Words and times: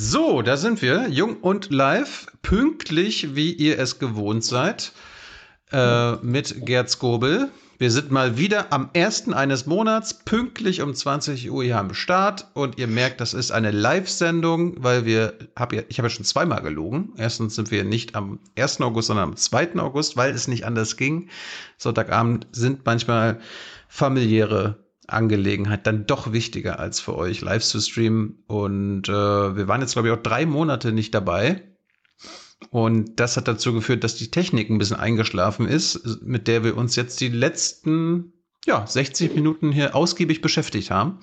So, 0.00 0.42
da 0.42 0.56
sind 0.56 0.80
wir, 0.80 1.08
jung 1.08 1.38
und 1.38 1.72
live, 1.72 2.28
pünktlich, 2.40 3.34
wie 3.34 3.52
ihr 3.52 3.80
es 3.80 3.98
gewohnt 3.98 4.44
seid, 4.44 4.92
äh, 5.72 6.12
mit 6.22 6.64
Gerd 6.64 6.88
Skobel. 6.88 7.50
Wir 7.78 7.90
sind 7.90 8.12
mal 8.12 8.38
wieder 8.38 8.72
am 8.72 8.90
ersten 8.92 9.34
eines 9.34 9.66
Monats, 9.66 10.14
pünktlich 10.14 10.82
um 10.82 10.94
20 10.94 11.50
Uhr 11.50 11.64
hier 11.64 11.78
am 11.78 11.94
Start. 11.94 12.46
Und 12.54 12.78
ihr 12.78 12.86
merkt, 12.86 13.20
das 13.20 13.34
ist 13.34 13.50
eine 13.50 13.72
Live-Sendung, 13.72 14.76
weil 14.78 15.04
wir, 15.04 15.34
hab 15.56 15.72
ja, 15.72 15.82
ich 15.88 15.98
habe 15.98 16.06
ja 16.06 16.14
schon 16.14 16.24
zweimal 16.24 16.62
gelogen. 16.62 17.12
Erstens 17.16 17.56
sind 17.56 17.72
wir 17.72 17.82
nicht 17.82 18.14
am 18.14 18.38
1. 18.56 18.80
August, 18.82 19.08
sondern 19.08 19.30
am 19.30 19.36
2. 19.36 19.80
August, 19.80 20.16
weil 20.16 20.32
es 20.32 20.46
nicht 20.46 20.64
anders 20.64 20.96
ging. 20.96 21.28
Sonntagabend 21.76 22.46
sind 22.52 22.86
manchmal 22.86 23.40
familiäre 23.88 24.78
Angelegenheit 25.08 25.86
dann 25.86 26.06
doch 26.06 26.32
wichtiger 26.32 26.78
als 26.78 27.00
für 27.00 27.16
euch 27.16 27.40
live 27.40 27.64
zu 27.64 27.80
streamen. 27.80 28.42
Und 28.46 29.08
äh, 29.08 29.12
wir 29.56 29.68
waren 29.68 29.80
jetzt, 29.80 29.94
glaube 29.94 30.08
ich, 30.08 30.14
auch 30.14 30.22
drei 30.22 30.46
Monate 30.46 30.92
nicht 30.92 31.14
dabei. 31.14 31.62
Und 32.70 33.18
das 33.20 33.36
hat 33.36 33.48
dazu 33.48 33.72
geführt, 33.72 34.04
dass 34.04 34.16
die 34.16 34.30
Technik 34.30 34.68
ein 34.68 34.78
bisschen 34.78 34.98
eingeschlafen 34.98 35.66
ist, 35.66 36.22
mit 36.22 36.48
der 36.48 36.64
wir 36.64 36.76
uns 36.76 36.96
jetzt 36.96 37.20
die 37.20 37.28
letzten 37.28 38.32
ja, 38.66 38.86
60 38.86 39.34
Minuten 39.34 39.72
hier 39.72 39.94
ausgiebig 39.94 40.40
beschäftigt 40.40 40.90
haben. 40.90 41.20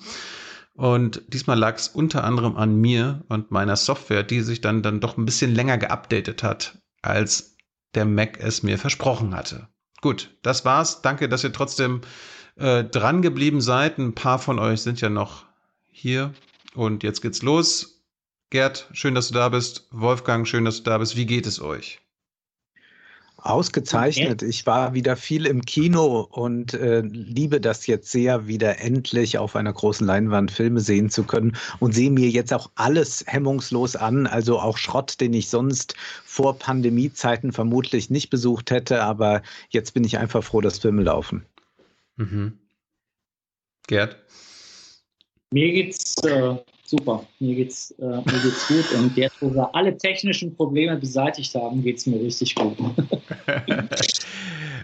Und 0.74 1.22
diesmal 1.28 1.58
lag 1.58 1.76
es 1.76 1.88
unter 1.88 2.24
anderem 2.24 2.56
an 2.56 2.76
mir 2.76 3.24
und 3.28 3.50
meiner 3.50 3.76
Software, 3.76 4.22
die 4.22 4.40
sich 4.40 4.60
dann, 4.60 4.82
dann 4.82 5.00
doch 5.00 5.16
ein 5.16 5.24
bisschen 5.24 5.54
länger 5.54 5.78
geupdatet 5.78 6.42
hat, 6.42 6.78
als 7.02 7.56
der 7.94 8.04
Mac 8.04 8.38
es 8.40 8.62
mir 8.62 8.78
versprochen 8.78 9.34
hatte. 9.34 9.68
Gut, 10.02 10.36
das 10.42 10.64
war's. 10.64 11.00
Danke, 11.00 11.28
dass 11.28 11.44
ihr 11.44 11.52
trotzdem 11.52 12.02
äh, 12.56 12.84
dran 12.84 13.22
geblieben 13.22 13.60
seid. 13.60 13.98
Ein 13.98 14.14
paar 14.14 14.38
von 14.38 14.58
euch 14.58 14.82
sind 14.82 15.00
ja 15.00 15.08
noch 15.08 15.44
hier. 15.90 16.32
Und 16.74 17.02
jetzt 17.02 17.22
geht's 17.22 17.42
los. 17.42 18.02
Gerd, 18.50 18.88
schön, 18.92 19.14
dass 19.14 19.28
du 19.28 19.34
da 19.34 19.48
bist. 19.48 19.88
Wolfgang, 19.90 20.46
schön, 20.46 20.64
dass 20.64 20.78
du 20.78 20.82
da 20.84 20.98
bist. 20.98 21.16
Wie 21.16 21.26
geht 21.26 21.46
es 21.46 21.60
euch? 21.60 22.00
Ausgezeichnet. 23.38 24.42
Ich 24.42 24.66
war 24.66 24.92
wieder 24.94 25.14
viel 25.14 25.46
im 25.46 25.62
Kino 25.62 26.26
und 26.32 26.74
äh, 26.74 27.00
liebe 27.00 27.60
das 27.60 27.86
jetzt 27.86 28.10
sehr, 28.10 28.48
wieder 28.48 28.80
endlich 28.80 29.38
auf 29.38 29.54
einer 29.54 29.72
großen 29.72 30.06
Leinwand 30.06 30.50
Filme 30.50 30.80
sehen 30.80 31.10
zu 31.10 31.22
können 31.22 31.56
und 31.78 31.94
sehe 31.94 32.10
mir 32.10 32.28
jetzt 32.28 32.52
auch 32.52 32.70
alles 32.74 33.24
hemmungslos 33.26 33.94
an. 33.94 34.26
Also 34.26 34.58
auch 34.58 34.78
Schrott, 34.78 35.20
den 35.20 35.32
ich 35.32 35.48
sonst 35.48 35.94
vor 36.24 36.58
Pandemiezeiten 36.58 37.52
vermutlich 37.52 38.10
nicht 38.10 38.30
besucht 38.30 38.70
hätte. 38.70 39.02
Aber 39.02 39.42
jetzt 39.70 39.94
bin 39.94 40.04
ich 40.04 40.18
einfach 40.18 40.42
froh, 40.42 40.60
dass 40.60 40.78
Filme 40.78 41.02
laufen. 41.02 41.46
Mhm. 42.16 42.58
Gerd? 43.86 44.16
Mir 45.52 45.72
geht's 45.72 46.14
äh, 46.24 46.56
super. 46.84 47.24
Mir 47.38 47.54
geht's, 47.54 47.92
äh, 47.98 48.04
mir 48.04 48.40
geht's 48.42 48.66
gut. 48.66 48.92
Und 48.92 49.16
jetzt, 49.16 49.36
wo 49.40 49.54
wir 49.54 49.74
alle 49.74 49.96
technischen 49.96 50.56
Probleme 50.56 50.96
beseitigt 50.96 51.54
haben, 51.54 51.82
geht's 51.82 52.06
mir 52.06 52.20
richtig 52.20 52.54
gut. 52.54 52.76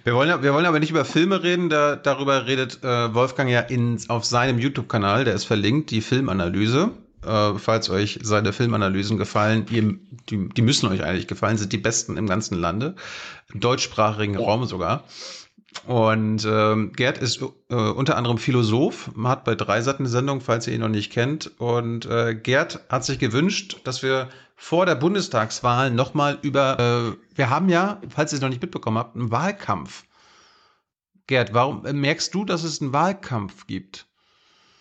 wir, 0.05 0.14
wollen, 0.14 0.42
wir 0.42 0.55
wollen 0.55 0.66
aber 0.66 0.78
nicht 0.78 0.91
über 0.91 1.05
Filme 1.05 1.42
reden. 1.42 1.69
Da, 1.69 1.97
darüber 1.97 2.47
redet 2.47 2.83
äh, 2.84 3.12
Wolfgang 3.12 3.50
ja 3.50 3.61
in, 3.61 3.98
auf 4.08 4.24
seinem 4.24 4.58
YouTube-Kanal, 4.58 5.24
der 5.24 5.34
ist 5.34 5.44
verlinkt, 5.44 5.91
die 5.91 6.00
Filmanalyse. 6.00 6.92
Äh, 7.24 7.55
falls 7.58 7.89
euch 7.91 8.19
seine 8.22 8.52
Filmanalysen 8.52 9.17
gefallen, 9.17 9.67
ihr, 9.70 9.94
die, 10.28 10.48
die 10.48 10.62
müssen 10.62 10.89
euch 10.89 11.05
eigentlich 11.05 11.28
gefallen, 11.28 11.56
sind 11.56 11.72
die 11.72 11.78
besten 11.78 12.17
im 12.17 12.27
ganzen 12.27 12.58
Lande, 12.58 12.96
im 13.52 13.61
deutschsprachigen 13.61 14.34
ja. 14.34 14.41
Raum 14.41 14.64
sogar. 14.64 15.05
Und 15.87 16.45
ähm, 16.45 16.92
Gerd 16.92 17.19
ist 17.19 17.42
äh, 17.42 17.75
unter 17.75 18.17
anderem 18.17 18.39
Philosoph, 18.39 19.11
hat 19.25 19.45
bei 19.45 19.55
Dreisat 19.55 19.98
eine 19.98 20.09
Sendung, 20.09 20.41
falls 20.41 20.67
ihr 20.67 20.75
ihn 20.75 20.81
noch 20.81 20.89
nicht 20.89 21.12
kennt. 21.12 21.51
Und 21.59 22.06
äh, 22.06 22.34
Gerd 22.34 22.81
hat 22.89 23.05
sich 23.05 23.19
gewünscht, 23.19 23.79
dass 23.84 24.03
wir 24.03 24.29
vor 24.55 24.87
der 24.87 24.95
Bundestagswahl 24.95 25.91
nochmal 25.91 26.39
über, 26.42 26.79
äh, 26.79 27.37
wir 27.37 27.51
haben 27.51 27.69
ja, 27.69 28.01
falls 28.09 28.33
ihr 28.33 28.37
es 28.37 28.42
noch 28.42 28.48
nicht 28.48 28.62
mitbekommen 28.62 28.98
habt, 28.98 29.17
einen 29.17 29.31
Wahlkampf. 29.31 30.05
Gerd, 31.27 31.52
warum 31.52 31.85
äh, 31.85 31.92
merkst 31.92 32.33
du, 32.33 32.45
dass 32.45 32.63
es 32.63 32.80
einen 32.80 32.92
Wahlkampf 32.92 33.67
gibt? 33.67 34.07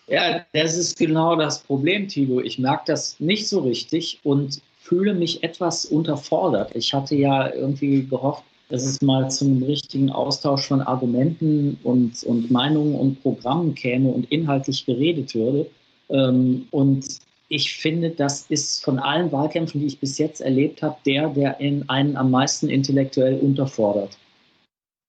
Ja, 0.06 0.44
das 0.52 0.76
ist 0.76 0.98
genau 0.98 1.36
das 1.36 1.62
Problem, 1.62 2.08
Tilo. 2.08 2.40
Ich 2.40 2.58
merke 2.58 2.84
das 2.86 3.18
nicht 3.18 3.48
so 3.48 3.60
richtig 3.60 4.20
und 4.24 4.60
fühle 4.80 5.14
mich 5.14 5.42
etwas 5.42 5.84
unterfordert. 5.84 6.74
Ich 6.74 6.92
hatte 6.92 7.14
ja 7.14 7.52
irgendwie 7.52 8.06
gehofft, 8.06 8.44
dass 8.72 8.84
es 8.84 9.02
mal 9.02 9.30
zum 9.30 9.62
richtigen 9.62 10.10
Austausch 10.10 10.66
von 10.66 10.80
Argumenten 10.80 11.78
und, 11.82 12.24
und 12.24 12.50
Meinungen 12.50 12.94
und 12.94 13.20
Programmen 13.20 13.74
käme 13.74 14.08
und 14.08 14.32
inhaltlich 14.32 14.86
geredet 14.86 15.34
würde. 15.34 15.70
Ähm, 16.08 16.68
und 16.70 17.06
ich 17.48 17.74
finde, 17.74 18.08
das 18.08 18.46
ist 18.48 18.82
von 18.82 18.98
allen 18.98 19.30
Wahlkämpfen, 19.30 19.82
die 19.82 19.88
ich 19.88 20.00
bis 20.00 20.16
jetzt 20.16 20.40
erlebt 20.40 20.80
habe, 20.80 20.96
der, 21.04 21.28
der 21.28 21.60
in 21.60 21.86
einen 21.90 22.16
am 22.16 22.30
meisten 22.30 22.70
intellektuell 22.70 23.38
unterfordert. 23.40 24.16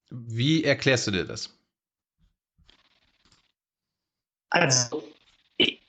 Wie 0.09 0.65
erklärst 0.65 1.07
du 1.07 1.11
dir 1.11 1.23
das? 1.23 1.49
Also, 4.49 5.03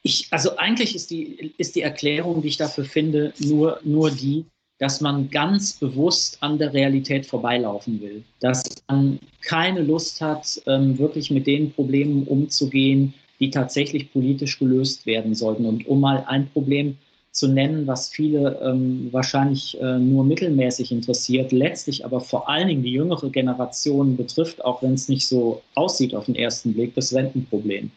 ich, 0.03 0.29
also 0.31 0.57
eigentlich 0.59 0.95
ist 0.95 1.11
die, 1.11 1.53
ist 1.59 1.75
die 1.75 1.83
Erklärung, 1.83 2.41
die 2.41 2.49
ich 2.49 2.57
dafür 2.57 2.85
finde, 2.85 3.35
nur, 3.41 3.81
nur 3.83 4.13
die, 4.13 4.47
dass 4.79 5.01
man 5.01 5.31
ganz 5.31 5.75
bewusst 5.75 6.39
an 6.41 6.59
der 6.59 6.73
Realität 6.73 7.27
vorbeilaufen 7.27 8.01
will, 8.01 8.25
dass 8.41 8.63
man 8.89 9.21
keine 9.43 9.83
Lust 9.83 10.21
hat, 10.21 10.61
ähm, 10.67 10.99
wirklich 10.99 11.31
mit 11.31 11.47
den 11.47 11.73
Problemen 11.73 12.25
umzugehen, 12.25 13.15
die 13.41 13.51
tatsächlich 13.51 14.13
politisch 14.13 14.59
gelöst 14.59 15.07
werden 15.07 15.35
sollten. 15.35 15.67
Und 15.67 15.87
um 15.87 16.01
mal 16.01 16.25
ein 16.27 16.49
Problem 16.51 16.97
zu 17.31 17.49
nennen, 17.49 17.87
was 17.87 18.11
viele 18.11 18.61
ähm, 18.63 19.09
wahrscheinlich 19.11 19.81
äh, 19.81 19.99
nur 19.99 20.25
mittelmäßig 20.25 20.93
interessiert, 20.93 21.51
letztlich 21.51 22.05
aber 22.05 22.21
vor 22.21 22.49
allen 22.49 22.69
Dingen 22.69 22.83
die 22.85 22.93
jüngere 22.93 23.29
Generation 23.29 24.17
betrifft, 24.17 24.65
auch 24.65 24.83
wenn 24.83 24.95
es 24.95 25.09
nicht 25.09 25.27
so 25.27 25.61
aussieht 25.75 26.15
auf 26.15 26.27
den 26.27 26.37
ersten 26.37 26.73
Blick, 26.75 26.95
das 26.95 27.13
Rentenproblem. 27.13 27.91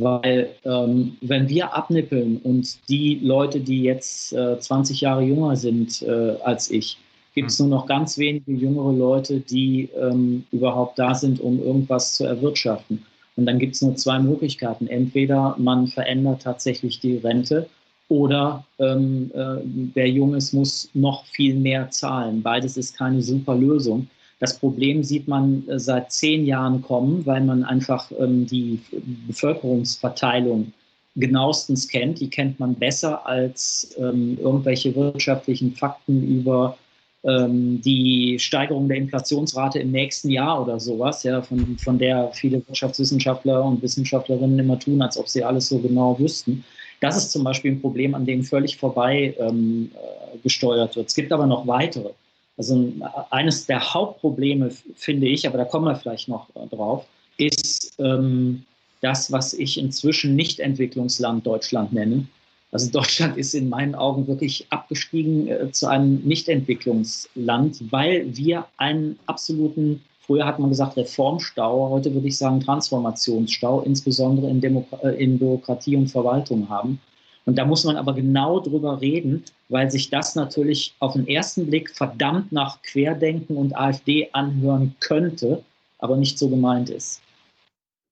Weil 0.00 0.50
ähm, 0.64 1.16
wenn 1.20 1.48
wir 1.48 1.74
abnippeln 1.74 2.38
und 2.38 2.88
die 2.88 3.18
Leute, 3.22 3.60
die 3.60 3.82
jetzt 3.82 4.32
äh, 4.32 4.58
20 4.58 5.00
Jahre 5.00 5.22
jünger 5.22 5.56
sind 5.56 6.02
äh, 6.02 6.36
als 6.44 6.70
ich, 6.70 6.98
gibt 7.34 7.50
es 7.50 7.58
hm. 7.58 7.68
nur 7.68 7.78
noch 7.78 7.86
ganz 7.86 8.16
wenige 8.18 8.52
jüngere 8.52 8.92
Leute, 8.92 9.40
die 9.40 9.88
ähm, 10.00 10.44
überhaupt 10.52 10.98
da 10.98 11.14
sind, 11.14 11.40
um 11.40 11.60
irgendwas 11.60 12.14
zu 12.14 12.24
erwirtschaften. 12.24 13.04
Und 13.36 13.46
dann 13.46 13.58
gibt 13.58 13.76
es 13.76 13.82
nur 13.82 13.94
zwei 13.96 14.18
Möglichkeiten. 14.18 14.88
Entweder 14.88 15.54
man 15.58 15.86
verändert 15.86 16.42
tatsächlich 16.42 17.00
die 17.00 17.16
Rente 17.16 17.68
oder 18.08 18.64
ähm, 18.78 19.30
äh, 19.34 19.56
wer 19.94 20.08
jung 20.08 20.34
ist, 20.34 20.52
muss 20.52 20.90
noch 20.94 21.24
viel 21.26 21.54
mehr 21.54 21.90
zahlen. 21.90 22.42
Beides 22.42 22.76
ist 22.76 22.96
keine 22.96 23.22
super 23.22 23.54
Lösung. 23.54 24.08
Das 24.40 24.58
Problem 24.58 25.02
sieht 25.02 25.26
man 25.28 25.66
äh, 25.68 25.78
seit 25.78 26.12
zehn 26.12 26.46
Jahren 26.46 26.82
kommen, 26.82 27.26
weil 27.26 27.42
man 27.42 27.64
einfach 27.64 28.10
ähm, 28.18 28.46
die 28.46 28.80
Bevölkerungsverteilung 29.26 30.72
genauestens 31.16 31.88
kennt. 31.88 32.20
Die 32.20 32.30
kennt 32.30 32.60
man 32.60 32.74
besser 32.74 33.26
als 33.26 33.94
ähm, 33.98 34.38
irgendwelche 34.40 34.94
wirtschaftlichen 34.94 35.74
Fakten 35.74 36.22
über 36.22 36.78
ähm, 37.24 37.80
die 37.82 38.38
Steigerung 38.38 38.88
der 38.88 38.98
Inflationsrate 38.98 39.80
im 39.80 39.90
nächsten 39.90 40.30
Jahr 40.30 40.62
oder 40.62 40.78
sowas, 40.78 41.24
ja, 41.24 41.42
von, 41.42 41.76
von 41.78 41.98
der 41.98 42.30
viele 42.32 42.58
Wirtschaftswissenschaftler 42.68 43.64
und 43.64 43.82
Wissenschaftlerinnen 43.82 44.58
immer 44.60 44.78
tun, 44.78 45.02
als 45.02 45.18
ob 45.18 45.28
sie 45.28 45.42
alles 45.42 45.68
so 45.68 45.78
genau 45.78 46.16
wüssten. 46.18 46.64
Das 47.00 47.16
ist 47.16 47.32
zum 47.32 47.44
Beispiel 47.44 47.72
ein 47.72 47.80
Problem, 47.80 48.14
an 48.14 48.24
dem 48.24 48.44
völlig 48.44 48.76
vorbei 48.76 49.34
ähm, 49.38 49.90
äh, 49.94 50.38
gesteuert 50.38 50.94
wird. 50.94 51.08
Es 51.08 51.14
gibt 51.14 51.32
aber 51.32 51.46
noch 51.46 51.66
weitere. 51.66 52.10
Also 52.58 52.92
eines 53.30 53.66
der 53.66 53.94
Hauptprobleme, 53.94 54.70
finde 54.96 55.28
ich, 55.28 55.46
aber 55.46 55.58
da 55.58 55.64
kommen 55.64 55.86
wir 55.86 55.94
vielleicht 55.94 56.28
noch 56.28 56.48
äh, 56.56 56.66
drauf, 56.66 57.06
ist 57.36 57.94
ähm, 58.00 58.64
das, 59.00 59.30
was 59.30 59.54
ich 59.54 59.78
inzwischen 59.78 60.34
Nicht-Entwicklungsland 60.34 61.46
Deutschland 61.46 61.92
nenne. 61.92 62.26
Also 62.72 62.90
Deutschland 62.92 63.36
ist 63.36 63.54
in 63.54 63.68
meinen 63.68 63.94
Augen 63.94 64.26
wirklich 64.26 64.66
abgestiegen 64.70 65.46
äh, 65.46 65.70
zu 65.70 65.86
einem 65.86 66.16
Nicht-Entwicklungsland, 66.24 67.92
weil 67.92 68.36
wir 68.36 68.66
einen 68.76 69.20
absoluten, 69.26 70.02
früher 70.20 70.44
hat 70.44 70.58
man 70.58 70.70
gesagt 70.70 70.96
Reformstau, 70.96 71.90
heute 71.90 72.12
würde 72.12 72.26
ich 72.26 72.36
sagen 72.36 72.58
Transformationsstau, 72.58 73.82
insbesondere 73.82 74.50
in, 74.50 74.60
Demo 74.60 74.84
äh, 75.04 75.22
in 75.22 75.38
Bürokratie 75.38 75.94
und 75.94 76.08
Verwaltung 76.08 76.68
haben. 76.68 77.00
Und 77.48 77.56
da 77.56 77.64
muss 77.64 77.84
man 77.84 77.96
aber 77.96 78.12
genau 78.12 78.60
drüber 78.60 79.00
reden, 79.00 79.42
weil 79.70 79.90
sich 79.90 80.10
das 80.10 80.34
natürlich 80.34 80.94
auf 80.98 81.14
den 81.14 81.26
ersten 81.26 81.66
Blick 81.66 81.88
verdammt 81.88 82.52
nach 82.52 82.82
Querdenken 82.82 83.56
und 83.56 83.74
AfD 83.74 84.28
anhören 84.32 84.94
könnte, 85.00 85.64
aber 85.98 86.18
nicht 86.18 86.38
so 86.38 86.50
gemeint 86.50 86.90
ist. 86.90 87.22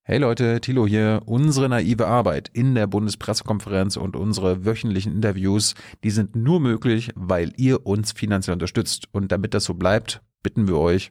Hey 0.05 0.17
Leute, 0.17 0.59
Thilo 0.63 0.87
hier. 0.87 1.21
Unsere 1.27 1.69
naive 1.69 2.07
Arbeit 2.07 2.49
in 2.55 2.75
der 2.75 2.87
Bundespressekonferenz 2.87 3.99
und 3.99 4.17
unsere 4.17 4.65
wöchentlichen 4.65 5.13
Interviews, 5.13 5.75
die 6.03 6.11
sind 6.11 6.35
nur 6.35 6.59
möglich, 6.59 7.11
weil 7.15 7.53
ihr 7.59 7.85
uns 7.85 8.13
finanziell 8.13 8.55
unterstützt. 8.55 9.05
Und 9.13 9.33
damit 9.33 9.53
das 9.53 9.65
so 9.65 9.75
bleibt, 9.75 10.23
bitten 10.43 10.67
wir 10.67 10.79
euch, 10.79 11.11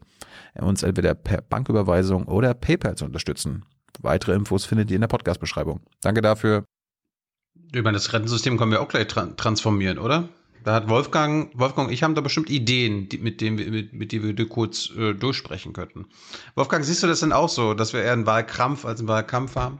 uns 0.59 0.81
entweder 0.81 1.13
per 1.13 1.43
Banküberweisung 1.43 2.23
oder 2.23 2.55
PayPal 2.55 2.95
zu 2.95 3.05
unterstützen. 3.05 3.65
Weitere 4.01 4.33
Infos 4.33 4.65
findet 4.65 4.89
ihr 4.89 4.95
in 4.95 5.01
der 5.01 5.09
Podcast-Beschreibung. 5.09 5.81
Danke 6.01 6.21
dafür. 6.21 6.65
Meine, 7.73 7.93
das 7.93 8.13
Rentensystem 8.13 8.57
können 8.57 8.71
wir 8.71 8.81
auch 8.81 8.87
gleich 8.87 9.07
tra 9.07 9.25
transformieren, 9.25 9.97
oder? 9.99 10.29
Da 10.63 10.73
hat 10.73 10.89
Wolfgang, 10.89 11.51
Wolfgang 11.53 11.91
ich 11.91 12.01
haben 12.01 12.15
da 12.15 12.21
bestimmt 12.21 12.49
Ideen, 12.49 13.07
die, 13.07 13.19
mit 13.19 13.39
denen 13.39 13.59
wir, 13.59 13.69
mit, 13.69 13.93
mit 13.93 14.11
denen 14.11 14.35
wir 14.35 14.49
kurz 14.49 14.89
äh, 14.97 15.13
durchsprechen 15.13 15.73
könnten. 15.73 16.07
Wolfgang, 16.55 16.83
siehst 16.83 17.03
du 17.03 17.07
das 17.07 17.19
denn 17.19 17.31
auch 17.31 17.49
so, 17.49 17.75
dass 17.75 17.93
wir 17.93 18.01
eher 18.01 18.13
einen 18.13 18.25
Wahlkrampf 18.25 18.83
als 18.83 18.99
einen 18.99 19.07
Wahlkampf 19.07 19.55
haben? 19.55 19.79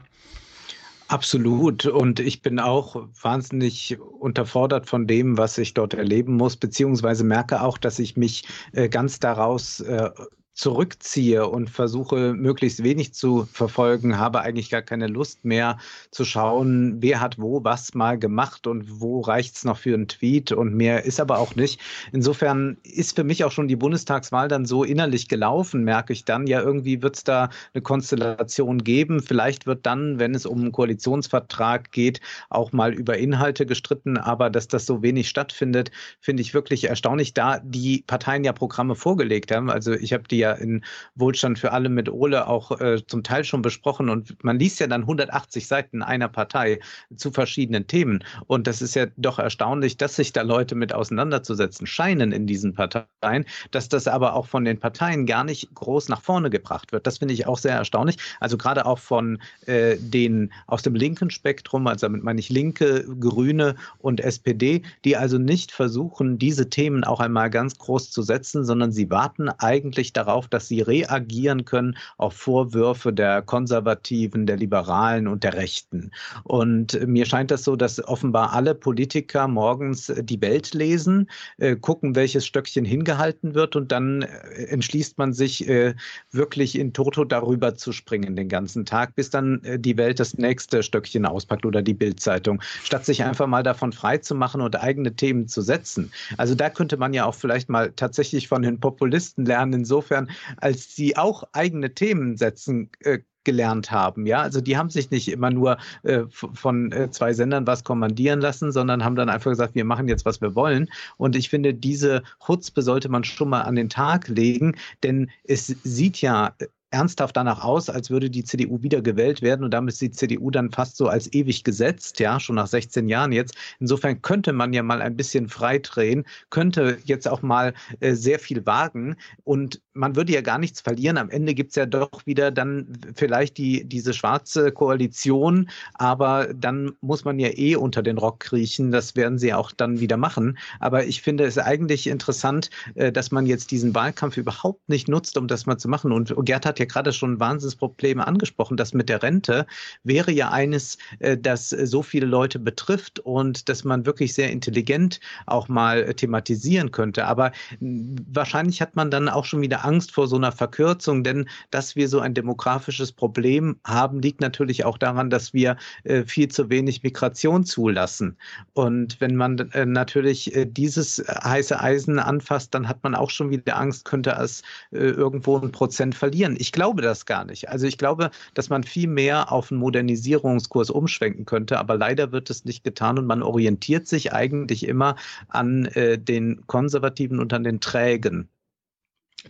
Absolut. 1.08 1.86
Und 1.86 2.20
ich 2.20 2.42
bin 2.42 2.58
auch 2.58 3.08
wahnsinnig 3.20 3.98
unterfordert 4.00 4.88
von 4.88 5.06
dem, 5.06 5.38
was 5.38 5.58
ich 5.58 5.74
dort 5.74 5.94
erleben 5.94 6.34
muss, 6.36 6.56
beziehungsweise 6.56 7.24
merke 7.24 7.62
auch, 7.62 7.78
dass 7.78 7.98
ich 7.98 8.16
mich 8.16 8.44
äh, 8.72 8.88
ganz 8.88 9.18
daraus 9.18 9.80
äh, 9.80 10.10
zurückziehe 10.56 11.46
und 11.46 11.68
versuche 11.68 12.32
möglichst 12.32 12.82
wenig 12.82 13.12
zu 13.12 13.46
verfolgen, 13.52 14.18
habe 14.18 14.40
eigentlich 14.40 14.70
gar 14.70 14.80
keine 14.80 15.06
Lust 15.06 15.44
mehr 15.44 15.76
zu 16.10 16.24
schauen, 16.24 16.96
wer 17.00 17.20
hat 17.20 17.38
wo 17.38 17.62
was 17.62 17.92
mal 17.92 18.18
gemacht 18.18 18.66
und 18.66 19.00
wo 19.00 19.20
reicht 19.20 19.56
es 19.56 19.64
noch 19.64 19.76
für 19.76 19.92
einen 19.92 20.08
Tweet 20.08 20.52
und 20.52 20.74
mehr 20.74 21.04
ist 21.04 21.20
aber 21.20 21.38
auch 21.38 21.56
nicht. 21.56 21.78
Insofern 22.10 22.78
ist 22.82 23.16
für 23.16 23.24
mich 23.24 23.44
auch 23.44 23.52
schon 23.52 23.68
die 23.68 23.76
Bundestagswahl 23.76 24.48
dann 24.48 24.64
so 24.64 24.82
innerlich 24.82 25.28
gelaufen, 25.28 25.84
merke 25.84 26.14
ich 26.14 26.24
dann. 26.24 26.46
Ja, 26.46 26.62
irgendwie 26.62 27.02
wird 27.02 27.16
es 27.16 27.24
da 27.24 27.50
eine 27.74 27.82
Konstellation 27.82 28.82
geben. 28.82 29.20
Vielleicht 29.20 29.66
wird 29.66 29.84
dann, 29.84 30.18
wenn 30.18 30.34
es 30.34 30.46
um 30.46 30.60
einen 30.60 30.72
Koalitionsvertrag 30.72 31.92
geht, 31.92 32.22
auch 32.48 32.72
mal 32.72 32.94
über 32.94 33.18
Inhalte 33.18 33.66
gestritten, 33.66 34.16
aber 34.16 34.48
dass 34.48 34.68
das 34.68 34.86
so 34.86 35.02
wenig 35.02 35.28
stattfindet, 35.28 35.90
finde 36.18 36.40
ich 36.40 36.54
wirklich 36.54 36.84
erstaunlich, 36.84 37.34
da 37.34 37.58
die 37.58 38.04
Parteien 38.06 38.42
ja 38.42 38.54
Programme 38.54 38.94
vorgelegt 38.94 39.52
haben. 39.52 39.68
Also 39.68 39.92
ich 39.92 40.14
habe 40.14 40.24
die 40.26 40.38
ja 40.38 40.45
in 40.52 40.84
Wohlstand 41.14 41.58
für 41.58 41.72
alle 41.72 41.88
mit 41.88 42.08
Ole 42.08 42.46
auch 42.46 42.80
äh, 42.80 43.04
zum 43.06 43.22
Teil 43.22 43.44
schon 43.44 43.62
besprochen. 43.62 44.08
Und 44.08 44.42
man 44.44 44.58
liest 44.58 44.80
ja 44.80 44.86
dann 44.86 45.02
180 45.02 45.66
Seiten 45.66 46.02
einer 46.02 46.28
Partei 46.28 46.80
zu 47.16 47.30
verschiedenen 47.30 47.86
Themen. 47.86 48.24
Und 48.46 48.66
das 48.66 48.82
ist 48.82 48.94
ja 48.94 49.06
doch 49.16 49.38
erstaunlich, 49.38 49.96
dass 49.96 50.16
sich 50.16 50.32
da 50.32 50.42
Leute 50.42 50.74
mit 50.74 50.92
auseinanderzusetzen 50.92 51.86
scheinen 51.86 52.32
in 52.32 52.46
diesen 52.46 52.74
Parteien, 52.74 53.44
dass 53.70 53.88
das 53.88 54.06
aber 54.06 54.34
auch 54.34 54.46
von 54.46 54.64
den 54.64 54.78
Parteien 54.78 55.26
gar 55.26 55.44
nicht 55.44 55.74
groß 55.74 56.08
nach 56.08 56.22
vorne 56.22 56.50
gebracht 56.50 56.92
wird. 56.92 57.06
Das 57.06 57.18
finde 57.18 57.34
ich 57.34 57.46
auch 57.46 57.58
sehr 57.58 57.74
erstaunlich. 57.74 58.18
Also 58.40 58.56
gerade 58.56 58.86
auch 58.86 58.98
von 58.98 59.38
äh, 59.66 59.96
den 59.98 60.52
aus 60.66 60.82
dem 60.82 60.94
linken 60.94 61.30
Spektrum, 61.30 61.86
also 61.86 62.06
damit 62.06 62.22
meine 62.22 62.40
ich 62.40 62.48
Linke, 62.48 63.04
Grüne 63.18 63.76
und 63.98 64.20
SPD, 64.20 64.82
die 65.04 65.16
also 65.16 65.38
nicht 65.38 65.72
versuchen, 65.72 66.38
diese 66.38 66.68
Themen 66.68 67.04
auch 67.04 67.20
einmal 67.20 67.50
ganz 67.50 67.78
groß 67.78 68.10
zu 68.10 68.22
setzen, 68.22 68.64
sondern 68.64 68.92
sie 68.92 69.10
warten 69.10 69.48
eigentlich 69.48 70.12
darauf, 70.12 70.35
darauf, 70.36 70.48
dass 70.48 70.68
sie 70.68 70.82
reagieren 70.82 71.64
können 71.64 71.96
auf 72.18 72.34
Vorwürfe 72.34 73.12
der 73.12 73.40
Konservativen, 73.42 74.46
der 74.46 74.56
Liberalen 74.56 75.28
und 75.28 75.44
der 75.44 75.54
Rechten. 75.54 76.10
Und 76.44 77.00
mir 77.06 77.24
scheint 77.24 77.50
das 77.50 77.64
so, 77.64 77.74
dass 77.74 78.06
offenbar 78.06 78.52
alle 78.52 78.74
Politiker 78.74 79.48
morgens 79.48 80.12
die 80.14 80.40
Welt 80.42 80.74
lesen, 80.74 81.30
äh, 81.58 81.76
gucken, 81.76 82.14
welches 82.14 82.44
Stöckchen 82.44 82.84
hingehalten 82.84 83.54
wird 83.54 83.76
und 83.76 83.90
dann 83.92 84.22
äh, 84.22 84.64
entschließt 84.68 85.16
man 85.16 85.32
sich 85.32 85.66
äh, 85.68 85.94
wirklich 86.32 86.78
in 86.78 86.92
Toto 86.92 87.24
darüber 87.24 87.74
zu 87.74 87.92
springen 87.92 88.36
den 88.36 88.48
ganzen 88.48 88.84
Tag, 88.84 89.14
bis 89.14 89.30
dann 89.30 89.62
die 89.78 89.96
Welt 89.96 90.20
das 90.20 90.36
nächste 90.36 90.82
Stöckchen 90.82 91.24
auspackt 91.24 91.64
oder 91.64 91.80
die 91.80 91.94
Bildzeitung, 91.94 92.60
statt 92.82 93.06
sich 93.06 93.24
einfach 93.24 93.46
mal 93.46 93.62
davon 93.62 93.92
frei 93.92 94.18
zu 94.18 94.34
machen 94.34 94.60
und 94.60 94.76
eigene 94.76 95.14
Themen 95.14 95.48
zu 95.48 95.62
setzen. 95.62 96.12
Also 96.36 96.54
da 96.54 96.68
könnte 96.68 96.96
man 96.96 97.14
ja 97.14 97.24
auch 97.24 97.34
vielleicht 97.34 97.68
mal 97.68 97.92
tatsächlich 97.92 98.48
von 98.48 98.62
den 98.62 98.78
Populisten 98.80 99.46
lernen, 99.46 99.72
insofern, 99.72 100.25
als 100.58 100.94
sie 100.94 101.16
auch 101.16 101.44
eigene 101.52 101.94
Themen 101.94 102.36
setzen 102.36 102.90
äh, 103.00 103.20
gelernt 103.46 103.92
haben. 103.92 104.26
Ja, 104.26 104.42
also 104.42 104.60
die 104.60 104.76
haben 104.76 104.90
sich 104.90 105.10
nicht 105.10 105.28
immer 105.28 105.50
nur 105.50 105.78
äh, 106.02 106.24
von 106.28 106.90
äh, 106.90 107.10
zwei 107.10 107.32
Sendern 107.32 107.66
was 107.66 107.84
kommandieren 107.84 108.40
lassen, 108.40 108.72
sondern 108.72 109.04
haben 109.04 109.14
dann 109.14 109.30
einfach 109.30 109.52
gesagt, 109.52 109.76
wir 109.76 109.84
machen 109.84 110.08
jetzt, 110.08 110.26
was 110.26 110.40
wir 110.40 110.54
wollen. 110.56 110.90
Und 111.16 111.36
ich 111.36 111.48
finde, 111.48 111.72
diese 111.72 112.24
Chutzpe 112.44 112.82
sollte 112.82 113.08
man 113.08 113.22
schon 113.22 113.48
mal 113.48 113.62
an 113.62 113.76
den 113.76 113.88
Tag 113.88 114.26
legen, 114.28 114.74
denn 115.04 115.30
es 115.44 115.68
sieht 115.68 116.20
ja 116.20 116.54
ernsthaft 116.96 117.36
danach 117.36 117.62
aus, 117.62 117.90
als 117.90 118.08
würde 118.08 118.30
die 118.30 118.42
CDU 118.42 118.82
wieder 118.82 119.02
gewählt 119.02 119.42
werden 119.42 119.64
und 119.64 119.72
damit 119.72 119.92
ist 119.92 120.00
die 120.00 120.10
CDU 120.10 120.50
dann 120.50 120.70
fast 120.70 120.96
so 120.96 121.08
als 121.08 121.30
ewig 121.34 121.62
gesetzt, 121.62 122.20
ja, 122.20 122.40
schon 122.40 122.56
nach 122.56 122.66
16 122.66 123.08
Jahren 123.08 123.32
jetzt. 123.32 123.54
Insofern 123.80 124.22
könnte 124.22 124.54
man 124.54 124.72
ja 124.72 124.82
mal 124.82 125.02
ein 125.02 125.14
bisschen 125.14 125.48
freidrehen, 125.48 126.24
könnte 126.48 126.96
jetzt 127.04 127.28
auch 127.28 127.42
mal 127.42 127.74
äh, 128.00 128.14
sehr 128.14 128.38
viel 128.38 128.64
wagen 128.64 129.16
und 129.44 129.82
man 129.92 130.16
würde 130.16 130.32
ja 130.32 130.40
gar 130.40 130.58
nichts 130.58 130.80
verlieren. 130.80 131.18
Am 131.18 131.30
Ende 131.30 131.54
gibt 131.54 131.70
es 131.70 131.76
ja 131.76 131.86
doch 131.86 132.26
wieder 132.26 132.50
dann 132.50 132.98
vielleicht 133.14 133.58
die, 133.58 133.86
diese 133.86 134.12
schwarze 134.12 134.72
Koalition, 134.72 135.68
aber 135.94 136.52
dann 136.54 136.92
muss 137.00 137.24
man 137.24 137.38
ja 137.38 137.48
eh 137.48 137.76
unter 137.76 138.02
den 138.02 138.18
Rock 138.18 138.40
kriechen. 138.40 138.90
Das 138.90 139.16
werden 139.16 139.38
sie 139.38 139.52
auch 139.54 139.72
dann 139.72 140.00
wieder 140.00 140.16
machen. 140.16 140.58
Aber 140.80 141.04
ich 141.04 141.22
finde 141.22 141.44
es 141.44 141.58
eigentlich 141.58 142.06
interessant, 142.06 142.70
äh, 142.94 143.10
dass 143.10 143.30
man 143.30 143.46
jetzt 143.46 143.70
diesen 143.70 143.94
Wahlkampf 143.94 144.36
überhaupt 144.36 144.88
nicht 144.88 145.08
nutzt, 145.08 145.36
um 145.36 145.48
das 145.48 145.66
mal 145.66 145.78
zu 145.78 145.88
machen. 145.88 146.12
Und 146.12 146.34
Gerd 146.44 146.66
hat 146.66 146.78
ja 146.78 146.85
gerade 146.86 147.12
schon 147.12 147.40
Wahnsinnsprobleme 147.40 148.26
angesprochen. 148.26 148.76
Das 148.76 148.94
mit 148.94 149.08
der 149.08 149.22
Rente 149.22 149.66
wäre 150.04 150.32
ja 150.32 150.50
eines, 150.50 150.98
äh, 151.18 151.36
das 151.36 151.70
so 151.70 152.02
viele 152.02 152.26
Leute 152.26 152.58
betrifft 152.58 153.20
und 153.20 153.68
dass 153.68 153.84
man 153.84 154.06
wirklich 154.06 154.34
sehr 154.34 154.50
intelligent 154.50 155.20
auch 155.46 155.68
mal 155.68 156.14
thematisieren 156.14 156.90
könnte. 156.90 157.26
Aber 157.26 157.52
wahrscheinlich 157.80 158.80
hat 158.80 158.96
man 158.96 159.10
dann 159.10 159.28
auch 159.28 159.44
schon 159.44 159.60
wieder 159.60 159.84
Angst 159.84 160.12
vor 160.12 160.26
so 160.26 160.36
einer 160.36 160.52
Verkürzung, 160.52 161.24
denn 161.24 161.48
dass 161.70 161.96
wir 161.96 162.08
so 162.08 162.20
ein 162.20 162.34
demografisches 162.34 163.12
Problem 163.12 163.76
haben, 163.84 164.20
liegt 164.20 164.40
natürlich 164.40 164.84
auch 164.84 164.98
daran, 164.98 165.30
dass 165.30 165.52
wir 165.52 165.76
äh, 166.04 166.24
viel 166.24 166.48
zu 166.48 166.70
wenig 166.70 167.02
Migration 167.02 167.64
zulassen. 167.64 168.36
Und 168.74 169.20
wenn 169.20 169.36
man 169.36 169.58
äh, 169.72 169.86
natürlich 169.86 170.52
dieses 170.66 171.22
heiße 171.28 171.78
Eisen 171.78 172.18
anfasst, 172.18 172.74
dann 172.74 172.88
hat 172.88 173.02
man 173.02 173.14
auch 173.14 173.30
schon 173.30 173.50
wieder 173.50 173.76
Angst, 173.76 174.04
könnte 174.04 174.36
es 174.40 174.62
irgendwo 174.90 175.58
ein 175.58 175.72
Prozent 175.72 176.14
verlieren. 176.14 176.56
Ich 176.58 176.65
ich 176.66 176.72
glaube 176.72 177.00
das 177.00 177.26
gar 177.26 177.44
nicht. 177.44 177.68
Also 177.68 177.86
ich 177.86 177.96
glaube, 177.96 178.30
dass 178.54 178.70
man 178.70 178.82
viel 178.82 179.06
mehr 179.06 179.52
auf 179.52 179.70
einen 179.70 179.78
Modernisierungskurs 179.78 180.90
umschwenken 180.90 181.44
könnte, 181.44 181.78
aber 181.78 181.96
leider 181.96 182.32
wird 182.32 182.50
es 182.50 182.64
nicht 182.64 182.82
getan 182.82 183.18
und 183.18 183.26
man 183.26 183.42
orientiert 183.42 184.08
sich 184.08 184.32
eigentlich 184.32 184.88
immer 184.88 185.14
an 185.48 185.84
äh, 185.86 186.18
den 186.18 186.66
Konservativen 186.66 187.38
und 187.38 187.52
an 187.52 187.62
den 187.62 187.80
Trägen. 187.80 188.48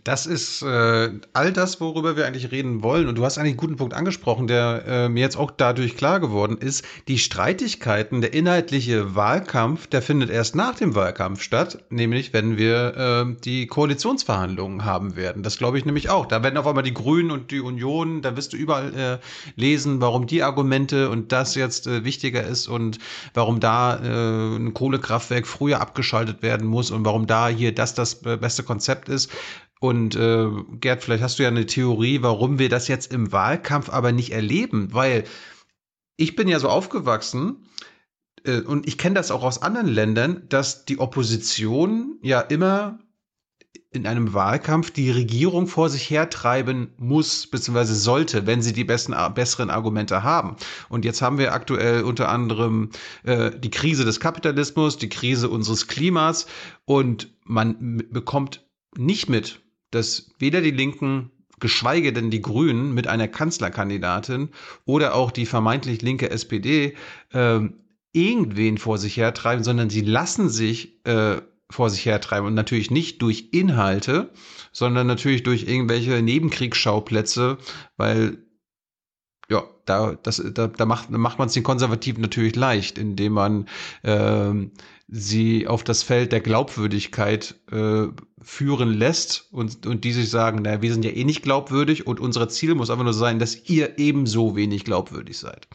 Das 0.03 0.25
ist 0.25 0.61
äh, 0.61 1.11
all 1.33 1.53
das, 1.53 1.81
worüber 1.81 2.15
wir 2.15 2.25
eigentlich 2.25 2.51
reden 2.51 2.83
wollen. 2.83 3.07
Und 3.07 3.15
du 3.15 3.25
hast 3.25 3.37
eigentlich 3.37 3.51
einen 3.51 3.57
guten 3.57 3.75
Punkt 3.77 3.93
angesprochen, 3.93 4.47
der 4.47 4.83
äh, 4.87 5.09
mir 5.09 5.21
jetzt 5.21 5.37
auch 5.37 5.51
dadurch 5.51 5.97
klar 5.97 6.19
geworden 6.19 6.57
ist. 6.57 6.85
Die 7.07 7.17
Streitigkeiten, 7.17 8.21
der 8.21 8.33
inhaltliche 8.33 9.15
Wahlkampf, 9.15 9.87
der 9.87 10.01
findet 10.01 10.29
erst 10.29 10.55
nach 10.55 10.75
dem 10.75 10.95
Wahlkampf 10.95 11.41
statt, 11.41 11.83
nämlich 11.89 12.33
wenn 12.33 12.57
wir 12.57 12.95
äh, 12.95 13.35
die 13.43 13.67
Koalitionsverhandlungen 13.67 14.85
haben 14.85 15.15
werden. 15.15 15.43
Das 15.43 15.57
glaube 15.57 15.77
ich 15.77 15.85
nämlich 15.85 16.09
auch. 16.09 16.25
Da 16.25 16.43
werden 16.43 16.57
auf 16.57 16.67
einmal 16.67 16.83
die 16.83 16.93
Grünen 16.93 17.31
und 17.31 17.51
die 17.51 17.59
Union, 17.59 18.21
da 18.21 18.35
wirst 18.37 18.53
du 18.53 18.57
überall 18.57 18.93
äh, 18.95 19.17
lesen, 19.55 20.01
warum 20.01 20.27
die 20.27 20.43
Argumente 20.43 21.09
und 21.09 21.31
das 21.31 21.55
jetzt 21.55 21.87
äh, 21.87 22.03
wichtiger 22.03 22.43
ist 22.43 22.67
und 22.67 22.99
warum 23.33 23.59
da 23.59 23.97
äh, 23.97 24.55
ein 24.55 24.73
Kohlekraftwerk 24.73 25.47
früher 25.47 25.81
abgeschaltet 25.81 26.41
werden 26.41 26.67
muss 26.67 26.91
und 26.91 27.05
warum 27.05 27.27
da 27.27 27.47
hier 27.47 27.73
das 27.73 27.93
das 27.93 28.23
äh, 28.23 28.37
beste 28.37 28.63
Konzept 28.63 29.09
ist. 29.09 29.31
Und 29.79 30.15
äh, 30.15 30.49
Gerd, 30.79 31.03
vielleicht 31.03 31.23
hast 31.23 31.39
du 31.39 31.43
ja 31.43 31.49
eine 31.49 31.65
Theorie, 31.65 32.21
warum 32.21 32.59
wir 32.59 32.69
das 32.69 32.87
jetzt 32.87 33.13
im 33.13 33.31
Wahlkampf 33.31 33.89
aber 33.89 34.11
nicht 34.11 34.31
erleben, 34.31 34.93
weil 34.93 35.23
ich 36.15 36.35
bin 36.35 36.47
ja 36.47 36.59
so 36.59 36.69
aufgewachsen 36.69 37.67
äh, 38.43 38.61
und 38.61 38.87
ich 38.87 38.97
kenne 38.97 39.15
das 39.15 39.31
auch 39.31 39.43
aus 39.43 39.61
anderen 39.61 39.87
Ländern, 39.87 40.43
dass 40.49 40.85
die 40.85 40.99
Opposition 40.99 42.17
ja 42.21 42.41
immer 42.41 42.99
in 43.91 44.05
einem 44.05 44.33
Wahlkampf 44.33 44.91
die 44.91 45.11
Regierung 45.11 45.67
vor 45.67 45.89
sich 45.89 46.09
hertreiben 46.09 46.93
muss 46.97 47.47
bzw. 47.47 47.85
sollte, 47.85 48.45
wenn 48.45 48.61
sie 48.61 48.73
die 48.73 48.83
besten, 48.83 49.15
besseren 49.33 49.69
Argumente 49.69 50.23
haben. 50.23 50.55
Und 50.89 51.05
jetzt 51.05 51.21
haben 51.21 51.37
wir 51.37 51.53
aktuell 51.53 52.03
unter 52.03 52.29
anderem 52.29 52.89
äh, 53.23 53.51
die 53.57 53.71
Krise 53.71 54.05
des 54.05 54.19
Kapitalismus, 54.19 54.97
die 54.97 55.09
Krise 55.09 55.49
unseres 55.49 55.87
Klimas 55.87 56.47
und 56.85 57.29
man 57.45 58.03
bekommt 58.11 58.65
nicht 58.97 59.29
mit, 59.29 59.61
dass 59.91 60.31
weder 60.39 60.61
die 60.61 60.71
Linken, 60.71 61.31
geschweige 61.59 62.13
denn 62.13 62.29
die 62.29 62.41
Grünen 62.41 62.93
mit 62.93 63.07
einer 63.07 63.27
Kanzlerkandidatin 63.27 64.49
oder 64.85 65.15
auch 65.15 65.31
die 65.31 65.45
vermeintlich 65.45 66.01
linke 66.01 66.29
SPD 66.29 66.95
äh, 67.31 67.59
irgendwen 68.13 68.77
vor 68.77 68.97
sich 68.97 69.17
hertreiben, 69.17 69.63
sondern 69.63 69.89
sie 69.89 70.01
lassen 70.01 70.49
sich 70.49 71.05
äh, 71.05 71.41
vor 71.69 71.89
sich 71.89 72.05
hertreiben. 72.05 72.47
Und 72.47 72.53
natürlich 72.53 72.91
nicht 72.91 73.21
durch 73.21 73.49
Inhalte, 73.51 74.31
sondern 74.71 75.07
natürlich 75.07 75.43
durch 75.43 75.67
irgendwelche 75.67 76.21
Nebenkriegsschauplätze, 76.21 77.57
weil 77.97 78.37
ja, 79.49 79.63
da, 79.85 80.17
das, 80.23 80.43
da, 80.53 80.67
da 80.67 80.85
macht, 80.85 81.09
macht 81.09 81.39
man 81.39 81.47
es 81.47 81.53
den 81.53 81.63
Konservativen 81.63 82.21
natürlich 82.21 82.55
leicht, 82.55 82.97
indem 82.97 83.33
man 83.33 83.67
äh, 84.03 84.53
sie 85.07 85.67
auf 85.67 85.83
das 85.83 86.03
Feld 86.03 86.31
der 86.33 86.41
Glaubwürdigkeit 86.41 87.55
äh, 87.71 88.07
führen 88.41 88.93
lässt 88.93 89.47
und, 89.51 89.85
und 89.85 90.03
die 90.03 90.11
sich 90.11 90.29
sagen, 90.29 90.61
naja, 90.63 90.81
wir 90.81 90.91
sind 90.91 91.05
ja 91.05 91.11
eh 91.11 91.23
nicht 91.23 91.43
glaubwürdig 91.43 92.05
und 92.05 92.19
unser 92.19 92.49
Ziel 92.49 92.75
muss 92.75 92.89
einfach 92.89 93.05
nur 93.05 93.13
sein, 93.13 93.39
dass 93.39 93.69
ihr 93.69 93.97
ebenso 93.97 94.55
wenig 94.55 94.83
glaubwürdig 94.83 95.37
seid. 95.37 95.67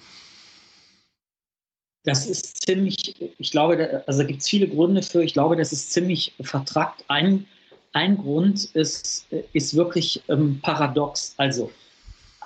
Das 2.04 2.26
ist 2.26 2.66
ziemlich, 2.66 3.14
ich 3.38 3.50
glaube, 3.52 4.02
also 4.06 4.26
gibt 4.26 4.42
es 4.42 4.48
viele 4.48 4.68
Gründe 4.68 5.02
für. 5.02 5.22
Ich 5.22 5.34
glaube, 5.34 5.56
das 5.56 5.72
ist 5.72 5.92
ziemlich 5.92 6.34
vertrackt. 6.40 7.04
Ein, 7.06 7.46
ein 7.92 8.18
Grund 8.18 8.64
ist, 8.74 9.26
ist 9.52 9.74
wirklich 9.76 10.20
ähm, 10.28 10.58
paradox. 10.62 11.34
Also 11.36 11.70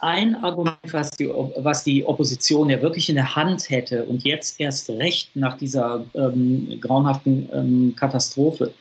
ein 0.02 0.36
Argument, 0.36 0.78
was 0.90 1.10
die, 1.10 1.28
was 1.56 1.84
die 1.84 2.04
Opposition 2.04 2.70
ja 2.70 2.80
wirklich 2.80 3.08
in 3.08 3.16
der 3.16 3.34
Hand 3.34 3.68
hätte 3.70 4.04
und 4.04 4.24
jetzt 4.24 4.60
erst 4.60 4.88
recht 4.90 5.34
nach 5.34 5.56
dieser 5.56 6.04
ähm, 6.14 6.78
grauenhaften 6.80 7.48
ähm, 7.52 7.94
Katastrophe 7.96 8.72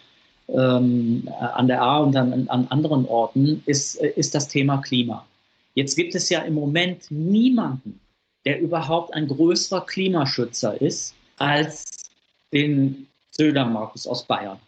ähm, 0.48 1.29
an 1.39 1.67
der 1.67 1.81
A 1.81 2.00
und 2.00 2.15
an, 2.15 2.48
an 2.50 2.67
anderen 2.69 3.05
Orten, 3.05 3.63
ist, 3.65 3.95
ist 3.95 4.36
das 4.36 4.48
Thema 4.48 4.77
Klima. 4.77 5.25
Jetzt 5.74 5.95
gibt 5.95 6.15
es 6.15 6.29
ja 6.29 6.41
im 6.41 6.53
Moment 6.53 7.10
niemanden, 7.10 8.00
der 8.45 8.62
überhaupt 8.62 9.13
ein 9.13 9.27
größerer 9.27 9.86
Klimaschützer 9.86 10.79
ist 10.81 11.15
als 11.38 12.10
den 12.53 13.07
Söder 13.31 13.65
Markus 13.65 14.07
aus 14.07 14.24
Bayern. 14.24 14.60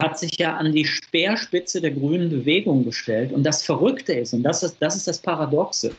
Hat 0.00 0.18
sich 0.18 0.38
ja 0.38 0.56
an 0.56 0.72
die 0.72 0.84
Speerspitze 0.84 1.80
der 1.80 1.90
grünen 1.90 2.30
Bewegung 2.30 2.84
gestellt. 2.84 3.32
Und 3.32 3.44
das 3.44 3.62
Verrückte 3.62 4.14
ist, 4.14 4.32
und 4.32 4.42
das 4.42 4.62
ist 4.62 4.76
das, 4.80 4.96
ist 4.96 5.06
das 5.06 5.18
Paradoxe, 5.18 5.94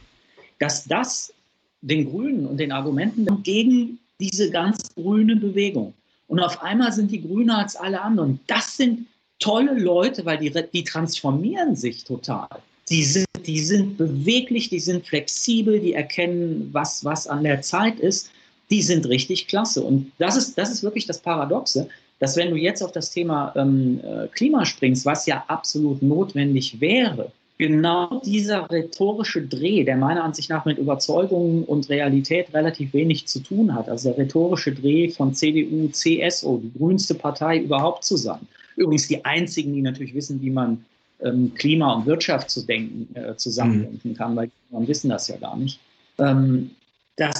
dass 0.60 0.86
das 0.86 1.34
den 1.82 2.10
Grünen 2.10 2.46
und 2.46 2.58
den 2.58 2.72
Argumenten 2.72 3.44
gegen 3.44 4.00
diese 4.20 4.50
ganz 4.52 4.94
grüne 4.96 5.36
Bewegung. 5.36 5.94
Und 6.28 6.40
auf 6.40 6.62
einmal 6.62 6.92
sind 6.92 7.12
die 7.12 7.22
Grünen 7.22 7.50
als 7.50 7.76
alle 7.76 8.02
anderen. 8.02 8.40
Das 8.48 8.78
sind 8.78 9.08
tolle 9.40 9.78
Leute, 9.78 10.24
weil 10.26 10.38
die, 10.38 10.54
die 10.72 10.84
transformieren 10.84 11.76
sich 11.76 12.04
total. 12.04 12.48
Die 12.90 13.04
sind, 13.04 13.26
die 13.46 13.60
sind 13.60 13.98
beweglich, 13.98 14.70
die 14.70 14.80
sind 14.80 15.06
flexibel, 15.06 15.80
die 15.80 15.94
erkennen, 15.94 16.70
was, 16.72 17.04
was 17.04 17.28
an 17.28 17.44
der 17.44 17.62
Zeit 17.62 18.00
ist. 18.00 18.32
Die 18.70 18.82
sind 18.82 19.08
richtig 19.08 19.48
klasse. 19.48 19.82
Und 19.82 20.12
das 20.20 20.38
ist, 20.38 20.58
das 20.58 20.72
ist 20.72 20.84
wirklich 20.84 21.06
das 21.06 21.20
Paradoxe, 21.20 21.90
dass 22.22 22.38
wenn 22.38 22.52
du 22.52 22.56
jetzt 22.56 22.84
auf 22.84 22.92
das 22.92 23.10
Thema 23.10 23.52
ähm, 23.56 24.00
äh, 24.04 24.28
Klima 24.28 24.64
springst, 24.64 25.08
was 25.08 25.26
ja 25.26 25.44
absolut 25.48 26.04
notwendig 26.04 26.80
wäre, 26.80 27.32
genau 27.58 28.22
dieser 28.24 28.70
rhetorische 28.70 29.42
Dreh, 29.42 29.84
der 29.84 29.98
meiner 29.98 30.24
Ansicht 30.24 30.52
nach 30.52 30.64
mit 30.64 30.78
Überzeugungen 30.78 31.64
und 31.64 31.90
Realität 31.90 32.54
relativ 32.54 32.94
wenig 32.94 33.26
zu 33.26 33.40
tun 33.40 33.74
hat, 33.74 33.90
also 33.90 34.10
der 34.10 34.20
rhetorische 34.20 34.72
Dreh 34.72 35.10
von 35.10 35.34
CDU, 35.34 35.88
CSU, 35.90 36.60
die 36.60 36.72
grünste 36.78 37.16
Partei 37.16 37.58
überhaupt 37.58 38.04
zu 38.04 38.18
sein. 38.18 38.48
Übrigens 38.76 39.08
die 39.08 39.26
einzigen, 39.26 39.74
die 39.74 39.82
natürlich 39.82 40.14
wissen, 40.14 40.40
wie 40.44 40.52
man 40.52 40.86
ähm, 41.22 41.52
Klima 41.56 41.92
und 41.96 42.06
Wirtschaft 42.06 42.52
zu 42.52 42.64
denken, 42.64 43.16
äh, 43.16 43.36
zusammendenken 43.36 44.14
kann, 44.14 44.36
weil 44.36 44.52
die 44.70 44.88
wissen 44.88 45.10
das 45.10 45.28
ja 45.28 45.38
gar 45.38 45.58
nicht. 45.58 45.80
Ähm, 46.20 46.70
dass 47.16 47.40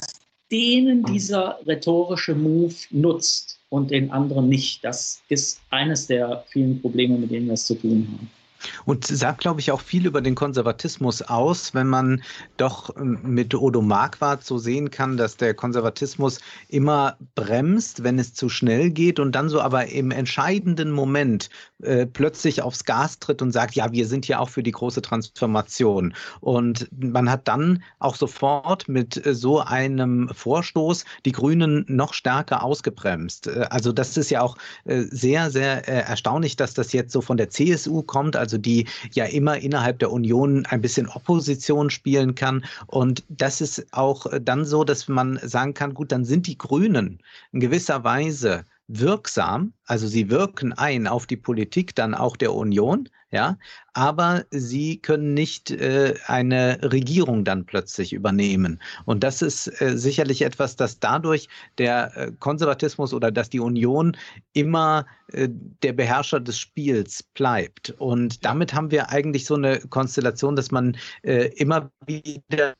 denen 0.50 1.04
dieser 1.04 1.60
rhetorische 1.68 2.34
Move 2.34 2.74
nutzt 2.90 3.61
und 3.72 3.90
den 3.90 4.10
anderen 4.10 4.50
nicht, 4.50 4.84
das 4.84 5.22
ist 5.30 5.62
eines 5.70 6.06
der 6.06 6.44
vielen 6.48 6.82
Probleme, 6.82 7.16
mit 7.16 7.30
denen 7.30 7.46
wir 7.46 7.54
es 7.54 7.64
zu 7.64 7.74
tun 7.74 8.06
haben. 8.12 8.30
Und 8.84 9.06
sagt, 9.06 9.40
glaube 9.40 9.60
ich, 9.60 9.72
auch 9.72 9.80
viel 9.80 10.06
über 10.06 10.20
den 10.20 10.34
Konservatismus 10.34 11.22
aus, 11.22 11.74
wenn 11.74 11.88
man 11.88 12.22
doch 12.56 12.94
ähm, 12.96 13.18
mit 13.22 13.54
Odo 13.54 13.82
Marquardt 13.82 14.44
so 14.44 14.58
sehen 14.58 14.90
kann, 14.90 15.16
dass 15.16 15.36
der 15.36 15.54
Konservatismus 15.54 16.40
immer 16.68 17.16
bremst, 17.34 18.02
wenn 18.02 18.18
es 18.18 18.34
zu 18.34 18.48
schnell 18.48 18.90
geht 18.90 19.18
und 19.18 19.32
dann 19.32 19.48
so 19.48 19.60
aber 19.60 19.86
im 19.86 20.10
entscheidenden 20.10 20.90
Moment 20.90 21.50
äh, 21.82 22.06
plötzlich 22.06 22.62
aufs 22.62 22.84
Gas 22.84 23.18
tritt 23.18 23.42
und 23.42 23.52
sagt, 23.52 23.74
ja, 23.74 23.90
wir 23.92 24.06
sind 24.06 24.28
ja 24.28 24.38
auch 24.38 24.48
für 24.48 24.62
die 24.62 24.70
große 24.70 25.02
Transformation. 25.02 26.14
Und 26.40 26.88
man 26.96 27.30
hat 27.30 27.48
dann 27.48 27.82
auch 27.98 28.14
sofort 28.14 28.88
mit 28.88 29.24
äh, 29.26 29.34
so 29.34 29.60
einem 29.60 30.28
Vorstoß 30.32 31.04
die 31.24 31.32
Grünen 31.32 31.84
noch 31.88 32.14
stärker 32.14 32.62
ausgebremst. 32.62 33.48
Äh, 33.48 33.66
also 33.70 33.92
das 33.92 34.16
ist 34.16 34.30
ja 34.30 34.42
auch 34.42 34.56
äh, 34.84 35.02
sehr, 35.10 35.50
sehr 35.50 35.86
erstaunlich, 35.88 36.56
dass 36.56 36.74
das 36.74 36.92
jetzt 36.92 37.12
so 37.12 37.20
von 37.20 37.36
der 37.36 37.50
CSU 37.50 38.02
kommt, 38.02 38.36
also 38.36 38.51
die 38.58 38.86
ja 39.12 39.24
immer 39.24 39.58
innerhalb 39.58 39.98
der 39.98 40.12
Union 40.12 40.66
ein 40.66 40.80
bisschen 40.80 41.08
Opposition 41.08 41.90
spielen 41.90 42.34
kann. 42.34 42.64
Und 42.86 43.24
das 43.28 43.60
ist 43.60 43.86
auch 43.92 44.26
dann 44.40 44.64
so, 44.64 44.84
dass 44.84 45.08
man 45.08 45.38
sagen 45.42 45.74
kann, 45.74 45.94
gut, 45.94 46.12
dann 46.12 46.24
sind 46.24 46.46
die 46.46 46.58
Grünen 46.58 47.18
in 47.52 47.60
gewisser 47.60 48.04
Weise 48.04 48.64
wirksam, 49.00 49.72
also 49.86 50.06
sie 50.06 50.30
wirken 50.30 50.72
ein 50.72 51.06
auf 51.06 51.26
die 51.26 51.36
Politik 51.36 51.94
dann 51.94 52.14
auch 52.14 52.36
der 52.36 52.52
Union, 52.52 53.08
ja, 53.30 53.56
aber 53.94 54.44
sie 54.50 54.98
können 54.98 55.32
nicht 55.32 55.70
äh, 55.70 56.14
eine 56.26 56.78
Regierung 56.82 57.44
dann 57.44 57.64
plötzlich 57.64 58.12
übernehmen. 58.12 58.82
Und 59.06 59.24
das 59.24 59.40
ist 59.40 59.80
äh, 59.80 59.96
sicherlich 59.96 60.42
etwas, 60.42 60.76
dass 60.76 61.00
dadurch 61.00 61.48
der 61.78 62.14
äh, 62.14 62.32
Konservatismus 62.38 63.14
oder 63.14 63.30
dass 63.30 63.48
die 63.48 63.60
Union 63.60 64.14
immer 64.52 65.06
äh, 65.28 65.48
der 65.50 65.94
Beherrscher 65.94 66.40
des 66.40 66.58
Spiels 66.58 67.22
bleibt. 67.22 67.94
Und 67.96 68.44
damit 68.44 68.74
haben 68.74 68.90
wir 68.90 69.08
eigentlich 69.08 69.46
so 69.46 69.54
eine 69.54 69.80
Konstellation, 69.80 70.54
dass 70.54 70.70
man 70.70 70.98
äh, 71.22 71.46
immer 71.56 71.90
wieder 72.04 72.74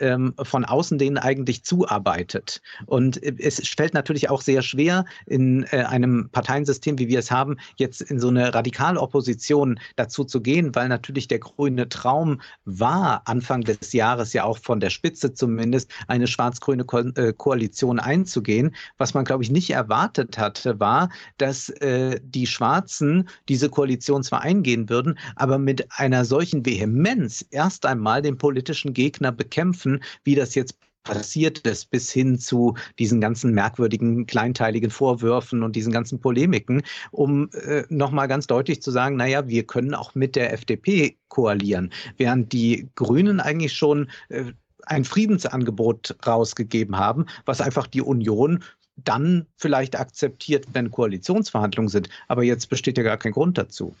ähm, 0.00 0.34
von 0.42 0.64
außen 0.64 0.98
denen 0.98 1.18
eigentlich 1.18 1.64
zuarbeitet. 1.64 2.62
Und 2.86 3.22
äh, 3.22 3.34
es 3.38 3.60
fällt 3.68 3.94
natürlich 3.94 4.30
auch 4.30 4.42
sehr 4.42 4.62
schwer, 4.62 5.04
in 5.26 5.64
äh, 5.70 5.82
einem 5.82 6.28
Parteiensystem, 6.30 6.98
wie 6.98 7.08
wir 7.08 7.18
es 7.18 7.30
haben, 7.30 7.56
jetzt 7.76 8.00
in 8.00 8.20
so 8.20 8.28
eine 8.28 8.54
Radikalopposition 8.54 9.78
dazu 9.96 10.24
zu 10.24 10.40
gehen, 10.40 10.74
weil 10.74 10.88
natürlich 10.88 11.28
der 11.28 11.38
grüne 11.38 11.88
Traum 11.88 12.40
war, 12.64 13.22
Anfang 13.26 13.62
des 13.62 13.92
Jahres 13.92 14.32
ja 14.32 14.44
auch 14.44 14.58
von 14.58 14.80
der 14.80 14.90
Spitze 14.90 15.34
zumindest, 15.34 15.90
eine 16.08 16.26
schwarz-grüne 16.26 16.84
Ko 16.84 16.98
äh, 16.98 17.32
Koalition 17.36 18.00
einzugehen. 18.00 18.74
Was 18.98 19.14
man, 19.14 19.24
glaube 19.24 19.42
ich, 19.42 19.50
nicht 19.50 19.70
erwartet 19.70 20.38
hatte, 20.38 20.80
war, 20.80 21.10
dass 21.38 21.68
äh, 21.68 22.20
die 22.22 22.46
Schwarzen 22.46 23.28
diese 23.48 23.68
Koalition 23.68 24.22
zwar 24.22 24.42
eingehen 24.42 24.88
würden, 24.88 25.18
aber 25.36 25.58
mit 25.58 25.86
einer 25.92 26.24
solchen 26.24 26.64
Vehemenz 26.64 27.44
erst 27.50 27.86
einmal 27.86 28.22
den 28.22 28.38
politischen 28.38 28.92
Gegner 28.92 29.32
bekämpfen, 29.32 29.85
wie 30.24 30.34
das 30.34 30.54
jetzt 30.54 30.78
passiert 31.06 31.58
ist, 31.60 31.90
bis 31.90 32.10
hin 32.10 32.38
zu 32.38 32.74
diesen 32.98 33.20
ganzen 33.20 33.52
merkwürdigen, 33.52 34.26
kleinteiligen 34.26 34.90
Vorwürfen 34.90 35.62
und 35.62 35.76
diesen 35.76 35.92
ganzen 35.92 36.20
Polemiken, 36.20 36.82
um 37.12 37.48
äh, 37.52 37.84
nochmal 37.88 38.28
ganz 38.28 38.46
deutlich 38.46 38.82
zu 38.82 38.90
sagen, 38.90 39.16
naja, 39.16 39.48
wir 39.48 39.64
können 39.64 39.94
auch 39.94 40.14
mit 40.14 40.36
der 40.36 40.52
FDP 40.52 41.16
koalieren, 41.28 41.92
während 42.16 42.52
die 42.52 42.88
Grünen 42.96 43.40
eigentlich 43.40 43.72
schon 43.72 44.10
äh, 44.28 44.44
ein 44.86 45.04
Friedensangebot 45.04 46.16
rausgegeben 46.26 46.96
haben, 46.96 47.26
was 47.44 47.60
einfach 47.60 47.86
die 47.86 48.02
Union 48.02 48.62
dann 48.96 49.46
vielleicht 49.56 49.98
akzeptiert, 49.98 50.66
wenn 50.72 50.90
Koalitionsverhandlungen 50.90 51.88
sind. 51.88 52.08
Aber 52.28 52.42
jetzt 52.42 52.68
besteht 52.68 52.96
ja 52.98 53.04
gar 53.04 53.18
kein 53.18 53.32
Grund 53.32 53.58
dazu. 53.58 53.94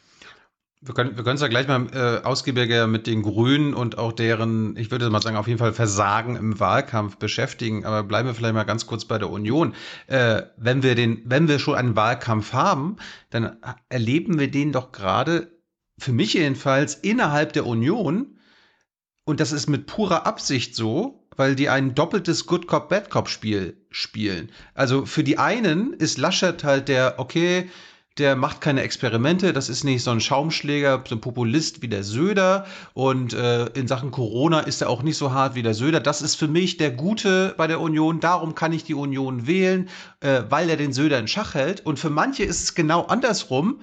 Wir 0.82 0.94
können, 0.94 1.16
wir 1.16 1.24
können 1.24 1.36
es 1.36 1.40
ja 1.40 1.48
gleich 1.48 1.66
mal 1.66 1.86
äh, 1.92 2.24
ausgiebiger 2.24 2.86
mit 2.86 3.06
den 3.06 3.22
Grünen 3.22 3.72
und 3.72 3.96
auch 3.96 4.12
deren, 4.12 4.76
ich 4.76 4.90
würde 4.90 5.08
mal 5.08 5.22
sagen, 5.22 5.36
auf 5.36 5.48
jeden 5.48 5.58
Fall 5.58 5.72
Versagen 5.72 6.36
im 6.36 6.60
Wahlkampf 6.60 7.16
beschäftigen. 7.16 7.84
Aber 7.86 8.02
bleiben 8.02 8.28
wir 8.28 8.34
vielleicht 8.34 8.54
mal 8.54 8.64
ganz 8.64 8.86
kurz 8.86 9.06
bei 9.06 9.18
der 9.18 9.30
Union. 9.30 9.74
Äh, 10.06 10.42
wenn 10.56 10.82
wir 10.82 10.94
den, 10.94 11.22
wenn 11.24 11.48
wir 11.48 11.58
schon 11.58 11.76
einen 11.76 11.96
Wahlkampf 11.96 12.52
haben, 12.52 12.96
dann 13.30 13.56
erleben 13.88 14.38
wir 14.38 14.50
den 14.50 14.72
doch 14.72 14.92
gerade, 14.92 15.50
für 15.98 16.12
mich 16.12 16.34
jedenfalls, 16.34 16.94
innerhalb 16.94 17.54
der 17.54 17.66
Union. 17.66 18.38
Und 19.24 19.40
das 19.40 19.52
ist 19.52 19.68
mit 19.68 19.86
purer 19.86 20.26
Absicht 20.26 20.76
so, 20.76 21.26
weil 21.36 21.56
die 21.56 21.68
ein 21.68 21.94
doppeltes 21.94 22.46
Good 22.46 22.66
Cop, 22.66 22.88
Bad 22.90 23.10
Cop 23.10 23.28
Spiel 23.28 23.76
spielen. 23.90 24.50
Also 24.74 25.06
für 25.06 25.24
die 25.24 25.38
einen 25.38 25.94
ist 25.94 26.18
Laschet 26.18 26.62
halt 26.64 26.88
der, 26.88 27.14
okay, 27.18 27.70
der 28.18 28.34
macht 28.34 28.60
keine 28.60 28.82
Experimente, 28.82 29.52
das 29.52 29.68
ist 29.68 29.84
nicht 29.84 30.02
so 30.02 30.10
ein 30.10 30.20
Schaumschläger, 30.20 31.04
so 31.06 31.16
ein 31.16 31.20
Populist 31.20 31.82
wie 31.82 31.88
der 31.88 32.02
Söder 32.02 32.66
und 32.94 33.34
äh, 33.34 33.66
in 33.74 33.88
Sachen 33.88 34.10
Corona 34.10 34.60
ist 34.60 34.80
er 34.80 34.88
auch 34.88 35.02
nicht 35.02 35.18
so 35.18 35.32
hart 35.32 35.54
wie 35.54 35.62
der 35.62 35.74
Söder. 35.74 36.00
Das 36.00 36.22
ist 36.22 36.36
für 36.36 36.48
mich 36.48 36.78
der 36.78 36.90
Gute 36.90 37.54
bei 37.56 37.66
der 37.66 37.80
Union, 37.80 38.20
darum 38.20 38.54
kann 38.54 38.72
ich 38.72 38.84
die 38.84 38.94
Union 38.94 39.46
wählen, 39.46 39.88
äh, 40.20 40.42
weil 40.48 40.70
er 40.70 40.76
den 40.76 40.92
Söder 40.92 41.18
in 41.18 41.28
Schach 41.28 41.54
hält. 41.54 41.84
Und 41.84 41.98
für 41.98 42.10
manche 42.10 42.44
ist 42.44 42.62
es 42.62 42.74
genau 42.74 43.02
andersrum, 43.02 43.80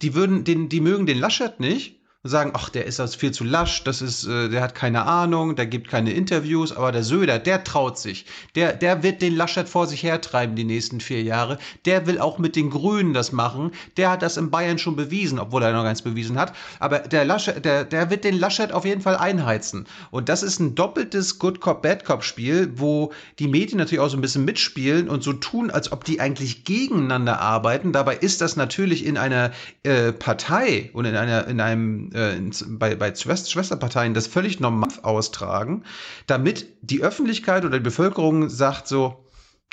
die 0.00 0.14
würden 0.14 0.44
den, 0.44 0.68
die 0.68 0.80
mögen 0.80 1.06
den 1.06 1.18
Laschet 1.18 1.58
nicht 1.58 2.01
sagen, 2.24 2.52
ach, 2.54 2.68
der 2.68 2.86
ist 2.86 3.00
das 3.00 3.16
viel 3.16 3.32
zu 3.32 3.42
lasch, 3.42 3.82
das 3.82 4.00
ist, 4.00 4.26
äh, 4.26 4.48
der 4.48 4.62
hat 4.62 4.76
keine 4.76 5.06
Ahnung, 5.06 5.56
der 5.56 5.66
gibt 5.66 5.88
keine 5.88 6.12
Interviews, 6.12 6.70
aber 6.70 6.92
der 6.92 7.02
Söder, 7.02 7.40
der 7.40 7.64
traut 7.64 7.98
sich. 7.98 8.26
Der, 8.54 8.72
der 8.74 9.02
wird 9.02 9.22
den 9.22 9.34
Laschet 9.34 9.68
vor 9.68 9.88
sich 9.88 10.04
hertreiben 10.04 10.54
die 10.54 10.62
nächsten 10.62 11.00
vier 11.00 11.22
Jahre. 11.22 11.58
Der 11.84 12.06
will 12.06 12.20
auch 12.20 12.38
mit 12.38 12.54
den 12.54 12.70
Grünen 12.70 13.12
das 13.12 13.32
machen. 13.32 13.72
Der 13.96 14.10
hat 14.10 14.22
das 14.22 14.36
in 14.36 14.52
Bayern 14.52 14.78
schon 14.78 14.94
bewiesen, 14.94 15.40
obwohl 15.40 15.64
er 15.64 15.72
noch 15.72 15.82
ganz 15.82 16.02
bewiesen 16.02 16.38
hat. 16.38 16.52
Aber 16.78 17.00
der 17.00 17.24
Laschet, 17.24 17.64
der, 17.64 17.84
der 17.84 18.10
wird 18.10 18.22
den 18.22 18.38
Laschet 18.38 18.70
auf 18.70 18.84
jeden 18.84 19.00
Fall 19.00 19.16
einheizen. 19.16 19.86
Und 20.12 20.28
das 20.28 20.44
ist 20.44 20.60
ein 20.60 20.76
doppeltes 20.76 21.40
Good 21.40 21.60
Cop, 21.60 21.82
Bad 21.82 22.04
Cop 22.04 22.22
Spiel, 22.22 22.70
wo 22.76 23.12
die 23.40 23.48
Medien 23.48 23.78
natürlich 23.78 24.00
auch 24.00 24.10
so 24.10 24.16
ein 24.16 24.20
bisschen 24.20 24.44
mitspielen 24.44 25.08
und 25.08 25.24
so 25.24 25.32
tun, 25.32 25.72
als 25.72 25.90
ob 25.90 26.04
die 26.04 26.20
eigentlich 26.20 26.62
gegeneinander 26.62 27.40
arbeiten. 27.40 27.92
Dabei 27.92 28.14
ist 28.14 28.40
das 28.40 28.54
natürlich 28.54 29.04
in 29.04 29.16
einer 29.16 29.50
äh, 29.82 30.12
Partei 30.12 30.90
und 30.92 31.04
in 31.04 31.16
einer, 31.16 31.48
in 31.48 31.60
einem 31.60 32.11
äh, 32.14 32.40
bei, 32.68 32.94
bei 32.94 33.14
Schwesterparteien 33.14 34.14
das 34.14 34.26
völlig 34.26 34.60
normal 34.60 34.90
austragen, 35.02 35.84
damit 36.26 36.66
die 36.82 37.02
Öffentlichkeit 37.02 37.64
oder 37.64 37.78
die 37.78 37.84
Bevölkerung 37.84 38.48
sagt 38.48 38.88
so, 38.88 39.26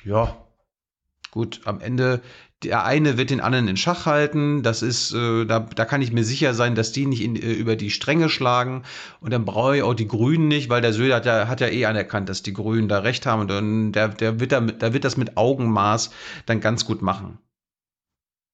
Ja, 0.03 0.37
gut, 1.31 1.61
am 1.65 1.79
Ende, 1.79 2.21
der 2.63 2.83
eine 2.83 3.17
wird 3.17 3.29
den 3.29 3.39
anderen 3.39 3.67
in 3.67 3.77
Schach 3.77 4.05
halten. 4.05 4.63
Das 4.63 4.81
ist, 4.81 5.13
äh, 5.13 5.45
da, 5.45 5.59
da 5.59 5.85
kann 5.85 6.01
ich 6.01 6.11
mir 6.11 6.23
sicher 6.23 6.53
sein, 6.53 6.75
dass 6.75 6.91
die 6.91 7.05
nicht 7.05 7.21
in, 7.21 7.35
äh, 7.35 7.53
über 7.53 7.75
die 7.75 7.89
Stränge 7.89 8.29
schlagen. 8.29 8.83
Und 9.21 9.31
dann 9.31 9.45
brauche 9.45 9.77
ich 9.77 9.83
auch 9.83 9.93
die 9.93 10.07
Grünen 10.07 10.47
nicht, 10.47 10.69
weil 10.69 10.81
der 10.81 10.93
Söder 10.93 11.15
hat 11.15 11.25
ja, 11.25 11.47
hat 11.47 11.61
ja 11.61 11.67
eh 11.67 11.85
anerkannt, 11.85 12.29
dass 12.29 12.43
die 12.43 12.53
Grünen 12.53 12.89
da 12.89 12.99
recht 12.99 13.25
haben. 13.25 13.41
Und 13.41 13.47
dann, 13.49 13.91
der, 13.91 14.09
der, 14.09 14.39
wird 14.39 14.51
da, 14.51 14.59
der 14.61 14.93
wird 14.93 15.05
das 15.05 15.17
mit 15.17 15.37
Augenmaß 15.37 16.11
dann 16.45 16.59
ganz 16.59 16.85
gut 16.85 17.01
machen. 17.01 17.37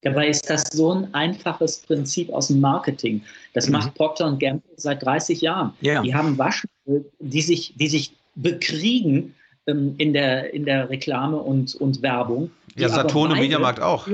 Dabei 0.06 0.28
ist 0.28 0.48
das 0.52 0.66
so 0.72 0.94
ein 0.94 1.12
einfaches 1.16 1.80
Prinzip 1.80 2.32
aus 2.32 2.50
dem 2.50 2.62
Marketing. 2.62 3.24
Das 3.54 3.66
mhm. 3.66 3.74
macht 3.74 3.96
Procter 3.96 4.32
Gamble 4.40 4.62
seit 4.78 5.04
30 5.04 5.42
Jahren. 5.42 5.74
Ja. 5.82 6.04
Die 6.04 6.14
haben 6.14 6.38
Waschmittel, 6.38 7.12
die 7.20 7.42
sich, 7.42 7.74
die 7.76 7.88
sich 7.88 8.16
bekriegen 8.36 9.34
ähm, 9.66 9.96
in, 9.98 10.14
der, 10.14 10.54
in 10.54 10.66
der 10.66 10.92
Reklame 10.92 11.38
und, 11.38 11.74
und 11.74 12.04
Werbung. 12.04 12.52
Ja, 12.76 12.88
Saturn 12.88 13.32
und 13.32 13.40
Mediamarkt 13.40 13.82
auch. 13.82 14.08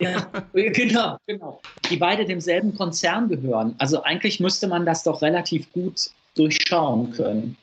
Ja, 0.00 0.26
genau, 0.52 1.16
genau. 1.28 1.60
Die 1.88 1.96
beide 1.96 2.24
demselben 2.24 2.74
Konzern 2.74 3.28
gehören. 3.28 3.76
Also 3.78 4.02
eigentlich 4.02 4.40
müsste 4.40 4.66
man 4.66 4.84
das 4.84 5.04
doch 5.04 5.22
relativ 5.22 5.72
gut 5.72 6.10
durchschauen 6.34 7.12
können. 7.12 7.56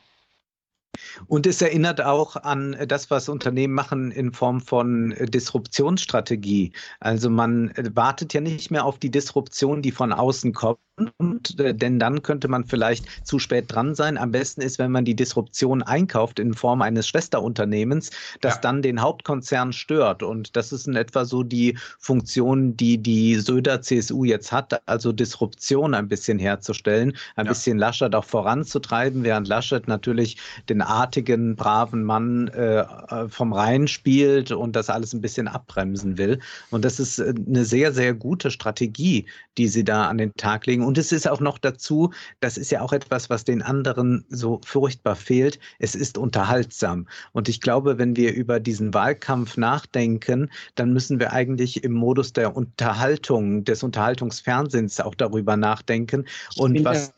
Und 1.28 1.46
es 1.48 1.62
erinnert 1.62 2.02
auch 2.02 2.36
an 2.36 2.76
das, 2.88 3.10
was 3.12 3.30
Unternehmen 3.30 3.74
machen 3.74 4.12
in 4.12 4.34
Form 4.34 4.62
von 4.62 5.12
äh, 5.12 5.26
Disruptionsstrategie. 5.26 6.74
Also 7.00 7.30
man 7.30 7.70
äh, 7.72 7.90
wartet 7.94 8.34
ja 8.34 8.42
nicht 8.42 8.72
mehr 8.72 8.86
auf 8.86 9.00
die 9.00 9.12
Disruption, 9.12 9.82
die 9.82 9.92
von 9.92 10.14
außen 10.14 10.54
kommt, 10.54 10.80
und, 11.18 11.60
äh, 11.60 11.74
denn 11.74 12.00
dann 12.00 12.22
könnte 12.22 12.48
man 12.48 12.66
vielleicht 12.66 13.26
zu 13.26 13.40
spät 13.40 13.66
dran 13.68 13.96
sein. 13.96 14.18
Am 14.18 14.32
besten 14.32 14.62
ist, 14.62 14.80
wenn 14.80 14.92
man 14.92 15.06
die 15.06 15.16
Disruption 15.16 15.82
einkauft 15.82 16.40
in 16.40 16.54
Form 16.54 16.82
eines 16.82 17.08
Schwesterunternehmens, 17.08 18.12
das 18.42 18.56
ja. 18.56 18.62
dann 18.62 18.82
den 18.82 19.02
Hauptkonzern 19.02 19.74
stört. 19.74 20.24
Und 20.24 20.56
das 20.56 20.72
ist 20.72 20.88
in 20.88 20.96
etwa 20.96 21.26
so 21.26 21.44
die 21.44 21.78
Funktion, 22.00 22.76
die 22.78 22.98
die 22.98 23.36
Söder 23.36 23.82
CSU 23.82 24.24
jetzt 24.24 24.52
hat, 24.52 24.88
also 24.88 25.12
Disruption 25.12 25.94
ein 25.94 26.08
bisschen 26.08 26.40
herzustellen, 26.40 27.14
ein 27.36 27.46
ja. 27.46 27.52
bisschen 27.52 27.78
Laschet 27.78 28.14
auch 28.16 28.26
voranzutreiben, 28.26 29.24
während 29.24 29.48
Laschet 29.48 29.88
natürlich 29.88 30.38
den 30.70 30.82
artigen, 30.82 31.56
braven 31.56 32.04
Mann 32.04 32.48
äh, 32.50 32.80
äh 32.82 33.30
vom 33.30 33.54
Rhein 33.54 33.88
spielt 33.88 34.52
und 34.52 34.76
das 34.76 34.90
alles 34.90 35.14
ein 35.14 35.22
bisschen 35.22 35.48
abbremsen 35.48 36.18
will. 36.18 36.40
Und 36.70 36.86
das 36.86 37.00
ist 37.00 37.20
äh, 37.20 37.34
eine 37.48 37.66
sehr, 37.66 37.94
sehr 37.94 38.14
gute 38.14 38.52
Strategie, 38.52 39.26
die 39.58 39.68
sie 39.68 39.84
da 39.84 40.08
an 40.08 40.18
den 40.18 40.34
Tag 40.36 40.66
legen. 40.66 40.84
Und 40.84 40.91
es 40.98 41.12
ist 41.12 41.28
auch 41.28 41.40
noch 41.40 41.58
dazu, 41.58 42.12
das 42.40 42.58
ist 42.58 42.72
ja 42.72 42.82
auch 42.82 42.94
etwas, 42.94 43.30
was 43.30 43.44
den 43.44 43.62
anderen 43.62 44.26
so 44.30 44.62
furchtbar 44.66 45.16
fehlt. 45.16 45.60
Es 45.80 45.96
ist 45.96 46.18
unterhaltsam. 46.18 47.08
Und 47.34 47.50
ich 47.50 47.62
glaube, 47.62 47.98
wenn 47.98 48.16
wir 48.16 48.34
über 48.34 48.60
diesen 48.60 48.94
Wahlkampf 48.94 49.58
nachdenken, 49.58 50.50
dann 50.76 50.94
müssen 50.94 51.20
wir 51.20 51.34
eigentlich 51.34 51.84
im 51.84 51.94
Modus 51.94 52.34
der 52.34 52.56
Unterhaltung, 52.56 53.64
des 53.64 53.84
Unterhaltungsfernsehens 53.84 55.00
auch 55.00 55.16
darüber 55.16 55.58
nachdenken. 55.58 56.26
Und 56.58 56.84
was. 56.84 57.14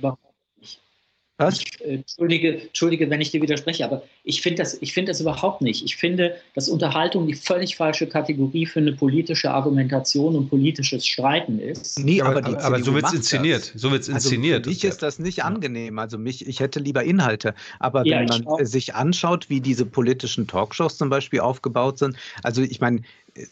Was? 1.38 1.62
Ich, 1.62 1.82
entschuldige, 1.82 2.62
entschuldige, 2.62 3.10
wenn 3.10 3.20
ich 3.20 3.32
dir 3.32 3.42
widerspreche, 3.42 3.84
aber 3.84 4.04
ich 4.24 4.42
finde 4.44 4.62
das, 4.62 4.78
find 4.78 5.10
das 5.10 5.20
überhaupt 5.20 5.62
nicht. 5.62 5.84
Ich 5.84 5.96
finde, 5.96 6.36
dass 6.54 6.70
Unterhaltung 6.70 7.26
die 7.26 7.34
völlig 7.34 7.76
falsche 7.76 8.06
Kategorie 8.06 8.68
für 8.68 8.80
eine 8.80 8.94
politische 8.94 9.50
Argumentation 9.50 10.36
und 10.36 10.50
politisches 10.50 11.08
Streiten 11.08 11.58
ist. 11.58 11.98
Nee, 11.98 12.22
aber, 12.22 12.46
aber, 12.46 12.64
aber 12.64 12.84
so 12.84 12.94
wird 12.94 13.06
es 13.06 13.14
inszeniert. 13.14 13.74
Das. 13.74 13.82
So 13.82 13.92
wird 13.92 14.04
es 14.04 14.10
also 14.10 14.30
inszeniert. 14.30 14.68
Also 14.68 14.70
für 14.70 14.70
mich 14.70 14.84
ist 14.84 15.02
das 15.02 15.18
nicht 15.18 15.44
angenehm. 15.44 15.98
Also 15.98 16.20
mich, 16.20 16.48
ich 16.48 16.60
hätte 16.60 16.80
lieber 16.80 17.04
Inhalte. 17.04 17.56
Aber 17.80 18.06
ja, 18.06 18.20
wenn 18.20 18.28
man 18.28 18.46
auch. 18.46 18.60
sich 18.62 18.94
anschaut, 18.94 19.50
wie 19.50 19.60
diese 19.60 19.88
politischen 19.88 20.48
Talkshows 20.48 20.98
zum 21.00 21.10
Beispiel 21.10 21.40
aufgebaut 21.40 21.98
sind, 21.98 22.16
also 22.44 22.62
ich 22.62 22.80
meine, 22.80 23.02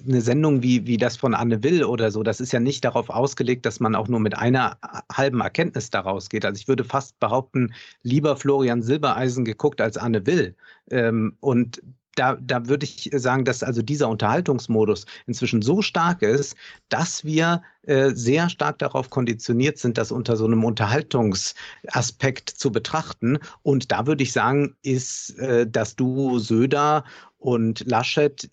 eine 0.07 0.21
Sendung 0.21 0.61
wie, 0.61 0.85
wie 0.85 0.97
das 0.97 1.17
von 1.17 1.33
Anne 1.33 1.63
Will 1.63 1.83
oder 1.83 2.11
so, 2.11 2.23
das 2.23 2.39
ist 2.39 2.51
ja 2.51 2.59
nicht 2.59 2.85
darauf 2.85 3.09
ausgelegt, 3.09 3.65
dass 3.65 3.79
man 3.79 3.95
auch 3.95 4.07
nur 4.07 4.19
mit 4.19 4.37
einer 4.37 4.77
halben 5.11 5.41
Erkenntnis 5.41 5.89
daraus 5.89 6.29
geht. 6.29 6.45
Also 6.45 6.59
ich 6.59 6.67
würde 6.67 6.83
fast 6.83 7.19
behaupten, 7.19 7.73
lieber 8.03 8.35
Florian 8.35 8.81
Silbereisen 8.81 9.45
geguckt 9.45 9.81
als 9.81 9.97
Anne 9.97 10.25
Will. 10.25 10.55
Ähm, 10.89 11.35
und 11.39 11.81
da, 12.15 12.37
da 12.41 12.67
würde 12.67 12.83
ich 12.83 13.09
sagen, 13.13 13.45
dass 13.45 13.63
also 13.63 13.81
dieser 13.81 14.09
Unterhaltungsmodus 14.09 15.05
inzwischen 15.27 15.61
so 15.61 15.81
stark 15.81 16.21
ist, 16.21 16.55
dass 16.89 17.23
wir 17.23 17.61
äh, 17.83 18.11
sehr 18.11 18.49
stark 18.49 18.79
darauf 18.79 19.09
konditioniert 19.09 19.77
sind, 19.77 19.97
das 19.97 20.11
unter 20.11 20.35
so 20.35 20.45
einem 20.45 20.63
Unterhaltungsaspekt 20.63 22.49
zu 22.49 22.71
betrachten. 22.71 23.39
Und 23.63 23.91
da 23.91 24.07
würde 24.07 24.23
ich 24.23 24.33
sagen, 24.33 24.75
ist 24.83 25.37
äh, 25.39 25.65
das 25.69 25.95
Duo 25.95 26.37
Söder 26.39 27.05
und 27.39 27.83
Laschet 27.89 28.49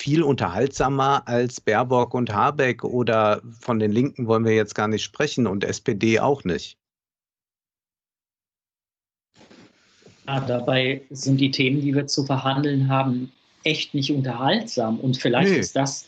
viel 0.00 0.22
unterhaltsamer 0.22 1.28
als 1.28 1.60
Baerbock 1.60 2.14
und 2.14 2.32
Habeck 2.32 2.84
oder 2.84 3.42
von 3.60 3.78
den 3.78 3.92
Linken 3.92 4.26
wollen 4.26 4.46
wir 4.46 4.54
jetzt 4.54 4.74
gar 4.74 4.88
nicht 4.88 5.02
sprechen 5.04 5.46
und 5.46 5.62
SPD 5.62 6.18
auch 6.18 6.42
nicht. 6.44 6.78
Ja, 10.26 10.40
dabei 10.40 11.02
sind 11.10 11.38
die 11.38 11.50
Themen, 11.50 11.82
die 11.82 11.94
wir 11.94 12.06
zu 12.06 12.24
verhandeln 12.24 12.88
haben, 12.88 13.30
echt 13.64 13.92
nicht 13.92 14.10
unterhaltsam. 14.10 14.98
Und 15.00 15.18
vielleicht 15.18 15.50
nee. 15.50 15.58
ist 15.58 15.76
das 15.76 16.06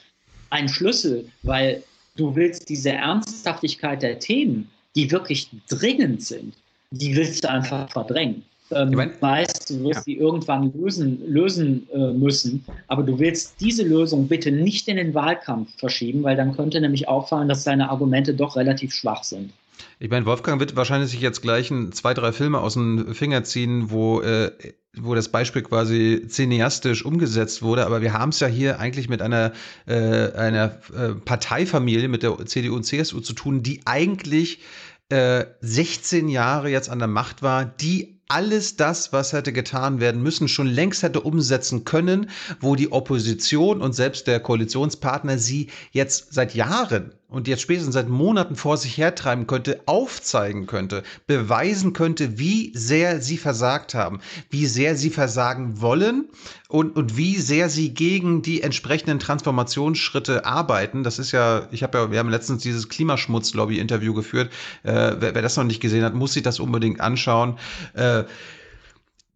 ein 0.49 0.71
Schlüssel, 0.71 1.31
weil 1.43 1.83
du 2.17 2.35
willst 2.35 2.71
diese 2.71 2.93
Ernsthaftigkeit 2.93 4.01
der 4.01 4.19
Themen, 4.19 4.71
die 4.97 5.11
wirklich 5.11 5.51
dringend 5.69 6.23
sind, 6.23 6.55
die 6.93 7.15
willst 7.15 7.45
du 7.45 7.51
einfach 7.51 7.91
verdrängen 7.91 8.43
ähm, 8.75 9.11
weißt, 9.21 9.71
du 9.71 9.85
wirst 9.85 9.95
ja. 9.95 10.03
sie 10.03 10.17
irgendwann 10.17 10.73
lösen, 10.75 11.21
lösen 11.27 11.89
äh, 11.93 12.13
müssen, 12.13 12.65
aber 12.89 13.03
du 13.03 13.19
willst 13.19 13.61
diese 13.61 13.83
Lösung 13.83 14.29
bitte 14.29 14.51
nicht 14.51 14.89
in 14.89 14.97
den 14.97 15.15
Wahlkampf 15.15 15.71
verschieben, 15.79 16.23
weil 16.23 16.37
dann 16.37 16.57
könnte 16.57 16.81
nämlich 16.81 17.09
auffallen, 17.09 17.49
dass 17.49 17.65
deine 17.65 17.91
Argumente 17.91 18.35
doch 18.35 18.57
relativ 18.57 18.93
schwach 18.93 19.25
sind. 19.25 19.53
Ich 19.99 20.11
meine, 20.11 20.27
Wolfgang 20.27 20.59
wird 20.59 20.75
wahrscheinlich 20.75 21.11
sich 21.11 21.21
jetzt 21.21 21.43
gleich 21.43 21.71
ein, 21.71 21.93
zwei, 21.93 22.13
drei 22.13 22.33
Filme 22.33 22.61
aus 22.61 22.75
dem 22.75 23.15
Finger 23.15 23.45
ziehen, 23.45 23.91
wo, 23.91 24.21
äh, 24.21 24.51
wo 24.97 25.15
das 25.15 25.29
Beispiel 25.29 25.63
quasi 25.63 26.27
cineastisch 26.29 27.05
umgesetzt 27.05 27.63
wurde. 27.63 27.87
Aber 27.87 28.03
wir 28.03 28.13
haben 28.13 28.31
es 28.31 28.41
ja 28.41 28.49
hier 28.49 28.81
eigentlich 28.81 29.09
mit 29.09 29.23
einer, 29.23 29.53
äh, 29.87 30.33
einer 30.33 30.79
äh, 30.93 31.15
Parteifamilie, 31.25 32.09
mit 32.09 32.23
der 32.23 32.37
CDU 32.47 32.75
und 32.75 32.85
CSU 32.85 33.21
zu 33.21 33.33
tun, 33.33 33.63
die 33.63 33.81
eigentlich 33.85 34.59
16 35.61 36.29
äh, 36.29 36.33
Jahre 36.33 36.71
jetzt 36.71 36.89
an 36.89 36.99
der 36.99 37.09
Macht 37.09 37.43
war, 37.43 37.67
die 37.67 38.22
alles 38.29 38.77
das, 38.77 39.13
was 39.13 39.33
hätte 39.33 39.53
getan 39.53 40.01
werden 40.01 40.23
müssen, 40.23 40.49
schon 40.49 40.67
längst 40.67 41.03
hätte 41.03 41.21
umsetzen 41.21 41.85
können, 41.85 42.31
wo 42.61 42.77
die 42.77 42.93
Opposition 42.93 43.83
und 43.83 43.95
selbst 43.95 44.27
der 44.27 44.41
Koalitionspartner 44.41 45.39
sie 45.39 45.69
jetzt 45.93 46.33
seit 46.33 46.55
Jahren 46.55 47.13
und 47.33 47.49
jetzt 47.49 47.63
spätestens 47.63 47.95
seit 47.95 48.09
Monaten 48.09 48.57
vor 48.57 48.77
sich 48.77 48.97
hertreiben 48.97 49.47
könnte, 49.47 49.81
aufzeigen 49.87 50.67
könnte, 50.67 51.03
beweisen 51.27 51.93
könnte, 51.93 52.39
wie 52.39 52.73
sehr 52.75 53.21
sie 53.21 53.39
versagt 53.39 53.95
haben, 53.95 54.21
wie 54.51 54.67
sehr 54.67 54.97
sie 54.97 55.11
versagen 55.11 55.81
wollen 55.81 56.29
und, 56.69 56.95
und 56.95 57.17
wie 57.17 57.37
sehr 57.37 57.69
sie 57.69 57.95
gegen 57.95 58.43
die 58.43 58.63
entsprechenden 58.63 59.19
Transformationsschritte 59.19 60.45
arbeiten. 60.45 61.03
Das 61.03 61.19
ist 61.19 61.33
ja, 61.33 61.69
ich 61.73 61.83
habe 61.83 61.99
ja, 61.99 62.11
wir 62.11 62.19
haben 62.19 62.29
letztens 62.29 62.63
dieses 62.63 62.89
Klimaschmutz-Lobby-Interview 62.89 64.15
geführt. 64.15 64.53
Äh, 64.83 65.17
wer, 65.19 65.35
wer, 65.35 65.43
das 65.43 65.57
noch 65.57 65.65
nicht 65.65 65.81
gesehen 65.81 66.05
hat, 66.05 66.15
muss 66.15 66.35
sich 66.35 66.43
das 66.43 66.61
unbedingt 66.61 67.01
anschauen. 67.01 67.59
Äh, 67.95 68.25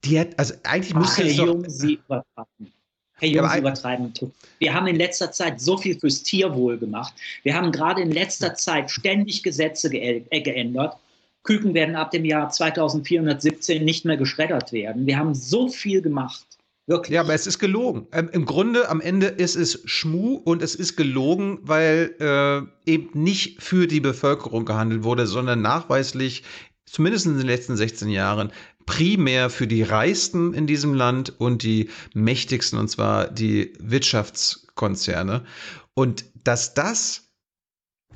die 0.04 0.20
hat, 0.20 0.38
also 0.38 0.54
eigentlich 0.64 0.94
müsste 0.94 1.22
es 1.22 1.36
doch, 1.36 1.56
Sie 1.66 1.94
übertragen. 1.94 2.72
Herr 3.18 3.28
Jung, 3.28 3.48
Sie 3.50 3.58
übertreiben. 3.58 4.12
Wir 4.58 4.74
haben 4.74 4.86
in 4.86 4.96
letzter 4.96 5.32
Zeit 5.32 5.60
so 5.60 5.78
viel 5.78 5.98
fürs 5.98 6.22
Tierwohl 6.22 6.76
gemacht. 6.76 7.14
Wir 7.44 7.54
haben 7.54 7.72
gerade 7.72 8.02
in 8.02 8.10
letzter 8.10 8.54
Zeit 8.54 8.90
ständig 8.90 9.42
Gesetze 9.42 9.88
ge 9.88 10.22
äh, 10.30 10.40
geändert. 10.40 10.96
Küken 11.42 11.74
werden 11.74 11.96
ab 11.96 12.10
dem 12.10 12.24
Jahr 12.24 12.50
2417 12.50 13.84
nicht 13.84 14.04
mehr 14.04 14.16
geschreddert 14.16 14.72
werden. 14.72 15.06
Wir 15.06 15.16
haben 15.16 15.34
so 15.34 15.68
viel 15.68 16.02
gemacht. 16.02 16.44
Wirklich. 16.88 17.14
Ja, 17.14 17.22
aber 17.22 17.34
es 17.34 17.46
ist 17.46 17.58
gelogen. 17.58 18.06
Ähm, 18.12 18.28
Im 18.32 18.44
Grunde, 18.44 18.88
am 18.88 19.00
Ende 19.00 19.26
ist 19.26 19.56
es 19.56 19.80
Schmu 19.86 20.34
und 20.34 20.62
es 20.62 20.74
ist 20.74 20.96
gelogen, 20.96 21.58
weil 21.62 22.14
äh, 22.20 22.90
eben 22.90 23.22
nicht 23.22 23.62
für 23.62 23.86
die 23.86 24.00
Bevölkerung 24.00 24.64
gehandelt 24.64 25.02
wurde, 25.02 25.26
sondern 25.26 25.62
nachweislich, 25.62 26.44
zumindest 26.84 27.26
in 27.26 27.38
den 27.38 27.46
letzten 27.46 27.76
16 27.76 28.08
Jahren, 28.08 28.52
primär 28.86 29.50
für 29.50 29.66
die 29.66 29.82
Reichsten 29.82 30.54
in 30.54 30.66
diesem 30.66 30.94
Land 30.94 31.38
und 31.38 31.62
die 31.62 31.90
mächtigsten, 32.14 32.78
und 32.78 32.88
zwar 32.88 33.28
die 33.28 33.72
Wirtschaftskonzerne. 33.78 35.44
Und 35.94 36.24
dass 36.44 36.74
das 36.74 37.26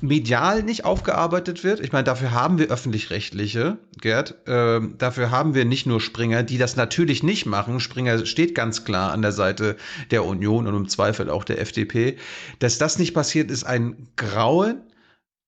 medial 0.01 0.63
nicht 0.63 0.83
aufgearbeitet 0.85 1.63
wird. 1.63 1.79
Ich 1.79 1.91
meine, 1.91 2.03
dafür 2.03 2.31
haben 2.31 2.57
wir 2.57 2.67
öffentlich-rechtliche, 2.67 3.77
Gerd. 3.99 4.35
Ähm, 4.47 4.95
dafür 4.97 5.31
haben 5.31 5.53
wir 5.53 5.65
nicht 5.65 5.85
nur 5.85 6.01
Springer, 6.01 6.43
die 6.43 6.57
das 6.57 6.75
natürlich 6.75 7.23
nicht 7.23 7.45
machen. 7.45 7.79
Springer 7.79 8.25
steht 8.25 8.55
ganz 8.55 8.83
klar 8.83 9.11
an 9.11 9.21
der 9.21 9.31
Seite 9.31 9.77
der 10.09 10.25
Union 10.25 10.67
und 10.67 10.75
im 10.75 10.89
Zweifel 10.89 11.29
auch 11.29 11.43
der 11.43 11.61
FDP. 11.61 12.17
Dass 12.59 12.77
das 12.77 12.97
nicht 12.97 13.13
passiert, 13.13 13.51
ist 13.51 13.63
ein 13.63 14.07
Grauen. 14.15 14.81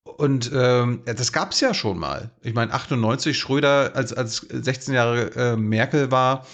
Und 0.03 0.51
ähm, 0.53 1.01
das 1.05 1.31
gab 1.31 1.51
es 1.51 1.61
ja 1.61 1.73
schon 1.73 1.97
mal. 1.97 2.31
Ich 2.41 2.53
meine, 2.53 2.73
98 2.73 3.37
Schröder, 3.37 3.95
als, 3.95 4.13
als 4.13 4.37
16 4.37 4.93
Jahre 4.93 5.31
äh, 5.35 5.55
Merkel 5.55 6.11
war, 6.11 6.45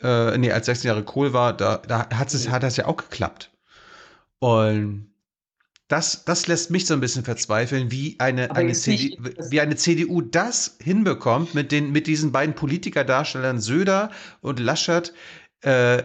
äh, 0.00 0.36
nee, 0.38 0.52
als 0.52 0.66
16 0.66 0.88
Jahre 0.88 1.04
Kohl 1.04 1.32
war, 1.32 1.56
da, 1.56 1.78
da 1.78 2.08
hat 2.10 2.32
es, 2.32 2.48
hat 2.48 2.62
das 2.62 2.76
ja 2.76 2.86
auch 2.86 2.96
geklappt. 2.96 3.50
Und 4.38 5.12
das, 5.88 6.24
das 6.24 6.46
lässt 6.46 6.70
mich 6.70 6.86
so 6.86 6.94
ein 6.94 7.00
bisschen 7.00 7.22
verzweifeln, 7.22 7.90
wie 7.90 8.16
eine, 8.18 8.50
eine, 8.56 8.72
CD, 8.72 9.18
wie 9.50 9.60
eine 9.60 9.76
CDU 9.76 10.22
das 10.22 10.78
hinbekommt 10.80 11.54
mit, 11.54 11.70
den, 11.70 11.92
mit 11.92 12.06
diesen 12.06 12.32
beiden 12.32 12.54
Politikerdarstellern 12.54 13.60
Söder 13.60 14.10
und 14.40 14.58
Laschet, 14.58 15.12
äh, 15.60 15.98
ja, 15.98 16.02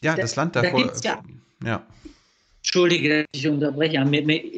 da, 0.00 0.16
das 0.16 0.36
Land 0.36 0.56
davor. 0.56 0.86
Da 0.86 1.00
ja, 1.02 1.22
ja. 1.62 1.86
Entschuldige, 2.66 3.08
dass 3.08 3.26
ich 3.32 3.48
unterbreche. 3.48 4.04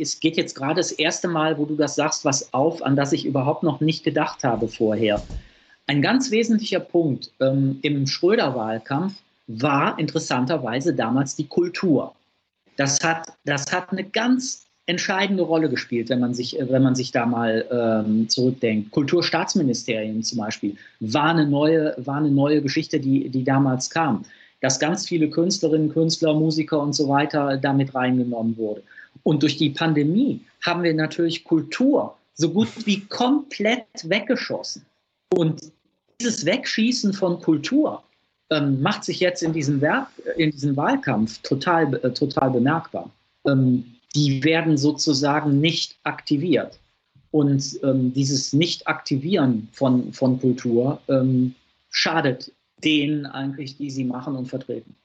Es 0.01 0.18
geht 0.18 0.38
jetzt 0.38 0.55
gerade 0.55 0.77
das 0.77 0.92
erste 0.92 1.29
Mal, 1.29 1.59
wo 1.59 1.66
du 1.66 1.77
das 1.77 1.94
sagst, 1.94 2.25
was 2.25 2.55
auf, 2.55 2.83
an 2.83 2.97
das 2.97 3.12
ich 3.12 3.27
überhaupt 3.27 3.62
noch 3.62 3.81
nicht 3.81 4.03
gedacht 4.03 4.44
habe 4.44 4.66
vorher. 4.66 5.23
Ein 5.87 6.01
ganz 6.01 6.31
wesentlicher 6.31 6.81
Punkt 6.81 7.31
ähm, 7.40 7.79
im 7.83 8.07
Schröder-Wahlkampf 8.07 9.12
war 9.47 9.99
interessanterweise 9.99 10.94
damals 10.94 11.37
die 11.37 11.49
Kultur. 11.49 12.14
Das 12.77 12.99
hat, 13.05 13.27
das 13.44 13.71
hat 13.71 13.90
eine 13.92 14.05
ganz 14.05 14.64
entscheidende 14.87 15.42
Rolle 15.42 15.68
gespielt, 15.68 16.09
wenn 16.09 16.21
man 16.21 16.33
sich, 16.33 16.57
wenn 16.59 16.83
man 16.83 16.94
sich 16.94 17.12
da 17.12 17.27
mal 17.27 17.66
ähm, 17.71 18.27
zurückdenkt. 18.31 18.90
Kulturstaatsministerien 18.90 20.23
zum 20.23 20.38
Beispiel 20.38 20.77
war 21.01 21.31
eine 21.31 21.47
neue, 21.47 21.94
war 21.99 22.16
eine 22.16 22.31
neue 22.31 22.62
Geschichte, 22.62 23.01
die, 23.01 23.29
die 23.29 23.44
damals 23.44 23.90
kam. 23.90 24.25
Dass 24.61 24.79
ganz 24.79 25.07
viele 25.07 25.31
Künstlerinnen, 25.31 25.90
Künstler, 25.90 26.35
Musiker 26.35 26.81
und 26.81 26.92
so 26.92 27.09
weiter 27.09 27.57
damit 27.57 27.94
reingenommen 27.94 28.57
wurde. 28.57 28.83
Und 29.23 29.42
durch 29.42 29.57
die 29.57 29.71
Pandemie 29.71 30.40
haben 30.62 30.83
wir 30.83 30.94
natürlich 30.94 31.44
Kultur 31.44 32.16
so 32.35 32.51
gut 32.51 32.68
wie 32.87 33.01
komplett 33.07 33.87
weggeschossen. 34.05 34.85
Und 35.35 35.73
dieses 36.21 36.44
Wegschießen 36.44 37.12
von 37.12 37.40
Kultur 37.40 38.03
ähm, 38.51 38.81
macht 38.81 39.05
sich 39.05 39.21
jetzt 39.21 39.42
in 39.42 39.53
diesem, 39.53 39.81
Werk, 39.81 40.09
in 40.37 40.51
diesem 40.51 40.77
Wahlkampf 40.77 41.38
total, 41.42 41.94
äh, 42.03 42.12
total 42.12 42.51
bemerkbar. 42.51 43.11
Ähm, 43.47 43.85
die 44.14 44.42
werden 44.42 44.79
sozusagen 44.79 45.61
nicht 45.61 45.97
aktiviert. 46.05 46.79
Und 47.31 47.79
ähm, 47.83 48.12
dieses 48.14 48.55
Nicht-Aktivieren 48.55 49.68
von, 49.73 50.12
von 50.12 50.40
Kultur 50.40 50.99
ähm, 51.09 51.55
schadet 51.90 52.51
denen 52.84 53.26
eigentlich, 53.26 53.76
die 53.76 53.90
sie 53.90 54.04
machen 54.04 54.36
und 54.36 54.46
vertreten. 54.46 54.96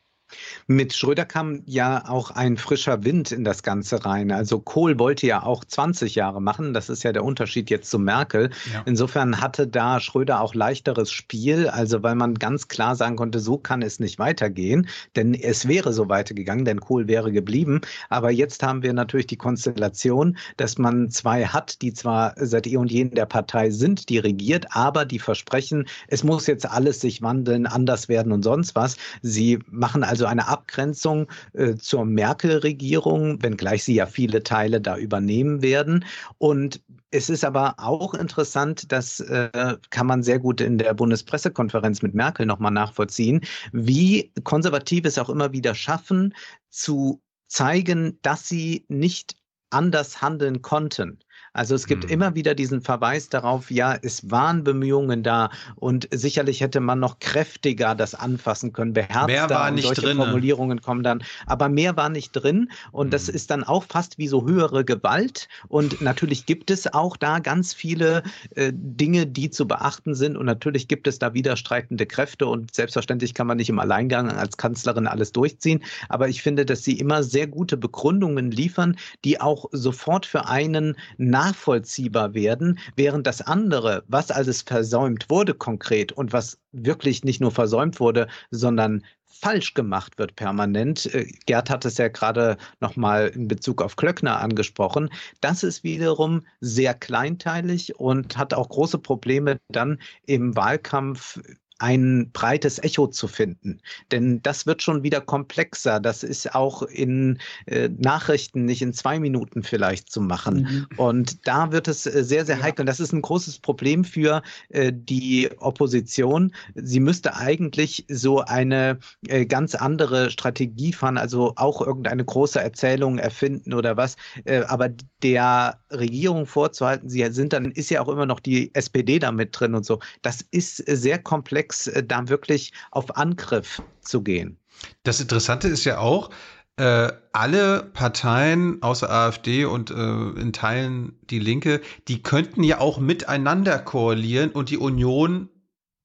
Mit 0.67 0.93
Schröder 0.93 1.26
kam 1.26 1.63
ja 1.65 2.08
auch 2.08 2.32
ein 2.32 2.58
frischer 2.58 3.04
Wind 3.04 3.32
in 3.32 3.43
das 3.43 3.63
Ganze 3.63 4.06
rein. 4.06 4.32
Also 4.32 4.60
Kohl 4.60 5.00
wollte 5.00 5.28
ja 5.28 5.43
auch 5.43 5.65
20 5.65 6.15
Jahre 6.15 6.41
machen. 6.41 6.74
Das 6.74 6.89
ist 6.89 7.04
ja 7.04 7.12
der 7.12 7.24
Unterschied 7.24 7.69
jetzt 7.69 7.89
zu 7.89 8.00
Merkel. 8.00 8.50
Ja. 8.74 8.84
Insofern 8.86 9.41
hatte 9.41 9.67
da 9.67 10.00
Schröder 10.00 10.41
auch 10.41 10.56
leichteres 10.56 11.12
Spiel. 11.12 11.67
Also 11.67 12.04
weil 12.04 12.15
man 12.15 12.36
ganz 12.36 12.67
klar 12.67 12.96
sagen 12.96 13.15
konnte, 13.15 13.39
so 13.39 13.58
kann 13.58 13.82
es 13.82 14.00
nicht 14.00 14.19
weitergehen. 14.19 14.88
Denn 15.15 15.34
es 15.34 15.67
wäre 15.67 15.93
so 15.93 16.10
weitergegangen, 16.10 16.65
denn 16.65 16.80
Kohl 16.80 17.08
wäre 17.08 17.32
geblieben. 17.32 17.82
Aber 18.10 18.32
jetzt 18.32 18.63
haben 18.63 18.84
wir 18.84 18.93
natürlich 18.93 19.28
die 19.28 19.38
Konstellation, 19.38 20.38
dass 20.58 20.78
man 20.78 21.10
zwei 21.10 21.46
hat, 21.46 21.82
die 21.82 21.93
zwar 21.93 22.34
seit 22.38 22.67
eh 22.67 22.78
und 22.78 22.91
je 22.91 23.02
in 23.02 23.12
der 23.12 23.26
Partei 23.26 23.69
sind, 23.69 24.10
die 24.10 24.17
regiert, 24.17 24.67
aber 24.72 25.06
die 25.06 25.19
versprechen, 25.19 25.86
es 26.08 26.24
muss 26.24 26.48
jetzt 26.48 26.69
alles 26.69 27.02
sich 27.02 27.22
wandeln, 27.22 27.65
anders 27.65 28.10
werden 28.10 28.32
und 28.32 28.43
sonst 28.43 28.76
was. 28.76 28.98
Sie 29.22 29.60
machen 29.69 30.04
also 30.04 30.22
also 30.23 30.31
eine 30.31 30.47
Abgrenzung 30.47 31.27
äh, 31.51 31.75
zur 31.75 32.05
Merkel-Regierung, 32.05 33.43
wenngleich 33.43 33.83
sie 33.83 33.95
ja 33.95 34.05
viele 34.05 34.41
Teile 34.41 34.79
da 34.79 34.97
übernehmen 34.97 35.62
werden. 35.62 36.05
Und 36.38 36.81
es 37.12 37.29
ist 37.29 37.43
aber 37.43 37.75
auch 37.77 38.13
interessant, 38.13 38.91
das 38.93 39.19
äh, 39.19 39.75
kann 39.89 40.07
man 40.07 40.23
sehr 40.23 40.39
gut 40.39 40.62
in 40.62 40.77
der 40.77 40.93
Bundespressekonferenz 40.93 42.01
mit 42.01 42.13
Merkel 42.13 42.45
nochmal 42.45 42.71
nachvollziehen, 42.71 43.41
wie 43.73 44.31
Konservative 44.45 45.09
es 45.09 45.17
auch 45.17 45.29
immer 45.29 45.51
wieder 45.51 45.75
schaffen, 45.75 46.33
zu 46.69 47.21
zeigen, 47.47 48.17
dass 48.21 48.47
sie 48.47 48.86
nicht 48.88 49.36
anders 49.71 50.21
handeln 50.21 50.62
konnten. 50.62 51.19
Also 51.54 51.76
es 51.76 51.86
gibt 51.86 52.06
hm. 52.06 52.10
immer 52.10 52.36
wieder 52.36 52.56
diesen 52.56 52.82
Verweis 52.82 53.30
darauf, 53.30 53.70
ja, 53.70 53.96
es 54.02 54.30
waren 54.32 54.63
Bemühungen 54.63 55.22
da 55.22 55.52
und 55.76 56.08
sicherlich 56.12 56.62
hätte 56.62 56.80
man 56.80 57.00
noch 57.00 57.20
kräftiger 57.20 57.94
das 57.94 58.16
anfassen 58.16 58.74
können, 58.74 58.94
beherzter. 58.94 59.28
Mehr 59.28 59.50
war 59.52 59.70
nicht 59.70 59.86
solche 59.86 60.02
drin. 60.02 60.18
Formulierungen 60.18 60.82
kommen 60.82 61.04
dann, 61.04 61.24
aber 61.46 61.70
mehr 61.70 61.96
war 61.96 62.10
nicht 62.10 62.32
drin 62.32 62.72
und 62.92 63.08
hm. 63.08 63.12
das 63.12 63.30
ist 63.30 63.52
dann 63.52 63.63
auch 63.63 63.84
fast 63.84 64.18
wie 64.18 64.28
so 64.28 64.48
höhere 64.48 64.84
Gewalt 64.84 65.48
und 65.68 66.02
natürlich 66.02 66.48
gibt 66.48 66.72
es 66.72 66.92
auch 66.92 67.18
da 67.18 67.38
ganz 67.38 67.74
viele 67.74 68.24
äh, 68.56 68.72
Dinge, 68.74 69.28
die 69.28 69.52
zu 69.52 69.68
beachten 69.68 70.16
sind 70.16 70.36
und 70.36 70.48
natürlich 70.48 70.88
gibt 70.88 71.08
es 71.08 71.20
da 71.20 71.36
widerstreitende 71.36 72.08
Kräfte 72.08 72.48
und 72.48 72.74
selbstverständlich 72.74 73.36
kann 73.36 73.46
man 73.46 73.58
nicht 73.58 73.70
im 73.70 73.78
Alleingang 73.78 74.32
als 74.32 74.58
Kanzlerin 74.58 75.06
alles 75.06 75.32
durchziehen, 75.32 75.84
aber 76.10 76.30
ich 76.30 76.42
finde, 76.42 76.66
dass 76.66 76.84
sie 76.84 76.98
immer 76.98 77.22
sehr 77.22 77.46
gute 77.46 77.78
Begründungen 77.78 78.50
liefern, 78.50 78.98
die 79.24 79.39
auch 79.39 79.66
sofort 79.72 80.26
für 80.26 80.48
einen 80.48 80.96
nach 81.18 81.42
nachvollziehbar 81.43 82.34
werden, 82.34 82.79
während 82.95 83.27
das 83.27 83.41
andere, 83.41 84.03
was 84.08 84.32
alles 84.32 84.62
versäumt 84.62 85.29
wurde 85.29 85.53
konkret 85.53 86.12
und 86.12 86.32
was 86.34 86.58
wirklich 86.71 87.23
nicht 87.23 87.41
nur 87.41 87.51
versäumt 87.51 87.99
wurde, 87.99 88.27
sondern 88.51 89.03
falsch 89.25 89.73
gemacht 89.73 90.17
wird 90.17 90.36
permanent. 90.36 91.13
Äh, 91.13 91.27
Gerd 91.45 91.69
hat 91.69 91.86
es 91.86 91.97
ja 91.97 92.08
gerade 92.08 92.58
nochmal 92.79 93.27
in 93.27 93.47
Bezug 93.47 93.82
auf 93.82 93.95
Klöckner 93.97 94.39
angesprochen. 94.39 95.10
Das 95.41 95.63
ist 95.63 95.84
wiederum 95.84 96.43
sehr 96.62 96.93
kleinteilig 96.93 97.99
und 97.99 98.38
hat 98.38 98.53
auch 98.53 98.69
große 98.69 98.99
Probleme 98.99 99.60
dann 99.69 99.99
im 100.25 100.56
Wahlkampf 100.56 101.41
ein 101.84 102.30
breites 102.32 102.82
Echo 102.82 103.08
zu 103.08 103.28
finden. 103.28 103.82
Denn 104.10 104.41
das 104.41 104.65
wird 104.65 104.82
schon 104.82 105.04
wieder 105.04 105.19
komplexer. 105.19 106.00
Das 106.00 106.24
ist 106.24 106.56
auch 106.56 106.82
in 106.84 107.39
äh, 107.65 107.89
Nachrichten 107.89 108.63
nicht 108.63 108.82
in 108.82 108.93
zwei 108.93 109.19
Minuten 109.19 109.63
vielleicht 109.63 110.10
zu 110.10 110.22
machen. 110.22 110.88
Mhm. 110.89 110.98
Und 110.98 111.46
da 111.46 111.74
wird 111.74 111.89
es 111.89 112.06
äh, 112.06 112.24
sehr, 112.24 112.46
sehr 112.46 112.62
heikel. 112.62 112.84
Und 112.84 112.86
das 112.86 113.02
ist 113.02 113.12
ein 113.12 113.22
großes 113.22 113.60
Problem 113.60 114.06
für 114.06 114.41
äh, 114.69 114.93
die 114.96 115.50
Opposition. 115.58 116.54
Sie 116.76 117.02
müsste 117.02 117.36
eigentlich 117.36 118.06
so 118.08 118.39
eine 118.39 119.00
äh, 119.28 119.46
ganz 119.46 119.76
andere 119.76 120.32
Strategie 120.32 120.93
fahren, 120.93 121.17
also 121.17 121.52
auch 121.58 121.86
irgendeine 121.86 122.24
große 122.24 122.62
Erzählung 122.62 123.17
erfinden 123.17 123.74
oder 123.74 123.98
was. 123.98 124.15
Äh, 124.46 124.62
aber 124.67 124.88
der 125.22 125.82
Regierung 125.91 126.46
vorzuhalten, 126.46 127.10
sie 127.10 127.26
sind 127.32 127.52
dann, 127.52 127.72
ist 127.72 127.89
ja 127.89 128.02
auch 128.02 128.08
immer 128.08 128.26
noch 128.26 128.39
die 128.39 128.74
SPD 128.74 129.19
da 129.19 129.34
mit 129.34 129.60
drin 129.60 129.76
und 129.76 129.86
so. 129.86 130.00
Das 130.22 130.46
ist 130.52 130.78
sehr 130.78 131.19
komplex 131.19 131.72
unterwegs, 131.73 131.88
äh, 131.88 132.03
da 132.03 132.29
wirklich 132.29 132.73
auf 132.91 133.17
Angriff 133.17 133.81
zu 134.01 134.21
gehen. 134.21 134.57
Das 135.03 135.19
Interessante 135.19 135.67
ist 135.67 135.86
ja 135.86 135.99
auch, 135.99 136.29
äh, 136.77 137.12
alle 137.33 137.83
Parteien 137.93 138.81
außer 138.81 139.09
AfD 139.09 139.65
und 139.65 139.91
äh, 139.91 139.93
in 139.93 140.53
Teilen 140.53 141.19
die 141.29 141.39
Linke, 141.39 141.81
die 142.07 142.23
könnten 142.23 142.63
ja 142.63 142.79
auch 142.79 142.99
miteinander 142.99 143.77
koalieren 143.77 144.49
und 144.49 144.71
die 144.71 144.77
Union 144.77 145.49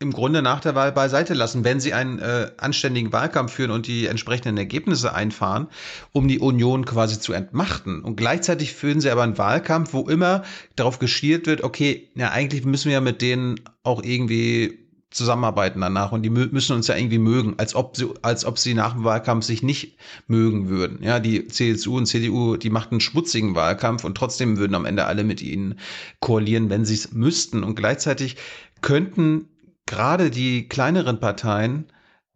im 0.00 0.12
Grunde 0.12 0.42
nach 0.42 0.60
der 0.60 0.74
Wahl 0.76 0.92
beiseite 0.92 1.34
lassen, 1.34 1.64
wenn 1.64 1.80
sie 1.80 1.92
einen 1.92 2.20
äh, 2.20 2.52
anständigen 2.58 3.12
Wahlkampf 3.12 3.54
führen 3.54 3.72
und 3.72 3.88
die 3.88 4.06
entsprechenden 4.06 4.56
Ergebnisse 4.56 5.12
einfahren, 5.12 5.68
um 6.12 6.28
die 6.28 6.38
Union 6.38 6.84
quasi 6.84 7.18
zu 7.18 7.32
entmachten. 7.32 8.04
Und 8.04 8.16
gleichzeitig 8.16 8.74
führen 8.74 9.00
sie 9.00 9.10
aber 9.10 9.22
einen 9.22 9.38
Wahlkampf, 9.38 9.94
wo 9.94 10.06
immer 10.06 10.44
darauf 10.76 11.00
geschiert 11.00 11.46
wird, 11.46 11.64
okay, 11.64 12.10
ja, 12.14 12.30
eigentlich 12.30 12.64
müssen 12.64 12.88
wir 12.88 12.94
ja 12.94 13.00
mit 13.00 13.22
denen 13.22 13.58
auch 13.82 14.02
irgendwie 14.04 14.87
zusammenarbeiten 15.10 15.80
danach 15.80 16.12
und 16.12 16.22
die 16.22 16.30
müssen 16.30 16.76
uns 16.76 16.86
ja 16.86 16.96
irgendwie 16.96 17.18
mögen, 17.18 17.54
als 17.58 17.74
ob 17.74 17.96
sie, 17.96 18.08
als 18.22 18.44
ob 18.44 18.58
sie 18.58 18.74
nach 18.74 18.92
dem 18.92 19.04
Wahlkampf 19.04 19.44
sich 19.44 19.62
nicht 19.62 19.96
mögen 20.26 20.68
würden. 20.68 21.02
Ja, 21.02 21.18
die 21.18 21.46
CSU 21.46 21.96
und 21.96 22.06
CDU, 22.06 22.56
die 22.56 22.70
machten 22.70 22.96
einen 22.96 23.00
schmutzigen 23.00 23.54
Wahlkampf 23.54 24.04
und 24.04 24.16
trotzdem 24.16 24.58
würden 24.58 24.74
am 24.74 24.84
Ende 24.84 25.06
alle 25.06 25.24
mit 25.24 25.40
ihnen 25.40 25.78
koalieren, 26.20 26.68
wenn 26.68 26.84
sie 26.84 26.94
es 26.94 27.12
müssten. 27.12 27.64
Und 27.64 27.74
gleichzeitig 27.74 28.36
könnten 28.82 29.48
gerade 29.86 30.30
die 30.30 30.68
kleineren 30.68 31.20
Parteien 31.20 31.86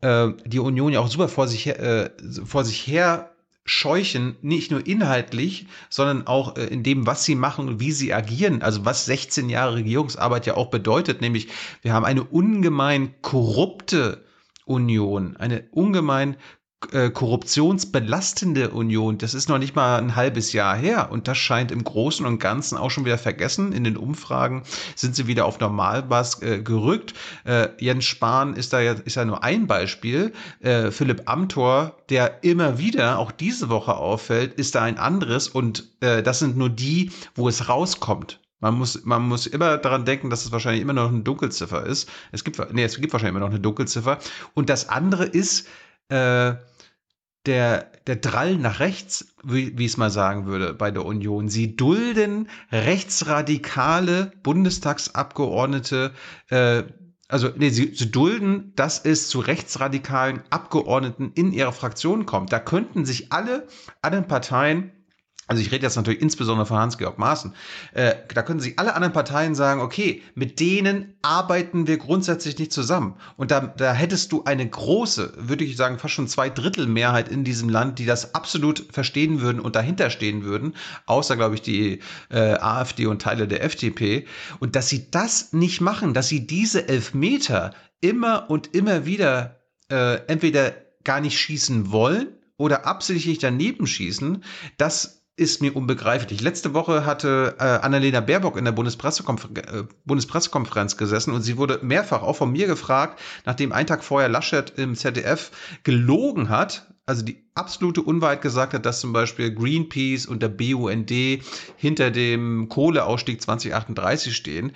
äh, 0.01 0.29
die 0.47 0.59
Union 0.59 0.93
ja 0.93 1.01
auch 1.01 1.09
super 1.09 1.29
vor 1.29 1.49
sich 1.49 1.67
äh, 1.67 2.11
vor 2.45 2.65
sich 2.65 2.87
her 2.87 3.32
scheuchen, 3.65 4.37
nicht 4.43 4.71
nur 4.71 4.87
inhaltlich, 4.87 5.67
sondern 5.89 6.27
auch 6.27 6.57
äh, 6.57 6.65
in 6.67 6.83
dem, 6.83 7.07
was 7.07 7.25
sie 7.25 7.35
machen 7.35 7.69
und 7.69 7.81
wie 7.81 7.93
sie 7.93 8.13
agieren. 8.13 8.63
Also 8.63 8.85
was 8.85 9.05
16 9.05 9.49
Jahre 9.49 9.77
Regierungsarbeit 9.77 10.47
ja 10.47 10.57
auch 10.57 10.71
bedeutet, 10.71 11.21
nämlich 11.21 11.49
wir 11.83 11.93
haben 11.93 12.05
eine 12.05 12.25
ungemein 12.25 13.15
korrupte 13.23 14.25
Union, 14.65 15.37
eine 15.37 15.65
ungemein 15.71 16.37
äh, 16.93 17.11
korruptionsbelastende 17.11 18.71
Union, 18.71 19.19
das 19.19 19.35
ist 19.35 19.49
noch 19.49 19.59
nicht 19.59 19.77
mal 19.77 19.99
ein 19.99 20.17
halbes 20.17 20.53
Jahr 20.53 20.77
her 20.77 21.11
und 21.11 21.29
das 21.29 21.39
scheint 21.39 21.71
im 21.71 21.85
Großen 21.85 22.27
und 22.27 22.39
Ganzen 22.39 22.77
auch 22.77 22.91
schon 22.91 23.05
wieder 23.05 23.19
vergessen. 23.19 23.73
In 23.73 23.85
den 23.85 23.97
Umfragen 23.97 24.63
sind 24.97 25.15
sie 25.15 25.27
wieder 25.27 25.47
auf 25.47 25.61
Normalbass 25.61 26.43
äh, 26.43 26.61
gerückt. 26.61 27.15
Äh, 27.45 27.69
Jens 27.79 28.05
Spahn 28.05 28.55
ist 28.55 28.73
da 28.73 28.81
ja, 28.81 28.93
ist 28.93 29.17
ja 29.17 29.25
nur 29.25 29.45
ein 29.45 29.67
Beispiel. 29.67 30.33
Äh, 30.61 30.91
Philipp 30.91 31.23
Amthor, 31.27 31.97
der 32.09 32.43
immer 32.43 32.79
wieder 32.79 33.19
auch 33.19 33.31
diese 33.31 33.69
Woche 33.69 33.95
auffällt, 33.95 34.55
ist 34.55 34.75
da 34.75 34.83
ein 34.83 34.99
anderes 34.99 35.49
und 35.49 35.89
äh, 36.01 36.23
das 36.23 36.41
sind 36.41 36.57
nur 36.57 36.71
die, 36.71 37.11
wo 37.35 37.49
es 37.49 37.69
rauskommt. 37.69 38.41
Man 38.63 38.75
muss, 38.75 39.05
man 39.05 39.23
muss 39.23 39.47
immer 39.47 39.77
daran 39.77 40.05
denken, 40.05 40.31
dass 40.31 40.45
es 40.45 40.53
wahrscheinlich 40.53 40.83
immer 40.83 40.93
noch 40.93 41.09
eine 41.09 41.23
Dunkelziffer 41.23 41.85
ist. 41.85 42.09
Es 42.31 42.45
gibt, 42.45 42.61
nee, 42.73 42.85
es 42.85 43.01
gibt 43.01 43.13
wahrscheinlich 43.13 43.37
immer 43.37 43.45
noch 43.45 43.51
eine 43.51 43.59
Dunkelziffer. 43.59 44.19
Und 44.55 44.71
das 44.71 44.89
andere 44.89 45.25
ist, 45.25 45.67
äh, 46.13 46.55
der, 47.47 47.91
der 48.07 48.17
Drall 48.17 48.57
nach 48.57 48.81
rechts, 48.81 49.35
wie, 49.43 49.77
wie 49.77 49.85
ich 49.85 49.93
es 49.93 49.97
mal 49.97 50.11
sagen 50.11 50.47
würde, 50.47 50.75
bei 50.75 50.91
der 50.91 51.05
Union. 51.05 51.49
Sie 51.49 51.77
dulden 51.77 52.49
rechtsradikale 52.71 54.33
Bundestagsabgeordnete, 54.43 56.13
äh, 56.51 56.85
also 57.29 57.49
nee, 57.57 57.71
sie, 57.71 57.95
sie 57.95 58.11
dulden, 58.11 58.73
dass 58.77 59.05
es 59.05 59.29
zu 59.29 59.41
rechtsradikalen 59.41 60.43
Abgeordneten 60.51 61.33
in 61.35 61.53
ihrer 61.53 61.73
Fraktion 61.73 62.27
kommt. 62.27 62.53
Da 62.53 62.61
könnten 62.61 63.05
sich 63.05 63.33
alle 63.33 63.67
anderen 64.03 64.29
Parteien 64.29 64.93
also 65.49 65.61
ich 65.61 65.73
rede 65.73 65.85
jetzt 65.85 65.97
natürlich 65.97 66.23
insbesondere 66.23 66.67
von 66.67 66.79
Hans-Georg 66.79 67.19
Maaßen, 67.19 67.53
äh, 67.95 68.15
da 68.33 68.43
können 68.43 68.61
sich 68.61 68.79
alle 68.79 68.95
anderen 68.95 69.13
Parteien 69.13 69.55
sagen, 69.55 69.81
okay, 69.81 70.23
mit 70.35 70.61
denen 70.61 71.15
arbeiten 71.21 71.89
wir 71.89 71.99
grundsätzlich 71.99 72.59
nicht 72.59 72.73
zusammen. 72.73 73.17
Und 73.37 73.51
da, 73.51 73.61
da 73.61 73.93
hättest 73.93 74.31
du 74.31 74.45
eine 74.45 74.69
große, 74.69 75.35
würde 75.37 75.65
ich 75.65 75.77
sagen, 75.77 75.99
fast 75.99 76.15
schon 76.15 76.29
zwei 76.29 76.49
Drittel 76.49 76.87
Mehrheit 76.87 77.29
in 77.29 77.43
diesem 77.43 77.69
Land, 77.69 77.99
die 77.99 78.07
das 78.07 78.35
absolut 78.35 78.87
verstehen 78.93 79.41
würden 79.41 79.61
und 79.61 79.75
dahinter 79.75 80.11
stehen 80.11 80.45
würden, 80.45 80.75
außer, 81.07 81.37
glaube 81.37 81.57
ich, 81.57 81.63
die 81.63 81.99
äh, 82.31 82.55
AfD 82.55 83.07
und 83.07 83.21
Teile 83.21 83.49
der 83.49 83.65
FDP. 83.65 84.27
Und 84.61 84.77
dass 84.77 84.89
sie 84.89 85.11
das 85.11 85.53
nicht 85.53 85.81
machen, 85.81 86.15
dass 86.15 86.29
sie 86.29 86.47
diese 86.47 86.89
Elfmeter 86.89 87.75
immer 88.01 88.49
und 88.49 88.75
immer 88.75 89.07
wieder 89.07 89.61
äh, 89.91 90.25
entweder 90.29 90.73
gar 91.03 91.21
nicht 91.21 91.39
schießen 91.39 91.91
wollen 91.91 92.29
oder 92.57 92.87
absichtlich 92.87 93.39
daneben 93.39 93.89
schießen, 93.89 94.45
das 94.77 95.22
ist 95.37 95.63
mir 95.63 95.75
unbegreiflich. 95.75 96.43
Letzte 96.43 96.75
Woche 96.75 97.07
hatte 97.07 97.57
äh, 97.59 97.63
Annalena 97.63 98.21
Baerbock 98.21 98.57
in 98.59 98.65
der 98.67 98.73
Bundespressekonfer 98.73 99.49
äh, 99.57 99.85
Bundespressekonferenz 100.05 100.97
gesessen 100.97 101.33
und 101.33 101.43
sie 101.43 101.57
wurde 101.57 101.81
mehrfach 101.83 102.23
auch 102.23 102.37
von 102.37 102.53
mir 102.53 102.67
gefragt, 102.67 103.21
nachdem 103.47 103.73
ein 103.73 103.87
Tag 103.87 104.05
vorher 104.05 104.29
Laschet 104.29 104.71
im 104.77 104.95
ZDF 104.95 105.51
gelogen 105.85 106.51
hat, 106.51 106.93
also 107.07 107.25
die 107.25 107.45
absolute 107.55 108.03
Unwahrheit 108.03 108.43
gesagt 108.43 108.75
hat, 108.75 108.85
dass 108.85 109.01
zum 109.01 109.13
Beispiel 109.13 109.55
Greenpeace 109.55 110.27
und 110.27 110.43
der 110.43 110.49
BUND 110.49 111.11
hinter 111.77 112.11
dem 112.11 112.69
Kohleausstieg 112.69 113.41
2038 113.41 114.37
stehen. 114.37 114.73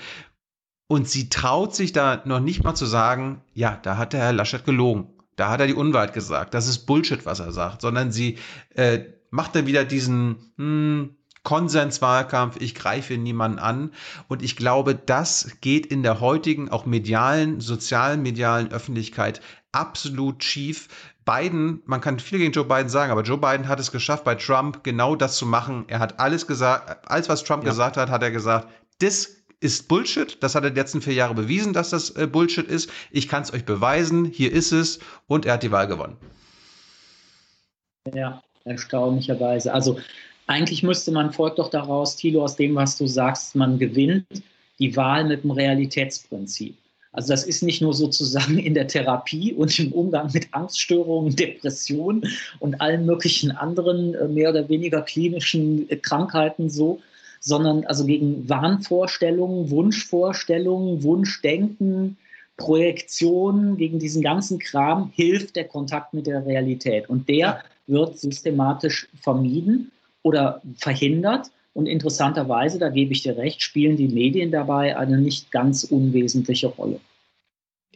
Und 0.89 1.09
sie 1.09 1.29
traut 1.29 1.75
sich 1.75 1.93
da 1.93 2.23
noch 2.25 2.41
nicht 2.41 2.63
mal 2.63 2.75
zu 2.75 2.87
sagen, 2.87 3.43
ja, 3.53 3.79
da 3.83 3.97
hat 3.97 4.13
der 4.13 4.21
Herr 4.21 4.33
Laschet 4.33 4.65
gelogen. 4.65 5.09
Da 5.35 5.51
hat 5.51 5.61
er 5.61 5.67
die 5.67 5.75
Unwahrheit 5.75 6.15
gesagt. 6.15 6.55
Das 6.55 6.67
ist 6.67 6.87
Bullshit, 6.87 7.27
was 7.27 7.41
er 7.41 7.53
sagt. 7.53 7.83
Sondern 7.83 8.13
sie 8.13 8.39
äh, 8.75 9.01
macht 9.31 9.57
er 9.57 9.67
wieder 9.67 9.85
diesen 9.85 10.37
hm, 10.57 11.17
Konsenswahlkampf, 11.47 12.57
ich 12.59 12.75
greife 12.75 13.17
niemanden 13.17 13.61
an. 13.61 13.93
Und 14.27 14.43
ich 14.43 14.57
glaube, 14.57 14.97
das 14.97 15.59
geht 15.61 15.87
in 15.87 16.03
der 16.03 16.21
heutigen, 16.21 16.71
auch 16.71 16.87
medialen, 16.87 17.61
sozialen, 17.61 18.21
medialen 18.23 18.73
Öffentlichkeit 18.73 19.41
absolut 19.71 20.43
schief. 20.43 20.89
Biden, 21.25 21.83
man 21.87 22.01
kann 22.01 22.19
viel 22.19 22.39
gegen 22.39 22.53
Joe 22.53 22.65
Biden 22.65 22.89
sagen, 22.89 23.13
aber 23.13 23.23
Joe 23.23 23.39
Biden 23.39 23.69
hat 23.69 23.79
es 23.79 23.93
geschafft, 23.93 24.25
bei 24.25 24.35
Trump 24.35 24.83
genau 24.83 25.15
das 25.15 25.37
zu 25.37 25.47
machen. 25.47 25.85
Er 25.87 26.01
hat 26.01 26.19
alles 26.19 26.49
gesagt, 26.49 27.09
alles, 27.09 27.29
was 27.29 27.45
Trump 27.45 27.63
ja. 27.63 27.71
gesagt 27.71 27.97
hat, 27.97 28.11
hat 28.11 28.23
er 28.23 28.33
gesagt, 28.33 28.69
das 28.99 29.37
ist 29.61 29.87
Bullshit. 29.87 30.43
Das 30.43 30.55
hat 30.57 30.65
er 30.65 30.71
die 30.71 30.81
letzten 30.81 31.01
vier 31.01 31.15
Jahre 31.15 31.35
bewiesen, 31.35 31.73
dass 31.73 31.91
das 31.91 32.11
äh, 32.11 32.27
Bullshit 32.27 32.67
ist. 32.67 32.91
Ich 33.11 33.29
kann 33.29 33.43
es 33.43 33.53
euch 33.53 33.65
beweisen. 33.65 34.25
Hier 34.25 34.53
ist 34.53 34.73
es. 34.73 34.99
Und 35.27 35.47
er 35.47 35.55
hat 35.55 35.63
die 35.63 35.71
Wahl 35.71 35.87
gewonnen. 35.87 36.17
Ja, 38.13 38.43
erstaunlicherweise. 38.67 39.73
Also 39.73 39.99
eigentlich 40.47 40.83
müsste 40.83 41.11
man, 41.11 41.33
folgt 41.33 41.59
doch 41.59 41.71
daraus, 41.71 42.17
Thilo, 42.17 42.45
aus 42.45 42.57
dem, 42.57 42.75
was 42.75 42.99
du 42.99 43.07
sagst, 43.07 43.57
man 43.57 43.79
gewinnt 43.79 44.27
die 44.79 44.95
Wahl 44.97 45.25
mit 45.25 45.43
dem 45.43 45.51
Realitätsprinzip. 45.51 46.77
Also 47.13 47.33
das 47.33 47.45
ist 47.45 47.63
nicht 47.63 47.81
nur 47.81 47.95
sozusagen 47.95 48.59
in 48.59 48.75
der 48.75 48.87
Therapie 48.87 49.55
und 49.55 49.79
im 49.79 49.93
Umgang 49.93 50.31
mit 50.35 50.53
Angststörungen, 50.53 51.35
Depressionen 51.35 52.29
und 52.61 52.81
allen 52.81 53.07
möglichen 53.07 53.51
anderen 53.53 54.15
äh, 54.15 54.29
mehr 54.29 54.51
oder 54.51 54.69
weniger 54.69 55.01
klinischen 55.01 55.89
äh, 55.89 55.97
Krankheiten 55.97 56.69
so, 56.69 57.01
sondern 57.41 57.87
also 57.87 58.05
gegen 58.05 58.49
Wahnvorstellungen, 58.49 59.71
Wunschvorstellungen, 59.71 61.03
Wunschdenken, 61.03 62.19
Projektionen, 62.59 63.77
gegen 63.77 63.99
diesen 63.99 64.23
ganzen 64.23 64.59
Kram 64.59 65.11
hilft 65.15 65.57
der 65.57 65.65
Kontakt 65.65 66.13
mit 66.13 66.27
der 66.27 66.45
Realität. 66.45 67.09
Und 67.09 67.29
der 67.29 67.63
wird 67.87 68.19
systematisch 68.19 69.09
vermieden 69.21 69.93
oder 70.23 70.61
verhindert. 70.77 71.51
Und 71.73 71.87
interessanterweise, 71.87 72.79
da 72.79 72.89
gebe 72.89 73.13
ich 73.13 73.23
dir 73.23 73.37
recht, 73.37 73.63
spielen 73.63 73.97
die 73.97 74.09
Medien 74.09 74.51
dabei 74.51 74.97
eine 74.97 75.19
nicht 75.19 75.53
ganz 75.53 75.85
unwesentliche 75.85 76.69
Rolle. 76.69 77.01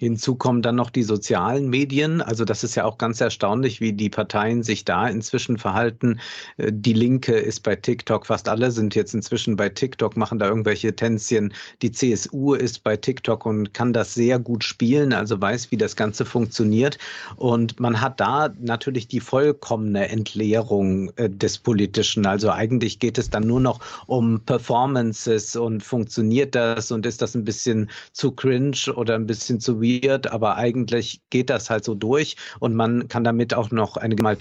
Hinzu 0.01 0.35
kommen 0.35 0.63
dann 0.63 0.77
noch 0.77 0.89
die 0.89 1.03
sozialen 1.03 1.69
Medien. 1.69 2.23
Also 2.23 2.47
das 2.47 2.65
ist 2.65 2.75
ja 2.75 2.87
auch 2.87 2.97
ganz 2.97 3.21
erstaunlich, 3.21 3.83
wie 3.83 3.93
die 3.93 4.09
Parteien 4.09 4.63
sich 4.63 4.87
da 4.87 5.07
inzwischen 5.07 5.59
verhalten. 5.59 6.21
Äh, 6.57 6.73
die 6.73 6.95
Linke 6.95 7.35
ist 7.35 7.63
bei 7.63 7.77
TikTok, 7.77 8.25
fast 8.25 8.49
alle 8.49 8.71
sind 8.71 8.95
jetzt 8.95 9.13
inzwischen 9.13 9.57
bei 9.57 9.69
TikTok, 9.69 10.17
machen 10.17 10.39
da 10.39 10.49
irgendwelche 10.49 10.97
Tänzchen. 10.97 11.53
Die 11.83 11.93
CSU 11.93 12.55
ist 12.55 12.83
bei 12.83 12.97
TikTok 12.97 13.45
und 13.45 13.75
kann 13.75 13.93
das 13.93 14.15
sehr 14.15 14.39
gut 14.39 14.65
spielen, 14.65 15.13
also 15.13 15.39
weiß, 15.39 15.71
wie 15.71 15.77
das 15.77 15.97
Ganze 15.97 16.25
funktioniert. 16.25 16.97
Und 17.37 17.79
man 17.79 18.01
hat 18.01 18.21
da 18.21 18.55
natürlich 18.59 19.07
die 19.07 19.21
vollkommene 19.21 20.09
Entleerung 20.09 21.11
äh, 21.17 21.29
des 21.29 21.59
Politischen. 21.59 22.25
Also 22.25 22.51
eigentlich 22.51 23.01
geht 23.01 23.19
es 23.19 23.29
dann 23.29 23.47
nur 23.47 23.61
noch 23.61 23.81
um 24.07 24.41
Performances 24.47 25.57
und 25.57 25.83
funktioniert 25.83 26.55
das 26.55 26.91
und 26.91 27.05
ist 27.05 27.21
das 27.21 27.35
ein 27.35 27.45
bisschen 27.45 27.91
zu 28.13 28.33
cringe 28.33 28.95
oder 28.95 29.15
ein 29.15 29.27
bisschen 29.27 29.61
zu 29.61 29.83
weird 29.83 29.90
wird, 30.03 30.31
aber 30.31 30.57
eigentlich 30.57 31.21
geht 31.31 31.51
das 31.51 31.71
halt 31.71 31.85
so 31.85 31.95
durch 31.95 32.37
und 32.59 32.75
man 32.75 33.09
kann 33.09 33.25
damit 33.25 33.55
auch 33.55 33.71
noch 33.71 33.97
eine 33.97 34.17
mal 34.17 34.37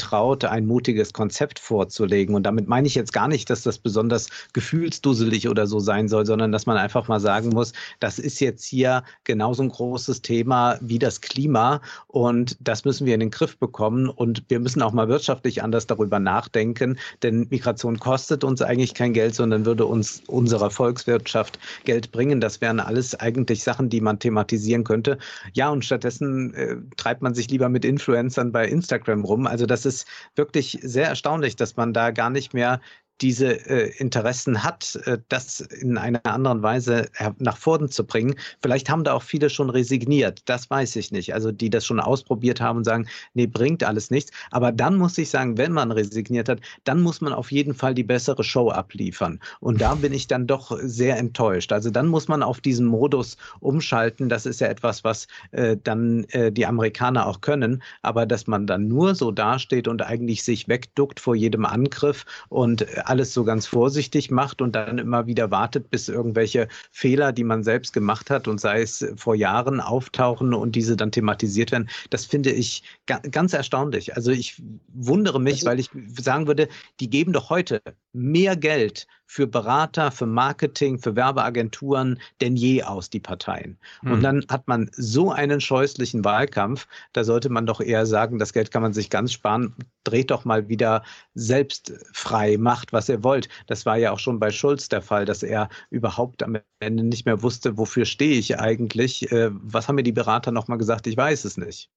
ein 0.49 0.65
mutiges 0.65 1.13
Konzept 1.13 1.59
vorzulegen. 1.59 2.35
Und 2.35 2.43
damit 2.43 2.67
meine 2.67 2.87
ich 2.87 2.95
jetzt 2.95 3.13
gar 3.13 3.27
nicht, 3.27 3.49
dass 3.49 3.63
das 3.63 3.77
besonders 3.77 4.27
gefühlsduselig 4.53 5.47
oder 5.47 5.67
so 5.67 5.79
sein 5.79 6.07
soll, 6.07 6.25
sondern 6.25 6.51
dass 6.51 6.65
man 6.65 6.77
einfach 6.77 7.07
mal 7.07 7.19
sagen 7.19 7.49
muss, 7.49 7.73
das 7.99 8.19
ist 8.19 8.39
jetzt 8.39 8.65
hier 8.65 9.03
genauso 9.23 9.63
ein 9.63 9.69
großes 9.69 10.21
Thema 10.21 10.77
wie 10.81 10.99
das 10.99 11.21
Klima 11.21 11.81
und 12.07 12.57
das 12.59 12.85
müssen 12.85 13.05
wir 13.05 13.13
in 13.13 13.19
den 13.19 13.31
Griff 13.31 13.57
bekommen 13.57 14.09
und 14.09 14.43
wir 14.49 14.59
müssen 14.59 14.81
auch 14.81 14.93
mal 14.93 15.07
wirtschaftlich 15.07 15.63
anders 15.63 15.87
darüber 15.87 16.19
nachdenken, 16.19 16.97
denn 17.23 17.47
Migration 17.49 17.99
kostet 17.99 18.43
uns 18.43 18.61
eigentlich 18.61 18.93
kein 18.93 19.13
Geld, 19.13 19.35
sondern 19.35 19.65
würde 19.65 19.85
uns 19.85 20.21
unserer 20.27 20.69
Volkswirtschaft 20.69 21.59
Geld 21.85 22.11
bringen. 22.11 22.41
Das 22.41 22.61
wären 22.61 22.79
alles 22.79 23.15
eigentlich 23.15 23.63
Sachen, 23.63 23.89
die 23.89 24.01
man 24.01 24.19
thematisieren 24.19 24.83
könnte. 24.83 25.17
Ja, 25.53 25.69
und 25.69 25.85
stattdessen 25.85 26.53
äh, 26.53 26.77
treibt 26.97 27.21
man 27.21 27.33
sich 27.33 27.49
lieber 27.49 27.69
mit 27.69 27.85
Influencern 27.85 28.51
bei 28.51 28.67
Instagram 28.67 29.23
rum. 29.23 29.47
Also 29.47 29.65
das 29.65 29.85
ist 29.85 30.07
wirklich 30.35 30.79
sehr 30.81 31.07
erstaunlich, 31.07 31.55
dass 31.55 31.75
man 31.75 31.93
da 31.93 32.11
gar 32.11 32.29
nicht 32.29 32.53
mehr 32.53 32.81
diese 33.21 33.69
äh, 33.69 33.91
Interessen 33.97 34.63
hat, 34.63 34.97
äh, 35.05 35.17
das 35.29 35.59
in 35.59 35.97
einer 35.97 36.25
anderen 36.25 36.63
Weise 36.63 37.09
nach 37.39 37.57
vorne 37.57 37.89
zu 37.89 38.05
bringen. 38.05 38.35
Vielleicht 38.61 38.89
haben 38.89 39.03
da 39.03 39.13
auch 39.13 39.23
viele 39.23 39.49
schon 39.49 39.69
resigniert, 39.69 40.41
das 40.45 40.69
weiß 40.69 40.95
ich 40.95 41.11
nicht. 41.11 41.33
Also 41.33 41.51
die 41.51 41.69
das 41.69 41.85
schon 41.85 41.99
ausprobiert 41.99 42.61
haben 42.61 42.77
und 42.77 42.83
sagen, 42.83 43.07
nee, 43.33 43.47
bringt 43.47 43.83
alles 43.83 44.11
nichts. 44.11 44.31
Aber 44.51 44.71
dann 44.71 44.97
muss 44.97 45.17
ich 45.17 45.29
sagen, 45.29 45.57
wenn 45.57 45.71
man 45.71 45.91
resigniert 45.91 46.49
hat, 46.49 46.59
dann 46.83 47.01
muss 47.01 47.21
man 47.21 47.33
auf 47.33 47.51
jeden 47.51 47.73
Fall 47.73 47.93
die 47.93 48.03
bessere 48.03 48.43
Show 48.43 48.69
abliefern. 48.69 49.39
Und 49.59 49.81
da 49.81 49.95
bin 49.95 50.13
ich 50.13 50.27
dann 50.27 50.47
doch 50.47 50.77
sehr 50.81 51.17
enttäuscht. 51.17 51.71
Also 51.71 51.89
dann 51.89 52.07
muss 52.07 52.27
man 52.27 52.43
auf 52.43 52.61
diesen 52.61 52.85
Modus 52.85 53.37
umschalten. 53.59 54.29
Das 54.29 54.45
ist 54.45 54.61
ja 54.61 54.67
etwas, 54.67 55.03
was 55.03 55.27
äh, 55.51 55.77
dann 55.83 56.23
äh, 56.25 56.51
die 56.51 56.65
Amerikaner 56.65 57.27
auch 57.27 57.41
können. 57.41 57.83
Aber 58.01 58.25
dass 58.25 58.47
man 58.47 58.67
dann 58.67 58.87
nur 58.87 59.15
so 59.15 59.31
dasteht 59.31 59.87
und 59.87 60.01
eigentlich 60.01 60.43
sich 60.43 60.67
wegduckt 60.67 61.19
vor 61.19 61.35
jedem 61.35 61.65
Angriff 61.65 62.25
und 62.49 62.81
äh, 62.81 63.01
alles 63.09 63.33
so 63.33 63.43
ganz 63.43 63.65
vorsichtig 63.65 64.31
macht 64.31 64.61
und 64.61 64.73
dann 64.73 64.97
immer 64.99 65.25
wieder 65.27 65.51
wartet, 65.51 65.89
bis 65.89 66.07
irgendwelche 66.09 66.67
Fehler, 66.91 67.31
die 67.31 67.43
man 67.43 67.63
selbst 67.63 67.93
gemacht 67.93 68.29
hat 68.29 68.47
und 68.47 68.61
sei 68.61 68.81
es 68.81 69.05
vor 69.15 69.35
Jahren, 69.35 69.81
auftauchen 69.81 70.53
und 70.53 70.75
diese 70.75 70.95
dann 70.95 71.11
thematisiert 71.11 71.71
werden. 71.71 71.89
Das 72.09 72.25
finde 72.25 72.51
ich 72.51 72.83
ganz 73.05 73.53
erstaunlich. 73.53 74.15
Also 74.15 74.31
ich 74.31 74.61
wundere 74.93 75.39
mich, 75.41 75.65
weil 75.65 75.79
ich 75.79 75.89
sagen 76.19 76.47
würde, 76.47 76.69
die 76.99 77.09
geben 77.09 77.33
doch 77.33 77.49
heute 77.49 77.81
mehr 78.13 78.55
Geld 78.55 79.07
für 79.31 79.45
Berater, 79.45 80.09
für 80.09 80.25
Marketing, 80.25 80.97
für 80.97 81.15
Werbeagenturen 81.15 82.19
denn 82.41 82.55
je 82.55 82.81
aus, 82.81 83.11
die 83.11 83.19
Parteien. 83.19 83.77
Mhm. 84.01 84.11
Und 84.11 84.17
hm. 84.17 84.23
dann 84.23 84.45
hat 84.49 84.67
man 84.67 84.89
so 84.93 85.31
einen 85.31 85.61
scheußlichen 85.61 86.25
Wahlkampf, 86.25 86.87
da 87.13 87.23
sollte 87.23 87.49
man 87.49 87.67
doch 87.67 87.79
eher 87.79 88.07
sagen, 88.07 88.39
das 88.39 88.53
Geld 88.53 88.71
kann 88.71 88.81
man 88.81 88.91
sich 88.91 89.11
ganz 89.11 89.31
sparen, 89.31 89.75
dreht 90.03 90.31
doch 90.31 90.45
mal 90.45 90.67
wieder 90.67 91.03
selbst 91.35 91.93
frei, 92.11 92.57
macht, 92.57 92.91
was 92.91 93.07
ihr 93.07 93.23
wollt. 93.23 93.49
Das 93.67 93.85
war 93.85 93.97
ja 93.97 94.11
auch 94.11 94.19
schon 94.19 94.39
bei 94.39 94.49
Schulz 94.49 94.89
der 94.89 95.03
Fall, 95.03 95.25
dass 95.25 95.43
er 95.43 95.69
überhaupt 95.91 96.41
am 96.41 96.57
Ende 96.79 97.03
nicht 97.03 97.27
mehr 97.27 97.43
wusste, 97.43 97.77
wofür 97.77 98.05
stehe 98.05 98.39
ich 98.39 98.59
eigentlich. 98.59 99.31
Äh, 99.31 99.51
was 99.51 99.87
haben 99.87 99.95
mir 99.95 100.03
die 100.03 100.11
Berater 100.11 100.51
nochmal 100.51 100.79
gesagt? 100.79 101.05
Ich 101.05 101.15
weiß 101.15 101.45
es 101.45 101.55
nicht. 101.55 101.91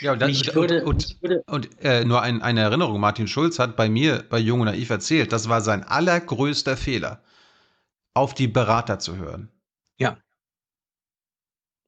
Ja, 0.00 0.12
und, 0.12 0.22
dann, 0.22 0.30
und, 0.30 0.54
würde, 0.54 0.84
und, 0.84 1.18
und 1.46 1.84
äh, 1.84 2.04
nur 2.04 2.22
ein, 2.22 2.42
eine 2.42 2.60
Erinnerung, 2.60 3.00
Martin 3.00 3.28
Schulz 3.28 3.58
hat 3.58 3.76
bei 3.76 3.88
mir 3.88 4.24
bei 4.28 4.38
Jung 4.38 4.60
und 4.60 4.66
Naiv 4.66 4.90
erzählt, 4.90 5.32
das 5.32 5.48
war 5.48 5.60
sein 5.60 5.84
allergrößter 5.84 6.76
Fehler. 6.76 7.22
auf 8.14 8.34
die 8.34 8.48
Berater 8.48 8.98
zu 8.98 9.16
hören. 9.16 9.50
Ja. 9.98 10.18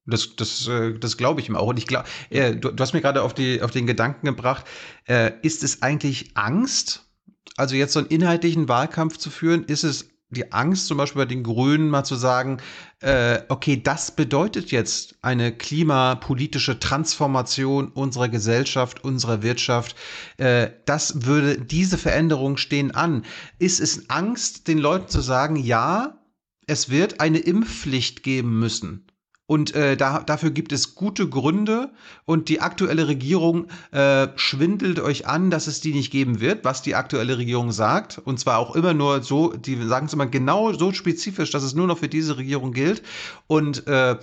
Das, 0.07 0.35
das, 0.37 0.67
äh, 0.67 0.99
das 0.99 1.17
glaube 1.17 1.41
ich 1.41 1.49
ihm 1.49 1.57
auch. 1.57 1.69
Und 1.69 1.79
ich 1.79 1.87
glaube, 1.87 2.09
äh, 2.31 2.57
du, 2.57 2.71
du, 2.71 2.83
hast 2.83 2.93
mir 2.93 3.01
gerade 3.01 3.23
auf, 3.23 3.35
die, 3.35 3.63
auf 3.63 3.71
den 3.71 3.87
Gedanken 3.87 4.27
gebracht, 4.27 4.67
äh, 5.07 5.33
ist 5.43 5.63
es 5.63 5.83
eigentlich 5.83 6.37
Angst, 6.37 7.09
also 7.57 7.77
jetzt 7.77 7.93
so 7.93 8.01
einen 8.01 8.09
inhaltlichen 8.09 8.69
Wahlkampf 8.69 9.17
zu 9.19 9.31
führen? 9.31 9.65
Ist 9.65 9.85
es 9.85 10.12
die 10.33 10.53
Angst, 10.53 10.87
zum 10.87 10.97
Beispiel 10.97 11.23
bei 11.23 11.27
den 11.27 11.43
Grünen 11.43 11.89
mal 11.89 12.05
zu 12.05 12.17
sagen, 12.17 12.59
äh, 13.01 13.41
okay, 13.49 13.81
das 13.83 14.11
bedeutet 14.11 14.71
jetzt 14.71 15.17
eine 15.23 15.53
klimapolitische 15.53 16.79
Transformation 16.79 17.89
unserer 17.89 18.29
Gesellschaft, 18.29 19.05
unserer 19.05 19.43
Wirtschaft. 19.43 19.95
Äh, 20.39 20.71
das 20.87 21.27
würde, 21.27 21.61
diese 21.61 21.99
Veränderungen 21.99 22.57
stehen 22.57 22.91
an. 22.93 23.25
Ist 23.59 23.81
es 23.81 24.09
Angst, 24.09 24.69
den 24.69 24.79
Leuten 24.79 25.09
zu 25.09 25.21
sagen, 25.21 25.57
ja, 25.57 26.19
es 26.67 26.89
wird 26.89 27.21
eine 27.21 27.39
Impfpflicht 27.39 28.23
geben 28.23 28.59
müssen? 28.59 29.07
Und 29.53 29.75
äh, 29.75 29.99
da, 29.99 30.21
dafür 30.21 30.51
gibt 30.51 30.73
es 30.73 30.95
gute 30.95 31.29
Gründe. 31.29 31.91
Und 32.25 32.49
die 32.49 32.63
aktuelle 32.63 33.07
Regierung 33.07 33.67
äh, 33.91 34.29
schwindelt 34.35 34.99
euch 34.99 35.27
an, 35.27 35.51
dass 35.51 35.67
es 35.67 35.83
die 35.83 35.93
nicht 35.93 36.11
geben 36.11 36.41
wird, 36.41 36.65
was 36.65 36.81
die 36.81 36.95
aktuelle 36.95 37.37
Regierung 37.37 37.71
sagt. 37.71 38.17
Und 38.17 38.41
zwar 38.41 38.57
auch 38.57 38.75
immer 38.75 38.95
nur 38.95 39.23
so, 39.23 39.53
die 39.53 39.77
sagen 39.87 40.07
es 40.07 40.15
immer 40.15 40.25
genau 40.25 40.73
so 40.73 40.95
spezifisch, 40.95 41.51
dass 41.51 41.65
es 41.65 41.75
nur 41.75 41.87
noch 41.87 41.99
für 41.99 42.09
diese 42.09 42.39
Regierung 42.39 42.73
gilt. 42.73 43.03
Und 43.47 43.87
äh, 43.89 44.17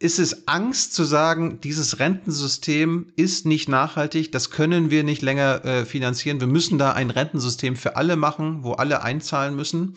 ist 0.00 0.18
es 0.18 0.48
Angst 0.48 0.94
zu 0.94 1.04
sagen, 1.04 1.60
dieses 1.62 2.00
Rentensystem 2.00 3.12
ist 3.14 3.46
nicht 3.46 3.68
nachhaltig, 3.68 4.32
das 4.32 4.50
können 4.50 4.90
wir 4.90 5.04
nicht 5.04 5.22
länger 5.22 5.64
äh, 5.64 5.84
finanzieren. 5.84 6.40
Wir 6.40 6.48
müssen 6.48 6.76
da 6.76 6.90
ein 6.90 7.10
Rentensystem 7.10 7.76
für 7.76 7.94
alle 7.94 8.16
machen, 8.16 8.64
wo 8.64 8.72
alle 8.72 9.04
einzahlen 9.04 9.54
müssen. 9.54 9.94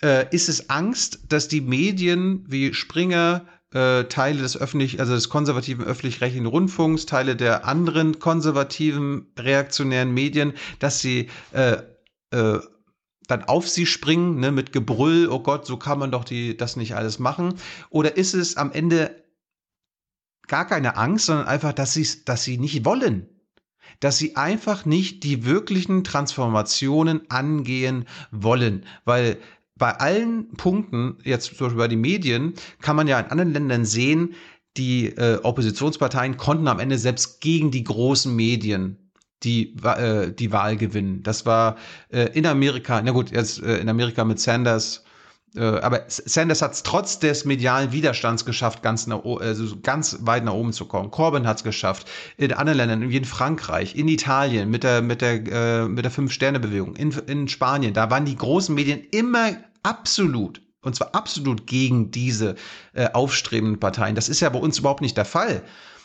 Äh, 0.00 0.26
ist 0.30 0.48
es 0.48 0.70
Angst, 0.70 1.18
dass 1.28 1.48
die 1.48 1.60
Medien 1.60 2.44
wie 2.46 2.72
Springer, 2.72 3.44
äh, 3.72 4.04
Teile 4.04 4.42
des 4.42 4.56
öffentlich, 4.56 5.00
also 5.00 5.14
des 5.14 5.28
konservativen 5.28 5.84
öffentlich-rechtlichen 5.84 6.46
Rundfunks, 6.46 7.06
Teile 7.06 7.36
der 7.36 7.66
anderen 7.66 8.18
konservativen 8.18 9.26
reaktionären 9.38 10.12
Medien, 10.12 10.52
dass 10.78 11.00
sie 11.00 11.28
äh, 11.52 11.78
äh, 12.30 12.60
dann 13.26 13.44
auf 13.44 13.68
sie 13.68 13.86
springen, 13.86 14.38
ne, 14.38 14.52
mit 14.52 14.72
Gebrüll, 14.72 15.28
oh 15.28 15.40
Gott, 15.40 15.66
so 15.66 15.76
kann 15.76 15.98
man 15.98 16.10
doch 16.10 16.24
die, 16.24 16.56
das 16.56 16.76
nicht 16.76 16.94
alles 16.94 17.18
machen? 17.18 17.54
Oder 17.90 18.16
ist 18.16 18.34
es 18.34 18.56
am 18.56 18.72
Ende 18.72 19.24
gar 20.46 20.66
keine 20.66 20.96
Angst, 20.96 21.26
sondern 21.26 21.48
einfach, 21.48 21.72
dass 21.72 21.92
sie, 21.92 22.06
dass 22.24 22.44
sie 22.44 22.58
nicht 22.58 22.84
wollen? 22.84 23.28
Dass 24.00 24.18
sie 24.18 24.36
einfach 24.36 24.84
nicht 24.84 25.24
die 25.24 25.44
wirklichen 25.44 26.04
Transformationen 26.04 27.28
angehen 27.30 28.04
wollen, 28.30 28.84
weil 29.04 29.38
bei 29.78 29.92
allen 29.92 30.48
Punkten, 30.54 31.18
jetzt 31.24 31.56
zum 31.56 31.66
Beispiel 31.66 31.78
bei 31.78 31.88
den 31.88 32.00
Medien, 32.00 32.54
kann 32.80 32.96
man 32.96 33.08
ja 33.08 33.20
in 33.20 33.26
anderen 33.26 33.52
Ländern 33.52 33.84
sehen, 33.84 34.34
die 34.76 35.06
äh, 35.06 35.38
Oppositionsparteien 35.42 36.36
konnten 36.36 36.68
am 36.68 36.78
Ende 36.78 36.98
selbst 36.98 37.40
gegen 37.40 37.70
die 37.70 37.84
großen 37.84 38.34
Medien 38.34 39.06
die, 39.42 39.76
äh, 39.82 40.32
die 40.32 40.52
Wahl 40.52 40.76
gewinnen. 40.76 41.22
Das 41.22 41.46
war 41.46 41.76
äh, 42.10 42.30
in 42.32 42.46
Amerika, 42.46 43.00
na 43.02 43.12
gut, 43.12 43.30
jetzt 43.30 43.62
äh, 43.62 43.78
in 43.78 43.88
Amerika 43.88 44.24
mit 44.24 44.40
Sanders 44.40 45.04
aber 45.60 46.04
Sanders 46.08 46.62
hat 46.62 46.72
es 46.72 46.82
trotz 46.82 47.18
des 47.18 47.44
medialen 47.44 47.92
Widerstands 47.92 48.44
geschafft, 48.44 48.82
ganz, 48.82 49.06
nach, 49.06 49.24
also 49.24 49.76
ganz 49.82 50.18
weit 50.20 50.44
nach 50.44 50.52
oben 50.52 50.72
zu 50.72 50.86
kommen. 50.86 51.10
Corbyn 51.10 51.46
hat 51.46 51.58
es 51.58 51.64
geschafft. 51.64 52.08
In 52.36 52.52
anderen 52.52 52.78
Ländern, 52.78 53.08
wie 53.08 53.16
in 53.16 53.24
Frankreich, 53.24 53.96
in 53.96 54.08
Italien 54.08 54.70
mit 54.70 54.84
der, 54.84 55.02
mit 55.02 55.22
der, 55.22 55.46
äh, 55.46 55.88
mit 55.88 56.04
der 56.04 56.12
Fünf-Sterne-Bewegung, 56.12 56.96
in, 56.96 57.10
in 57.26 57.48
Spanien, 57.48 57.94
da 57.94 58.10
waren 58.10 58.24
die 58.24 58.36
großen 58.36 58.74
Medien 58.74 59.02
immer 59.10 59.52
absolut 59.82 60.60
und 60.82 60.94
zwar 60.94 61.14
absolut 61.14 61.66
gegen 61.66 62.12
diese 62.12 62.54
äh, 62.94 63.08
aufstrebenden 63.12 63.80
Parteien. 63.80 64.14
Das 64.14 64.28
ist 64.28 64.40
ja 64.40 64.48
bei 64.48 64.58
uns 64.58 64.78
überhaupt 64.78 65.00
nicht 65.00 65.16
der 65.16 65.24
Fall. 65.24 65.62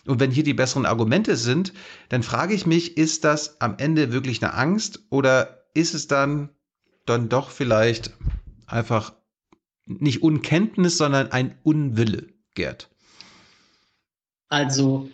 Und 0.07 0.19
wenn 0.19 0.31
hier 0.31 0.43
die 0.43 0.55
besseren 0.55 0.87
Argumente 0.87 1.35
sind, 1.35 1.73
dann 2.09 2.23
frage 2.23 2.55
ich 2.55 2.65
mich, 2.65 2.97
ist 2.97 3.23
das 3.23 3.61
am 3.61 3.75
Ende 3.77 4.11
wirklich 4.11 4.43
eine 4.43 4.55
Angst 4.55 5.03
oder 5.09 5.65
ist 5.75 5.93
es 5.93 6.07
dann 6.07 6.49
dann 7.05 7.29
doch 7.29 7.51
vielleicht 7.51 8.11
einfach 8.65 9.13
nicht 9.99 10.23
Unkenntnis, 10.23 10.97
sondern 10.97 11.31
ein 11.31 11.55
Unwille, 11.63 12.27
Gerd? 12.55 12.89
Also, 14.49 15.09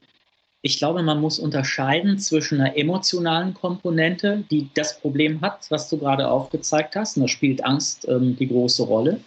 ich 0.61 0.77
glaube, 0.79 1.03
man 1.03 1.21
muss 1.21 1.39
unterscheiden 1.39 2.19
zwischen 2.19 2.59
einer 2.59 2.75
emotionalen 2.75 3.53
Komponente, 3.53 4.43
die 4.49 4.69
das 4.73 4.99
Problem 4.99 5.39
hat, 5.41 5.69
was 5.69 5.87
du 5.89 5.97
gerade 5.97 6.27
aufgezeigt 6.27 6.95
hast, 6.95 7.17
und 7.17 7.23
da 7.23 7.27
spielt 7.27 7.63
Angst 7.63 8.07
ähm, 8.07 8.35
die 8.35 8.47
große 8.47 8.81
Rolle. 8.83 9.19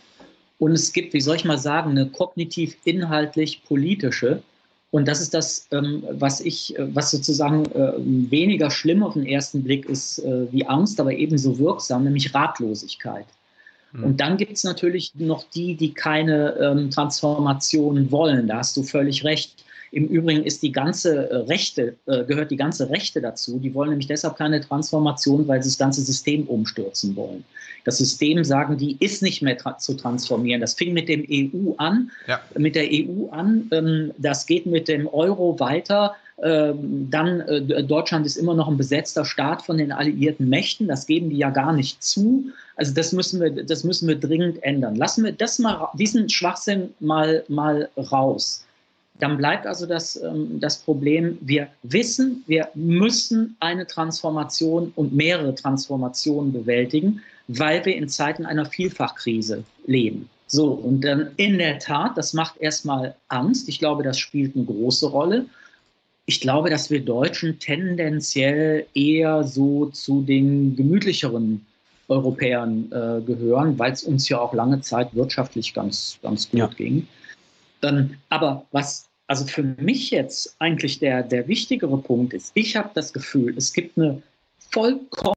Und 0.58 0.72
es 0.72 0.92
gibt, 0.92 1.14
wie 1.14 1.20
soll 1.20 1.36
ich 1.36 1.44
mal 1.44 1.58
sagen, 1.58 1.92
eine 1.92 2.10
kognitiv-inhaltlich-politische. 2.10 4.42
Und 4.90 5.06
das 5.08 5.20
ist 5.20 5.32
das, 5.32 5.68
ähm, 5.70 6.02
was 6.10 6.40
ich, 6.40 6.76
äh, 6.78 6.94
was 6.94 7.10
sozusagen 7.10 7.64
äh, 7.72 7.92
weniger 7.96 8.70
schlimm 8.70 9.02
auf 9.02 9.14
den 9.14 9.26
ersten 9.26 9.62
Blick 9.62 9.86
ist 9.86 10.18
äh, 10.18 10.52
wie 10.52 10.66
Angst, 10.66 11.00
aber 11.00 11.14
ebenso 11.14 11.58
wirksam, 11.58 12.04
nämlich 12.04 12.34
Ratlosigkeit. 12.34 13.24
Mhm. 13.92 14.04
Und 14.04 14.20
dann 14.20 14.36
gibt 14.36 14.52
es 14.52 14.64
natürlich 14.64 15.12
noch 15.16 15.44
die, 15.50 15.74
die 15.74 15.92
keine 15.92 16.56
ähm, 16.56 16.90
Transformation 16.90 18.10
wollen. 18.10 18.48
Da 18.48 18.58
hast 18.58 18.76
du 18.76 18.82
völlig 18.82 19.24
recht. 19.24 19.64
Im 19.92 20.06
Übrigen 20.06 20.44
ist 20.44 20.62
die 20.62 20.70
ganze 20.70 21.30
äh, 21.30 21.36
Rechte, 21.36 21.96
äh, 22.06 22.24
gehört 22.24 22.50
die 22.50 22.56
ganze 22.56 22.90
Rechte 22.90 23.20
dazu. 23.20 23.58
Die 23.58 23.74
wollen 23.74 23.90
nämlich 23.90 24.06
deshalb 24.06 24.36
keine 24.36 24.60
Transformation, 24.60 25.48
weil 25.48 25.62
sie 25.62 25.68
das 25.68 25.78
ganze 25.78 26.02
System 26.02 26.46
umstürzen 26.46 27.16
wollen. 27.16 27.44
Das 27.84 27.98
System, 27.98 28.44
sagen 28.44 28.76
die, 28.76 28.96
ist 29.00 29.22
nicht 29.22 29.42
mehr 29.42 29.56
tra 29.56 29.78
zu 29.78 29.94
transformieren. 29.94 30.60
Das 30.60 30.74
fing 30.74 30.92
mit 30.92 31.08
dem 31.08 31.26
EU 31.28 31.74
an, 31.78 32.10
ja. 32.28 32.40
mit 32.56 32.76
der 32.76 32.84
EU 32.84 33.30
an. 33.30 33.68
Ähm, 33.72 34.12
das 34.18 34.46
geht 34.46 34.66
mit 34.66 34.86
dem 34.86 35.08
Euro 35.08 35.58
weiter. 35.58 36.14
Ähm, 36.42 37.08
dann 37.10 37.40
äh, 37.40 37.84
Deutschland 37.84 38.24
ist 38.24 38.36
immer 38.36 38.54
noch 38.54 38.68
ein 38.68 38.76
besetzter 38.76 39.24
Staat 39.24 39.62
von 39.62 39.76
den 39.76 39.92
alliierten 39.92 40.48
Mächten. 40.48 40.88
Das 40.88 41.06
geben 41.06 41.30
die 41.30 41.36
ja 41.36 41.50
gar 41.50 41.72
nicht 41.72 42.02
zu. 42.02 42.50
Also 42.76 42.94
das 42.94 43.12
müssen 43.12 43.40
wir, 43.40 43.50
das 43.64 43.84
müssen 43.84 44.08
wir 44.08 44.16
dringend 44.16 44.62
ändern. 44.62 44.96
Lassen 44.96 45.24
wir 45.24 45.32
das 45.32 45.58
mal, 45.58 45.88
diesen 45.94 46.28
Schwachsinn 46.28 46.94
mal, 47.00 47.44
mal 47.48 47.88
raus. 47.96 48.64
Dann 49.18 49.36
bleibt 49.36 49.66
also 49.66 49.84
das, 49.84 50.16
ähm, 50.16 50.58
das 50.60 50.78
Problem, 50.78 51.36
wir 51.42 51.68
wissen, 51.82 52.42
wir 52.46 52.68
müssen 52.74 53.56
eine 53.60 53.86
Transformation 53.86 54.92
und 54.96 55.14
mehrere 55.14 55.54
Transformationen 55.54 56.52
bewältigen, 56.52 57.20
weil 57.48 57.84
wir 57.84 57.96
in 57.96 58.08
Zeiten 58.08 58.46
einer 58.46 58.64
Vielfachkrise 58.64 59.62
leben. 59.86 60.28
So, 60.46 60.72
und 60.72 61.02
dann 61.02 61.30
in 61.36 61.58
der 61.58 61.78
Tat, 61.78 62.16
das 62.16 62.32
macht 62.32 62.56
erstmal 62.60 63.14
Angst. 63.28 63.68
Ich 63.68 63.78
glaube, 63.78 64.02
das 64.02 64.18
spielt 64.18 64.56
eine 64.56 64.64
große 64.64 65.06
Rolle. 65.06 65.46
Ich 66.30 66.40
glaube, 66.40 66.70
dass 66.70 66.90
wir 66.90 67.04
Deutschen 67.04 67.58
tendenziell 67.58 68.86
eher 68.94 69.42
so 69.42 69.86
zu 69.86 70.22
den 70.22 70.76
gemütlicheren 70.76 71.66
Europäern 72.06 72.84
äh, 72.92 73.20
gehören, 73.20 73.76
weil 73.80 73.90
es 73.90 74.04
uns 74.04 74.28
ja 74.28 74.38
auch 74.38 74.54
lange 74.54 74.80
Zeit 74.80 75.12
wirtschaftlich 75.12 75.74
ganz, 75.74 76.20
ganz 76.22 76.48
gut 76.48 76.60
ja. 76.60 76.66
ging. 76.68 77.08
Ähm, 77.82 78.14
aber 78.28 78.64
was 78.70 79.08
also 79.26 79.44
für 79.44 79.64
mich 79.64 80.12
jetzt 80.12 80.54
eigentlich 80.60 81.00
der, 81.00 81.24
der 81.24 81.48
wichtigere 81.48 81.98
Punkt 81.98 82.32
ist, 82.32 82.52
ich 82.54 82.76
habe 82.76 82.90
das 82.94 83.12
Gefühl, 83.12 83.52
es 83.56 83.72
gibt 83.72 83.98
eine 83.98 84.22
vollkommene 84.70 85.34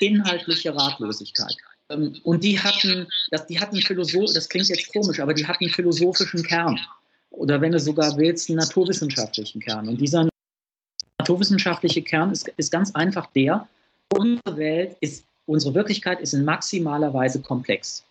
inhaltliche 0.00 0.74
Ratlosigkeit. 0.74 1.54
Ähm, 1.90 2.16
und 2.24 2.42
die 2.42 2.58
hatten, 2.58 3.06
das, 3.30 3.46
die 3.46 3.60
hatten 3.60 3.76
Philosoph, 3.76 4.32
das 4.34 4.48
klingt 4.48 4.66
jetzt 4.66 4.92
komisch, 4.92 5.20
aber 5.20 5.32
die 5.32 5.46
hatten 5.46 5.66
einen 5.66 5.72
philosophischen 5.72 6.42
Kern. 6.42 6.80
Oder 7.30 7.60
wenn 7.60 7.72
du 7.72 7.80
sogar 7.80 8.16
willst, 8.16 8.48
einen 8.48 8.58
naturwissenschaftlichen 8.58 9.60
Kern. 9.60 9.88
Und 9.88 10.00
dieser 10.00 10.28
naturwissenschaftliche 11.18 12.02
Kern 12.02 12.32
ist, 12.32 12.48
ist 12.56 12.72
ganz 12.72 12.94
einfach 12.94 13.26
der, 13.32 13.68
unsere 14.12 14.56
Welt 14.56 14.96
ist, 15.00 15.24
unsere 15.46 15.74
Wirklichkeit 15.74 16.20
ist 16.20 16.34
in 16.34 16.44
maximaler 16.44 17.12
Weise 17.12 17.40
komplex. 17.40 18.04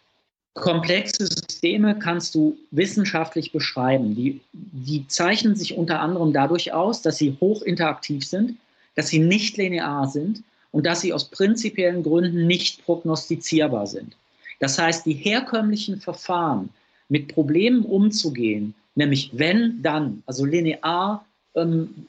Komplexe 0.54 1.28
Systeme 1.28 1.98
kannst 2.00 2.34
du 2.34 2.58
wissenschaftlich 2.72 3.52
beschreiben. 3.52 4.16
Die, 4.16 4.42
die 4.54 5.08
zeichnen 5.08 5.56
sich 5.56 5.78
unter 5.78 6.00
anderem 6.00 6.34
dadurch 6.34 6.74
aus, 6.74 7.02
dass 7.04 7.18
sie 7.18 7.38
hochinteraktiv 7.40 8.26
sind, 8.26 8.58
dass 8.96 9.10
sie 9.10 9.20
nicht 9.20 9.58
linear 9.58 10.08
sind 10.08 10.44
und 10.72 10.86
dass 10.86 11.02
sie 11.02 11.14
aus 11.14 11.26
prinzipiellen 11.26 12.02
Gründen 12.02 12.48
nicht 12.48 12.84
prognostizierbar 12.86 13.86
sind. 13.86 14.16
Das 14.60 14.80
heißt, 14.80 15.06
die 15.06 15.14
herkömmlichen 15.14 16.02
Verfahren, 16.02 16.70
mit 17.10 17.30
Problemen 17.30 17.86
umzugehen, 17.86 18.74
nämlich 18.98 19.32
wenn, 19.34 19.82
dann, 19.82 20.24
also 20.26 20.44
linear 20.44 21.26
ähm, 21.56 22.08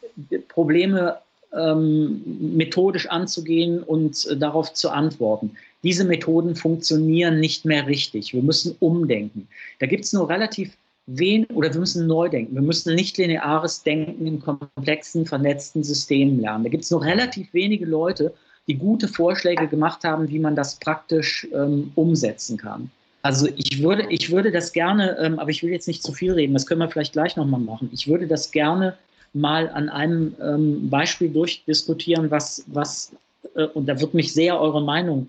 Probleme 0.49 1.19
ähm, 1.57 2.23
methodisch 2.57 3.09
anzugehen 3.09 3.83
und 3.83 4.27
äh, 4.27 4.37
darauf 4.37 4.73
zu 4.75 4.91
antworten. 4.91 5.53
Diese 5.83 6.05
Methoden 6.05 6.57
funktionieren 6.57 7.39
nicht 7.41 7.65
mehr 7.65 7.87
richtig. 7.87 8.35
Wir 8.35 8.43
müssen 8.43 8.75
umdenken. 8.81 9.47
Da 9.79 9.87
gibt 9.87 10.05
es 10.05 10.13
nur 10.13 10.29
relativ 10.29 10.77
wenig, 11.07 11.49
oder 11.55 11.73
wir 11.73 11.81
müssen 11.81 12.07
neu 12.07 12.29
denken. 12.29 12.55
Wir 12.55 12.63
müssen 12.63 12.95
nicht 12.95 13.17
lineares 13.17 13.83
Denken 13.83 14.27
in 14.27 14.41
komplexen, 14.41 15.25
vernetzten 15.25 15.85
Systemen 15.85 16.41
lernen. 16.41 16.65
Da 16.65 16.71
gibt 16.71 16.85
es 16.85 16.91
nur 16.91 17.03
relativ 17.03 17.53
wenige 17.55 17.87
Leute, 17.87 18.35
die 18.67 18.75
gute 18.75 19.09
Vorschläge 19.09 19.69
gemacht 19.69 20.05
haben, 20.05 20.29
wie 20.29 20.39
man 20.39 20.57
das 20.57 20.77
praktisch 20.77 21.47
ähm, 21.55 21.93
umsetzen 21.95 22.59
kann. 22.59 22.91
Also 23.29 23.47
ich 23.57 23.83
würde, 23.83 24.07
ich 24.09 24.31
würde 24.31 24.51
das 24.51 24.73
gerne, 24.73 25.19
ähm, 25.19 25.39
aber 25.39 25.51
ich 25.51 25.63
will 25.63 25.71
jetzt 25.71 25.87
nicht 25.87 26.03
zu 26.03 26.13
viel 26.13 26.33
reden, 26.33 26.55
das 26.55 26.65
können 26.65 26.81
wir 26.81 26.89
vielleicht 26.89 27.13
gleich 27.13 27.37
nochmal 27.37 27.61
machen. 27.61 27.91
Ich 27.93 28.09
würde 28.09 28.27
das 28.27 28.53
gerne 28.53 28.97
mal 29.35 29.69
an 29.69 29.91
einem 29.91 30.35
ähm, 30.41 30.89
Beispiel 30.89 31.29
durchdiskutieren, 31.29 32.31
was, 32.31 32.65
was 32.69 33.13
äh, 33.55 33.65
und 33.65 33.85
da 33.85 34.01
wird 34.01 34.15
mich 34.15 34.33
sehr 34.33 34.59
eure 34.59 34.83
Meinung 34.83 35.29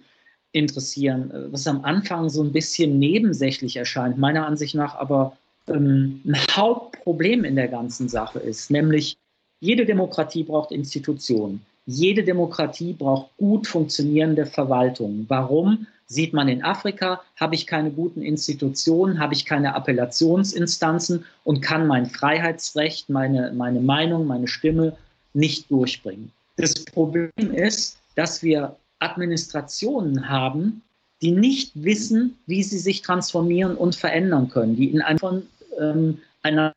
interessieren, 0.53 1.29
äh, 1.31 1.51
was 1.51 1.67
am 1.67 1.83
Anfang 1.83 2.29
so 2.29 2.41
ein 2.41 2.53
bisschen 2.53 2.99
nebensächlich 2.99 3.75
erscheint, 3.75 4.17
meiner 4.17 4.45
Ansicht 4.45 4.75
nach 4.75 4.95
aber 4.95 5.35
ähm, 5.67 6.21
ein 6.25 6.37
Hauptproblem 6.55 7.43
in 7.43 7.57
der 7.57 7.67
ganzen 7.67 8.07
Sache 8.07 8.39
ist, 8.39 8.71
nämlich 8.71 9.17
jede 9.59 9.85
Demokratie 9.85 10.43
braucht 10.43 10.71
Institutionen. 10.71 11.65
Jede 11.91 12.23
Demokratie 12.23 12.93
braucht 12.93 13.35
gut 13.37 13.65
funktionierende 13.65 14.45
Verwaltungen. 14.45 15.25
Warum? 15.27 15.87
Sieht 16.05 16.33
man 16.33 16.47
in 16.47 16.63
Afrika, 16.63 17.21
habe 17.35 17.55
ich 17.55 17.65
keine 17.65 17.89
guten 17.89 18.21
Institutionen, 18.21 19.17
habe 19.19 19.33
ich 19.33 19.43
keine 19.43 19.73
Appellationsinstanzen 19.73 21.25
und 21.45 21.61
kann 21.61 21.87
mein 21.87 22.05
Freiheitsrecht, 22.05 23.09
meine, 23.09 23.51
meine 23.53 23.79
Meinung, 23.79 24.27
meine 24.27 24.47
Stimme 24.47 24.97
nicht 25.33 25.71
durchbringen. 25.71 26.31
Das 26.57 26.75
Problem 26.85 27.31
ist, 27.53 27.97
dass 28.13 28.43
wir 28.43 28.75
Administrationen 28.99 30.29
haben, 30.29 30.83
die 31.23 31.31
nicht 31.31 31.71
wissen, 31.73 32.37
wie 32.45 32.61
sie 32.61 32.77
sich 32.77 33.01
transformieren 33.01 33.75
und 33.75 33.95
verändern 33.95 34.49
können, 34.49 34.75
die 34.75 34.91
in 34.91 35.01
einem 35.01 35.17
von 35.17 35.47
ähm, 35.79 36.19
einer 36.43 36.71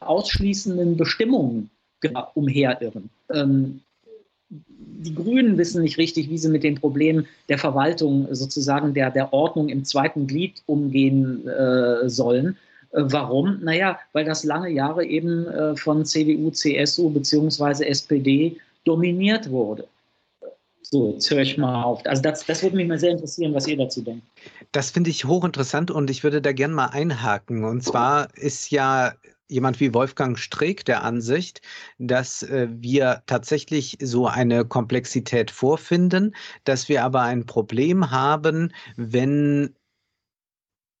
ausschließenden 0.00 0.96
Bestimmungen 0.96 1.70
umherirren. 2.34 3.10
Ähm, 3.32 3.80
die 4.50 5.14
Grünen 5.14 5.56
wissen 5.56 5.82
nicht 5.82 5.98
richtig, 5.98 6.28
wie 6.28 6.38
sie 6.38 6.48
mit 6.48 6.62
dem 6.62 6.74
Problem 6.74 7.26
der 7.48 7.58
Verwaltung, 7.58 8.26
sozusagen 8.32 8.92
der, 8.94 9.10
der 9.10 9.32
Ordnung 9.32 9.68
im 9.68 9.84
zweiten 9.84 10.26
Glied 10.26 10.62
umgehen 10.66 11.46
äh, 11.48 12.08
sollen. 12.08 12.56
Äh, 12.92 13.02
warum? 13.04 13.60
Naja, 13.62 13.98
weil 14.12 14.24
das 14.24 14.44
lange 14.44 14.70
Jahre 14.70 15.04
eben 15.04 15.46
äh, 15.46 15.76
von 15.76 16.04
CDU, 16.04 16.50
CSU 16.50 17.10
bzw. 17.10 17.84
SPD 17.84 18.56
dominiert 18.84 19.50
wurde. 19.50 19.86
So, 20.82 21.12
jetzt 21.12 21.30
höre 21.30 21.42
ich 21.42 21.56
mal 21.56 21.84
auf. 21.84 22.04
Also 22.04 22.20
das, 22.20 22.44
das 22.44 22.64
würde 22.64 22.74
mich 22.74 22.88
mal 22.88 22.98
sehr 22.98 23.12
interessieren, 23.12 23.54
was 23.54 23.68
ihr 23.68 23.76
dazu 23.76 24.02
denkt. 24.02 24.24
Das 24.72 24.90
finde 24.90 25.10
ich 25.10 25.24
hochinteressant 25.24 25.92
und 25.92 26.10
ich 26.10 26.24
würde 26.24 26.42
da 26.42 26.52
gerne 26.52 26.74
mal 26.74 26.86
einhaken. 26.86 27.64
Und 27.64 27.84
zwar 27.84 28.36
ist 28.36 28.72
ja 28.72 29.12
jemand 29.50 29.80
wie 29.80 29.92
Wolfgang 29.92 30.38
Streeck 30.38 30.84
der 30.84 31.02
Ansicht, 31.02 31.60
dass 31.98 32.42
äh, 32.42 32.68
wir 32.70 33.22
tatsächlich 33.26 33.98
so 34.00 34.26
eine 34.26 34.64
Komplexität 34.64 35.50
vorfinden, 35.50 36.34
dass 36.64 36.88
wir 36.88 37.04
aber 37.04 37.22
ein 37.22 37.46
Problem 37.46 38.10
haben, 38.10 38.72
wenn 38.96 39.74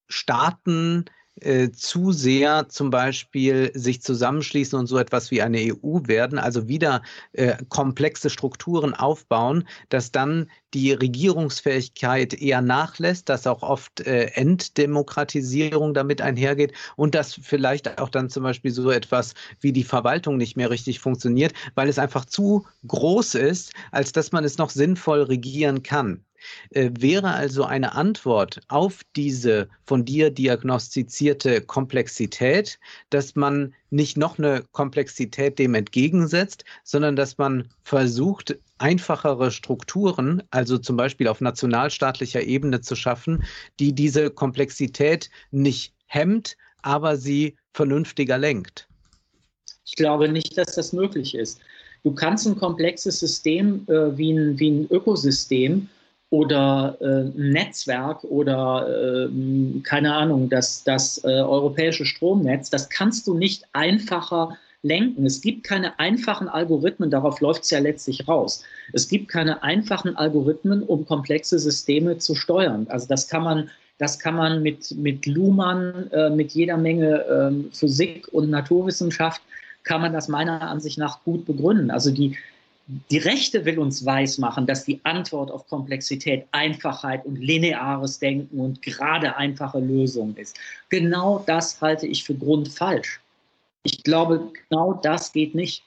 Staaten 0.08 1.04
äh, 1.40 1.70
zu 1.72 2.12
sehr 2.12 2.68
zum 2.68 2.90
Beispiel 2.90 3.70
sich 3.74 4.02
zusammenschließen 4.02 4.78
und 4.78 4.86
so 4.86 4.98
etwas 4.98 5.30
wie 5.30 5.42
eine 5.42 5.58
EU 5.58 6.00
werden, 6.04 6.38
also 6.38 6.68
wieder 6.68 7.02
äh, 7.32 7.56
komplexe 7.68 8.30
Strukturen 8.30 8.94
aufbauen, 8.94 9.66
dass 9.88 10.12
dann 10.12 10.50
die 10.74 10.92
Regierungsfähigkeit 10.92 12.34
eher 12.34 12.60
nachlässt, 12.60 13.28
dass 13.28 13.46
auch 13.46 13.62
oft 13.62 14.00
äh, 14.00 14.26
Enddemokratisierung 14.34 15.94
damit 15.94 16.20
einhergeht 16.20 16.72
und 16.96 17.14
dass 17.14 17.34
vielleicht 17.34 18.00
auch 18.00 18.08
dann 18.08 18.30
zum 18.30 18.44
Beispiel 18.44 18.70
so 18.70 18.90
etwas 18.90 19.34
wie 19.60 19.72
die 19.72 19.84
Verwaltung 19.84 20.36
nicht 20.36 20.56
mehr 20.56 20.70
richtig 20.70 21.00
funktioniert, 21.00 21.52
weil 21.74 21.88
es 21.88 21.98
einfach 21.98 22.24
zu 22.24 22.66
groß 22.86 23.34
ist, 23.34 23.72
als 23.90 24.12
dass 24.12 24.32
man 24.32 24.44
es 24.44 24.58
noch 24.58 24.70
sinnvoll 24.70 25.22
regieren 25.22 25.82
kann. 25.82 26.24
Äh, 26.70 26.90
wäre 26.98 27.32
also 27.32 27.64
eine 27.64 27.94
Antwort 27.94 28.60
auf 28.68 29.00
diese 29.16 29.68
von 29.84 30.04
dir 30.04 30.30
diagnostizierte 30.30 31.60
Komplexität, 31.60 32.78
dass 33.10 33.36
man 33.36 33.74
nicht 33.90 34.16
noch 34.16 34.38
eine 34.38 34.64
Komplexität 34.72 35.58
dem 35.58 35.74
entgegensetzt, 35.74 36.64
sondern 36.84 37.16
dass 37.16 37.38
man 37.38 37.68
versucht, 37.82 38.56
einfachere 38.78 39.50
Strukturen, 39.50 40.42
also 40.50 40.78
zum 40.78 40.96
Beispiel 40.96 41.28
auf 41.28 41.40
nationalstaatlicher 41.40 42.42
Ebene 42.42 42.80
zu 42.80 42.96
schaffen, 42.96 43.44
die 43.78 43.92
diese 43.92 44.30
Komplexität 44.30 45.30
nicht 45.50 45.94
hemmt, 46.06 46.56
aber 46.82 47.16
sie 47.16 47.56
vernünftiger 47.72 48.38
lenkt. 48.38 48.88
Ich 49.84 49.96
glaube 49.96 50.28
nicht, 50.28 50.56
dass 50.56 50.76
das 50.76 50.92
möglich 50.92 51.34
ist. 51.34 51.60
Du 52.02 52.12
kannst 52.12 52.46
ein 52.46 52.56
komplexes 52.56 53.20
System 53.20 53.84
äh, 53.88 54.16
wie, 54.16 54.32
ein, 54.32 54.58
wie 54.58 54.70
ein 54.70 54.86
Ökosystem 54.90 55.88
oder 56.30 56.96
äh, 57.00 57.24
Netzwerk 57.38 58.22
oder 58.24 58.86
äh, 58.88 59.80
keine 59.82 60.14
Ahnung, 60.14 60.48
das, 60.48 60.84
das 60.84 61.22
äh, 61.24 61.28
europäische 61.28 62.06
Stromnetz, 62.06 62.70
das 62.70 62.88
kannst 62.88 63.26
du 63.26 63.34
nicht 63.34 63.64
einfacher 63.72 64.56
lenken. 64.82 65.26
Es 65.26 65.40
gibt 65.40 65.64
keine 65.64 65.98
einfachen 65.98 66.48
Algorithmen, 66.48 67.10
darauf 67.10 67.40
läuft 67.40 67.64
es 67.64 67.70
ja 67.70 67.80
letztlich 67.80 68.26
raus. 68.28 68.62
Es 68.92 69.08
gibt 69.08 69.28
keine 69.28 69.62
einfachen 69.62 70.16
Algorithmen, 70.16 70.82
um 70.82 71.04
komplexe 71.04 71.58
Systeme 71.58 72.18
zu 72.18 72.34
steuern. 72.34 72.86
Also 72.88 73.06
das 73.08 73.28
kann 73.28 73.42
man, 73.42 73.70
das 73.98 74.18
kann 74.18 74.36
man 74.36 74.62
mit, 74.62 74.92
mit 74.96 75.26
Luhmann, 75.26 76.10
äh, 76.12 76.30
mit 76.30 76.52
jeder 76.52 76.76
Menge 76.76 77.24
ähm, 77.28 77.70
Physik 77.72 78.28
und 78.32 78.50
Naturwissenschaft, 78.50 79.42
kann 79.82 80.00
man 80.00 80.12
das 80.12 80.28
meiner 80.28 80.62
Ansicht 80.62 80.98
nach 80.98 81.22
gut 81.24 81.44
begründen. 81.44 81.90
Also 81.90 82.10
die, 82.10 82.36
die 82.86 83.18
Rechte 83.18 83.64
will 83.64 83.78
uns 83.78 84.04
weismachen, 84.04 84.66
dass 84.66 84.84
die 84.84 85.00
Antwort 85.04 85.50
auf 85.50 85.66
Komplexität 85.68 86.46
Einfachheit 86.50 87.24
und 87.24 87.36
lineares 87.36 88.18
Denken 88.18 88.58
und 88.58 88.82
gerade 88.82 89.36
einfache 89.36 89.78
Lösungen 89.78 90.36
ist. 90.36 90.58
Genau 90.88 91.42
das 91.46 91.80
halte 91.80 92.06
ich 92.06 92.24
für 92.24 92.34
grundfalsch. 92.34 93.20
Ich 93.84 94.02
glaube, 94.02 94.50
genau 94.68 94.94
das 94.94 95.32
geht 95.32 95.54
nicht. 95.54 95.84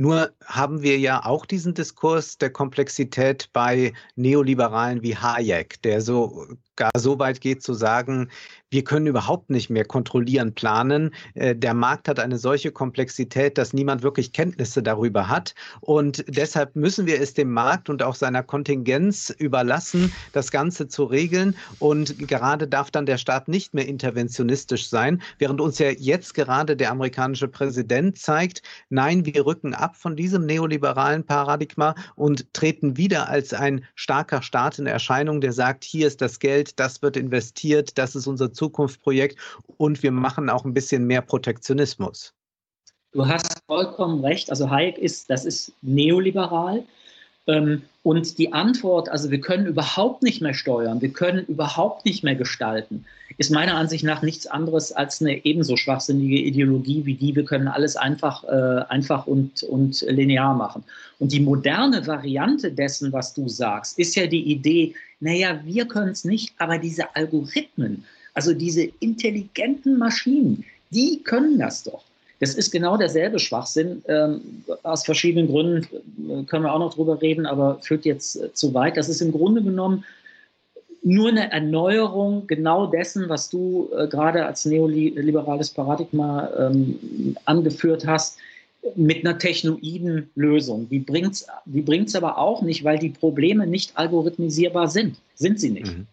Nur 0.00 0.30
haben 0.44 0.82
wir 0.82 0.96
ja 0.96 1.24
auch 1.24 1.44
diesen 1.44 1.74
Diskurs 1.74 2.38
der 2.38 2.50
Komplexität 2.50 3.50
bei 3.52 3.92
Neoliberalen 4.14 5.02
wie 5.02 5.16
Hayek, 5.16 5.82
der 5.82 6.00
so 6.00 6.46
gar 6.76 6.92
so 6.96 7.18
weit 7.18 7.40
geht 7.40 7.64
zu 7.64 7.74
sagen, 7.74 8.30
wir 8.70 8.84
können 8.84 9.06
überhaupt 9.06 9.50
nicht 9.50 9.70
mehr 9.70 9.84
kontrollieren, 9.84 10.54
planen. 10.54 11.14
Äh, 11.34 11.56
der 11.56 11.74
Markt 11.74 12.08
hat 12.08 12.20
eine 12.20 12.38
solche 12.38 12.70
Komplexität, 12.70 13.56
dass 13.56 13.72
niemand 13.72 14.02
wirklich 14.02 14.32
Kenntnisse 14.32 14.82
darüber 14.82 15.28
hat. 15.28 15.54
Und 15.80 16.24
deshalb 16.28 16.76
müssen 16.76 17.06
wir 17.06 17.20
es 17.20 17.34
dem 17.34 17.50
Markt 17.50 17.88
und 17.88 18.02
auch 18.02 18.14
seiner 18.14 18.42
Kontingenz 18.42 19.30
überlassen, 19.30 20.12
das 20.32 20.50
Ganze 20.50 20.88
zu 20.88 21.04
regeln. 21.04 21.56
Und 21.78 22.18
gerade 22.28 22.68
darf 22.68 22.90
dann 22.90 23.06
der 23.06 23.18
Staat 23.18 23.48
nicht 23.48 23.72
mehr 23.72 23.86
interventionistisch 23.86 24.88
sein, 24.88 25.22
während 25.38 25.60
uns 25.60 25.78
ja 25.78 25.90
jetzt 25.90 26.34
gerade 26.34 26.76
der 26.76 26.90
amerikanische 26.90 27.48
Präsident 27.48 28.18
zeigt, 28.18 28.62
nein, 28.90 29.24
wir 29.24 29.46
rücken 29.46 29.74
ab 29.74 29.96
von 29.96 30.16
diesem 30.16 30.44
neoliberalen 30.44 31.24
Paradigma 31.24 31.94
und 32.16 32.52
treten 32.52 32.96
wieder 32.96 33.28
als 33.28 33.54
ein 33.54 33.84
starker 33.94 34.42
Staat 34.42 34.78
in 34.78 34.86
Erscheinung, 34.86 35.40
der 35.40 35.52
sagt, 35.52 35.84
hier 35.84 36.06
ist 36.06 36.20
das 36.20 36.38
Geld, 36.38 36.78
das 36.78 37.00
wird 37.02 37.16
investiert, 37.16 37.96
das 37.96 38.14
ist 38.14 38.26
unser 38.26 38.52
Zukunftsprojekt 38.58 39.38
und 39.76 40.02
wir 40.02 40.12
machen 40.12 40.50
auch 40.50 40.64
ein 40.64 40.74
bisschen 40.74 41.06
mehr 41.06 41.22
Protektionismus. 41.22 42.34
Du 43.12 43.26
hast 43.26 43.62
vollkommen 43.66 44.22
recht. 44.24 44.50
Also 44.50 44.68
Hayek 44.70 44.98
ist, 44.98 45.30
das 45.30 45.44
ist 45.44 45.72
neoliberal. 45.80 46.84
Ähm, 47.46 47.82
und 48.02 48.38
die 48.38 48.52
Antwort, 48.52 49.08
also 49.08 49.30
wir 49.30 49.40
können 49.40 49.66
überhaupt 49.66 50.22
nicht 50.22 50.40
mehr 50.40 50.54
steuern, 50.54 51.00
wir 51.00 51.12
können 51.12 51.44
überhaupt 51.46 52.04
nicht 52.04 52.22
mehr 52.22 52.34
gestalten, 52.34 53.04
ist 53.38 53.50
meiner 53.50 53.74
Ansicht 53.74 54.04
nach 54.04 54.22
nichts 54.22 54.46
anderes 54.46 54.92
als 54.92 55.20
eine 55.20 55.44
ebenso 55.44 55.76
schwachsinnige 55.76 56.38
Ideologie 56.38 57.04
wie 57.06 57.14
die, 57.14 57.34
wir 57.34 57.44
können 57.44 57.68
alles 57.68 57.96
einfach, 57.96 58.44
äh, 58.44 58.84
einfach 58.88 59.26
und, 59.26 59.62
und 59.62 60.00
linear 60.02 60.54
machen. 60.54 60.84
Und 61.18 61.32
die 61.32 61.40
moderne 61.40 62.06
Variante 62.06 62.70
dessen, 62.70 63.12
was 63.12 63.34
du 63.34 63.48
sagst, 63.48 63.98
ist 63.98 64.14
ja 64.14 64.26
die 64.26 64.52
Idee, 64.52 64.94
naja, 65.20 65.60
wir 65.64 65.86
können 65.86 66.12
es 66.12 66.24
nicht, 66.24 66.54
aber 66.58 66.78
diese 66.78 67.14
Algorithmen, 67.16 68.04
also 68.38 68.54
diese 68.54 68.84
intelligenten 69.00 69.98
Maschinen, 69.98 70.64
die 70.90 71.20
können 71.24 71.58
das 71.58 71.82
doch. 71.82 72.04
Das 72.38 72.54
ist 72.54 72.70
genau 72.70 72.96
derselbe 72.96 73.40
Schwachsinn. 73.40 74.00
Ähm, 74.06 74.62
aus 74.84 75.04
verschiedenen 75.04 75.48
Gründen 75.48 75.88
äh, 76.30 76.44
können 76.44 76.62
wir 76.62 76.72
auch 76.72 76.78
noch 76.78 76.94
drüber 76.94 77.20
reden, 77.20 77.46
aber 77.46 77.80
führt 77.80 78.04
jetzt 78.04 78.36
äh, 78.36 78.52
zu 78.52 78.72
weit. 78.74 78.96
Das 78.96 79.08
ist 79.08 79.20
im 79.20 79.32
Grunde 79.32 79.60
genommen 79.60 80.04
nur 81.02 81.30
eine 81.30 81.50
Erneuerung 81.50 82.46
genau 82.46 82.86
dessen, 82.86 83.28
was 83.28 83.50
du 83.50 83.90
äh, 83.96 84.06
gerade 84.06 84.46
als 84.46 84.64
neoliberales 84.64 85.70
Paradigma 85.70 86.48
ähm, 86.56 87.36
angeführt 87.44 88.06
hast, 88.06 88.38
mit 88.94 89.26
einer 89.26 89.36
technoiden 89.36 90.30
Lösung. 90.36 90.88
Die 90.88 91.00
bringt 91.00 91.34
es 91.34 91.46
die 91.64 91.82
bringt's 91.82 92.14
aber 92.14 92.38
auch 92.38 92.62
nicht, 92.62 92.84
weil 92.84 93.00
die 93.00 93.08
Probleme 93.08 93.66
nicht 93.66 93.96
algorithmisierbar 93.96 94.86
sind. 94.86 95.16
Sind 95.34 95.58
sie 95.58 95.70
nicht. 95.70 95.98
Mhm. 95.98 96.06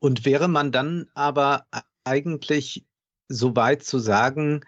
Und 0.00 0.24
wäre 0.24 0.48
man 0.48 0.72
dann 0.72 1.08
aber 1.14 1.66
eigentlich 2.04 2.86
so 3.28 3.56
weit 3.56 3.82
zu 3.82 3.98
sagen, 3.98 4.62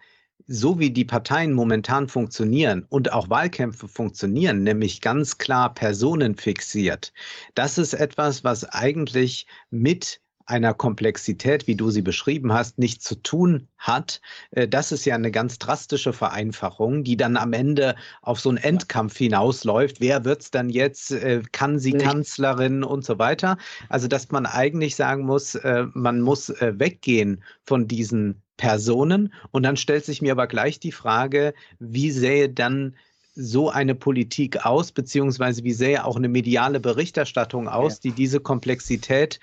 so 0.46 0.78
wie 0.78 0.90
die 0.90 1.04
Parteien 1.04 1.52
momentan 1.52 2.08
funktionieren 2.08 2.84
und 2.88 3.12
auch 3.12 3.30
Wahlkämpfe 3.30 3.86
funktionieren, 3.88 4.64
nämlich 4.64 5.00
ganz 5.00 5.38
klar 5.38 5.72
personenfixiert, 5.72 7.12
das 7.54 7.78
ist 7.78 7.94
etwas, 7.94 8.42
was 8.42 8.64
eigentlich 8.64 9.46
mit 9.70 10.20
einer 10.50 10.74
Komplexität, 10.74 11.66
wie 11.66 11.76
du 11.76 11.90
sie 11.90 12.02
beschrieben 12.02 12.52
hast, 12.52 12.78
nichts 12.78 13.04
zu 13.04 13.14
tun 13.14 13.68
hat. 13.78 14.20
Äh, 14.50 14.68
das 14.68 14.92
ist 14.92 15.04
ja 15.04 15.14
eine 15.14 15.30
ganz 15.30 15.58
drastische 15.58 16.12
Vereinfachung, 16.12 17.04
die 17.04 17.16
dann 17.16 17.36
am 17.36 17.52
Ende 17.52 17.94
auf 18.20 18.40
so 18.40 18.50
einen 18.50 18.58
Endkampf 18.58 19.16
hinausläuft. 19.16 20.00
Wer 20.00 20.24
wird 20.24 20.42
es 20.42 20.50
dann 20.50 20.68
jetzt? 20.68 21.12
Äh, 21.12 21.42
kann 21.52 21.78
sie 21.78 21.92
Kanzlerin 21.92 22.84
und 22.84 23.04
so 23.04 23.18
weiter? 23.18 23.56
Also, 23.88 24.08
dass 24.08 24.30
man 24.30 24.44
eigentlich 24.44 24.96
sagen 24.96 25.24
muss, 25.24 25.54
äh, 25.54 25.86
man 25.94 26.20
muss 26.20 26.52
weggehen 26.60 27.42
von 27.62 27.86
diesen 27.86 28.42
Personen. 28.56 29.32
Und 29.52 29.62
dann 29.62 29.76
stellt 29.76 30.04
sich 30.04 30.20
mir 30.20 30.32
aber 30.32 30.46
gleich 30.46 30.80
die 30.80 30.92
Frage, 30.92 31.54
wie 31.78 32.10
sähe 32.10 32.48
dann 32.48 32.96
so 33.34 33.70
eine 33.70 33.94
Politik 33.94 34.66
aus, 34.66 34.92
beziehungsweise 34.92 35.64
wie 35.64 35.72
sähe 35.72 36.04
auch 36.04 36.16
eine 36.16 36.28
mediale 36.28 36.80
Berichterstattung 36.80 37.68
aus, 37.68 38.00
die 38.00 38.10
diese 38.10 38.40
Komplexität 38.40 39.40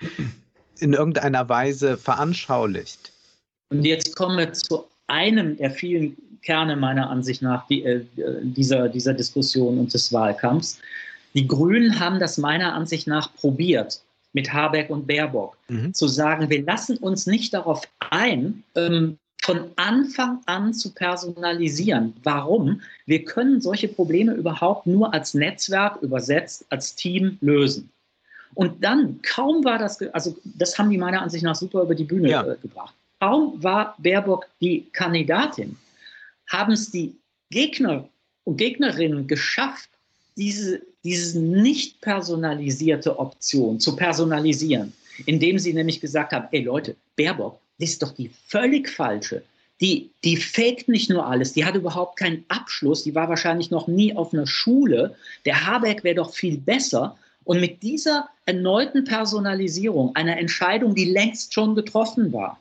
in 0.80 0.92
irgendeiner 0.92 1.48
Weise 1.48 1.96
veranschaulicht. 1.96 3.12
Und 3.70 3.84
jetzt 3.84 4.16
kommen 4.16 4.38
wir 4.38 4.52
zu 4.52 4.84
einem 5.06 5.56
der 5.56 5.70
vielen 5.70 6.16
Kerne 6.42 6.76
meiner 6.76 7.10
Ansicht 7.10 7.42
nach 7.42 7.66
die, 7.66 7.84
äh, 7.84 8.04
dieser, 8.42 8.88
dieser 8.88 9.14
Diskussion 9.14 9.78
und 9.78 9.92
des 9.92 10.12
Wahlkampfs. 10.12 10.78
Die 11.34 11.46
Grünen 11.46 11.98
haben 11.98 12.18
das 12.18 12.38
meiner 12.38 12.74
Ansicht 12.74 13.06
nach 13.06 13.34
probiert 13.34 14.00
mit 14.32 14.52
Habeck 14.52 14.90
und 14.90 15.06
Baerbock, 15.06 15.56
mhm. 15.68 15.92
zu 15.94 16.06
sagen, 16.06 16.48
wir 16.50 16.62
lassen 16.62 16.96
uns 16.98 17.26
nicht 17.26 17.54
darauf 17.54 17.82
ein, 18.10 18.62
ähm, 18.74 19.18
von 19.42 19.70
Anfang 19.76 20.40
an 20.46 20.74
zu 20.74 20.92
personalisieren. 20.92 22.12
Warum? 22.22 22.82
Wir 23.06 23.24
können 23.24 23.60
solche 23.60 23.88
Probleme 23.88 24.34
überhaupt 24.34 24.86
nur 24.86 25.14
als 25.14 25.32
Netzwerk 25.32 26.02
übersetzt, 26.02 26.66
als 26.70 26.94
Team 26.94 27.38
lösen. 27.40 27.88
Und 28.54 28.82
dann, 28.82 29.20
kaum 29.22 29.64
war 29.64 29.78
das, 29.78 30.00
also 30.12 30.36
das 30.44 30.78
haben 30.78 30.90
die 30.90 30.98
meiner 30.98 31.22
Ansicht 31.22 31.44
nach 31.44 31.54
super 31.54 31.82
über 31.82 31.94
die 31.94 32.04
Bühne 32.04 32.30
ja. 32.30 32.44
äh, 32.44 32.56
gebracht. 32.60 32.94
Kaum 33.20 33.62
war 33.62 33.94
Baerbock 33.98 34.46
die 34.60 34.86
Kandidatin, 34.92 35.76
haben 36.48 36.72
es 36.72 36.90
die 36.90 37.16
Gegner 37.50 38.08
und 38.44 38.56
Gegnerinnen 38.56 39.26
geschafft, 39.26 39.90
diese, 40.36 40.80
diese 41.04 41.40
nicht 41.40 42.00
personalisierte 42.00 43.18
Option 43.18 43.80
zu 43.80 43.96
personalisieren, 43.96 44.92
indem 45.26 45.58
sie 45.58 45.74
nämlich 45.74 46.00
gesagt 46.00 46.32
haben, 46.32 46.48
ey 46.52 46.62
Leute, 46.62 46.96
Baerbock, 47.16 47.60
das 47.78 47.90
ist 47.90 48.02
doch 48.02 48.12
die 48.12 48.30
völlig 48.46 48.88
falsche. 48.88 49.42
Die, 49.80 50.10
die 50.24 50.36
faked 50.36 50.88
nicht 50.88 51.08
nur 51.08 51.24
alles, 51.26 51.52
die 51.52 51.64
hat 51.64 51.76
überhaupt 51.76 52.18
keinen 52.18 52.44
Abschluss, 52.48 53.04
die 53.04 53.14
war 53.14 53.28
wahrscheinlich 53.28 53.70
noch 53.70 53.86
nie 53.86 54.14
auf 54.16 54.32
einer 54.32 54.46
Schule. 54.46 55.14
Der 55.44 55.66
Habeck 55.66 56.02
wäre 56.02 56.16
doch 56.16 56.32
viel 56.32 56.58
besser. 56.58 57.16
Und 57.48 57.62
mit 57.62 57.82
dieser 57.82 58.28
erneuten 58.44 59.04
Personalisierung 59.04 60.14
einer 60.14 60.36
Entscheidung, 60.36 60.94
die 60.94 61.06
längst 61.06 61.54
schon 61.54 61.74
getroffen 61.74 62.30
war, 62.30 62.60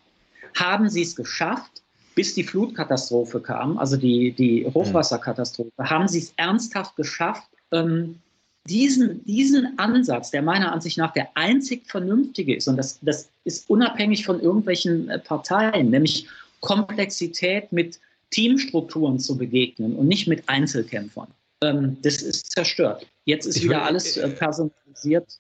haben 0.55 0.89
sie 0.89 1.01
es 1.01 1.13
geschafft, 1.13 1.83
bis 2.15 2.33
die 2.35 2.45
Flutkatastrophe 2.45 3.41
kam, 3.41 3.77
also 3.77 3.97
die, 3.97 4.31
die 4.31 4.65
Hochwasserkatastrophe, 4.65 5.71
haben 5.77 6.07
sie 6.07 6.19
es 6.19 6.33
ernsthaft 6.37 6.95
geschafft, 6.95 7.49
ähm, 7.73 8.19
diesen, 8.69 9.25
diesen 9.25 9.77
Ansatz, 9.77 10.31
der 10.31 10.41
meiner 10.41 10.71
Ansicht 10.71 10.97
nach 10.97 11.11
der 11.11 11.27
einzig 11.35 11.85
vernünftige 11.85 12.55
ist, 12.55 12.69
und 12.69 12.77
das, 12.77 12.97
das 13.01 13.29
ist 13.43 13.69
unabhängig 13.69 14.25
von 14.25 14.39
irgendwelchen 14.39 15.09
äh, 15.09 15.19
Parteien, 15.19 15.89
nämlich 15.89 16.29
Komplexität 16.61 17.73
mit 17.73 17.99
Teamstrukturen 18.31 19.19
zu 19.19 19.37
begegnen 19.37 19.97
und 19.97 20.07
nicht 20.07 20.29
mit 20.29 20.47
Einzelkämpfern 20.47 21.27
ähm, 21.61 21.97
das 22.01 22.21
ist 22.21 22.51
zerstört. 22.51 23.05
Jetzt 23.27 23.45
ist 23.45 23.57
ich 23.57 23.63
wieder 23.65 23.75
will, 23.75 23.83
alles 23.83 24.15
äh, 24.15 24.29
personalisiert. 24.29 25.39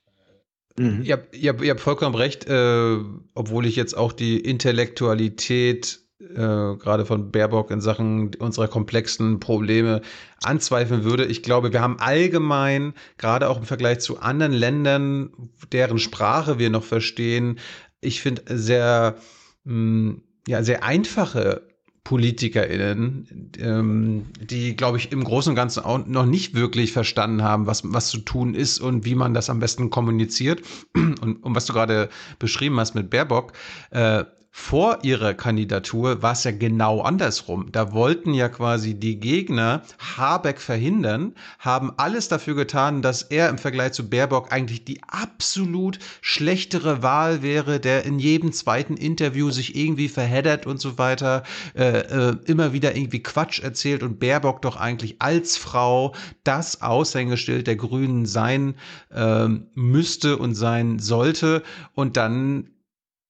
Mhm. 0.77 1.03
Ihr, 1.03 1.13
habt, 1.13 1.35
ihr, 1.35 1.49
habt, 1.49 1.61
ihr 1.61 1.71
habt 1.71 1.79
vollkommen 1.79 2.15
recht, 2.15 2.45
äh, 2.47 2.97
obwohl 3.33 3.65
ich 3.65 3.77
jetzt 3.77 3.95
auch 3.95 4.11
die 4.11 4.41
Intellektualität 4.41 6.01
äh, 6.19 6.35
gerade 6.35 7.05
von 7.05 7.31
Baerbock 7.31 7.71
in 7.71 7.79
Sachen 7.79 8.35
unserer 8.39 8.67
komplexen 8.67 9.39
Probleme 9.39 10.01
anzweifeln 10.43 11.05
würde. 11.05 11.25
Ich 11.25 11.43
glaube, 11.43 11.71
wir 11.71 11.81
haben 11.81 11.97
allgemein, 11.99 12.93
gerade 13.17 13.47
auch 13.47 13.57
im 13.57 13.63
Vergleich 13.63 13.99
zu 13.99 14.19
anderen 14.19 14.51
Ländern, 14.51 15.31
deren 15.71 15.97
Sprache 15.97 16.59
wir 16.59 16.69
noch 16.69 16.83
verstehen, 16.83 17.57
ich 18.01 18.21
finde 18.21 18.41
sehr, 18.49 19.15
mh, 19.63 19.73
hm, 19.73 20.23
ja, 20.45 20.61
sehr 20.61 20.83
einfache 20.83 21.61
PolitikerInnen, 22.07 23.51
ähm, 23.59 24.27
die, 24.39 24.77
glaube 24.77 24.97
ich, 24.97 25.11
im 25.11 25.25
Großen 25.25 25.49
und 25.49 25.57
Ganzen 25.57 25.83
auch 25.83 26.07
noch 26.07 26.25
nicht 26.25 26.55
wirklich 26.55 26.93
verstanden 26.93 27.43
haben, 27.43 27.67
was, 27.67 27.81
was 27.83 28.07
zu 28.07 28.19
tun 28.19 28.55
ist 28.55 28.79
und 28.79 29.03
wie 29.03 29.13
man 29.13 29.33
das 29.33 29.49
am 29.49 29.59
besten 29.59 29.89
kommuniziert. 29.89 30.61
Und, 30.95 31.43
und 31.43 31.55
was 31.55 31.65
du 31.65 31.73
gerade 31.73 32.09
beschrieben 32.39 32.79
hast 32.79 32.95
mit 32.95 33.09
Baerbock, 33.09 33.51
äh, 33.89 34.23
vor 34.59 34.99
ihrer 35.03 35.35
Kandidatur 35.35 36.23
war 36.23 36.33
es 36.33 36.43
ja 36.43 36.51
genau 36.51 36.99
andersrum. 37.01 37.71
Da 37.71 37.93
wollten 37.93 38.33
ja 38.33 38.49
quasi 38.49 38.95
die 38.95 39.17
Gegner 39.17 39.83
Habeck 40.17 40.59
verhindern, 40.59 41.35
haben 41.59 41.93
alles 41.95 42.27
dafür 42.27 42.55
getan, 42.55 43.03
dass 43.03 43.21
er 43.21 43.49
im 43.49 43.59
Vergleich 43.59 43.93
zu 43.93 44.09
Baerbock 44.09 44.51
eigentlich 44.51 44.83
die 44.83 44.99
absolut 45.03 45.99
schlechtere 46.21 47.03
Wahl 47.03 47.43
wäre, 47.43 47.79
der 47.79 48.03
in 48.03 48.17
jedem 48.17 48.51
zweiten 48.51 48.97
Interview 48.97 49.51
sich 49.51 49.75
irgendwie 49.75 50.09
verheddert 50.09 50.65
und 50.65 50.81
so 50.81 50.97
weiter, 50.97 51.43
äh, 51.75 51.99
äh, 51.99 52.35
immer 52.45 52.73
wieder 52.73 52.95
irgendwie 52.97 53.21
Quatsch 53.21 53.59
erzählt 53.61 54.01
und 54.01 54.19
Baerbock 54.19 54.63
doch 54.63 54.75
eigentlich 54.75 55.21
als 55.21 55.55
Frau 55.55 56.13
das 56.43 56.81
Aushängeschild 56.81 57.67
der 57.67 57.75
Grünen 57.75 58.25
sein 58.25 58.73
äh, 59.13 59.47
müsste 59.75 60.35
und 60.35 60.55
sein 60.55 60.97
sollte. 60.97 61.61
Und 61.93 62.17
dann 62.17 62.71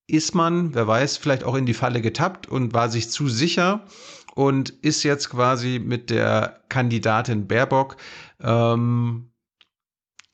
ist 0.07 0.33
man, 0.33 0.73
wer 0.73 0.87
weiß, 0.87 1.17
vielleicht 1.17 1.43
auch 1.43 1.55
in 1.55 1.65
die 1.65 1.73
Falle 1.73 2.01
getappt 2.01 2.47
und 2.47 2.73
war 2.73 2.89
sich 2.89 3.09
zu 3.09 3.27
sicher 3.27 3.85
und 4.35 4.69
ist 4.69 5.03
jetzt 5.03 5.29
quasi 5.29 5.79
mit 5.83 6.09
der 6.09 6.63
Kandidatin 6.69 7.47
Baerbock. 7.47 7.97
Ähm, 8.41 9.31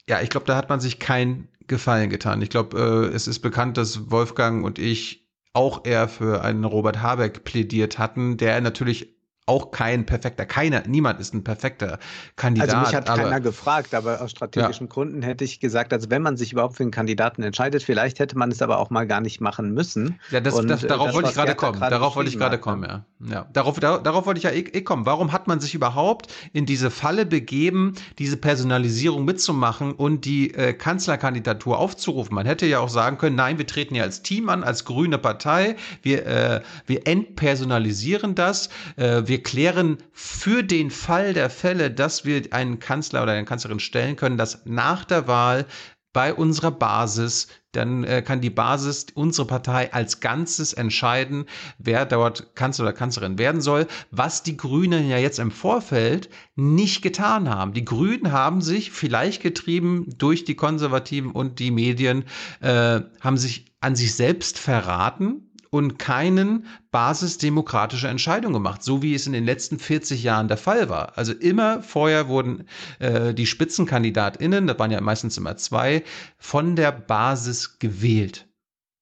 ja, 0.07 0.21
ich 0.21 0.29
glaube, 0.29 0.45
da 0.45 0.55
hat 0.55 0.69
man 0.69 0.79
sich 0.79 0.99
keinen 0.99 1.49
Gefallen 1.67 2.09
getan. 2.09 2.41
Ich 2.41 2.49
glaube, 2.49 2.77
äh, 2.77 3.15
es 3.15 3.27
ist 3.27 3.39
bekannt, 3.39 3.77
dass 3.77 4.11
Wolfgang 4.11 4.63
und 4.63 4.77
ich 4.77 5.29
auch 5.53 5.85
eher 5.85 6.07
für 6.07 6.43
einen 6.43 6.65
Robert 6.65 7.01
Habeck 7.01 7.43
plädiert 7.43 7.97
hatten, 7.99 8.37
der 8.37 8.59
natürlich 8.61 9.12
auch 9.45 9.71
kein 9.71 10.05
perfekter, 10.05 10.45
keiner, 10.45 10.83
niemand 10.87 11.19
ist 11.19 11.33
ein 11.33 11.43
perfekter 11.43 11.99
Kandidat. 12.37 12.69
Also 12.69 12.79
mich 12.87 12.95
hat 12.95 13.09
aber, 13.09 13.23
keiner 13.23 13.41
gefragt, 13.41 13.93
aber 13.93 14.21
aus 14.21 14.31
strategischen 14.31 14.87
ja. 14.87 14.93
Gründen 14.93 15.21
hätte 15.21 15.43
ich 15.43 15.59
gesagt, 15.59 15.91
also 15.91 16.09
wenn 16.09 16.21
man 16.21 16.37
sich 16.37 16.53
überhaupt 16.53 16.77
für 16.77 16.83
einen 16.83 16.91
Kandidaten 16.91 17.43
entscheidet, 17.43 17.83
vielleicht 17.83 18.19
hätte 18.19 18.37
man 18.37 18.51
es 18.51 18.61
aber 18.61 18.79
auch 18.79 18.89
mal 18.89 19.05
gar 19.05 19.19
nicht 19.19 19.41
machen 19.41 19.73
müssen. 19.73 20.19
Ja, 20.31 20.39
das, 20.39 20.53
Und, 20.53 20.69
das, 20.69 20.81
darauf 20.81 21.07
das, 21.07 21.15
wollte 21.15 21.29
ich 21.29 21.35
gerade 21.35 21.55
kommen. 21.55 21.79
Darauf 21.79 22.15
wollte 22.15 22.29
ich 22.29 22.37
gerade 22.37 22.57
kommen, 22.57 22.83
ja. 22.83 23.05
ja. 23.29 23.47
Darauf, 23.51 23.79
da, 23.79 23.97
darauf 23.97 24.25
wollte 24.25 24.37
ich 24.37 24.45
ja 24.45 24.51
eh, 24.51 24.59
eh, 24.59 24.81
kommen. 24.81 25.05
Warum 25.05 25.33
hat 25.33 25.47
man 25.47 25.59
sich 25.59 25.75
überhaupt 25.75 26.33
in 26.53 26.65
diese 26.65 26.89
Falle 26.89 27.25
begeben, 27.25 27.95
diese 28.19 28.37
Personalisierung 28.37 29.25
mitzumachen 29.25 29.91
und 29.91 30.23
die 30.23 30.53
äh, 30.53 30.71
Kanzlerkandidatur 30.71 31.79
aufzurufen? 31.79 32.33
Man 32.33 32.45
hätte 32.45 32.65
ja 32.65 32.79
auch 32.79 32.89
sagen 32.89 33.17
können, 33.17 33.35
nein, 33.35 33.57
wir 33.57 33.67
treten 33.67 33.95
ja 33.95 34.03
als 34.03 34.21
Team 34.21 34.47
an, 34.47 34.63
als 34.63 34.85
grüne 34.85 35.17
Partei, 35.17 35.75
wir, 36.01 36.25
äh, 36.25 36.61
wir 36.85 37.05
entpersonalisieren 37.07 38.35
das, 38.35 38.69
äh, 38.95 39.23
wir 39.25 39.32
wir 39.33 39.41
klären 39.41 39.97
für 40.11 40.61
den 40.61 40.91
Fall 40.91 41.33
der 41.33 41.49
Fälle, 41.49 41.89
dass 41.89 42.23
wir 42.23 42.43
einen 42.51 42.77
Kanzler 42.77 43.23
oder 43.23 43.31
eine 43.31 43.45
Kanzlerin 43.45 43.79
stellen 43.79 44.15
können, 44.15 44.37
dass 44.37 44.61
nach 44.65 45.05
der 45.05 45.27
Wahl 45.27 45.65
bei 46.13 46.35
unserer 46.35 46.69
Basis, 46.69 47.47
dann 47.71 48.03
äh, 48.03 48.21
kann 48.21 48.41
die 48.41 48.51
Basis, 48.51 49.07
unsere 49.15 49.47
Partei 49.47 49.91
als 49.91 50.19
Ganzes 50.19 50.73
entscheiden, 50.73 51.45
wer 51.79 52.05
dort 52.05 52.55
Kanzler 52.55 52.85
oder 52.85 52.93
Kanzlerin 52.93 53.39
werden 53.39 53.61
soll, 53.61 53.87
was 54.11 54.43
die 54.43 54.55
Grünen 54.55 55.09
ja 55.09 55.17
jetzt 55.17 55.39
im 55.39 55.49
Vorfeld 55.49 56.29
nicht 56.55 57.01
getan 57.01 57.49
haben. 57.49 57.73
Die 57.73 57.85
Grünen 57.85 58.31
haben 58.31 58.61
sich 58.61 58.91
vielleicht 58.91 59.41
getrieben 59.41 60.13
durch 60.15 60.45
die 60.45 60.55
Konservativen 60.55 61.31
und 61.31 61.57
die 61.57 61.71
Medien, 61.71 62.25
äh, 62.61 63.01
haben 63.19 63.37
sich 63.37 63.73
an 63.81 63.95
sich 63.95 64.13
selbst 64.13 64.59
verraten 64.59 65.49
und 65.73 65.97
keinen 65.97 66.67
basisdemokratische 66.91 68.07
Entscheidung 68.07 68.53
gemacht, 68.53 68.83
so 68.83 69.01
wie 69.01 69.15
es 69.15 69.25
in 69.25 69.33
den 69.33 69.43
letzten 69.43 69.79
40 69.79 70.21
Jahren 70.21 70.47
der 70.47 70.57
Fall 70.57 70.87
war. 70.87 71.17
Also 71.17 71.33
immer 71.33 71.81
vorher 71.81 72.27
wurden 72.27 72.65
äh, 72.99 73.33
die 73.33 73.47
SpitzenkandidatInnen, 73.47 74.67
das 74.67 74.77
waren 74.77 74.91
ja 74.91 75.01
meistens 75.01 75.35
immer 75.35 75.57
zwei, 75.57 76.03
von 76.37 76.75
der 76.75 76.91
Basis 76.91 77.79
gewählt. 77.79 78.47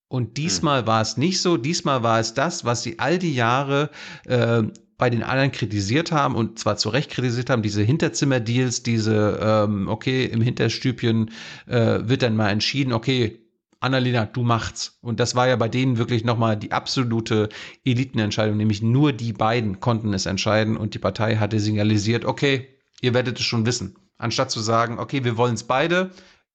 Und 0.08 0.38
diesmal 0.38 0.80
mhm. 0.80 0.86
war 0.86 1.02
es 1.02 1.18
nicht 1.18 1.42
so. 1.42 1.58
Diesmal 1.58 2.02
war 2.02 2.18
es 2.20 2.32
das, 2.32 2.64
was 2.64 2.82
sie 2.82 2.98
all 2.98 3.18
die 3.18 3.34
Jahre 3.34 3.90
äh, 4.24 4.62
bei 4.96 5.10
den 5.10 5.22
anderen 5.22 5.52
kritisiert 5.52 6.10
haben 6.10 6.34
und 6.34 6.58
zwar 6.58 6.78
zu 6.78 6.88
Recht 6.88 7.10
kritisiert 7.10 7.50
haben, 7.50 7.60
diese 7.60 7.82
Hinterzimmerdeals, 7.82 8.82
diese, 8.82 9.38
ähm, 9.42 9.88
okay, 9.88 10.24
im 10.24 10.40
Hinterstübchen 10.40 11.32
äh, 11.66 11.98
wird 12.04 12.22
dann 12.22 12.34
mal 12.34 12.48
entschieden, 12.48 12.94
okay, 12.94 13.41
Annalena, 13.82 14.26
du 14.26 14.42
macht's. 14.42 14.98
Und 15.02 15.18
das 15.18 15.34
war 15.34 15.48
ja 15.48 15.56
bei 15.56 15.68
denen 15.68 15.98
wirklich 15.98 16.24
nochmal 16.24 16.56
die 16.56 16.72
absolute 16.72 17.48
Elitenentscheidung, 17.84 18.56
nämlich 18.56 18.80
nur 18.80 19.12
die 19.12 19.32
beiden 19.32 19.80
konnten 19.80 20.14
es 20.14 20.26
entscheiden 20.26 20.76
und 20.76 20.94
die 20.94 20.98
Partei 20.98 21.36
hatte 21.36 21.58
signalisiert, 21.58 22.24
okay, 22.24 22.68
ihr 23.00 23.12
werdet 23.12 23.40
es 23.40 23.44
schon 23.44 23.66
wissen. 23.66 23.96
Anstatt 24.18 24.52
zu 24.52 24.60
sagen, 24.60 24.98
okay, 24.98 25.24
wir 25.24 25.36
wollen 25.36 25.54
es 25.54 25.64
beide, 25.64 26.12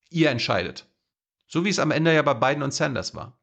ihr 0.10 0.30
entscheidet. 0.30 0.86
So 1.48 1.66
wie 1.66 1.70
es 1.70 1.80
am 1.80 1.92
Ende 1.92 2.14
ja 2.14 2.22
bei 2.22 2.34
Biden 2.34 2.64
und 2.64 2.74
Sanders 2.74 3.14
war. 3.14 3.38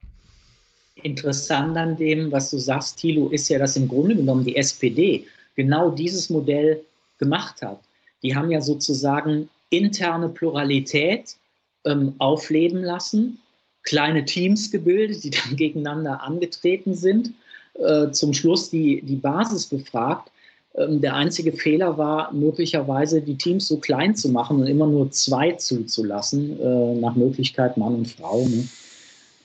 Interessant 1.03 1.77
an 1.77 1.97
dem, 1.97 2.33
was 2.33 2.51
du 2.51 2.59
sagst, 2.59 2.99
Thilo, 2.99 3.29
ist 3.29 3.49
ja, 3.51 3.59
dass 3.59 3.77
im 3.77 3.89
Grunde 3.89 4.17
genommen 4.17 4.45
die 4.45 4.57
SPD 4.57 5.27
genau 5.57 5.91
dieses 5.91 6.31
Modell 6.31 6.83
gemacht 7.19 7.61
hat. 7.61 7.81
Die 8.23 8.35
haben 8.35 8.51
ja 8.51 8.63
sozusagen 8.63 9.51
interne 9.69 10.31
Pluralität 10.31 11.37
ähm, 11.85 12.15
aufleben 12.19 12.83
lassen 12.83 13.39
kleine 13.85 14.25
Teams 14.25 14.71
gebildet, 14.71 15.23
die 15.25 15.31
dann 15.49 15.57
gegeneinander 15.57 16.23
angetreten 16.23 16.95
sind, 16.95 17.33
äh, 17.75 18.11
zum 18.11 18.33
Schluss 18.33 18.71
die, 18.71 19.03
die 19.03 19.17
Basis 19.17 19.67
befragt. 19.67 20.31
Ähm, 20.77 21.01
der 21.01 21.15
einzige 21.15 21.53
Fehler 21.53 21.97
war 21.99 22.33
möglicherweise, 22.33 23.23
die 23.23 23.37
Teams 23.37 23.69
so 23.69 23.79
klein 23.79 24.17
zu 24.17 24.29
machen 24.31 24.61
und 24.61 24.67
immer 24.67 24.87
nur 24.87 25.11
zwei 25.11 25.53
zuzulassen, 25.53 26.61
äh, 26.61 26.95
nach 26.97 27.15
Möglichkeit 27.15 27.77
Mann 27.77 27.95
und 27.95 28.11
Frau. 28.11 28.47
Ne? 28.49 28.69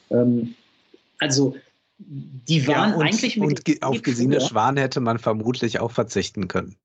Ähm, 0.09 0.55
also 1.19 1.55
die 1.99 2.65
waren 2.67 2.91
ja, 2.91 2.95
und, 2.95 3.03
eigentlich 3.03 3.37
mit 3.37 3.67
und 3.67 3.83
auf 3.83 4.01
Gesine 4.01 4.39
Schwan 4.39 4.77
hätte 4.77 5.01
man 5.01 5.19
vermutlich 5.19 5.79
auch 5.79 5.91
verzichten 5.91 6.47
können. 6.47 6.75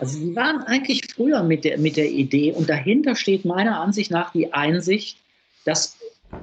Also 0.00 0.18
die 0.18 0.34
waren 0.34 0.62
eigentlich 0.64 1.02
früher 1.14 1.44
mit 1.44 1.64
der, 1.64 1.78
mit 1.78 1.96
der 1.96 2.10
Idee 2.10 2.52
und 2.52 2.68
dahinter 2.68 3.14
steht 3.14 3.44
meiner 3.44 3.80
Ansicht 3.80 4.10
nach 4.10 4.32
die 4.32 4.52
Einsicht, 4.52 5.18
dass, 5.64 5.96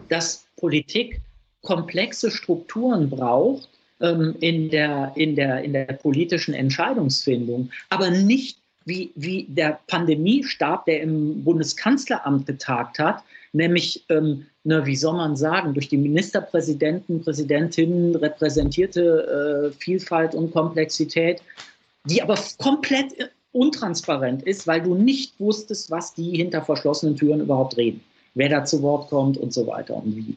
dass 0.09 0.45
Politik 0.57 1.21
komplexe 1.61 2.31
Strukturen 2.31 3.09
braucht 3.09 3.69
ähm, 4.01 4.35
in, 4.39 4.69
der, 4.69 5.11
in, 5.15 5.35
der, 5.35 5.63
in 5.63 5.73
der 5.73 5.85
politischen 5.85 6.53
Entscheidungsfindung, 6.53 7.69
aber 7.89 8.09
nicht 8.09 8.57
wie, 8.85 9.11
wie 9.15 9.45
der 9.49 9.79
Pandemiestab, 9.87 10.85
der 10.85 11.01
im 11.01 11.43
Bundeskanzleramt 11.43 12.45
getagt 12.45 12.97
hat, 12.97 13.23
nämlich, 13.53 14.03
ähm, 14.09 14.47
ne, 14.63 14.85
wie 14.85 14.95
soll 14.95 15.15
man 15.15 15.35
sagen, 15.35 15.73
durch 15.73 15.89
die 15.89 15.97
Ministerpräsidenten, 15.97 17.21
Präsidentinnen 17.21 18.15
repräsentierte 18.15 19.71
äh, 19.73 19.77
Vielfalt 19.79 20.33
und 20.33 20.51
Komplexität, 20.51 21.41
die 22.05 22.21
aber 22.21 22.39
komplett 22.57 23.13
untransparent 23.51 24.43
ist, 24.43 24.65
weil 24.65 24.81
du 24.81 24.95
nicht 24.95 25.39
wusstest, 25.39 25.91
was 25.91 26.13
die 26.13 26.37
hinter 26.37 26.63
verschlossenen 26.63 27.15
Türen 27.15 27.41
überhaupt 27.41 27.77
reden 27.77 28.01
wer 28.39 28.49
da 28.49 28.63
zu 28.63 28.81
Wort 28.81 29.09
kommt 29.09 29.37
und 29.37 29.53
so 29.53 29.67
weiter 29.67 29.97
und 29.97 30.15
wie. 30.15 30.35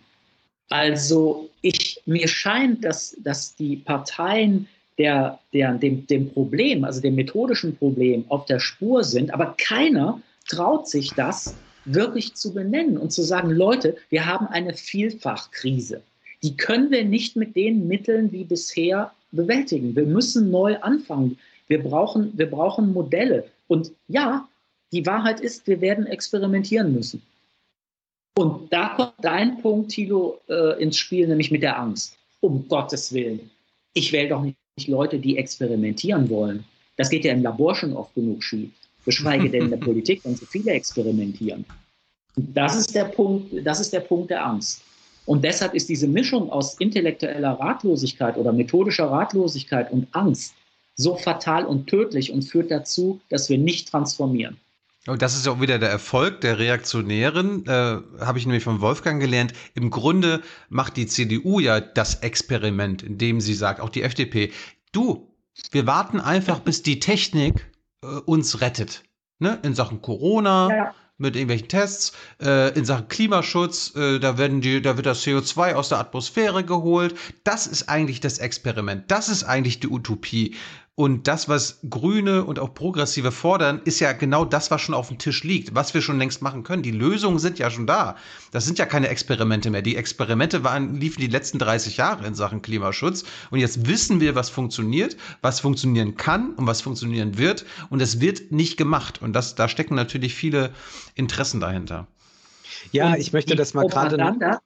Also 0.68 1.48
ich, 1.62 2.02
mir 2.04 2.26
scheint, 2.26 2.84
dass, 2.84 3.16
dass 3.22 3.54
die 3.54 3.76
Parteien 3.76 4.66
der, 4.98 5.38
der, 5.52 5.74
dem, 5.74 6.06
dem 6.08 6.30
Problem, 6.30 6.84
also 6.84 7.00
dem 7.00 7.14
methodischen 7.14 7.76
Problem 7.76 8.24
auf 8.28 8.44
der 8.46 8.58
Spur 8.58 9.04
sind, 9.04 9.32
aber 9.32 9.54
keiner 9.56 10.20
traut 10.48 10.88
sich 10.88 11.12
das 11.14 11.54
wirklich 11.84 12.34
zu 12.34 12.52
benennen 12.52 12.98
und 12.98 13.12
zu 13.12 13.22
sagen, 13.22 13.50
Leute, 13.50 13.96
wir 14.10 14.26
haben 14.26 14.46
eine 14.48 14.74
Vielfachkrise. 14.74 16.02
Die 16.42 16.56
können 16.56 16.90
wir 16.90 17.04
nicht 17.04 17.36
mit 17.36 17.54
den 17.54 17.86
Mitteln 17.86 18.32
wie 18.32 18.44
bisher 18.44 19.12
bewältigen. 19.30 19.94
Wir 19.94 20.06
müssen 20.06 20.50
neu 20.50 20.76
anfangen. 20.80 21.38
Wir 21.68 21.82
brauchen, 21.82 22.36
wir 22.36 22.50
brauchen 22.50 22.92
Modelle. 22.92 23.44
Und 23.68 23.92
ja, 24.08 24.48
die 24.92 25.06
Wahrheit 25.06 25.40
ist, 25.40 25.66
wir 25.68 25.80
werden 25.80 26.06
experimentieren 26.06 26.92
müssen. 26.92 27.22
Und 28.34 28.72
da 28.72 28.90
kommt 28.90 29.14
dein 29.20 29.60
Punkt, 29.60 29.90
Thilo, 29.90 30.40
äh, 30.48 30.82
ins 30.82 30.96
Spiel, 30.96 31.28
nämlich 31.28 31.50
mit 31.50 31.62
der 31.62 31.78
Angst. 31.78 32.16
Um 32.40 32.66
Gottes 32.68 33.12
Willen. 33.12 33.50
Ich 33.94 34.12
wähle 34.12 34.30
doch 34.30 34.42
nicht 34.42 34.56
Leute, 34.86 35.18
die 35.18 35.36
experimentieren 35.36 36.28
wollen. 36.30 36.64
Das 36.96 37.10
geht 37.10 37.24
ja 37.24 37.32
im 37.32 37.42
Labor 37.42 37.74
schon 37.74 37.92
oft 37.92 38.14
genug 38.14 38.42
schief. 38.42 38.70
Geschweige 39.04 39.50
denn 39.50 39.64
in 39.64 39.70
der 39.70 39.76
Politik, 39.88 40.24
wenn 40.24 40.36
so 40.36 40.46
viele 40.46 40.72
experimentieren. 40.72 41.64
Das 42.36 42.74
ist 42.74 42.94
der 42.94 43.04
Punkt, 43.04 43.54
das 43.64 43.80
ist 43.80 43.92
der 43.92 44.00
Punkt 44.00 44.30
der 44.30 44.44
Angst. 44.46 44.82
Und 45.26 45.44
deshalb 45.44 45.74
ist 45.74 45.88
diese 45.88 46.08
Mischung 46.08 46.50
aus 46.50 46.74
intellektueller 46.80 47.52
Ratlosigkeit 47.52 48.36
oder 48.36 48.52
methodischer 48.52 49.06
Ratlosigkeit 49.06 49.92
und 49.92 50.08
Angst 50.12 50.54
so 50.96 51.16
fatal 51.16 51.64
und 51.64 51.86
tödlich 51.86 52.32
und 52.32 52.42
führt 52.42 52.70
dazu, 52.70 53.20
dass 53.28 53.48
wir 53.48 53.58
nicht 53.58 53.88
transformieren. 53.88 54.58
Und 55.06 55.20
das 55.20 55.34
ist 55.34 55.46
ja 55.46 55.52
auch 55.52 55.60
wieder 55.60 55.80
der 55.80 55.90
Erfolg 55.90 56.40
der 56.42 56.58
Reaktionären, 56.58 57.66
äh, 57.66 58.00
habe 58.20 58.38
ich 58.38 58.46
nämlich 58.46 58.62
von 58.62 58.80
Wolfgang 58.80 59.20
gelernt. 59.20 59.52
Im 59.74 59.90
Grunde 59.90 60.42
macht 60.68 60.96
die 60.96 61.06
CDU 61.06 61.58
ja 61.58 61.80
das 61.80 62.16
Experiment, 62.16 63.02
indem 63.02 63.40
sie 63.40 63.54
sagt, 63.54 63.80
auch 63.80 63.88
die 63.88 64.02
FDP, 64.02 64.52
du, 64.92 65.34
wir 65.72 65.86
warten 65.88 66.20
einfach, 66.20 66.60
bis 66.60 66.82
die 66.82 67.00
Technik 67.00 67.68
äh, 68.02 68.06
uns 68.06 68.60
rettet. 68.60 69.02
Ne? 69.40 69.58
In 69.64 69.74
Sachen 69.74 70.02
Corona, 70.02 70.68
ja. 70.70 70.94
mit 71.18 71.34
irgendwelchen 71.34 71.66
Tests, 71.66 72.12
äh, 72.40 72.72
in 72.78 72.84
Sachen 72.84 73.08
Klimaschutz, 73.08 73.96
äh, 73.96 74.20
da, 74.20 74.38
werden 74.38 74.60
die, 74.60 74.80
da 74.80 74.96
wird 74.96 75.06
das 75.06 75.24
CO2 75.24 75.74
aus 75.74 75.88
der 75.88 75.98
Atmosphäre 75.98 76.64
geholt. 76.64 77.16
Das 77.42 77.66
ist 77.66 77.88
eigentlich 77.88 78.20
das 78.20 78.38
Experiment. 78.38 79.10
Das 79.10 79.28
ist 79.28 79.42
eigentlich 79.42 79.80
die 79.80 79.88
Utopie. 79.88 80.54
Und 80.94 81.26
das, 81.26 81.48
was 81.48 81.80
Grüne 81.88 82.44
und 82.44 82.58
auch 82.58 82.74
Progressive 82.74 83.32
fordern, 83.32 83.80
ist 83.86 83.98
ja 83.98 84.12
genau 84.12 84.44
das, 84.44 84.70
was 84.70 84.82
schon 84.82 84.94
auf 84.94 85.08
dem 85.08 85.16
Tisch 85.16 85.42
liegt, 85.42 85.74
was 85.74 85.94
wir 85.94 86.02
schon 86.02 86.18
längst 86.18 86.42
machen 86.42 86.64
können. 86.64 86.82
Die 86.82 86.90
Lösungen 86.90 87.38
sind 87.38 87.58
ja 87.58 87.70
schon 87.70 87.86
da. 87.86 88.16
Das 88.50 88.66
sind 88.66 88.78
ja 88.78 88.84
keine 88.84 89.08
Experimente 89.08 89.70
mehr. 89.70 89.80
Die 89.80 89.96
Experimente 89.96 90.64
waren, 90.64 90.96
liefen 90.96 91.22
die 91.22 91.28
letzten 91.28 91.58
30 91.58 91.96
Jahre 91.96 92.26
in 92.26 92.34
Sachen 92.34 92.60
Klimaschutz. 92.60 93.24
Und 93.50 93.58
jetzt 93.60 93.86
wissen 93.88 94.20
wir, 94.20 94.34
was 94.34 94.50
funktioniert, 94.50 95.16
was 95.40 95.60
funktionieren 95.60 96.18
kann 96.18 96.50
und 96.56 96.66
was 96.66 96.82
funktionieren 96.82 97.38
wird. 97.38 97.64
Und 97.88 98.02
es 98.02 98.20
wird 98.20 98.52
nicht 98.52 98.76
gemacht. 98.76 99.22
Und 99.22 99.32
das, 99.32 99.54
da 99.54 99.68
stecken 99.68 99.94
natürlich 99.94 100.34
viele 100.34 100.74
Interessen 101.14 101.58
dahinter. 101.58 102.06
Ja, 102.90 103.14
und 103.14 103.18
ich 103.18 103.32
möchte 103.32 103.56
das 103.56 103.72
mal 103.72 103.86
gerade. 103.86 104.58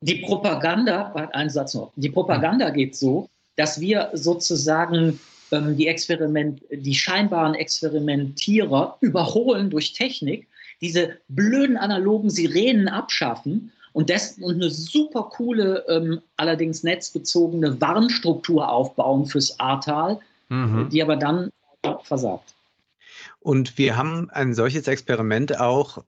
Die 0.00 0.16
Propaganda, 0.16 1.14
ein 1.32 1.48
Satz 1.48 1.74
noch. 1.74 1.92
Die 1.94 2.10
Propaganda 2.10 2.70
geht 2.70 2.96
so, 2.96 3.30
dass 3.54 3.80
wir 3.80 4.10
sozusagen 4.14 5.20
die, 5.60 5.86
Experiment, 5.86 6.62
die 6.70 6.94
scheinbaren 6.94 7.54
Experimentierer 7.54 8.96
überholen 9.00 9.70
durch 9.70 9.92
Technik, 9.92 10.48
diese 10.80 11.16
blöden 11.28 11.76
analogen 11.76 12.30
Sirenen 12.30 12.88
abschaffen 12.88 13.72
und, 13.92 14.10
das, 14.10 14.38
und 14.38 14.56
eine 14.56 14.70
super 14.70 15.24
coole, 15.30 15.84
ähm, 15.88 16.20
allerdings 16.36 16.82
netzbezogene 16.82 17.80
Warnstruktur 17.80 18.68
aufbauen 18.68 19.26
fürs 19.26 19.58
Ahrtal, 19.60 20.18
mhm. 20.48 20.88
die 20.90 21.02
aber 21.02 21.16
dann 21.16 21.50
versagt. 22.02 22.54
Und 23.40 23.78
wir 23.78 23.96
haben 23.96 24.30
ein 24.30 24.54
solches 24.54 24.88
Experiment 24.88 25.60
auch 25.60 26.02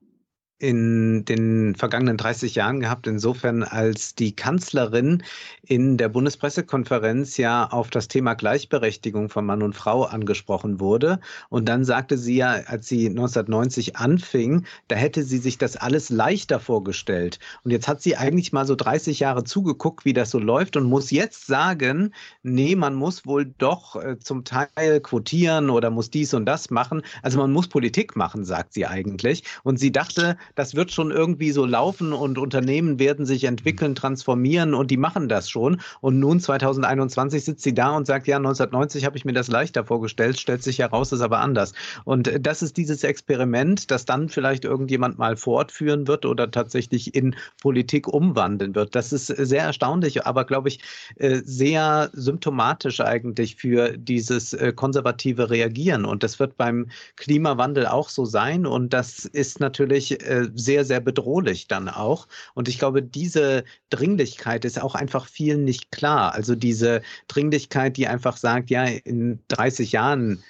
in 0.58 1.24
den 1.26 1.74
vergangenen 1.74 2.16
30 2.16 2.54
Jahren 2.54 2.80
gehabt, 2.80 3.06
insofern 3.06 3.62
als 3.62 4.14
die 4.14 4.34
Kanzlerin 4.34 5.22
in 5.62 5.98
der 5.98 6.08
Bundespressekonferenz 6.08 7.36
ja 7.36 7.66
auf 7.66 7.90
das 7.90 8.08
Thema 8.08 8.34
Gleichberechtigung 8.34 9.28
von 9.28 9.44
Mann 9.44 9.62
und 9.62 9.74
Frau 9.74 10.04
angesprochen 10.04 10.80
wurde. 10.80 11.20
Und 11.50 11.68
dann 11.68 11.84
sagte 11.84 12.16
sie 12.16 12.36
ja, 12.36 12.52
als 12.66 12.88
sie 12.88 13.08
1990 13.08 13.96
anfing, 13.96 14.64
da 14.88 14.96
hätte 14.96 15.24
sie 15.24 15.38
sich 15.38 15.58
das 15.58 15.76
alles 15.76 16.08
leichter 16.08 16.58
vorgestellt. 16.58 17.38
Und 17.64 17.70
jetzt 17.70 17.86
hat 17.86 18.00
sie 18.00 18.16
eigentlich 18.16 18.52
mal 18.54 18.66
so 18.66 18.76
30 18.76 19.20
Jahre 19.20 19.44
zugeguckt, 19.44 20.06
wie 20.06 20.14
das 20.14 20.30
so 20.30 20.38
läuft 20.38 20.78
und 20.78 20.84
muss 20.84 21.10
jetzt 21.10 21.46
sagen, 21.46 22.14
nee, 22.42 22.76
man 22.76 22.94
muss 22.94 23.26
wohl 23.26 23.44
doch 23.58 23.96
äh, 23.96 24.18
zum 24.20 24.44
Teil 24.44 25.00
quotieren 25.00 25.68
oder 25.68 25.90
muss 25.90 26.08
dies 26.08 26.32
und 26.32 26.46
das 26.46 26.70
machen. 26.70 27.02
Also 27.22 27.38
man 27.38 27.52
muss 27.52 27.68
Politik 27.68 28.16
machen, 28.16 28.46
sagt 28.46 28.72
sie 28.72 28.86
eigentlich. 28.86 29.44
Und 29.62 29.78
sie 29.78 29.92
dachte, 29.92 30.38
das 30.54 30.74
wird 30.74 30.92
schon 30.92 31.10
irgendwie 31.10 31.50
so 31.50 31.64
laufen 31.64 32.12
und 32.12 32.38
Unternehmen 32.38 32.98
werden 32.98 33.26
sich 33.26 33.44
entwickeln, 33.44 33.94
transformieren 33.94 34.74
und 34.74 34.90
die 34.90 34.96
machen 34.96 35.28
das 35.28 35.50
schon. 35.50 35.80
Und 36.00 36.18
nun 36.18 36.40
2021 36.40 37.44
sitzt 37.44 37.62
sie 37.62 37.74
da 37.74 37.96
und 37.96 38.06
sagt, 38.06 38.26
ja, 38.26 38.36
1990 38.36 39.04
habe 39.04 39.16
ich 39.16 39.24
mir 39.24 39.32
das 39.32 39.48
leichter 39.48 39.84
vorgestellt, 39.84 40.38
stellt 40.38 40.62
sich 40.62 40.78
heraus, 40.78 41.12
ist 41.12 41.20
aber 41.20 41.40
anders. 41.40 41.72
Und 42.04 42.30
das 42.40 42.62
ist 42.62 42.76
dieses 42.76 43.04
Experiment, 43.04 43.90
das 43.90 44.04
dann 44.04 44.28
vielleicht 44.28 44.64
irgendjemand 44.64 45.18
mal 45.18 45.36
fortführen 45.36 46.06
wird 46.06 46.24
oder 46.24 46.50
tatsächlich 46.50 47.14
in 47.14 47.34
Politik 47.60 48.08
umwandeln 48.08 48.74
wird. 48.74 48.94
Das 48.94 49.12
ist 49.12 49.26
sehr 49.26 49.62
erstaunlich, 49.62 50.26
aber 50.26 50.44
glaube 50.44 50.68
ich, 50.68 50.80
äh, 51.16 51.40
sehr 51.44 52.10
symptomatisch 52.12 53.00
eigentlich 53.00 53.56
für 53.56 53.96
dieses 53.96 54.52
äh, 54.52 54.72
konservative 54.72 55.50
Reagieren. 55.50 56.04
Und 56.04 56.22
das 56.22 56.38
wird 56.38 56.56
beim 56.56 56.88
Klimawandel 57.16 57.86
auch 57.86 58.08
so 58.08 58.24
sein. 58.24 58.66
Und 58.66 58.92
das 58.92 59.24
ist 59.24 59.60
natürlich 59.60 60.18
äh, 60.36 60.48
sehr, 60.54 60.84
sehr 60.84 61.00
bedrohlich 61.00 61.68
dann 61.68 61.88
auch. 61.88 62.28
Und 62.54 62.68
ich 62.68 62.78
glaube, 62.78 63.02
diese 63.02 63.64
Dringlichkeit 63.90 64.64
ist 64.64 64.80
auch 64.80 64.94
einfach 64.94 65.26
vielen 65.26 65.64
nicht 65.64 65.90
klar. 65.90 66.34
Also 66.34 66.54
diese 66.54 67.02
Dringlichkeit, 67.28 67.96
die 67.96 68.06
einfach 68.08 68.36
sagt, 68.36 68.70
ja, 68.70 68.84
in 68.84 69.40
30 69.48 69.92
Jahren 69.92 70.42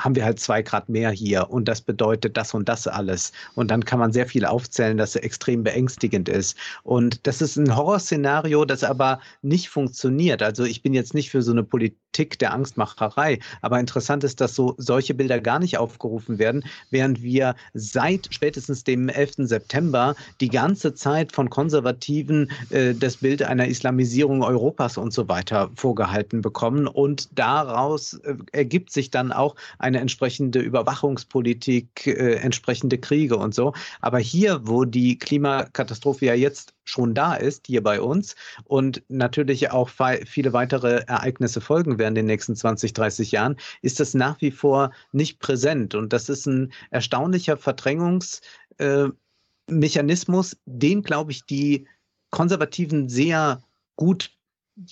haben 0.00 0.16
wir 0.16 0.24
halt 0.24 0.40
zwei 0.40 0.62
Grad 0.62 0.88
mehr 0.88 1.10
hier 1.10 1.50
und 1.50 1.68
das 1.68 1.80
bedeutet 1.80 2.36
das 2.36 2.52
und 2.52 2.68
das 2.68 2.86
alles. 2.88 3.32
Und 3.54 3.70
dann 3.70 3.84
kann 3.84 4.00
man 4.00 4.12
sehr 4.12 4.26
viel 4.26 4.44
aufzählen, 4.44 4.96
dass 4.96 5.10
es 5.10 5.22
extrem 5.22 5.62
beängstigend 5.62 6.28
ist. 6.28 6.56
Und 6.82 7.26
das 7.26 7.40
ist 7.40 7.56
ein 7.56 7.76
Horrorszenario, 7.76 8.64
das 8.64 8.82
aber 8.82 9.20
nicht 9.42 9.68
funktioniert. 9.68 10.42
Also 10.42 10.64
ich 10.64 10.82
bin 10.82 10.94
jetzt 10.94 11.14
nicht 11.14 11.30
für 11.30 11.42
so 11.42 11.52
eine 11.52 11.62
Politik 11.62 12.38
der 12.40 12.52
Angstmacherei, 12.52 13.38
aber 13.62 13.78
interessant 13.78 14.24
ist, 14.24 14.40
dass 14.40 14.54
so 14.54 14.74
solche 14.78 15.14
Bilder 15.14 15.40
gar 15.40 15.58
nicht 15.60 15.78
aufgerufen 15.78 16.38
werden, 16.38 16.64
während 16.90 17.22
wir 17.22 17.54
seit 17.72 18.28
spätestens 18.32 18.82
dem 18.84 19.08
11. 19.08 19.48
September 19.48 20.16
die 20.40 20.48
ganze 20.48 20.94
Zeit 20.94 21.32
von 21.32 21.50
Konservativen 21.50 22.50
äh, 22.70 22.94
das 22.94 23.18
Bild 23.18 23.42
einer 23.42 23.68
Islamisierung 23.68 24.42
Europas 24.42 24.98
und 24.98 25.12
so 25.12 25.28
weiter 25.28 25.70
vorgehalten 25.76 26.40
bekommen. 26.40 26.88
Und 26.88 27.38
daraus 27.38 28.14
äh, 28.14 28.34
ergibt 28.52 28.90
sich 28.90 29.10
dann 29.10 29.30
auch 29.30 29.54
eine 29.84 30.00
entsprechende 30.00 30.58
Überwachungspolitik, 30.60 32.06
äh, 32.06 32.36
entsprechende 32.36 32.96
Kriege 32.98 33.36
und 33.36 33.54
so. 33.54 33.74
Aber 34.00 34.18
hier, 34.18 34.62
wo 34.64 34.84
die 34.84 35.18
Klimakatastrophe 35.18 36.24
ja 36.26 36.34
jetzt 36.34 36.74
schon 36.84 37.14
da 37.14 37.34
ist, 37.34 37.66
hier 37.66 37.82
bei 37.82 38.00
uns 38.00 38.34
und 38.64 39.02
natürlich 39.08 39.70
auch 39.70 39.90
viele 40.24 40.52
weitere 40.54 41.04
Ereignisse 41.06 41.60
folgen 41.60 41.98
werden 41.98 42.12
in 42.12 42.14
den 42.14 42.26
nächsten 42.26 42.56
20, 42.56 42.94
30 42.94 43.32
Jahren, 43.32 43.56
ist 43.82 44.00
das 44.00 44.14
nach 44.14 44.40
wie 44.40 44.50
vor 44.50 44.90
nicht 45.12 45.38
präsent. 45.38 45.94
Und 45.94 46.14
das 46.14 46.30
ist 46.30 46.46
ein 46.46 46.72
erstaunlicher 46.90 47.58
Verdrängungsmechanismus, 47.58 50.52
äh, 50.54 50.56
den, 50.64 51.02
glaube 51.02 51.32
ich, 51.32 51.44
die 51.44 51.86
Konservativen 52.30 53.10
sehr 53.10 53.62
gut 53.96 54.30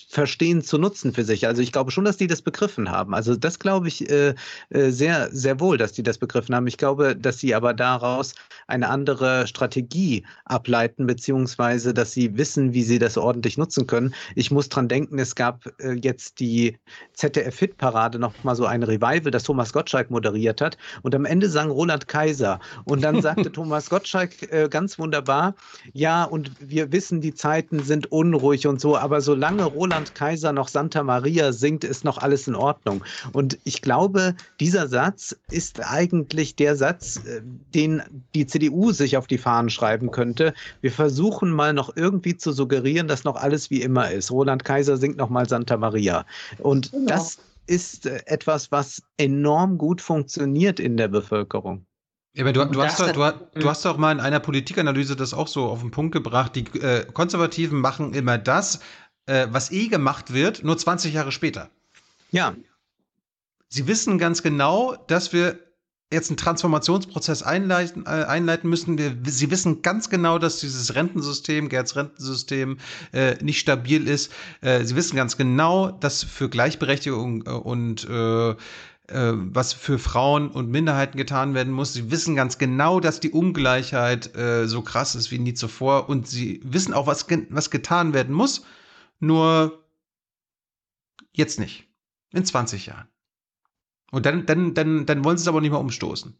verstehen 0.09 0.61
zu 0.61 0.77
nutzen 0.77 1.13
für 1.13 1.25
sich. 1.25 1.45
Also 1.45 1.61
ich 1.61 1.73
glaube 1.73 1.91
schon, 1.91 2.05
dass 2.05 2.15
die 2.15 2.27
das 2.27 2.41
begriffen 2.41 2.89
haben. 2.89 3.13
Also 3.13 3.35
das 3.35 3.59
glaube 3.59 3.89
ich 3.89 4.09
äh, 4.09 4.33
äh, 4.69 4.89
sehr, 4.89 5.29
sehr 5.31 5.59
wohl, 5.59 5.77
dass 5.77 5.91
die 5.91 6.03
das 6.03 6.17
begriffen 6.17 6.55
haben. 6.55 6.67
Ich 6.67 6.77
glaube, 6.77 7.15
dass 7.15 7.39
sie 7.39 7.53
aber 7.53 7.73
daraus 7.73 8.33
eine 8.67 8.89
andere 8.89 9.45
Strategie 9.45 10.23
ableiten, 10.45 11.05
beziehungsweise 11.05 11.93
dass 11.93 12.13
sie 12.13 12.37
wissen, 12.37 12.73
wie 12.73 12.83
sie 12.83 12.97
das 12.97 13.17
ordentlich 13.17 13.57
nutzen 13.57 13.85
können. 13.85 14.15
Ich 14.35 14.51
muss 14.51 14.69
dran 14.69 14.87
denken, 14.87 15.19
es 15.19 15.35
gab 15.35 15.65
äh, 15.79 15.93
jetzt 16.01 16.39
die 16.39 16.77
ZDF-Hit-Parade 17.13 18.19
noch 18.19 18.41
mal 18.43 18.55
so 18.55 18.65
ein 18.65 18.83
Revival, 18.83 19.31
das 19.31 19.43
Thomas 19.43 19.73
Gottschalk 19.73 20.09
moderiert 20.09 20.61
hat. 20.61 20.77
Und 21.01 21.13
am 21.13 21.25
Ende 21.25 21.49
sang 21.49 21.69
Roland 21.69 22.07
Kaiser. 22.07 22.61
Und 22.85 23.03
dann 23.03 23.21
sagte 23.21 23.51
Thomas 23.51 23.89
Gottschalk 23.89 24.49
äh, 24.51 24.69
ganz 24.69 24.97
wunderbar, 24.97 25.55
ja, 25.91 26.23
und 26.23 26.51
wir 26.59 26.93
wissen, 26.93 27.19
die 27.19 27.33
Zeiten 27.33 27.83
sind 27.83 28.11
unruhig 28.11 28.65
und 28.65 28.79
so, 28.79 28.97
aber 28.97 29.19
solange 29.19 29.72
Roland 29.73 30.15
Kaiser 30.15 30.53
noch 30.53 30.67
Santa 30.67 31.03
Maria 31.03 31.51
singt, 31.51 31.83
ist 31.83 32.03
noch 32.03 32.17
alles 32.17 32.47
in 32.47 32.55
Ordnung. 32.55 33.03
Und 33.31 33.57
ich 33.63 33.81
glaube, 33.81 34.35
dieser 34.59 34.87
Satz 34.87 35.35
ist 35.51 35.79
eigentlich 35.83 36.55
der 36.55 36.75
Satz, 36.75 37.17
äh, 37.25 37.41
den 37.73 38.01
die 38.35 38.45
CDU 38.45 38.91
sich 38.91 39.17
auf 39.17 39.27
die 39.27 39.37
Fahnen 39.37 39.69
schreiben 39.69 40.11
könnte. 40.11 40.53
Wir 40.81 40.91
versuchen 40.91 41.51
mal 41.51 41.73
noch 41.73 41.95
irgendwie 41.95 42.37
zu 42.37 42.51
suggerieren, 42.51 43.07
dass 43.07 43.23
noch 43.23 43.35
alles 43.35 43.69
wie 43.69 43.81
immer 43.81 44.11
ist. 44.11 44.31
Roland 44.31 44.63
Kaiser 44.63 44.97
singt 44.97 45.17
noch 45.17 45.29
mal 45.29 45.47
Santa 45.47 45.77
Maria. 45.77 46.25
Und 46.59 46.91
genau. 46.91 47.07
das 47.07 47.37
ist 47.67 48.05
äh, 48.05 48.21
etwas, 48.25 48.71
was 48.71 49.01
enorm 49.17 49.77
gut 49.77 50.01
funktioniert 50.01 50.79
in 50.79 50.97
der 50.97 51.07
Bevölkerung. 51.07 51.85
Ja, 52.35 52.43
aber 52.43 52.53
du, 52.53 52.65
du, 52.65 52.81
hast 52.81 52.99
doch, 52.99 53.11
du, 53.11 53.59
du, 53.59 53.69
hast 53.69 53.85
doch 53.85 53.97
mal 53.97 54.11
in 54.11 54.19
einer 54.19 54.39
Politikanalyse 54.39 55.15
das 55.15 55.35
auch 55.35 55.47
so 55.47 55.65
auf 55.65 55.81
den 55.81 55.91
Punkt 55.91 56.13
gebracht. 56.13 56.55
Die 56.55 56.65
äh, 56.79 57.05
Konservativen 57.05 57.79
machen 57.79 58.15
immer 58.15 58.39
das, 58.39 58.79
äh, 59.25 59.47
was 59.49 59.71
eh 59.71 59.87
gemacht 59.87 60.33
wird, 60.33 60.63
nur 60.63 60.77
20 60.77 61.13
Jahre 61.13 61.31
später. 61.31 61.69
Ja. 62.31 62.55
Sie 63.69 63.87
wissen 63.87 64.17
ganz 64.17 64.43
genau, 64.43 64.95
dass 65.07 65.33
wir 65.33 65.59
jetzt 66.13 66.29
einen 66.29 66.37
Transformationsprozess 66.37 67.43
einleiten, 67.43 68.05
äh, 68.05 68.09
einleiten 68.09 68.69
müssen. 68.69 68.97
Wir, 68.97 69.17
sie 69.25 69.51
wissen 69.51 69.81
ganz 69.81 70.09
genau, 70.09 70.39
dass 70.39 70.59
dieses 70.59 70.95
Rentensystem, 70.95 71.69
Gerds 71.69 71.95
Rentensystem, 71.95 72.77
äh, 73.11 73.35
nicht 73.43 73.59
stabil 73.59 74.07
ist. 74.07 74.31
Äh, 74.61 74.83
sie 74.85 74.95
wissen 74.95 75.15
ganz 75.15 75.35
genau, 75.35 75.91
dass 75.91 76.23
für 76.23 76.49
Gleichberechtigung 76.49 77.45
äh, 77.45 77.49
und 77.49 78.07
äh, 78.07 78.51
äh, 78.51 78.55
was 79.07 79.73
für 79.73 79.99
Frauen 79.99 80.49
und 80.49 80.69
Minderheiten 80.69 81.17
getan 81.17 81.53
werden 81.53 81.73
muss. 81.73 81.93
Sie 81.93 82.09
wissen 82.11 82.35
ganz 82.35 82.57
genau, 82.57 82.99
dass 82.99 83.19
die 83.19 83.31
Ungleichheit 83.31 84.31
so 84.65 84.81
krass 84.81 85.15
ist 85.15 85.31
wie 85.31 85.39
nie 85.39 85.53
zuvor. 85.53 86.07
Und 86.07 86.27
sie 86.27 86.61
wissen 86.63 86.93
auch, 86.93 87.07
was, 87.07 87.25
was 87.49 87.69
getan 87.69 88.13
werden 88.13 88.33
muss. 88.33 88.63
Nur 89.23 89.81
jetzt 91.31 91.57
nicht. 91.57 91.85
In 92.33 92.43
20 92.43 92.87
Jahren. 92.87 93.07
Und 94.11 94.25
dann, 94.25 94.45
dann, 94.45 94.73
dann, 94.73 95.05
dann 95.05 95.23
wollen 95.23 95.37
sie 95.37 95.43
es 95.43 95.47
aber 95.47 95.61
nicht 95.61 95.71
mehr 95.71 95.79
umstoßen. 95.79 96.35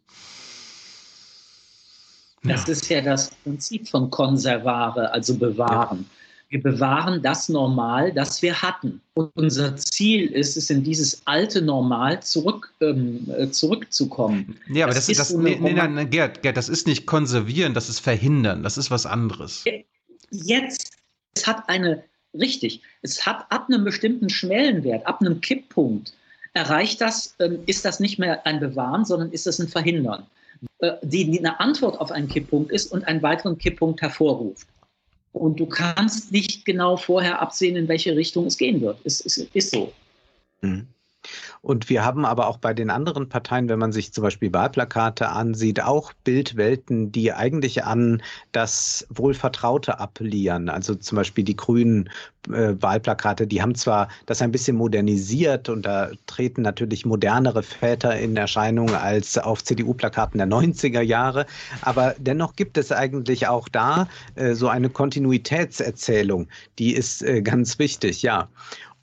Das 2.44 2.68
ja. 2.68 2.74
ist 2.74 2.90
ja 2.90 3.00
das 3.00 3.32
Prinzip 3.44 3.88
von 3.88 4.10
Konservare, 4.10 5.10
also 5.14 5.38
bewahren. 5.38 6.00
Ja. 6.00 6.50
Wir 6.50 6.62
bewahren 6.62 7.22
das 7.22 7.48
Normal, 7.48 8.12
das 8.12 8.42
wir 8.42 8.62
hatten. 8.62 9.02
Und 9.14 9.32
unser 9.36 9.78
Ziel 9.78 10.28
ist 10.28 10.58
es, 10.58 10.70
in 10.70 10.84
dieses 10.84 11.26
alte 11.26 11.62
Normal 11.62 12.22
zurück, 12.22 12.74
ähm, 12.82 13.32
äh, 13.38 13.50
zurückzukommen. 13.50 14.60
Ja, 14.68 14.86
aber 14.86 14.94
das, 14.94 15.06
das 15.06 15.10
ist, 15.10 15.20
das, 15.20 15.30
so 15.30 15.40
nee, 15.40 15.58
nee, 15.60 15.72
nein, 15.72 16.10
Gerd, 16.10 16.42
Gerd, 16.42 16.58
das 16.58 16.68
ist 16.68 16.86
nicht 16.86 17.06
konservieren, 17.06 17.74
das 17.74 17.88
ist 17.88 18.02
verhindern, 18.02 18.62
das 18.62 18.78
ist 18.78 18.92
was 18.92 19.06
anderes. 19.06 19.64
Jetzt, 20.32 20.92
es 21.34 21.48
hat 21.48 21.70
eine 21.70 22.04
richtig. 22.34 22.82
Es 23.02 23.26
hat 23.26 23.46
ab 23.50 23.68
einem 23.68 23.84
bestimmten 23.84 24.30
Schwellenwert, 24.30 25.06
ab 25.06 25.22
einem 25.22 25.42
Kipppunkt, 25.42 26.14
erreicht 26.54 27.02
das, 27.02 27.36
ähm, 27.40 27.60
ist 27.66 27.86
das 27.86 28.00
nicht 28.00 28.20
mehr 28.20 28.46
ein 28.46 28.60
Bewahren, 28.60 29.06
sondern 29.06 29.32
ist 29.32 29.48
das 29.48 29.60
ein 29.60 29.68
Verhindern. 29.68 30.26
Äh, 30.80 30.94
die, 31.02 31.38
eine 31.38 31.60
Antwort 31.60 32.00
auf 32.00 32.12
einen 32.12 32.28
Kipppunkt 32.28 32.72
ist 32.72 32.92
und 32.92 33.06
einen 33.08 33.22
weiteren 33.22 33.58
Kipppunkt 33.58 34.02
hervorruft. 34.02 34.68
Und 35.34 35.60
du 35.60 35.66
kannst 35.66 36.32
nicht 36.32 36.64
genau 36.64 36.96
vorher 36.96 37.42
absehen, 37.42 37.76
in 37.76 37.88
welche 37.88 38.16
Richtung 38.16 38.46
es 38.46 38.58
gehen 38.58 38.82
wird. 38.82 39.00
Es, 39.04 39.20
es 39.26 39.38
ist 39.38 39.72
so. 39.72 39.92
Mhm. 40.62 40.88
Und 41.62 41.90
wir 41.90 42.04
haben 42.04 42.26
aber 42.26 42.48
auch 42.48 42.58
bei 42.58 42.74
den 42.74 42.90
anderen 42.90 43.30
Parteien, 43.30 43.70
wenn 43.70 43.80
man 43.80 43.92
sich 43.92 44.14
zum 44.14 44.24
Beispiel 44.24 44.54
Wahlplakate 44.54 45.30
ansieht, 45.30 45.82
auch 45.82 46.14
Bildwelten, 46.24 47.12
die 47.12 47.32
eigentlich 47.32 47.84
an 47.84 48.22
das 48.52 49.08
Wohlvertraute 49.10 50.00
appellieren. 50.00 50.70
Also 50.70 50.96
zum 50.96 51.16
Beispiel 51.16 51.44
die 51.44 51.56
grünen 51.56 52.10
äh, 52.50 52.76
Wahlplakate, 52.82 53.48
die 53.48 53.62
haben 53.62 53.76
zwar 53.76 54.10
das 54.26 54.42
ein 54.42 54.52
bisschen 54.52 54.76
modernisiert 54.76 55.70
und 55.70 55.86
da 55.86 56.12
treten 56.26 56.62
natürlich 56.62 57.06
modernere 57.06 57.64
Väter 57.64 58.18
in 58.20 58.36
Erscheinung 58.36 58.94
als 58.94 59.38
auf 59.38 59.64
CDU-Plakaten 59.64 60.38
der 60.38 60.48
90er 60.48 61.02
Jahre, 61.02 61.46
aber 61.82 62.16
dennoch 62.18 62.56
gibt 62.56 62.78
es 62.78 62.92
eigentlich 62.92 63.48
auch 63.48 63.70
da 63.70 64.08
äh, 64.36 64.54
so 64.54 64.68
eine 64.68 64.90
Kontinuitätserzählung, 64.90 66.48
die 66.80 66.94
ist 66.94 67.22
äh, 67.22 67.42
ganz 67.42 67.80
wichtig, 67.80 68.22
ja. 68.22 68.50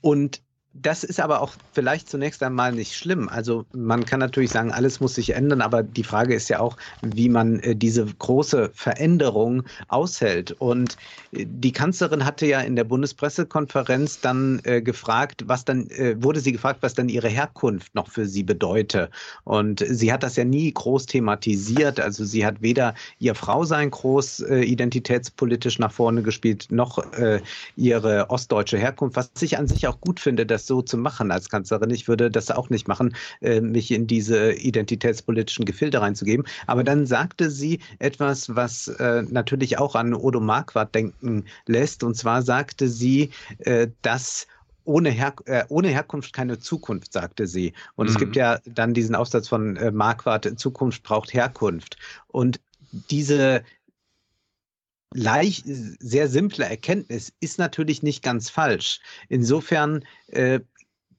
Und 0.03 0.43
das 0.73 1.03
ist 1.03 1.19
aber 1.19 1.41
auch 1.41 1.53
vielleicht 1.73 2.09
zunächst 2.09 2.43
einmal 2.43 2.73
nicht 2.73 2.95
schlimm. 2.97 3.29
Also 3.29 3.67
man 3.73 4.05
kann 4.05 4.21
natürlich 4.21 4.51
sagen, 4.51 4.71
alles 4.71 5.01
muss 5.01 5.17
sich 5.17 5.35
ändern, 5.35 5.63
aber 5.63 5.83
die 5.83 6.05
Frage 6.05 6.35
ist 6.35 6.49
ja 6.49 6.61
auch, 6.61 6.77
wie 7.03 7.29
man 7.29 7.59
äh, 7.61 7.75
diese 7.75 8.07
große 8.07 8.71
Veränderung 8.73 9.65
aushält. 9.89 10.53
Und 10.53 10.97
äh, 11.33 11.45
die 11.45 11.73
Kanzlerin 11.73 12.25
hatte 12.25 12.47
ja 12.47 12.61
in 12.61 12.77
der 12.77 12.85
Bundespressekonferenz 12.85 14.21
dann 14.21 14.61
äh, 14.63 14.81
gefragt, 14.81 15.43
was 15.47 15.65
dann, 15.65 15.91
äh, 15.91 16.15
wurde 16.23 16.39
sie 16.39 16.53
gefragt, 16.53 16.79
was 16.83 16.95
dann 16.95 17.09
ihre 17.09 17.29
Herkunft 17.29 17.93
noch 17.97 18.09
für 18.09 18.27
sie 18.27 18.45
bedeute. 18.45 19.11
Und 19.43 19.85
sie 19.89 20.13
hat 20.13 20.23
das 20.23 20.37
ja 20.37 20.45
nie 20.45 20.73
groß 20.73 21.07
thematisiert. 21.07 21.99
Also 21.99 22.25
sie 22.25 22.47
hat 22.47 22.63
weder 22.63 22.95
ihr 23.19 23.35
Frausein 23.35 23.91
groß 23.91 24.41
äh, 24.41 24.61
identitätspolitisch 24.61 25.81
nach 25.81 25.93
vorne 25.93 26.23
gespielt, 26.23 26.69
noch 26.71 27.13
äh, 27.15 27.41
ihre 27.75 28.31
ostdeutsche 28.31 28.79
Herkunft, 28.79 29.17
was 29.17 29.31
ich 29.41 29.59
an 29.59 29.67
sich 29.67 29.89
auch 29.89 30.01
gut 30.01 30.21
finde, 30.21 30.47
dass 30.47 30.60
das 30.61 30.67
so 30.67 30.83
zu 30.83 30.97
machen 30.97 31.31
als 31.31 31.49
Kanzlerin. 31.49 31.91
Ich 31.91 32.09
würde 32.09 32.31
das 32.31 32.51
auch 32.51 32.71
nicht 32.71 32.89
machen, 32.89 33.15
äh, 33.41 33.61
mich 33.61 33.91
in 33.91 34.07
diese 34.07 34.53
identitätspolitischen 34.53 35.65
Gefilde 35.65 36.01
reinzugeben. 36.01 36.47
Aber 36.67 36.85
dann 36.85 37.07
sagte 37.07 37.51
sie 37.51 37.81
etwas, 37.99 38.55
was 38.55 38.89
äh, 38.89 39.23
natürlich 39.29 39.79
auch 39.79 39.95
an 39.95 40.15
Odo 40.15 40.41
Marquardt 40.41 40.95
denken 40.95 41.45
lässt. 41.67 42.05
Und 42.05 42.17
zwar 42.17 42.43
sagte 42.43 42.89
sie, 42.89 43.31
äh, 43.59 43.89
dass 44.03 44.47
ohne, 44.85 45.11
Her 45.11 45.35
äh, 45.47 45.65
ohne 45.69 45.89
Herkunft 45.89 46.33
keine 46.33 46.59
Zukunft, 46.59 47.13
sagte 47.13 47.47
sie. 47.47 47.73
Und 47.97 48.07
mhm. 48.07 48.13
es 48.13 48.19
gibt 48.19 48.37
ja 48.37 48.59
dann 48.65 48.95
diesen 48.95 49.15
Aufsatz 49.15 49.49
von 49.49 49.77
äh, 49.77 49.91
Marquardt, 49.91 50.59
Zukunft 50.59 51.03
braucht 51.03 51.33
Herkunft. 51.33 51.97
Und 52.29 52.61
diese 53.11 53.63
leicht, 55.15 55.65
sehr 55.67 56.29
simple 56.29 56.65
Erkenntnis 56.65 57.33
ist 57.41 57.59
natürlich 57.59 58.03
nicht 58.03 58.23
ganz 58.23 58.51
falsch. 58.51 59.01
Insofern 59.29 60.05
äh, 60.29 60.61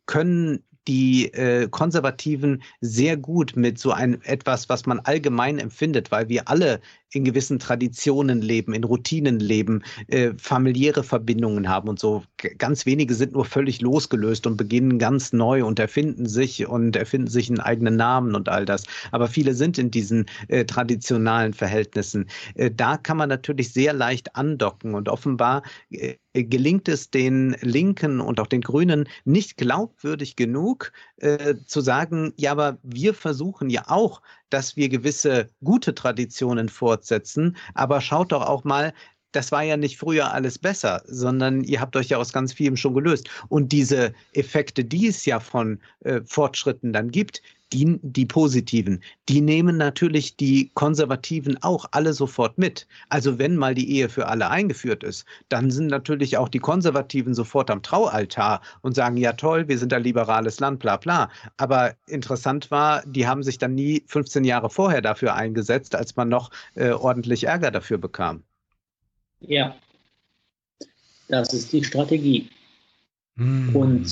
können 0.06 0.64
die 0.88 1.32
äh, 1.34 1.68
Konservativen 1.70 2.64
sehr 2.80 3.18
gut 3.18 3.56
mit 3.56 3.78
so 3.78 3.92
einem 3.92 4.20
etwas, 4.24 4.68
was 4.70 4.86
man 4.86 5.00
allgemein 5.00 5.60
empfindet, 5.60 6.12
weil 6.12 6.28
wir 6.28 6.48
alle 6.50 6.82
in 7.12 7.24
gewissen 7.24 7.60
Traditionen 7.60 8.42
leben, 8.42 8.74
in 8.74 8.84
Routinen 8.84 9.40
leben, 9.40 9.84
äh, 10.08 10.32
familiäre 10.38 11.04
Verbindungen 11.04 11.70
haben 11.70 11.90
und 11.90 12.00
so 12.00 12.24
ganz 12.58 12.86
wenige 12.86 13.14
sind 13.14 13.34
nur 13.34 13.46
völlig 13.46 13.82
losgelöst 13.82 14.48
und 14.48 14.58
beginnen 14.58 14.98
ganz 15.00 15.34
neu 15.34 15.66
und 15.66 15.80
erfinden 15.80 16.28
sich 16.28 16.68
und 16.68 16.96
erfinden 16.96 17.28
sich 17.28 17.50
einen 17.50 17.60
eigenen 17.60 17.96
Namen 17.96 18.36
und 18.36 18.50
all 18.50 18.66
das. 18.66 18.84
Aber 19.12 19.28
viele 19.28 19.54
sind 19.54 19.78
in 19.78 19.92
diesen 19.92 20.26
äh, 20.48 20.66
traditionalen 20.66 21.54
Verhältnissen. 21.54 22.28
Äh, 22.56 22.72
da 22.72 22.98
kann 22.98 23.18
man 23.18 23.30
natürlich 23.30 23.74
sehr 23.74 23.94
leicht 23.94 24.36
andocken 24.36 24.96
und 24.96 25.10
offenbar 25.10 25.64
äh, 25.90 26.16
gelingt 26.34 26.88
es 26.88 27.10
den 27.10 27.58
Linken 27.62 28.22
und 28.22 28.40
auch 28.40 28.48
den 28.48 28.62
Grünen 28.62 29.08
nicht 29.26 29.58
glaubwürdig 29.58 30.36
genug 30.38 30.94
äh, 31.18 31.56
zu 31.66 31.82
sagen, 31.82 32.34
ja, 32.38 32.52
aber 32.52 32.78
wir 32.84 33.14
versuchen 33.14 33.70
ja 33.70 33.84
auch, 33.88 34.22
dass 34.54 34.76
wir 34.76 34.90
gewisse 34.90 35.50
gute 35.64 35.96
Traditionen 35.96 36.70
fortsetzen, 36.70 37.58
aber 37.74 38.02
schaut 38.02 38.32
doch 38.32 38.46
auch 38.48 38.64
mal, 38.64 38.94
das 39.32 39.52
war 39.52 39.64
ja 39.64 39.78
nicht 39.78 39.98
früher 39.98 40.34
alles 40.34 40.60
besser, 40.60 41.02
sondern 41.06 41.64
ihr 41.64 41.80
habt 41.80 41.96
euch 41.96 42.10
ja 42.10 42.18
aus 42.18 42.34
ganz 42.34 42.54
vielem 42.54 42.78
schon 42.78 42.94
gelöst. 42.94 43.30
Und 43.48 43.72
diese 43.72 44.14
Effekte, 44.34 44.84
die 44.84 45.08
es 45.08 45.26
ja 45.26 45.40
von 45.40 45.80
äh, 46.02 46.22
Fortschritten 46.26 46.94
dann 46.94 47.12
gibt, 47.12 47.42
die, 47.74 48.00
die 48.02 48.26
positiven, 48.26 49.02
die 49.30 49.42
nehmen 49.42 49.78
natürlich 49.78 50.36
die 50.36 50.72
Konservativen 50.74 51.62
auch 51.64 51.86
alle 51.92 52.14
sofort 52.14 52.58
mit. 52.58 52.88
Also 53.10 53.40
wenn 53.40 53.56
mal 53.56 53.74
die 53.74 53.90
Ehe 53.90 54.10
für 54.10 54.28
alle 54.28 54.50
eingeführt 54.50 55.04
ist, 55.04 55.26
dann 55.50 55.72
sind 55.72 55.88
natürlich 55.88 56.38
auch 56.38 56.50
die 56.50 56.60
Konservativen 56.60 57.34
sofort 57.34 57.70
am 57.70 57.82
Traualtar 57.82 58.62
und 58.82 58.96
sagen, 58.96 59.18
ja 59.18 59.34
toll, 59.34 59.68
wir 59.68 59.78
sind 59.78 59.94
ein 59.94 60.04
liberales 60.04 60.60
Land, 60.60 60.80
bla 60.80 60.98
bla. 60.98 61.30
Aber 61.58 61.96
interessant 62.08 62.72
war, 62.72 63.04
die 63.06 63.28
haben 63.28 63.44
sich 63.44 63.58
dann 63.58 63.76
nie 63.76 64.04
15 64.08 64.44
Jahre 64.44 64.70
vorher 64.70 65.02
dafür 65.02 65.36
eingesetzt, 65.36 65.96
als 65.96 66.16
man 66.16 66.30
noch 66.30 66.52
äh, 66.76 66.92
ordentlich 66.92 67.46
Ärger 67.46 67.72
dafür 67.72 67.98
bekam. 67.98 68.44
Ja, 69.40 69.76
das 71.30 71.54
ist 71.54 71.72
die 71.72 71.84
Strategie. 71.84 72.50
Hm. 73.38 73.76
Und 73.76 74.12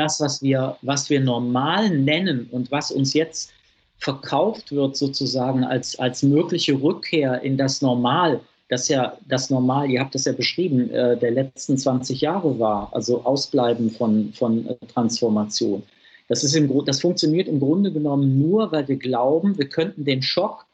das, 0.00 0.20
was 0.20 0.42
wir, 0.42 0.76
was 0.82 1.10
wir 1.10 1.20
normal 1.20 1.90
nennen 1.90 2.48
und 2.50 2.70
was 2.70 2.90
uns 2.90 3.12
jetzt 3.12 3.52
verkauft 3.98 4.72
wird, 4.72 4.96
sozusagen 4.96 5.62
als, 5.62 5.98
als 5.98 6.22
mögliche 6.22 6.72
Rückkehr 6.72 7.42
in 7.42 7.58
das 7.58 7.82
Normal, 7.82 8.40
das 8.70 8.88
ja 8.88 9.18
das 9.28 9.50
Normal, 9.50 9.90
ihr 9.90 10.00
habt 10.00 10.14
das 10.14 10.24
ja 10.24 10.32
beschrieben, 10.32 10.90
äh, 10.90 11.18
der 11.18 11.32
letzten 11.32 11.76
20 11.76 12.22
Jahre 12.22 12.58
war, 12.58 12.88
also 12.92 13.22
Ausbleiben 13.24 13.90
von, 13.90 14.32
von 14.32 14.66
äh, 14.66 14.74
Transformation. 14.86 15.82
Das, 16.28 16.44
ist 16.44 16.54
im, 16.54 16.84
das 16.86 17.00
funktioniert 17.00 17.48
im 17.48 17.60
Grunde 17.60 17.92
genommen 17.92 18.40
nur, 18.40 18.72
weil 18.72 18.88
wir 18.88 18.96
glauben, 18.96 19.58
wir 19.58 19.68
könnten 19.68 20.04
den 20.04 20.22
Schock 20.22 20.64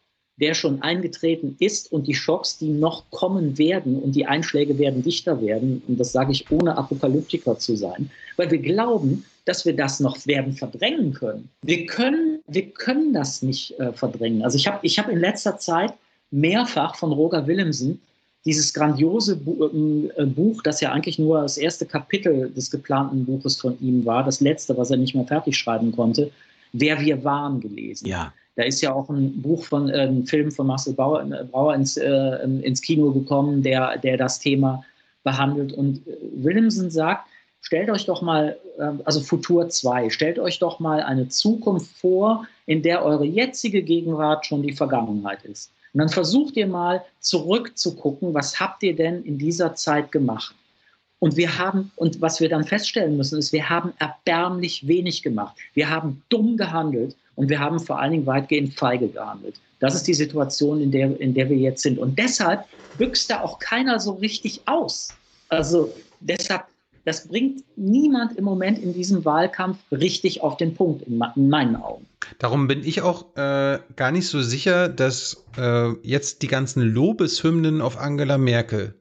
der 0.41 0.55
schon 0.55 0.83
eingetreten 0.83 1.57
ist 1.61 1.91
und 1.91 2.07
die 2.07 2.15
Schocks, 2.15 2.59
die 2.59 2.69
noch 2.69 3.11
kommen 3.11 3.57
werden 3.57 3.99
und 3.99 4.13
die 4.13 4.27
Einschläge 4.27 4.79
werden 4.79 5.03
dichter 5.03 5.41
werden. 5.41 5.83
Und 5.89 5.99
das 5.99 6.13
sage 6.13 6.33
ich 6.33 6.51
ohne 6.51 6.77
Apokalyptiker 6.77 7.59
zu 7.59 7.77
sein, 7.77 8.11
weil 8.37 8.51
wir 8.51 8.59
glauben, 8.59 9.25
dass 9.47 9.65
wir 9.65 9.75
das 9.75 10.01
noch 10.01 10.27
werden 10.27 10.53
verdrängen 10.53 11.15
können. 11.15 11.49
Wir 11.63 11.87
können, 11.87 12.41
wir 12.49 12.69
können 12.71 13.13
das 13.13 13.43
nicht 13.43 13.79
äh, 13.79 13.93
verdrängen. 13.93 14.43
Also 14.43 14.57
ich 14.57 14.67
habe 14.67 14.79
ich 14.83 14.99
hab 14.99 15.09
in 15.09 15.19
letzter 15.19 15.57
Zeit 15.59 15.95
mehrfach 16.31 16.97
von 16.97 17.13
Roger 17.13 17.47
Willemsen 17.47 18.01
dieses 18.45 18.75
grandiose 18.75 19.33
äh, 19.33 20.27
Buch, 20.27 20.63
das 20.63 20.81
ja 20.81 20.93
eigentlich 20.93 21.19
nur 21.19 21.43
das 21.43 21.57
erste 21.57 21.87
Kapitel 21.87 22.51
des 22.51 22.71
geplanten 22.71 23.25
Buches 23.25 23.61
von 23.61 23.79
ihm 23.81 24.05
war, 24.05 24.23
das 24.23 24.41
letzte, 24.41 24.77
was 24.77 24.91
er 24.91 24.99
nicht 24.99 25.15
mehr 25.15 25.27
fertig 25.27 25.57
schreiben 25.57 25.93
konnte, 25.93 26.31
Wer 26.73 27.01
wir 27.01 27.25
waren 27.25 27.61
gelesen. 27.61 28.07
Ja. 28.07 28.33
Da 28.57 28.63
ist 28.65 28.81
ja 28.81 28.93
auch 28.93 29.09
ein 29.11 29.41
Buch 29.43 29.65
von, 29.65 29.89
äh, 29.91 30.07
ein 30.07 30.27
Film 30.27 30.51
von 30.51 30.67
Marcel 30.67 30.95
Bauer, 30.95 31.23
äh, 31.23 31.45
Brauer 31.45 31.75
ins, 31.75 31.97
äh, 31.97 32.43
ins 32.63 32.81
Kino 32.81 33.13
gekommen, 33.13 33.63
der, 33.63 33.99
der 33.99 34.17
das 34.17 34.41
Thema 34.41 34.83
behandelt. 35.23 35.73
Und 35.75 36.07
äh, 36.07 36.17
Williamson 36.37 36.91
sagt, 36.91 37.29
stellt 37.61 37.91
euch 37.91 38.07
doch 38.07 38.23
mal, 38.23 38.57
äh, 38.79 38.93
also 39.05 39.21
Futur 39.21 39.69
2, 39.69 40.09
stellt 40.09 40.39
euch 40.39 40.59
doch 40.59 40.81
mal 40.81 41.03
eine 41.03 41.29
Zukunft 41.29 41.95
vor, 41.99 42.47
in 42.65 42.83
der 42.83 43.05
eure 43.05 43.27
jetzige 43.27 43.83
Gegenwart 43.83 44.47
schon 44.47 44.63
die 44.63 44.73
Vergangenheit 44.73 45.45
ist. 45.45 45.71
Und 45.93 46.01
dann 46.01 46.09
versucht 46.09 46.57
ihr 46.57 46.67
mal 46.67 47.03
zurückzugucken, 47.21 48.35
was 48.35 48.59
habt 48.59 48.83
ihr 48.83 48.97
denn 48.97 49.23
in 49.25 49.39
dieser 49.39 49.75
Zeit 49.75 50.13
gemacht? 50.13 50.55
Und 51.19 51.37
wir 51.37 51.59
haben, 51.59 51.91
und 51.97 52.21
was 52.21 52.41
wir 52.41 52.49
dann 52.49 52.65
feststellen 52.65 53.17
müssen, 53.17 53.39
ist, 53.39 53.53
wir 53.53 53.69
haben 53.69 53.93
erbärmlich 53.99 54.87
wenig 54.87 55.23
gemacht. 55.23 55.57
Wir 55.75 55.89
haben 55.89 56.23
dumm 56.29 56.57
gehandelt 56.57 57.17
und 57.37 57.49
wir 57.49 57.61
haben 57.61 57.79
vor 57.79 58.01
allen 58.01 58.13
Dingen 58.13 58.27
weitgehend 58.27 58.75
feige 58.75 59.09
gehandelt. 59.09 59.61
Das 59.79 59.95
ist 59.95 60.07
die 60.07 60.15
Situation, 60.15 60.81
in 60.81 60.91
der, 60.91 61.21
in 61.21 61.35
der 61.35 61.49
wir 61.49 61.57
jetzt 61.57 61.83
sind. 61.83 61.99
Und 61.99 62.19
deshalb 62.19 62.65
büchst 62.99 63.31
da 63.31 63.43
auch 63.43 63.59
keiner 63.59 64.01
so 64.01 64.13
richtig 64.13 64.63
aus. 64.67 65.11
Also 65.49 65.93
deshalb, 66.21 66.65
das 67.05 67.29
bringt 67.29 67.63
niemand 67.77 68.37
im 68.37 68.45
Moment 68.45 68.79
in 68.79 68.95
diesem 68.95 69.25
Wahlkampf 69.25 69.79
richtig 69.93 70.43
auf 70.43 70.57
den 70.57 70.75
Punkt, 70.75 71.03
in, 71.03 71.23
in 71.37 71.49
meinen 71.49 71.77
Augen. 71.77 72.07
Darum 72.39 72.67
bin 72.67 72.85
ich 72.85 73.03
auch 73.03 73.37
äh, 73.37 73.79
gar 73.95 74.11
nicht 74.11 74.29
so 74.29 74.41
sicher, 74.41 74.89
dass 74.89 75.45
äh, 75.59 75.93
jetzt 76.03 76.43
die 76.43 76.49
ganzen 76.49 76.83
Lobeshymnen 76.83 77.81
auf 77.81 77.99
Angela 77.99 78.39
Merkel 78.39 78.95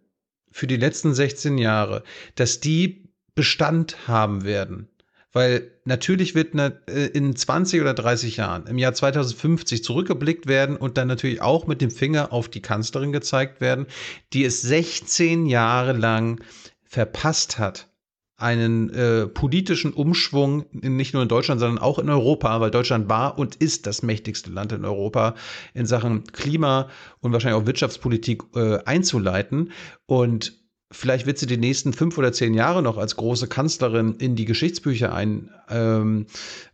für 0.52 0.68
die 0.68 0.78
letzten 0.78 1.14
16 1.14 1.58
Jahre, 1.58 2.04
dass 2.36 2.60
die 2.60 3.10
Bestand 3.34 4.08
haben 4.08 4.44
werden. 4.44 4.90
Weil 5.36 5.70
natürlich 5.84 6.34
wird 6.34 6.56
äh, 6.56 7.08
in 7.08 7.36
20 7.36 7.82
oder 7.82 7.94
30 7.94 8.38
Jahren, 8.38 8.68
im 8.68 8.78
Jahr 8.78 8.94
2050 8.94 9.84
zurückgeblickt 9.84 10.48
werden 10.48 10.78
und 10.78 10.98
dann 10.98 11.10
natürlich 11.10 11.42
auch 11.42 11.68
mit 11.68 11.82
dem 11.82 11.92
Finger 11.92 12.32
auf 12.32 12.48
die 12.48 12.62
Kanzlerin 12.62 13.12
gezeigt 13.12 13.60
werden, 13.60 13.86
die 14.32 14.46
es 14.46 14.62
16 14.62 15.46
Jahre 15.46 15.92
lang 15.92 16.42
verpasst 16.86 17.60
hat, 17.60 17.90
einen 18.38 18.90
äh, 18.92 19.28
politischen 19.28 19.92
Umschwung 19.92 20.68
nicht 20.72 21.14
nur 21.14 21.24
in 21.24 21.28
Deutschland, 21.28 21.60
sondern 21.60 21.84
auch 21.84 22.00
in 22.00 22.10
Europa, 22.10 22.62
weil 22.62 22.72
Deutschland 22.72 23.10
war 23.10 23.38
und 23.38 23.56
ist 23.56 23.88
das 23.88 24.04
mächtigste 24.04 24.52
Land 24.52 24.72
in 24.72 24.86
Europa 24.86 25.36
in 25.74 25.86
Sachen 25.86 26.24
Klima 26.32 26.88
und 27.20 27.34
wahrscheinlich 27.34 27.62
auch 27.62 27.68
Wirtschaftspolitik 27.68 28.42
äh, 28.56 28.78
einzuleiten. 28.86 29.74
Und 30.06 30.65
vielleicht 30.92 31.26
wird 31.26 31.38
sie 31.38 31.48
die 31.48 31.58
nächsten 31.58 31.94
fünf 31.94 32.18
oder 32.18 32.32
zehn 32.32 32.54
Jahre 32.54 32.82
noch 32.82 32.98
als 32.98 33.16
große 33.16 33.48
Kanzlerin 33.48 34.16
in 34.20 34.36
die 34.36 34.46
Geschichtsbücher 34.46 35.14
ein, 35.14 35.50
ähm, 35.70 36.28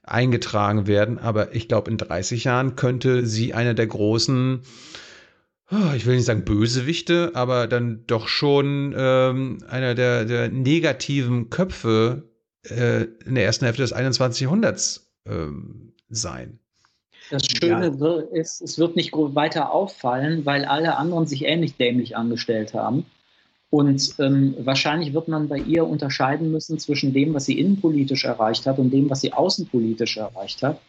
eingetragen 0.03 0.87
werden. 0.87 1.17
Aber 1.19 1.55
ich 1.55 1.67
glaube, 1.67 1.89
in 1.89 1.97
30 1.97 2.43
Jahren 2.43 2.75
könnte 2.75 3.25
sie 3.25 3.53
einer 3.53 3.73
der 3.73 3.87
großen, 3.87 4.61
oh, 5.71 5.93
ich 5.95 6.05
will 6.05 6.15
nicht 6.15 6.25
sagen 6.25 6.45
Bösewichte, 6.45 7.31
aber 7.33 7.67
dann 7.67 8.03
doch 8.07 8.27
schon 8.27 8.93
ähm, 8.97 9.63
einer 9.69 9.95
der, 9.95 10.25
der 10.25 10.49
negativen 10.49 11.49
Köpfe 11.49 12.23
äh, 12.69 13.03
in 13.25 13.35
der 13.35 13.45
ersten 13.45 13.65
Hälfte 13.65 13.81
des 13.81 13.93
21. 13.93 14.41
Jahrhunderts 14.41 15.11
ähm, 15.25 15.93
sein. 16.09 16.59
Das 17.29 17.45
Schöne 17.45 17.95
ja. 17.97 18.21
ist, 18.37 18.61
es 18.61 18.77
wird 18.77 18.97
nicht 18.97 19.13
weiter 19.13 19.71
auffallen, 19.71 20.45
weil 20.45 20.65
alle 20.65 20.97
anderen 20.97 21.27
sich 21.27 21.45
ähnlich 21.45 21.77
dämlich 21.77 22.17
angestellt 22.17 22.73
haben. 22.73 23.05
Und 23.71 24.15
ähm, 24.19 24.53
wahrscheinlich 24.59 25.13
wird 25.13 25.29
man 25.29 25.47
bei 25.47 25.57
ihr 25.57 25.87
unterscheiden 25.87 26.51
müssen 26.51 26.77
zwischen 26.77 27.13
dem, 27.13 27.33
was 27.33 27.45
sie 27.45 27.57
innenpolitisch 27.57 28.25
erreicht 28.25 28.65
hat 28.67 28.77
und 28.77 28.91
dem, 28.91 29.09
was 29.09 29.21
sie 29.21 29.31
außenpolitisch 29.31 30.17
erreicht 30.17 30.61
hat. 30.61 30.79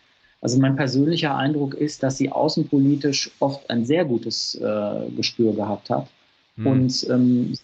Also 0.41 0.59
mein 0.59 0.74
persönlicher 0.74 1.37
Eindruck 1.37 1.74
ist, 1.74 2.03
dass 2.03 2.18
sie 2.18 2.30
außenpolitisch 2.30 3.30
oft 3.39 3.70
ein 3.70 3.87
sehr 3.87 4.05
gutes 4.05 4.57
äh, 4.57 5.09
Gespür 5.16 5.55
gehabt 5.55 5.91
hat. 5.91 6.09
Hm. 6.57 6.66
Und 6.66 7.07
ähm, 7.09 7.55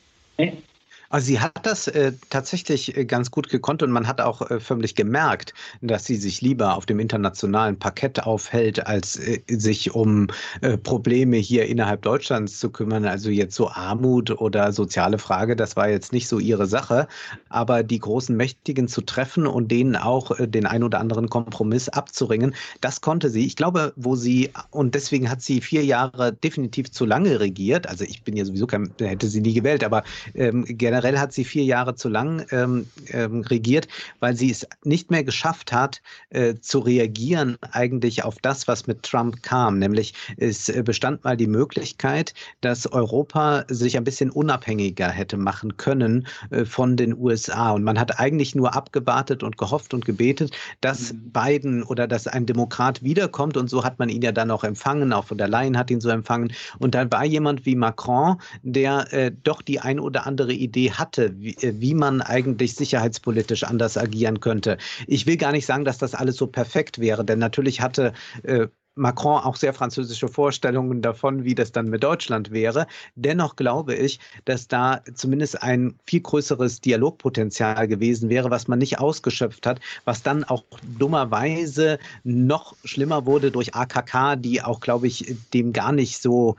also 1.11 1.27
sie 1.27 1.41
hat 1.41 1.65
das 1.65 1.89
äh, 1.89 2.13
tatsächlich 2.29 2.95
äh, 2.97 3.05
ganz 3.07 3.31
gut 3.31 3.49
gekonnt 3.49 3.83
und 3.83 3.91
man 3.91 4.07
hat 4.07 4.21
auch 4.21 4.43
äh, 4.51 4.61
förmlich 4.61 4.95
gemerkt, 4.95 5.55
dass 5.81 6.05
sie 6.05 6.17
sich 6.17 6.43
lieber 6.43 6.77
auf 6.77 6.85
dem 6.85 7.01
internationalen 7.01 7.79
Parkett 7.79 8.25
aufhält, 8.25 8.87
als 8.87 9.17
äh, 9.17 9.41
sich 9.49 9.95
um 9.95 10.29
äh, 10.61 10.77
Probleme 10.77 11.39
hier 11.39 11.67
innerhalb 11.67 12.03
Deutschlands 12.03 12.61
zu 12.61 12.69
kümmern. 12.71 13.07
Also 13.07 13.31
jetzt 13.31 13.55
so 13.55 13.71
Armut 13.71 14.31
oder 14.31 14.71
soziale 14.73 15.19
Frage, 15.19 15.57
das 15.57 15.77
war 15.77 15.89
jetzt 15.89 16.13
nicht 16.13 16.29
so 16.29 16.39
ihre 16.39 16.67
Sache. 16.67 17.09
Aber 17.49 17.83
die 17.83 17.99
großen 18.01 18.37
Mächtigen 18.37 18.87
zu 18.87 19.01
treffen 19.01 19.47
und 19.47 19.71
denen 19.71 19.97
auch 19.97 20.39
äh, 20.39 20.47
den 20.47 20.67
ein 20.67 20.83
oder 20.83 21.01
anderen 21.01 21.31
Kompromiss 21.31 21.89
abzuringen, 21.89 22.55
das 22.83 23.01
konnte 23.01 23.31
sie. 23.31 23.47
Ich 23.47 23.57
glaube, 23.57 23.95
wo 23.97 24.15
sie, 24.15 24.51
und 24.71 24.95
deswegen 24.95 25.31
hat 25.31 25.41
sie 25.41 25.63
vier 25.63 25.85
Jahre 25.85 26.35
definitiv 26.35 26.91
zu 26.91 27.07
lange 27.07 27.41
regiert. 27.41 27.87
Also 27.89 28.05
ich 28.05 28.25
bin 28.25 28.37
ja 28.37 28.45
sowieso 28.45 28.67
kein, 28.67 28.93
hätte 29.01 29.27
sie 29.27 29.41
nie 29.41 29.55
gewählt, 29.55 29.83
aber 29.83 30.05
ähm, 30.35 30.67
generell 30.69 30.98
generell 30.99 31.21
hat 31.21 31.33
sie 31.33 31.45
vier 31.45 31.63
Jahre 31.63 31.95
zu 31.95 32.09
lang 32.09 32.45
ähm, 32.51 32.89
ähm, 33.11 33.43
regiert, 33.43 33.87
weil 34.19 34.35
sie 34.35 34.51
es 34.51 34.67
nicht 34.83 35.13
mehr 35.13 35.23
geschafft 35.23 35.73
hat, 35.73 36.03
äh, 36.31 36.57
zu 36.57 36.81
reagieren 36.81 37.57
eigentlich 37.71 38.25
auf 38.25 38.37
das, 38.43 38.67
was 38.67 38.89
mit 38.89 39.05
Trump 39.05 39.45
kam. 39.45 39.79
Nämlich 39.79 40.15
es 40.39 40.69
äh, 40.69 40.83
bestand 40.83 41.23
mal 41.23 41.37
die 41.37 41.47
Möglichkeit, 41.47 42.35
dass 42.63 42.91
Europa 42.91 43.65
sich 43.69 43.97
ein 43.97 44.03
bisschen 44.03 44.31
unabhängiger 44.31 45.09
hätte 45.09 45.37
machen 45.37 45.77
können 45.77 46.27
äh, 46.51 46.65
von 46.65 46.97
den 46.97 47.17
USA. 47.17 47.71
Und 47.71 47.85
man 47.85 47.97
hat 47.97 48.19
eigentlich 48.19 48.57
nur 48.57 48.75
abgewartet 48.75 49.45
und 49.45 49.57
gehofft 49.57 49.95
und 49.95 50.05
gebetet, 50.05 50.51
dass 50.81 51.13
mhm. 51.13 51.31
Biden 51.33 51.83
oder 51.85 52.09
dass 52.09 52.27
ein 52.27 52.45
Demokrat 52.45 53.05
wiederkommt. 53.05 53.57
Und 53.57 53.71
so 53.71 53.85
hat 53.85 54.01
man 54.01 54.09
ihn 54.09 54.23
ja 54.23 54.33
dann 54.33 54.51
auch 54.51 54.65
empfangen. 54.65 55.13
Auch 55.13 55.27
von 55.27 55.39
der 55.39 55.49
Leyen 55.49 55.79
hat 55.79 55.93
ihn 55.93 56.01
so 56.01 56.09
empfangen. 56.09 56.53
Und 56.81 56.97
dann 56.97 57.13
war 57.13 57.25
jemand 57.25 57.67
wie 57.67 57.77
Macron, 57.77 58.39
der 58.65 59.13
äh, 59.13 59.31
doch 59.45 59.63
die 59.63 59.79
ein 59.79 60.01
oder 60.01 60.27
andere 60.27 60.53
Idee 60.53 60.88
Hatte, 60.93 61.35
wie, 61.39 61.55
äh, 61.57 61.75
wie 61.81 61.95
man 61.95 62.23
eigentlich 62.23 62.75
sicherheitspolitisch 62.75 63.65
anders 63.65 63.97
agieren 63.97 64.41
könnte. 64.41 64.79
Ich 65.07 65.27
will 65.27 65.37
gar 65.37 65.53
nicht 65.53 65.67
sagen, 65.67 65.85
dass 65.85 65.99
das 65.99 66.15
alles 66.15 66.37
so 66.37 66.47
perfekt 66.47 66.99
wäre, 66.99 67.25
denn 67.25 67.39
natürlich 67.39 67.81
hatte 67.81 68.13
äh, 68.43 68.69
Macron 68.99 69.43
auch 69.43 69.57
sehr 69.57 69.73
französische 69.73 70.29
Vorstellungen 70.29 71.03
davon, 71.03 71.45
wie 71.45 71.55
das 71.55 71.73
dann 71.73 71.89
mit 71.89 72.03
Deutschland 72.03 72.51
wäre. 72.51 72.87
Dennoch 73.15 73.57
glaube 73.57 73.95
ich, 73.95 74.21
dass 74.45 74.69
da 74.69 75.01
zumindest 75.15 75.63
ein 75.63 75.95
viel 76.07 76.21
größeres 76.21 76.81
Dialogpotenzial 76.81 77.89
gewesen 77.89 78.29
wäre, 78.29 78.51
was 78.51 78.69
man 78.69 78.79
nicht 78.79 78.99
ausgeschöpft 78.99 79.67
hat, 79.67 79.81
was 80.05 80.23
dann 80.23 80.45
auch 80.45 80.65
dummerweise 80.99 81.99
noch 82.25 82.77
schlimmer 82.85 83.27
wurde 83.27 83.51
durch 83.51 83.75
AKK, 83.75 84.37
die 84.37 84.63
auch, 84.63 84.81
glaube 84.81 85.07
ich, 85.07 85.35
dem 85.55 85.73
gar 85.73 85.93
nicht 85.93 86.21
so, 86.21 86.57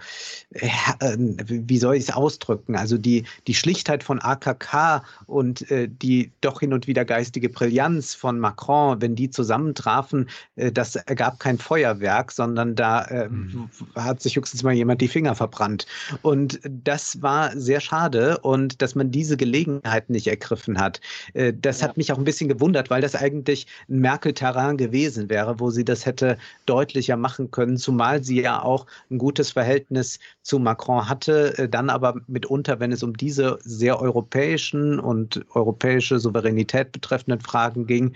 äh, 0.52 0.70
wie 1.18 1.78
soll 1.78 1.96
ich 1.96 2.04
es 2.04 2.12
ausdrücken, 2.12 2.76
also 2.76 2.98
die, 2.98 3.26
die 3.48 3.54
Schlichtheit 3.54 4.04
von 4.04 4.20
AKK 4.20 5.04
und 5.28 5.70
äh, 5.70 5.88
die 5.90 6.32
doch 6.42 6.60
hin 6.62 6.74
und 6.74 6.88
wieder 6.88 7.06
geistige 7.06 7.50
Brillanz 7.50 8.14
von 8.16 8.40
Macron, 8.40 9.02
wenn 9.02 9.16
die 9.16 9.30
zusammentrafen, 9.30 10.30
äh, 10.56 10.72
das 10.72 10.96
ergab 10.96 11.40
kein 11.40 11.58
Feuerwerk 11.58 12.29
sondern 12.32 12.76
da 12.76 13.04
äh, 13.06 13.30
mhm. 13.30 13.70
hat 13.96 14.22
sich 14.22 14.36
höchstens 14.36 14.64
mal 14.64 14.74
jemand 14.74 15.02
die 15.02 15.08
Finger 15.08 15.36
verbrannt. 15.36 15.86
Und 16.22 16.60
das 16.64 17.22
war 17.22 17.52
sehr 17.58 17.80
schade 17.80 18.40
und 18.40 18.82
dass 18.82 18.96
man 18.96 19.12
diese 19.12 19.38
Gelegenheit 19.38 20.10
nicht 20.10 20.28
ergriffen 20.28 20.80
hat. 20.80 21.02
Äh, 21.34 21.54
das 21.54 21.82
ja. 21.82 21.88
hat 21.88 21.98
mich 21.98 22.12
auch 22.12 22.18
ein 22.18 22.24
bisschen 22.24 22.50
gewundert, 22.50 22.90
weil 22.90 23.02
das 23.02 23.16
eigentlich 23.16 23.68
ein 23.90 24.00
Merkel-Terrain 24.00 24.78
gewesen 24.78 25.30
wäre, 25.30 25.60
wo 25.60 25.70
sie 25.70 25.86
das 25.86 26.06
hätte 26.06 26.38
deutlicher 26.66 27.18
machen 27.18 27.52
können, 27.52 27.78
zumal 27.78 28.24
sie 28.24 28.42
ja 28.42 28.62
auch 28.62 28.86
ein 29.10 29.18
gutes 29.18 29.52
Verhältnis 29.52 30.20
zu 30.42 30.60
Macron 30.60 31.08
hatte, 31.08 31.58
äh, 31.58 31.70
dann 31.70 31.90
aber 31.90 32.16
mitunter, 32.28 32.80
wenn 32.80 32.92
es 32.92 33.04
um 33.04 33.16
diese 33.16 33.60
sehr 33.62 34.00
europäischen 34.02 35.00
und 35.00 35.46
europäische 35.54 36.20
Souveränität 36.20 36.92
betreffenden 36.92 37.42
Fragen 37.42 37.88
ging, 37.88 38.14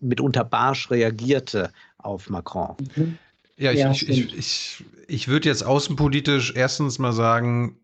mitunter 0.00 0.44
barsch 0.44 0.90
reagierte 0.90 1.70
auf 1.98 2.30
Macron. 2.30 2.76
Mhm. 2.94 3.18
Ja, 3.58 3.72
ich, 3.72 3.80
ja, 3.80 3.90
ich, 3.90 4.08
ich, 4.08 4.36
ich, 4.36 4.84
ich 5.08 5.28
würde 5.28 5.48
jetzt 5.48 5.64
außenpolitisch 5.64 6.52
erstens 6.54 6.98
mal 6.98 7.12
sagen, 7.12 7.78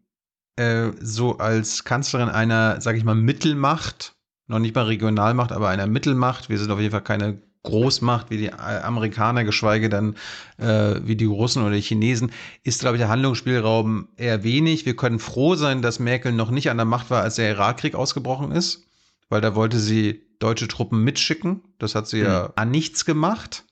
äh, 0.56 0.90
so 1.00 1.38
als 1.38 1.84
Kanzlerin 1.84 2.28
einer, 2.28 2.80
sage 2.80 2.98
ich 2.98 3.04
mal, 3.04 3.14
Mittelmacht, 3.14 4.14
noch 4.48 4.58
nicht 4.58 4.74
mal 4.74 4.84
Regionalmacht, 4.84 5.52
aber 5.52 5.68
einer 5.68 5.86
Mittelmacht, 5.86 6.50
wir 6.50 6.58
sind 6.58 6.70
auf 6.70 6.78
jeden 6.78 6.90
Fall 6.90 7.02
keine 7.02 7.40
Großmacht 7.62 8.30
wie 8.30 8.38
die 8.38 8.46
äh, 8.46 8.80
Amerikaner, 8.82 9.44
geschweige 9.44 9.88
denn 9.88 10.16
äh, 10.58 11.00
wie 11.04 11.16
die 11.16 11.26
Russen 11.26 11.62
oder 11.62 11.74
die 11.74 11.80
Chinesen, 11.80 12.32
ist, 12.64 12.80
glaube 12.80 12.96
ich, 12.96 13.00
der 13.00 13.08
Handlungsspielraum 13.08 14.08
eher 14.16 14.42
wenig. 14.42 14.84
Wir 14.84 14.96
können 14.96 15.20
froh 15.20 15.54
sein, 15.54 15.80
dass 15.80 16.00
Merkel 16.00 16.32
noch 16.32 16.50
nicht 16.50 16.70
an 16.70 16.76
der 16.76 16.86
Macht 16.86 17.10
war, 17.10 17.22
als 17.22 17.36
der 17.36 17.50
Irakkrieg 17.50 17.94
ausgebrochen 17.94 18.50
ist, 18.50 18.84
weil 19.28 19.40
da 19.40 19.54
wollte 19.54 19.78
sie 19.78 20.22
deutsche 20.38 20.66
Truppen 20.68 21.04
mitschicken. 21.04 21.62
Das 21.78 21.94
hat 21.94 22.08
sie 22.08 22.18
mhm. 22.18 22.24
ja 22.24 22.52
an 22.56 22.70
nichts 22.70 23.04
gemacht. 23.04 23.64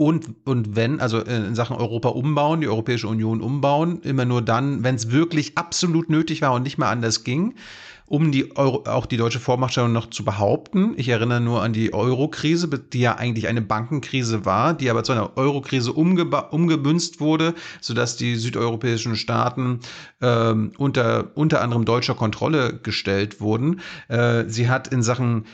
Und, 0.00 0.46
und 0.46 0.76
wenn, 0.76 1.00
also 1.00 1.18
in 1.18 1.56
Sachen 1.56 1.74
Europa 1.74 2.10
umbauen, 2.10 2.60
die 2.60 2.68
Europäische 2.68 3.08
Union 3.08 3.40
umbauen, 3.40 4.00
immer 4.02 4.24
nur 4.24 4.42
dann, 4.42 4.84
wenn 4.84 4.94
es 4.94 5.10
wirklich 5.10 5.58
absolut 5.58 6.08
nötig 6.08 6.40
war 6.40 6.52
und 6.52 6.62
nicht 6.62 6.78
mehr 6.78 6.86
anders 6.86 7.24
ging, 7.24 7.56
um 8.06 8.30
die 8.30 8.56
Euro, 8.56 8.84
auch 8.88 9.06
die 9.06 9.16
deutsche 9.16 9.40
Vormachtstellung 9.40 9.92
noch 9.92 10.08
zu 10.08 10.24
behaupten. 10.24 10.94
Ich 10.96 11.08
erinnere 11.08 11.40
nur 11.40 11.64
an 11.64 11.72
die 11.72 11.92
Euro-Krise, 11.92 12.68
die 12.68 13.00
ja 13.00 13.16
eigentlich 13.16 13.48
eine 13.48 13.60
Bankenkrise 13.60 14.44
war, 14.44 14.72
die 14.72 14.88
aber 14.88 15.02
zu 15.02 15.10
einer 15.10 15.36
Euro-Krise 15.36 15.92
umgemünzt 15.92 17.18
wurde, 17.18 17.54
sodass 17.80 18.16
die 18.16 18.36
südeuropäischen 18.36 19.16
Staaten 19.16 19.80
ähm, 20.22 20.70
unter, 20.78 21.32
unter 21.34 21.60
anderem 21.60 21.84
deutscher 21.84 22.14
Kontrolle 22.14 22.78
gestellt 22.80 23.40
wurden. 23.40 23.80
Äh, 24.06 24.44
sie 24.46 24.68
hat 24.68 24.86
in 24.86 25.02
Sachen 25.02 25.46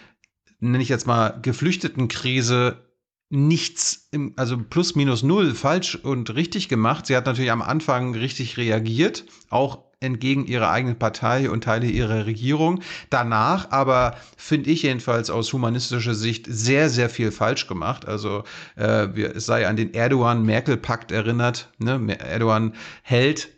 nenne 0.61 0.82
ich 0.82 0.88
jetzt 0.88 1.07
mal 1.07 1.38
Geflüchtetenkrise 1.42 2.84
nichts, 3.31 4.09
im, 4.12 4.33
also 4.37 4.59
plus 4.59 4.95
minus 4.95 5.22
null 5.22 5.55
falsch 5.55 5.97
und 5.97 6.35
richtig 6.35 6.68
gemacht. 6.68 7.07
Sie 7.07 7.16
hat 7.16 7.27
natürlich 7.27 7.51
am 7.51 7.62
Anfang 7.62 8.14
richtig 8.14 8.57
reagiert, 8.57 9.25
auch 9.51 9.85
entgegen 10.01 10.47
ihrer 10.47 10.70
eigenen 10.70 10.99
Partei 10.99 11.51
und 11.51 11.64
Teile 11.64 11.87
ihrer 11.87 12.27
Regierung. 12.27 12.83
Danach 13.11 13.70
aber 13.70 14.16
finde 14.37 14.70
ich 14.70 14.83
jedenfalls 14.83 15.31
aus 15.31 15.53
humanistischer 15.53 16.14
Sicht 16.14 16.47
sehr, 16.49 16.91
sehr 16.91 17.09
viel 17.09 17.33
falsch 17.33 17.66
gemacht. 17.66 18.07
Also 18.07 18.45
äh, 18.77 19.09
es 19.20 19.47
sei 19.47 19.66
an 19.66 19.77
den 19.77 19.95
Erdogan-Merkel-Pakt 19.95 21.11
erinnert. 21.11 21.72
Ne? 21.79 22.18
Erdogan 22.18 22.75
hält 23.03 23.49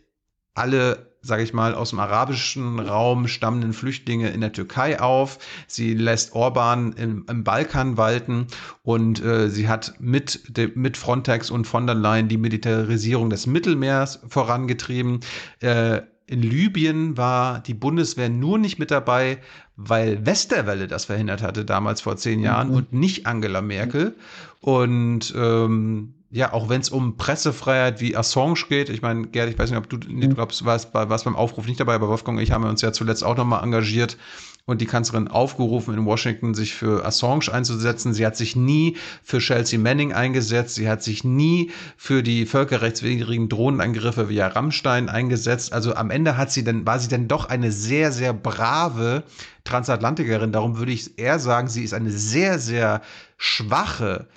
alle 0.53 1.06
sage 1.27 1.43
ich 1.43 1.53
mal, 1.53 1.75
aus 1.75 1.91
dem 1.91 1.99
arabischen 1.99 2.79
Raum 2.79 3.27
stammenden 3.27 3.73
Flüchtlinge 3.73 4.29
in 4.29 4.41
der 4.41 4.53
Türkei 4.53 4.99
auf. 4.99 5.37
Sie 5.67 5.93
lässt 5.93 6.33
Orban 6.33 6.93
im, 6.93 7.25
im 7.29 7.43
Balkan 7.43 7.97
walten 7.97 8.47
und 8.83 9.23
äh, 9.23 9.49
sie 9.49 9.67
hat 9.67 9.95
mit, 9.99 10.57
de, 10.57 10.71
mit 10.73 10.97
Frontex 10.97 11.51
und 11.51 11.67
von 11.67 11.85
der 11.85 11.95
Leyen 11.95 12.29
die 12.29 12.37
Militarisierung 12.37 13.29
des 13.29 13.45
Mittelmeers 13.45 14.21
vorangetrieben. 14.27 15.19
Äh, 15.59 16.01
in 16.29 16.41
Libyen 16.41 17.15
war 17.15 17.61
die 17.61 17.73
Bundeswehr 17.73 18.29
nur 18.29 18.57
nicht 18.57 18.79
mit 18.79 18.91
dabei, 18.91 19.37
weil 19.77 20.25
Westerwelle 20.25 20.87
das 20.87 21.05
verhindert 21.05 21.41
hatte, 21.41 21.63
damals 21.63 22.01
vor 22.01 22.17
zehn 22.17 22.41
Jahren, 22.41 22.69
mhm. 22.69 22.75
und 22.75 22.93
nicht 22.93 23.25
Angela 23.25 23.61
Merkel. 23.61 24.15
Und 24.59 25.33
ähm, 25.37 26.15
ja, 26.29 26.51
auch 26.51 26.67
wenn 26.67 26.81
es 26.81 26.89
um 26.89 27.15
Pressefreiheit 27.15 28.01
wie 28.01 28.15
Assange 28.15 28.59
geht, 28.67 28.89
ich 28.89 29.01
meine, 29.01 29.27
Gerd, 29.27 29.49
ich 29.49 29.57
weiß 29.57 29.69
nicht, 29.69 29.79
ob 29.79 29.89
du, 29.89 29.97
mhm. 29.97 30.33
glaubst, 30.33 30.65
warst, 30.65 30.93
warst 30.93 31.23
beim 31.23 31.35
Aufruf 31.35 31.67
nicht 31.67 31.79
dabei, 31.79 31.95
aber 31.95 32.09
Wolfgang 32.09 32.37
und 32.37 32.43
ich 32.43 32.51
haben 32.51 32.65
uns 32.65 32.81
ja 32.81 32.91
zuletzt 32.91 33.23
auch 33.23 33.37
nochmal 33.37 33.63
engagiert 33.63 34.17
und 34.65 34.81
die 34.81 34.85
Kanzlerin 34.85 35.29
aufgerufen, 35.29 35.93
in 35.93 36.05
Washington 36.05 36.53
sich 36.53 36.73
für 36.73 37.05
Assange 37.05 37.49
einzusetzen. 37.53 38.13
Sie 38.13 38.25
hat 38.25 38.35
sich 38.35 38.57
nie 38.57 38.97
für 39.23 39.39
Chelsea 39.39 39.79
Manning 39.79 40.11
eingesetzt. 40.11 40.75
Sie 40.75 40.89
hat 40.89 41.01
sich 41.01 41.23
nie 41.23 41.71
für 41.95 42.21
die 42.21 42.45
völkerrechtswidrigen 42.45 43.47
Drohnenangriffe 43.47 44.27
wie 44.27 44.41
Rammstein 44.41 45.07
eingesetzt. 45.07 45.71
Also 45.71 45.95
am 45.95 46.11
Ende 46.11 46.35
hat 46.35 46.51
sie 46.51 46.65
dann, 46.65 46.85
war 46.85 46.99
sie 46.99 47.07
dann 47.07 47.29
doch 47.29 47.45
eine 47.47 47.71
sehr, 47.71 48.11
sehr 48.11 48.33
brave 48.33 49.23
Transatlantikerin. 49.63 50.51
Darum 50.51 50.77
würde 50.77 50.91
ich 50.91 51.17
eher 51.17 51.39
sagen, 51.39 51.69
sie 51.69 51.85
ist 51.85 51.93
eine 51.93 52.11
sehr, 52.11 52.59
sehr 52.59 53.01
schwache 53.37 54.27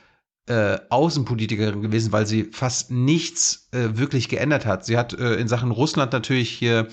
äh, 0.47 0.79
Außenpolitikerin 0.89 1.83
gewesen, 1.83 2.13
weil 2.13 2.27
sie 2.27 2.45
fast 2.45 2.91
nichts 2.91 3.69
äh, 3.73 3.99
wirklich 3.99 4.29
geändert 4.29 4.67
hat. 4.67 4.85
Sie 4.85 4.97
hat 4.97 5.13
äh, 5.13 5.35
in 5.35 5.49
Sachen 5.49 5.71
Russland 5.71 6.13
natürlich 6.13 6.51
hier 6.51 6.89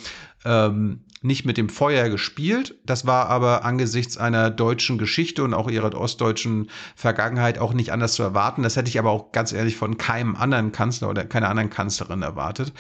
ähm, 0.46 1.06
nicht 1.22 1.46
mit 1.46 1.58
dem 1.58 1.70
Feuer 1.70 2.10
gespielt. 2.10 2.76
Das 2.86 3.06
war 3.06 3.28
aber 3.30 3.66
angesichts 3.66 4.18
einer 4.18 4.50
deutschen 4.50 4.98
Geschichte 4.98 5.44
und 5.44 5.54
auch 5.54 5.70
ihrer 5.70 5.94
ostdeutschen 5.96 6.70
Vergangenheit 6.96 7.58
auch 7.58 7.74
nicht 7.74 7.92
anders 7.92 8.14
zu 8.14 8.24
erwarten. 8.24 8.64
Das 8.64 8.76
hätte 8.76 8.90
ich 8.90 9.00
aber 9.00 9.12
auch 9.12 9.32
ganz 9.32 9.52
ehrlich 9.52 9.76
von 9.76 9.98
keinem 9.98 10.36
anderen 10.36 10.72
Kanzler 10.72 11.10
oder 11.10 11.26
keiner 11.26 11.50
anderen 11.50 11.70
Kanzlerin 11.70 12.22
erwartet. 12.22 12.74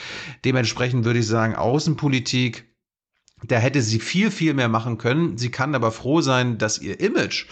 Dementsprechend 0.45 1.05
würde 1.05 1.20
ich 1.20 1.28
sagen, 1.28 1.55
Außenpolitik, 1.55 2.72
da 3.43 3.57
hätte 3.57 3.82
sie 3.82 3.99
viel, 3.99 4.32
viel 4.32 4.53
mehr 4.53 4.70
machen 4.70 4.97
können. 4.97 5.38
Sie 5.38 5.51
kann 5.51 5.76
aber 5.76 5.91
froh 5.91 6.22
sein, 6.22 6.57
dass 6.57 6.80
ihr 6.80 6.99
Image 6.99 7.47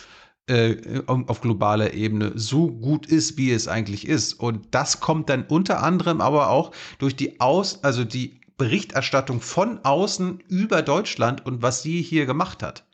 äh, 0.48 1.02
auf 1.08 1.42
globaler 1.42 1.94
Ebene 1.94 2.34
so 2.36 2.72
gut 2.72 3.06
ist, 3.08 3.38
wie 3.38 3.52
es 3.52 3.68
eigentlich 3.68 4.08
ist. 4.08 4.34
Und 4.34 4.68
das 4.72 5.00
kommt 5.00 5.30
dann 5.30 5.44
unter 5.44 5.82
anderem 5.82 6.22
aber 6.22 6.50
auch 6.50 6.72
durch 7.00 7.16
die 7.16 7.40
Aus, 7.40 7.84
also 7.84 8.04
die 8.04 8.40
Berichterstattung 8.58 9.42
von 9.42 9.80
außen 9.84 10.40
über 10.48 10.82
Deutschland 10.82 11.46
und 11.46 11.62
was 11.62 11.84
sie 11.84 12.02
hier 12.02 12.26
gemacht 12.26 12.64
hat. 12.64 12.86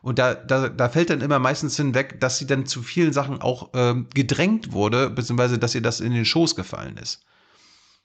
Und 0.00 0.18
da, 0.18 0.34
da, 0.34 0.68
da 0.68 0.88
fällt 0.88 1.10
dann 1.10 1.22
immer 1.22 1.38
meistens 1.38 1.76
hinweg, 1.76 2.20
dass 2.20 2.38
sie 2.38 2.46
dann 2.46 2.66
zu 2.66 2.82
vielen 2.82 3.12
Sachen 3.12 3.40
auch 3.40 3.70
ähm, 3.74 4.06
gedrängt 4.14 4.72
wurde, 4.72 5.10
beziehungsweise 5.10 5.58
dass 5.58 5.74
ihr 5.74 5.82
das 5.82 6.00
in 6.00 6.12
den 6.12 6.24
Schoß 6.24 6.54
gefallen 6.54 6.96
ist. 6.98 7.24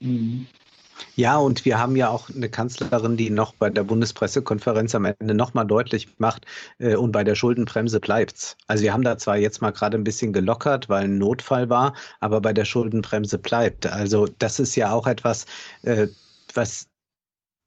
Mhm. 0.00 0.46
Ja, 1.16 1.38
und 1.38 1.64
wir 1.64 1.78
haben 1.78 1.96
ja 1.96 2.08
auch 2.08 2.30
eine 2.30 2.48
Kanzlerin, 2.48 3.16
die 3.16 3.30
noch 3.30 3.54
bei 3.54 3.70
der 3.70 3.84
Bundespressekonferenz 3.84 4.94
am 4.94 5.04
Ende 5.04 5.34
nochmal 5.34 5.66
deutlich 5.66 6.08
macht, 6.18 6.46
äh, 6.78 6.96
und 6.96 7.12
bei 7.12 7.24
der 7.24 7.34
Schuldenbremse 7.34 8.00
bleibt's. 8.00 8.56
Also 8.66 8.84
wir 8.84 8.92
haben 8.92 9.04
da 9.04 9.18
zwar 9.18 9.36
jetzt 9.36 9.60
mal 9.62 9.70
gerade 9.72 9.96
ein 9.96 10.04
bisschen 10.04 10.32
gelockert, 10.32 10.88
weil 10.88 11.04
ein 11.04 11.18
Notfall 11.18 11.68
war, 11.68 11.94
aber 12.20 12.40
bei 12.40 12.52
der 12.52 12.64
Schuldenbremse 12.64 13.38
bleibt. 13.38 13.86
Also 13.86 14.26
das 14.38 14.58
ist 14.60 14.76
ja 14.76 14.92
auch 14.92 15.06
etwas, 15.06 15.46
äh, 15.82 16.08
was 16.54 16.88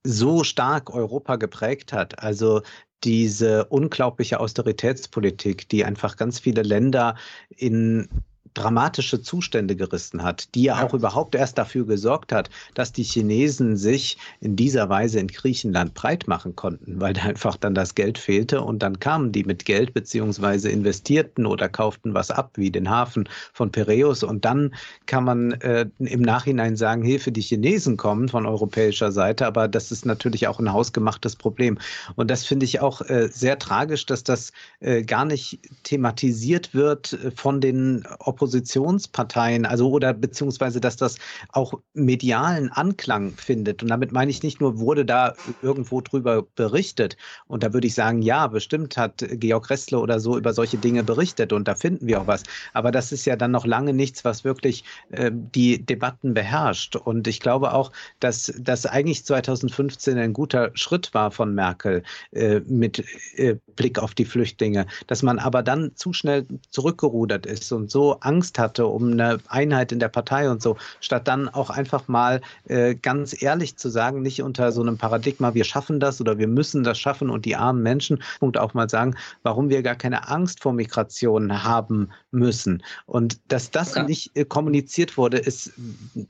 so 0.04 0.44
stark 0.44 0.94
Europa 0.94 1.36
geprägt 1.36 1.94
hat. 1.94 2.20
Also 2.20 2.62
diese 3.04 3.66
unglaubliche 3.66 4.40
Austeritätspolitik, 4.40 5.70
die 5.70 5.86
einfach 5.86 6.16
ganz 6.18 6.40
viele 6.40 6.64
Länder 6.64 7.16
in 7.50 8.10
dramatische 8.58 9.22
Zustände 9.22 9.76
gerissen 9.76 10.24
hat, 10.24 10.54
die 10.56 10.64
ja 10.64 10.84
auch 10.84 10.94
überhaupt 10.94 11.36
erst 11.36 11.58
dafür 11.58 11.86
gesorgt 11.86 12.34
hat, 12.34 12.50
dass 12.74 12.92
die 12.92 13.04
Chinesen 13.04 13.78
sich 13.78 14.18
in 14.42 14.56
dieser 14.56 14.90
Weise 14.90 15.20
in 15.20 15.28
Griechenland 15.28 15.94
breit 15.94 16.28
machen 16.28 16.56
konnten, 16.56 17.00
weil 17.00 17.14
da 17.14 17.24
einfach 17.24 17.56
dann 17.56 17.76
das 17.76 17.96
Geld 17.96 18.18
fehlte 18.18 18.62
und 18.62 18.80
dann 18.80 19.00
kamen 19.00 19.32
die 19.32 19.44
mit 19.44 19.66
Geld 19.66 19.94
beziehungsweise 19.94 20.70
investierten 20.70 21.46
oder 21.46 21.70
kauften 21.70 22.14
was 22.14 22.32
ab, 22.32 22.52
wie 22.56 22.72
den 22.72 22.90
Hafen 22.90 23.30
von 23.54 23.72
Piräus 23.72 24.24
und 24.24 24.44
dann 24.44 24.74
kann 25.06 25.24
man 25.24 25.52
äh, 25.62 25.86
im 26.00 26.22
Nachhinein 26.22 26.76
sagen, 26.76 27.04
Hilfe, 27.04 27.32
die 27.32 27.42
Chinesen 27.42 27.96
kommen 27.96 28.28
von 28.28 28.46
europäischer 28.46 29.12
Seite, 29.12 29.46
aber 29.46 29.68
das 29.68 29.92
ist 29.92 30.06
natürlich 30.06 30.48
auch 30.48 30.60
ein 30.60 30.74
hausgemachtes 30.74 31.36
Problem. 31.36 31.78
Und 32.16 32.32
das 32.32 32.46
finde 32.46 32.66
ich 32.66 32.80
auch 32.82 33.02
äh, 33.02 33.30
sehr 33.32 33.60
tragisch, 33.60 34.06
dass 34.06 34.24
das 34.24 34.52
äh, 34.80 35.04
gar 35.04 35.26
nicht 35.26 35.60
thematisiert 35.84 36.74
wird 36.74 37.14
äh, 37.14 37.32
von 37.32 37.62
den 37.62 38.04
Oppositionen 38.20 38.47
Oppositionsparteien, 38.48 39.66
also 39.66 39.90
oder 39.90 40.14
beziehungsweise, 40.14 40.80
dass 40.80 40.96
das 40.96 41.18
auch 41.52 41.74
medialen 41.94 42.72
Anklang 42.72 43.34
findet. 43.34 43.84
Und 43.84 43.90
damit 43.90 44.14
meine 44.14 44.32
ich 44.32 44.42
nicht 44.42 44.62
nur, 44.62 44.80
wurde 44.80 45.06
da 45.06 45.34
irgendwo 45.62 46.00
drüber 46.00 46.44
berichtet. 46.56 47.18
Und 47.48 47.64
da 47.64 47.74
würde 47.74 47.88
ich 47.88 47.94
sagen, 47.94 48.22
ja, 48.22 48.48
bestimmt 48.48 48.96
hat 48.96 49.26
Georg 49.34 49.70
Ressler 49.70 50.02
oder 50.02 50.22
so 50.22 50.38
über 50.38 50.54
solche 50.54 50.78
Dinge 50.78 51.04
berichtet 51.04 51.52
und 51.52 51.68
da 51.68 51.76
finden 51.76 52.08
wir 52.08 52.22
auch 52.22 52.28
was. 52.28 52.44
Aber 52.74 52.92
das 52.92 53.12
ist 53.12 53.26
ja 53.26 53.36
dann 53.36 53.52
noch 53.52 53.66
lange 53.66 53.94
nichts, 53.94 54.24
was 54.24 54.46
wirklich 54.46 54.86
äh, 55.10 55.30
die 55.34 55.86
Debatten 55.86 56.34
beherrscht. 56.34 56.96
Und 56.96 57.28
ich 57.28 57.42
glaube 57.42 57.74
auch, 57.74 57.92
dass 58.22 58.54
das 58.58 58.86
eigentlich 58.86 59.26
2015 59.26 60.18
ein 60.18 60.32
guter 60.32 60.72
Schritt 60.74 61.14
war 61.14 61.32
von 61.32 61.54
Merkel 61.54 62.04
äh, 62.32 62.62
mit 62.62 63.04
äh, 63.36 63.58
Blick 63.76 64.00
auf 64.00 64.14
die 64.14 64.26
Flüchtlinge, 64.26 64.86
dass 65.08 65.22
man 65.22 65.38
aber 65.38 65.64
dann 65.64 65.92
zu 65.96 66.14
schnell 66.14 66.46
zurückgerudert 66.70 67.46
ist 67.46 67.72
und 67.74 67.92
so 67.92 68.20
Angst 68.22 68.37
Angst 68.38 68.60
hatte 68.60 68.86
um 68.86 69.12
eine 69.12 69.40
Einheit 69.48 69.92
in 69.92 69.98
der 69.98 70.10
Partei 70.10 70.48
und 70.52 70.62
so, 70.62 70.78
statt 71.00 71.28
dann 71.28 71.50
auch 71.50 71.72
einfach 71.72 72.08
mal 72.08 72.42
äh, 72.68 72.94
ganz 72.94 73.42
ehrlich 73.42 73.78
zu 73.78 73.90
sagen, 73.90 74.22
nicht 74.22 74.44
unter 74.44 74.72
so 74.72 74.82
einem 74.82 75.00
Paradigma, 75.00 75.56
wir 75.56 75.64
schaffen 75.64 76.00
das 76.00 76.22
oder 76.22 76.38
wir 76.38 76.48
müssen 76.48 76.84
das 76.84 77.00
schaffen 77.00 77.32
und 77.32 77.46
die 77.46 77.56
armen 77.56 77.82
Menschen 77.82 78.22
und 78.40 78.60
auch 78.60 78.76
mal 78.76 78.90
sagen, 78.92 79.16
warum 79.42 79.70
wir 79.70 79.82
gar 79.82 79.96
keine 79.96 80.28
Angst 80.28 80.62
vor 80.62 80.74
Migration 80.74 81.64
haben 81.64 82.12
müssen. 82.30 82.84
Und 83.08 83.40
dass 83.48 83.72
das 83.72 83.96
ja. 83.96 84.04
nicht 84.04 84.36
äh, 84.36 84.46
kommuniziert 84.46 85.18
wurde, 85.18 85.40
ist 85.40 85.72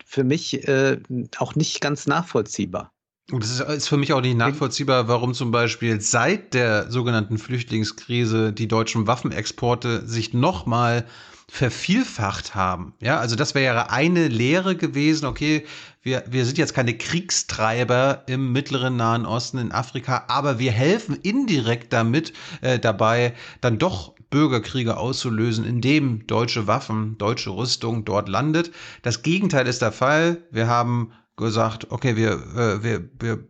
für 0.05 0.23
mich 0.23 0.65
äh, 0.65 0.97
auch 1.39 1.55
nicht 1.55 1.81
ganz 1.81 2.07
nachvollziehbar. 2.07 2.93
Und 3.33 3.43
es 3.43 3.59
ist 3.59 3.89
für 3.89 3.97
mich 3.97 4.13
auch 4.13 4.21
nicht 4.21 4.37
nachvollziehbar, 4.37 5.09
warum 5.09 5.33
zum 5.33 5.51
Beispiel 5.51 5.99
seit 5.99 6.53
der 6.53 6.89
sogenannten 6.89 7.37
Flüchtlingskrise 7.37 8.53
die 8.53 8.69
deutschen 8.69 9.07
Waffenexporte 9.07 10.07
sich 10.07 10.33
nochmal 10.33 11.05
vervielfacht 11.49 12.55
haben. 12.55 12.93
Ja, 12.99 13.19
also 13.19 13.35
das 13.35 13.55
wäre 13.55 13.89
eine 13.89 14.27
Lehre 14.27 14.75
gewesen. 14.75 15.25
Okay, 15.25 15.65
wir, 16.01 16.23
wir 16.29 16.45
sind 16.45 16.57
jetzt 16.57 16.73
keine 16.73 16.97
Kriegstreiber 16.97 18.23
im 18.27 18.51
mittleren 18.51 18.97
Nahen 18.97 19.25
Osten, 19.25 19.57
in 19.57 19.71
Afrika, 19.71 20.25
aber 20.27 20.59
wir 20.59 20.71
helfen 20.71 21.15
indirekt 21.15 21.93
damit 21.93 22.33
äh, 22.61 22.79
dabei, 22.79 23.33
dann 23.61 23.77
doch 23.77 24.13
Bürgerkriege 24.29 24.97
auszulösen, 24.97 25.65
indem 25.65 26.27
deutsche 26.27 26.67
Waffen, 26.67 27.17
deutsche 27.17 27.51
Rüstung 27.51 28.03
dort 28.03 28.27
landet. 28.27 28.71
Das 29.01 29.21
Gegenteil 29.21 29.67
ist 29.67 29.81
der 29.81 29.93
Fall. 29.93 30.43
Wir 30.51 30.67
haben 30.67 31.13
gesagt, 31.37 31.91
okay, 31.91 32.17
wir, 32.17 32.31
äh, 32.55 32.83
wir, 32.83 33.09
wir 33.19 33.47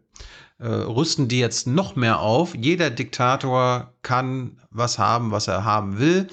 äh, 0.60 0.68
rüsten 0.68 1.28
die 1.28 1.40
jetzt 1.40 1.68
noch 1.68 1.96
mehr 1.96 2.20
auf. 2.20 2.56
Jeder 2.56 2.90
Diktator 2.90 3.94
kann 4.02 4.60
was 4.70 5.00
haben, 5.00 5.32
was 5.32 5.48
er 5.48 5.64
haben 5.64 6.00
will. 6.00 6.28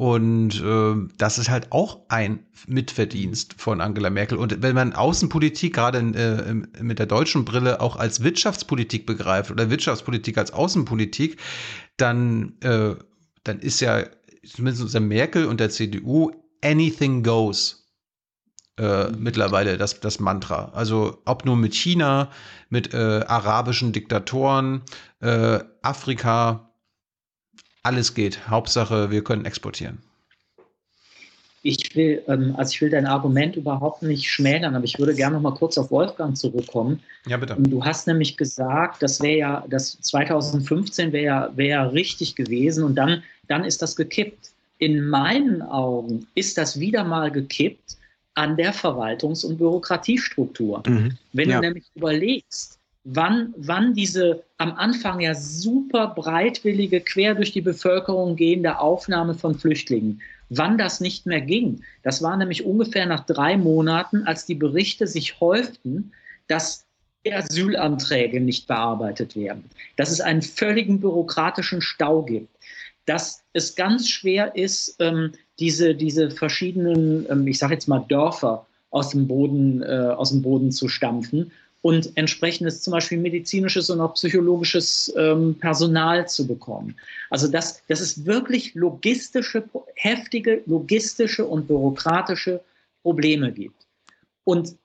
Und 0.00 0.62
äh, 0.62 0.94
das 1.18 1.36
ist 1.36 1.50
halt 1.50 1.72
auch 1.72 2.06
ein 2.08 2.46
Mitverdienst 2.66 3.60
von 3.60 3.82
Angela 3.82 4.08
Merkel. 4.08 4.38
Und 4.38 4.62
wenn 4.62 4.74
man 4.74 4.94
Außenpolitik 4.94 5.74
gerade 5.74 5.98
äh, 5.98 6.82
mit 6.82 6.98
der 6.98 7.04
deutschen 7.04 7.44
Brille 7.44 7.82
auch 7.82 7.96
als 7.96 8.22
Wirtschaftspolitik 8.22 9.04
begreift 9.04 9.50
oder 9.50 9.68
Wirtschaftspolitik 9.68 10.38
als 10.38 10.54
Außenpolitik, 10.54 11.36
dann, 11.98 12.54
äh, 12.62 12.94
dann 13.44 13.58
ist 13.58 13.80
ja 13.80 14.04
zumindest 14.42 14.84
unter 14.84 15.00
Merkel 15.00 15.44
und 15.44 15.60
der 15.60 15.68
CDU 15.68 16.30
anything 16.64 17.22
goes. 17.22 17.86
Äh, 18.78 19.10
mittlerweile 19.10 19.76
das, 19.76 20.00
das 20.00 20.18
Mantra. 20.18 20.70
Also 20.72 21.20
ob 21.26 21.44
nur 21.44 21.58
mit 21.58 21.74
China, 21.74 22.30
mit 22.70 22.94
äh, 22.94 23.22
arabischen 23.26 23.92
Diktatoren, 23.92 24.80
äh, 25.20 25.58
Afrika, 25.82 26.69
alles 27.82 28.14
geht. 28.14 28.48
Hauptsache, 28.48 29.10
wir 29.10 29.24
können 29.24 29.44
exportieren. 29.44 29.98
Ich 31.62 31.94
will, 31.94 32.22
ähm, 32.26 32.54
also 32.56 32.72
ich 32.72 32.80
will 32.80 32.88
dein 32.88 33.06
Argument 33.06 33.54
überhaupt 33.54 34.02
nicht 34.02 34.30
schmälern, 34.30 34.74
aber 34.74 34.84
ich 34.84 34.98
würde 34.98 35.14
gerne 35.14 35.36
noch 35.36 35.42
mal 35.42 35.54
kurz 35.54 35.76
auf 35.76 35.90
Wolfgang 35.90 36.36
zurückkommen. 36.36 37.00
Ja, 37.26 37.36
bitte. 37.36 37.54
Du 37.58 37.84
hast 37.84 38.06
nämlich 38.06 38.38
gesagt, 38.38 39.02
das 39.02 39.20
wäre 39.20 39.36
ja, 39.36 39.64
das 39.68 40.00
2015 40.00 41.12
wäre 41.12 41.24
ja, 41.24 41.50
wär 41.56 41.66
ja 41.66 41.82
richtig 41.84 42.34
gewesen 42.34 42.82
und 42.82 42.94
dann, 42.94 43.22
dann 43.46 43.64
ist 43.64 43.82
das 43.82 43.94
gekippt. 43.94 44.52
In 44.78 45.06
meinen 45.06 45.60
Augen 45.60 46.26
ist 46.34 46.56
das 46.56 46.80
wieder 46.80 47.04
mal 47.04 47.30
gekippt 47.30 47.98
an 48.34 48.56
der 48.56 48.72
Verwaltungs- 48.72 49.44
und 49.44 49.58
Bürokratiestruktur. 49.58 50.82
Mhm. 50.86 51.18
Wenn 51.34 51.50
ja. 51.50 51.56
du 51.56 51.66
nämlich 51.66 51.84
überlegst, 51.94 52.79
wann, 53.04 53.54
wann 53.56 53.94
diese 53.94 54.44
am 54.58 54.72
Anfang 54.72 55.20
ja 55.20 55.34
super 55.34 56.08
breitwillige, 56.08 57.00
quer 57.00 57.34
durch 57.34 57.52
die 57.52 57.60
Bevölkerung 57.60 58.36
gehende 58.36 58.78
Aufnahme 58.78 59.34
von 59.34 59.58
Flüchtlingen, 59.58 60.20
wann 60.48 60.78
das 60.78 61.00
nicht 61.00 61.26
mehr 61.26 61.40
ging. 61.40 61.82
Das 62.02 62.22
war 62.22 62.36
nämlich 62.36 62.64
ungefähr 62.64 63.06
nach 63.06 63.24
drei 63.24 63.56
Monaten, 63.56 64.24
als 64.24 64.46
die 64.46 64.54
Berichte 64.54 65.06
sich 65.06 65.40
häuften, 65.40 66.12
dass 66.46 66.86
Asylanträge 67.26 68.40
nicht 68.40 68.66
bearbeitet 68.66 69.36
werden, 69.36 69.64
dass 69.96 70.10
es 70.10 70.20
einen 70.20 70.42
völligen 70.42 71.00
bürokratischen 71.00 71.82
Stau 71.82 72.22
gibt, 72.22 72.48
dass 73.04 73.42
es 73.52 73.74
ganz 73.74 74.08
schwer 74.08 74.56
ist, 74.56 74.96
ähm, 75.00 75.32
diese, 75.58 75.94
diese 75.94 76.30
verschiedenen, 76.30 77.26
ähm, 77.30 77.46
ich 77.46 77.58
sage 77.58 77.74
jetzt 77.74 77.88
mal 77.88 78.04
Dörfer 78.08 78.66
aus 78.90 79.10
dem 79.10 79.28
Boden, 79.28 79.82
äh, 79.82 80.14
aus 80.16 80.30
dem 80.30 80.42
Boden 80.42 80.72
zu 80.72 80.88
stampfen 80.88 81.52
und 81.82 82.16
entsprechendes 82.16 82.82
zum 82.82 82.92
Beispiel 82.92 83.18
medizinisches 83.18 83.88
und 83.88 84.00
auch 84.00 84.14
psychologisches 84.14 85.12
ähm, 85.16 85.56
Personal 85.58 86.28
zu 86.28 86.46
bekommen. 86.46 86.96
Also 87.30 87.48
das, 87.48 87.82
das 87.88 88.00
ist 88.00 88.26
wirklich 88.26 88.74
logistische, 88.74 89.64
heftige 89.94 90.62
logistische 90.66 91.46
und 91.46 91.68
bürokratische 91.68 92.60
Probleme 93.02 93.50
gibt. 93.52 93.86
Und 94.44 94.76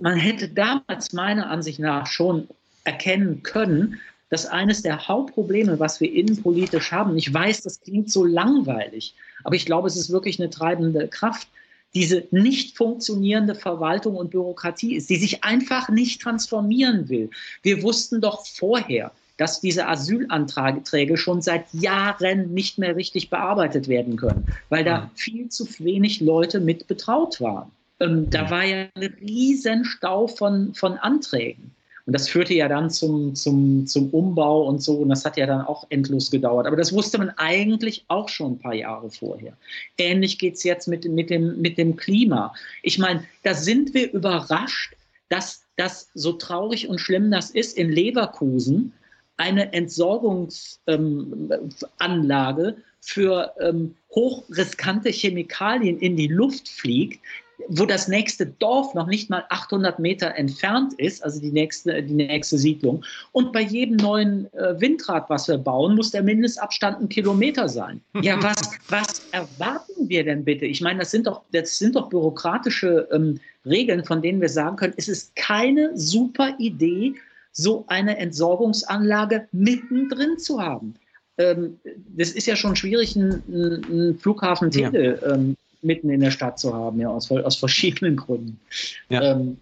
man 0.00 0.16
hätte 0.16 0.48
damals 0.48 1.12
meiner 1.14 1.48
Ansicht 1.48 1.78
nach 1.78 2.06
schon 2.06 2.48
erkennen 2.84 3.42
können, 3.42 3.98
dass 4.28 4.44
eines 4.44 4.82
der 4.82 5.08
Hauptprobleme, 5.08 5.78
was 5.78 6.00
wir 6.00 6.12
innenpolitisch 6.12 6.92
haben, 6.92 7.16
ich 7.16 7.32
weiß, 7.32 7.62
das 7.62 7.80
klingt 7.80 8.10
so 8.10 8.24
langweilig, 8.24 9.14
aber 9.44 9.54
ich 9.54 9.64
glaube, 9.64 9.86
es 9.88 9.96
ist 9.96 10.10
wirklich 10.10 10.40
eine 10.40 10.50
treibende 10.50 11.06
Kraft, 11.08 11.48
diese 11.94 12.26
nicht 12.30 12.76
funktionierende 12.76 13.54
Verwaltung 13.54 14.16
und 14.16 14.30
Bürokratie 14.30 14.96
ist, 14.96 15.08
die 15.08 15.16
sich 15.16 15.44
einfach 15.44 15.88
nicht 15.88 16.20
transformieren 16.20 17.08
will. 17.08 17.30
Wir 17.62 17.82
wussten 17.82 18.20
doch 18.20 18.46
vorher, 18.46 19.12
dass 19.36 19.60
diese 19.60 19.86
Asylanträge 19.86 21.16
schon 21.16 21.42
seit 21.42 21.72
Jahren 21.72 22.52
nicht 22.54 22.78
mehr 22.78 22.96
richtig 22.96 23.30
bearbeitet 23.30 23.88
werden 23.88 24.16
können, 24.16 24.46
weil 24.68 24.84
da 24.84 25.02
mhm. 25.02 25.10
viel 25.14 25.48
zu 25.48 25.66
wenig 25.78 26.20
Leute 26.20 26.60
mit 26.60 26.86
betraut 26.86 27.40
waren. 27.40 27.70
Ähm, 28.00 28.28
da 28.30 28.50
war 28.50 28.64
ja 28.64 28.86
ein 28.94 29.14
Riesenstau 29.20 30.26
von, 30.26 30.74
von 30.74 30.98
Anträgen. 30.98 31.75
Und 32.06 32.12
das 32.12 32.28
führte 32.28 32.54
ja 32.54 32.68
dann 32.68 32.88
zum, 32.88 33.34
zum, 33.34 33.86
zum 33.86 34.10
Umbau 34.10 34.62
und 34.62 34.80
so. 34.80 34.94
Und 34.94 35.08
das 35.08 35.24
hat 35.24 35.36
ja 35.36 35.46
dann 35.46 35.62
auch 35.62 35.86
endlos 35.90 36.30
gedauert. 36.30 36.66
Aber 36.66 36.76
das 36.76 36.92
wusste 36.92 37.18
man 37.18 37.30
eigentlich 37.30 38.04
auch 38.06 38.28
schon 38.28 38.52
ein 38.52 38.58
paar 38.60 38.74
Jahre 38.74 39.10
vorher. 39.10 39.56
Ähnlich 39.98 40.38
geht 40.38 40.54
es 40.54 40.62
jetzt 40.62 40.86
mit, 40.86 41.04
mit, 41.04 41.30
dem, 41.30 41.60
mit 41.60 41.78
dem 41.78 41.96
Klima. 41.96 42.54
Ich 42.82 42.98
meine, 42.98 43.24
da 43.42 43.54
sind 43.54 43.92
wir 43.92 44.12
überrascht, 44.12 44.94
dass 45.28 45.64
das 45.76 46.08
so 46.14 46.32
traurig 46.32 46.88
und 46.88 47.00
schlimm 47.00 47.32
das 47.32 47.50
ist 47.50 47.76
in 47.76 47.90
Leverkusen 47.90 48.92
eine 49.36 49.72
Entsorgungsanlage 49.72 52.68
ähm, 52.68 52.76
für 53.00 53.52
ähm, 53.60 53.96
hochriskante 54.14 55.10
Chemikalien 55.10 55.98
in 55.98 56.16
die 56.16 56.28
Luft 56.28 56.68
fliegt, 56.68 57.20
wo 57.68 57.86
das 57.86 58.08
nächste 58.08 58.46
Dorf 58.46 58.94
noch 58.94 59.06
nicht 59.06 59.30
mal 59.30 59.44
800 59.48 59.98
Meter 59.98 60.34
entfernt 60.36 60.94
ist, 60.94 61.22
also 61.24 61.40
die 61.40 61.50
nächste, 61.50 62.02
die 62.02 62.14
nächste 62.14 62.58
Siedlung. 62.58 63.04
Und 63.32 63.52
bei 63.52 63.62
jedem 63.62 63.96
neuen 63.96 64.52
äh, 64.54 64.80
Windrad, 64.80 65.28
was 65.30 65.48
wir 65.48 65.58
bauen, 65.58 65.96
muss 65.96 66.10
der 66.10 66.22
Mindestabstand 66.22 67.00
ein 67.00 67.08
Kilometer 67.08 67.68
sein. 67.68 68.00
Ja, 68.26 68.42
was, 68.42 68.72
was 68.88 69.22
erwarten 69.30 70.08
wir 70.08 70.24
denn 70.24 70.44
bitte? 70.44 70.64
Ich 70.64 70.80
meine, 70.80 71.00
das 71.00 71.12
sind 71.12 71.28
doch, 71.28 71.42
das 71.52 71.78
sind 71.78 71.94
doch 71.94 72.08
bürokratische 72.08 73.08
ähm, 73.12 73.38
Regeln, 73.64 74.04
von 74.04 74.20
denen 74.20 74.40
wir 74.40 74.48
sagen 74.48 74.76
können, 74.76 74.94
es 74.96 75.06
ist 75.06 75.36
keine 75.36 75.96
super 75.96 76.54
Idee, 76.58 77.14
so 77.52 77.84
eine 77.86 78.16
Entsorgungsanlage 78.18 79.46
mittendrin 79.52 80.38
zu 80.38 80.60
haben. 80.60 80.94
Ähm, 81.38 81.78
das 82.16 82.30
ist 82.30 82.46
ja 82.46 82.56
schon 82.56 82.74
schwierig, 82.74 83.16
einen, 83.16 83.42
einen 83.48 84.18
Flughafen 84.18 84.70
Tegel 84.70 85.20
ja. 85.22 85.34
ähm, 85.34 85.56
mitten 85.86 86.10
in 86.10 86.20
der 86.20 86.30
Stadt 86.30 86.58
zu 86.58 86.74
haben, 86.74 87.00
ja, 87.00 87.08
aus, 87.08 87.30
aus 87.30 87.56
verschiedenen 87.56 88.16
Gründen. 88.16 88.60
Ja. 89.08 89.22
Ähm, 89.22 89.58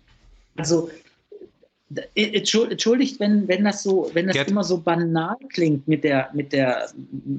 also 0.57 0.89
entschuldigt, 2.15 3.21
wenn, 3.21 3.47
wenn 3.47 3.65
das 3.65 3.83
so, 3.83 4.11
wenn 4.15 4.27
das 4.27 4.35
Gerd. 4.35 4.51
immer 4.51 4.65
so 4.65 4.79
banal 4.79 5.37
klingt 5.51 5.87
mit 5.87 6.03
der, 6.03 6.31
mit 6.33 6.53
der, 6.53 6.89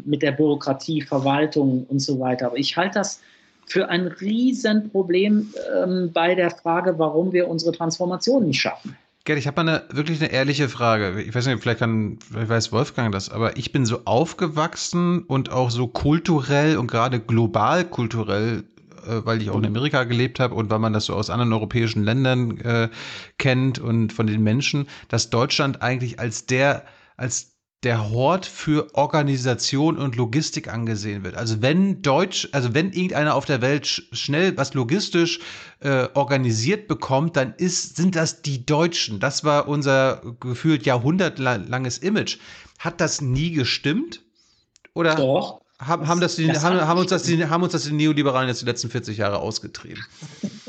mit 0.06 0.22
der 0.22 0.32
Bürokratie, 0.32 1.02
Verwaltung 1.02 1.86
und 1.90 2.00
so 2.00 2.20
weiter. 2.20 2.48
Aber 2.48 2.58
ich 2.58 2.78
halte 2.78 3.00
das 3.00 3.22
für 3.66 3.90
ein 3.90 4.08
Riesenproblem 4.08 5.54
ähm, 5.84 6.12
bei 6.14 6.36
der 6.36 6.52
Frage, 6.52 6.98
warum 7.00 7.34
wir 7.34 7.48
unsere 7.48 7.72
Transformation 7.72 8.46
nicht 8.48 8.62
schaffen. 8.62 8.96
Gerd, 9.26 9.40
ich 9.40 9.48
habe 9.48 9.64
mal 9.64 9.82
eine, 9.88 9.98
wirklich 9.98 10.22
eine 10.22 10.32
ehrliche 10.32 10.70
Frage. 10.70 11.20
Ich 11.20 11.34
weiß 11.34 11.48
nicht, 11.48 11.60
vielleicht 11.60 11.80
kann, 11.80 12.20
vielleicht 12.32 12.50
weiß 12.50 12.72
Wolfgang 12.72 13.12
das, 13.12 13.30
aber 13.30 13.58
ich 13.58 13.72
bin 13.72 13.88
so 13.88 14.02
aufgewachsen 14.06 15.24
und 15.24 15.52
auch 15.52 15.72
so 15.72 15.88
kulturell 15.88 16.78
und 16.78 16.86
gerade 16.86 17.20
global 17.20 17.86
kulturell 17.86 18.64
äh, 19.08 19.26
weil 19.26 19.42
ich 19.42 19.50
auch 19.50 19.58
in 19.58 19.66
Amerika 19.66 20.04
gelebt 20.04 20.40
habe 20.40 20.56
und 20.56 20.70
weil 20.70 20.80
man 20.80 20.94
das 20.94 21.06
so 21.06 21.14
aus 21.14 21.30
anderen 21.30 21.54
europäischen 21.54 22.04
Ländern 22.04 22.60
äh, 22.60 22.90
kennt 23.38 23.80
und 23.80 24.14
von 24.14 24.28
den 24.28 24.44
Menschen, 24.44 24.88
dass 25.10 25.30
Deutschland 25.30 25.82
eigentlich 25.82 26.20
als 26.20 26.46
der, 26.46 26.86
als 27.18 27.56
der 27.84 28.10
Hort 28.10 28.48
für 28.48 28.96
Organisation 28.96 29.98
und 29.98 30.16
Logistik 30.16 30.74
angesehen 30.74 31.24
wird. 31.24 31.36
Also 31.36 31.62
wenn 31.62 32.02
Deutsch, 32.02 32.50
also 32.52 32.74
wenn 32.74 32.92
irgendeiner 32.92 33.36
auf 33.36 33.46
der 33.46 33.62
Welt 33.62 33.86
sch 33.86 34.02
schnell 34.12 34.58
was 34.58 34.74
logistisch 34.74 35.40
äh, 35.82 36.08
organisiert 36.16 36.88
bekommt, 36.88 37.36
dann 37.38 37.54
ist, 37.58 37.96
sind 37.96 38.16
das 38.16 38.42
die 38.42 38.66
Deutschen. 38.66 39.20
Das 39.20 39.44
war 39.44 39.68
unser 39.68 40.22
gefühlt 40.40 40.86
jahrhundertlanges 40.88 42.00
Image. 42.00 42.40
Hat 42.80 43.00
das 43.00 43.22
nie 43.22 43.52
gestimmt? 43.52 44.24
Oder? 44.96 45.14
Doch. 45.16 45.62
Haben, 45.80 46.08
haben, 46.08 46.22
das 46.22 46.38
die, 46.38 46.48
das 46.48 46.64
haben, 46.64 46.80
haben, 46.80 47.00
uns 47.00 47.10
das 47.10 47.24
die, 47.24 47.46
haben 47.46 47.62
uns 47.62 47.74
das 47.74 47.84
die 47.84 47.92
Neoliberalen 47.92 48.48
jetzt 48.48 48.62
die 48.62 48.66
letzten 48.66 48.90
40 48.90 49.18
Jahre 49.18 49.40
ausgetrieben? 49.40 50.04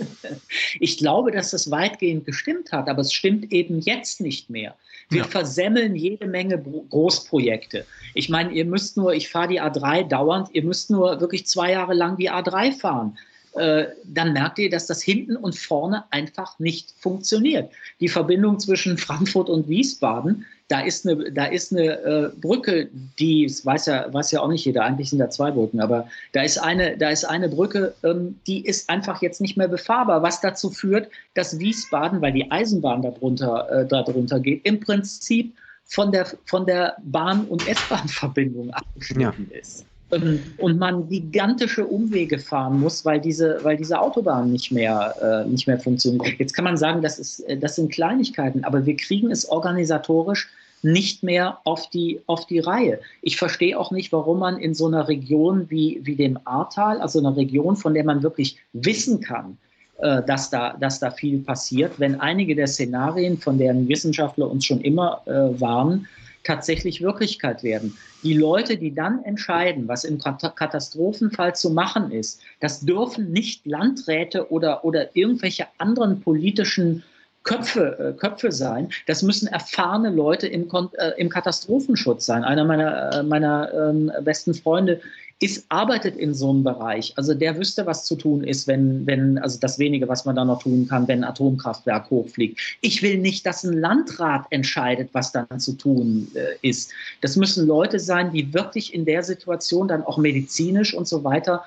ich 0.81 0.99
glaube, 0.99 1.31
dass 1.31 1.53
das 1.53 1.71
weitgehend 1.71 2.25
gestimmt 2.25 2.73
hat, 2.73 2.89
aber 2.89 3.03
es 3.03 3.13
stimmt 3.13 3.53
eben 3.53 3.81
jetzt 3.81 4.21
nicht 4.21 4.51
mehr. 4.51 4.75
Wir 5.09 5.23
ja. 5.23 5.29
versemmeln 5.29 5.95
jede 5.95 6.27
Menge 6.27 6.61
Großprojekte. 6.91 7.87
Ich 8.15 8.29
meine, 8.29 8.53
ihr 8.53 8.65
müsst 8.65 8.97
nur, 8.97 9.15
ich 9.15 9.29
fahre 9.29 9.49
die 9.49 9.63
A3 9.63 10.09
dauernd, 10.09 10.49
ihr 10.53 10.65
müsst 10.65 10.91
nur 10.91 11.21
wirklich 11.21 11.47
zwei 11.47 11.73
Jahre 11.73 11.95
lang 11.95 12.17
die 12.17 12.31
A3 12.31 12.73
fahren. 12.73 13.17
Äh, 13.57 13.87
dann 14.05 14.33
merkt 14.33 14.59
ihr, 14.59 14.69
dass 14.69 14.87
das 14.87 15.03
hinten 15.03 15.37
und 15.37 15.57
vorne 15.57 16.05
einfach 16.11 16.59
nicht 16.59 16.93
funktioniert. 16.99 17.73
Die 18.01 18.09
Verbindung 18.09 18.59
zwischen 18.59 18.99
Frankfurt 18.99 19.49
und 19.49 19.69
Wiesbaden 19.69 20.45
da 20.69 20.81
ist 20.81 21.07
eine, 21.07 21.33
da 21.33 21.45
ist 21.45 21.73
eine 21.73 21.99
äh, 22.01 22.31
Brücke, 22.41 22.89
die, 23.19 23.47
das 23.47 23.65
weiß 23.65 23.87
ja, 23.87 24.13
weiß 24.13 24.33
ja 24.33 24.41
auch 24.41 24.49
nicht 24.49 24.65
jeder, 24.65 24.85
eigentlich 24.85 25.11
sind 25.11 25.21
da 25.21 25.31
zwei 25.31 25.51
Brücken, 25.51 25.81
aber 25.81 26.09
da 26.33 26.43
ist 26.43 26.59
eine, 26.59 26.97
da 26.97 27.11
ist 27.11 27.25
eine 27.25 27.49
Brücke, 27.49 27.95
ähm, 28.03 28.39
die 28.47 28.65
ist 28.65 28.91
einfach 28.91 29.23
jetzt 29.23 29.41
nicht 29.41 29.57
mehr 29.57 29.69
befahrbar, 29.69 30.23
was 30.23 30.41
dazu 30.41 30.71
führt, 30.71 31.09
dass 31.35 31.59
Wiesbaden, 31.59 32.21
weil 32.21 32.33
die 32.33 32.51
Eisenbahn 32.51 33.03
darunter, 33.03 33.71
äh, 33.71 33.87
darunter 33.87 34.41
geht, 34.41 34.65
im 34.65 34.81
Prinzip 34.81 35.55
von 35.85 36.11
der, 36.11 36.27
von 36.47 36.67
der 36.67 36.97
Bahn- 37.05 37.47
und 37.47 37.69
S-Bahn-Verbindung 37.69 38.71
abgeschnitten 38.71 39.49
ja. 39.51 39.59
ist. 39.59 39.87
Und 40.11 40.79
man 40.79 41.09
gigantische 41.09 41.85
Umwege 41.85 42.39
fahren 42.39 42.79
muss, 42.79 43.05
weil 43.05 43.21
diese, 43.21 43.59
weil 43.63 43.77
diese 43.77 44.01
Autobahn 44.01 44.53
nicht 44.53 44.71
mehr, 44.71 45.15
äh, 45.21 45.49
nicht 45.49 45.67
mehr 45.67 45.81
funktioniert. 45.81 46.39
Jetzt 46.39 46.53
kann 46.53 46.65
man 46.65 46.77
sagen, 46.77 47.03
das, 47.03 47.19
ist, 47.19 47.41
äh, 47.41 47.57
das 47.57 47.75
sind 47.75 47.91
Kleinigkeiten, 47.91 48.63
aber 48.63 48.87
wir 48.87 48.97
kriegen 48.97 49.33
es 49.33 49.49
organisatorisch 49.49 50.49
nicht 50.83 51.25
mehr 51.25 51.59
auf 51.65 51.91
die, 51.91 52.21
auf 52.27 52.47
die 52.47 52.61
Reihe. 52.61 53.01
Ich 53.23 53.37
verstehe 53.37 53.77
auch 53.79 53.91
nicht, 53.91 54.13
warum 54.13 54.39
man 54.39 54.59
in 54.59 54.75
so 54.75 54.87
einer 54.87 55.09
Region 55.09 55.67
wie, 55.71 56.01
wie 56.05 56.15
dem 56.15 56.39
Ahrtal, 56.45 57.01
also 57.01 57.19
einer 57.19 57.37
Region, 57.37 57.77
von 57.77 57.93
der 57.93 58.05
man 58.05 58.23
wirklich 58.23 58.59
wissen 58.73 59.21
kann, 59.21 59.59
äh, 59.99 60.23
dass, 60.23 60.51
da, 60.51 60.77
dass 60.79 61.01
da 61.01 61.11
viel 61.11 61.41
passiert, 61.41 61.99
wenn 61.99 62.21
einige 62.21 62.55
der 62.55 62.69
Szenarien, 62.69 63.39
von 63.39 63.59
deren 63.59 63.89
Wissenschaftler 63.89 64.49
uns 64.49 64.67
schon 64.67 64.81
immer 64.83 65.23
äh, 65.27 65.61
warnen, 65.61 66.07
tatsächlich 66.47 67.03
Wirklichkeit 67.03 67.63
werden. 67.63 67.97
Die 68.23 68.35
Leute, 68.35 68.77
die 68.77 68.95
dann 68.95 69.23
entscheiden, 69.25 69.89
was 69.89 70.05
im 70.05 70.19
Katastrophenfall 70.19 71.55
zu 71.55 71.71
machen 71.71 72.13
ist, 72.13 72.41
das 72.61 72.81
dürfen 72.81 73.33
nicht 73.33 73.67
Landräte 73.67 74.51
oder, 74.51 74.85
oder 74.85 75.17
irgendwelche 75.17 75.67
anderen 75.79 76.21
politischen 76.21 77.03
Köpfe, 77.47 77.99
äh, 77.99 78.19
Köpfe 78.19 78.51
sein. 78.51 78.89
Das 79.07 79.23
müssen 79.23 79.47
erfahrene 79.47 80.11
Leute 80.11 80.49
im, 80.49 80.69
äh, 80.99 81.13
im 81.17 81.29
Katastrophenschutz 81.29 82.27
sein. 82.27 82.45
Einer 82.45 82.65
meiner, 82.65 83.13
äh, 83.13 83.23
meiner 83.23 83.73
ähm, 83.73 84.11
besten 84.23 84.53
Freunde 84.53 85.01
ist, 85.39 85.67
arbeitet 85.69 86.17
in 86.17 86.33
so 86.33 86.49
einem 86.49 86.65
Bereich. 86.65 87.13
Also 87.17 87.35
der 87.35 87.59
wüsste, 87.59 87.85
was 87.85 88.07
zu 88.07 88.17
tun 88.17 88.43
ist, 88.43 88.67
wenn, 88.67 89.07
wenn, 89.07 89.37
also 89.39 89.59
das 89.61 89.79
wenige, 89.79 90.09
was 90.09 90.25
man 90.25 90.35
da 90.35 90.45
noch 90.47 90.63
tun 90.63 90.89
kann, 90.89 91.07
wenn 91.09 91.23
ein 91.23 91.29
Atomkraftwerk 91.29 92.09
hochfliegt. 92.09 92.59
Ich 92.81 93.03
will 93.03 93.19
nicht, 93.19 93.45
dass 93.45 93.63
ein 93.63 93.75
Landrat 93.75 94.47
entscheidet, 94.51 95.11
was 95.13 95.33
dann 95.33 95.61
zu 95.61 95.75
tun 95.75 96.29
äh, 96.35 96.67
ist. 96.67 96.91
Das 97.21 97.37
müssen 97.37 97.67
Leute 97.67 98.01
sein, 98.01 98.33
die 98.33 98.55
wirklich 98.55 98.95
in 98.95 99.05
der 99.05 99.23
Situation 99.23 99.89
dann 99.89 100.03
auch 100.03 100.17
medizinisch 100.17 100.95
und 100.95 101.07
so 101.07 101.23
weiter 101.23 101.65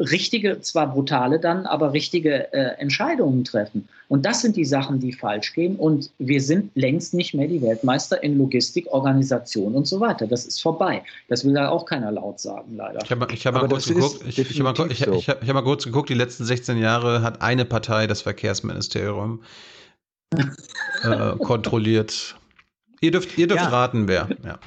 richtige, 0.00 0.60
zwar 0.62 0.92
brutale 0.92 1.38
dann, 1.38 1.66
aber 1.66 1.92
richtige 1.92 2.52
äh, 2.52 2.80
Entscheidungen 2.80 3.44
treffen. 3.44 3.88
Und 4.08 4.24
das 4.24 4.40
sind 4.40 4.56
die 4.56 4.64
Sachen, 4.64 4.98
die 4.98 5.12
falsch 5.12 5.52
gehen. 5.52 5.76
Und 5.76 6.10
wir 6.18 6.40
sind 6.40 6.70
längst 6.74 7.14
nicht 7.14 7.34
mehr 7.34 7.46
die 7.46 7.60
Weltmeister 7.62 8.22
in 8.22 8.38
Logistik, 8.38 8.86
Organisation 8.90 9.74
und 9.74 9.86
so 9.86 10.00
weiter. 10.00 10.26
Das 10.26 10.46
ist 10.46 10.62
vorbei. 10.62 11.02
Das 11.28 11.44
will 11.44 11.52
da 11.52 11.68
auch 11.68 11.84
keiner 11.84 12.10
laut 12.10 12.40
sagen, 12.40 12.76
leider. 12.76 13.00
Ich 13.04 13.10
habe 13.10 13.28
ich 13.32 13.46
hab 13.46 13.54
mal, 13.54 13.68
kurz 13.68 13.86
geguckt, 13.86 14.24
ich, 14.26 14.38
ich 14.38 14.60
hab 14.60 14.76
mal, 14.76 14.90
ich, 14.90 15.02
ich 15.02 15.28
hab, 15.28 15.42
ich 15.42 15.48
hab 15.48 15.54
mal 15.54 15.62
kurz 15.62 15.84
geguckt, 15.84 16.08
die 16.08 16.14
letzten 16.14 16.44
16 16.44 16.78
Jahre 16.78 17.22
hat 17.22 17.42
eine 17.42 17.64
Partei 17.64 18.06
das 18.06 18.22
Verkehrsministerium 18.22 19.42
äh, 21.02 21.36
kontrolliert. 21.38 22.36
Ihr 23.00 23.10
dürft, 23.12 23.36
ihr 23.38 23.46
dürft 23.46 23.62
ja. 23.62 23.68
raten, 23.68 24.08
wer. 24.08 24.28
Ja. 24.44 24.58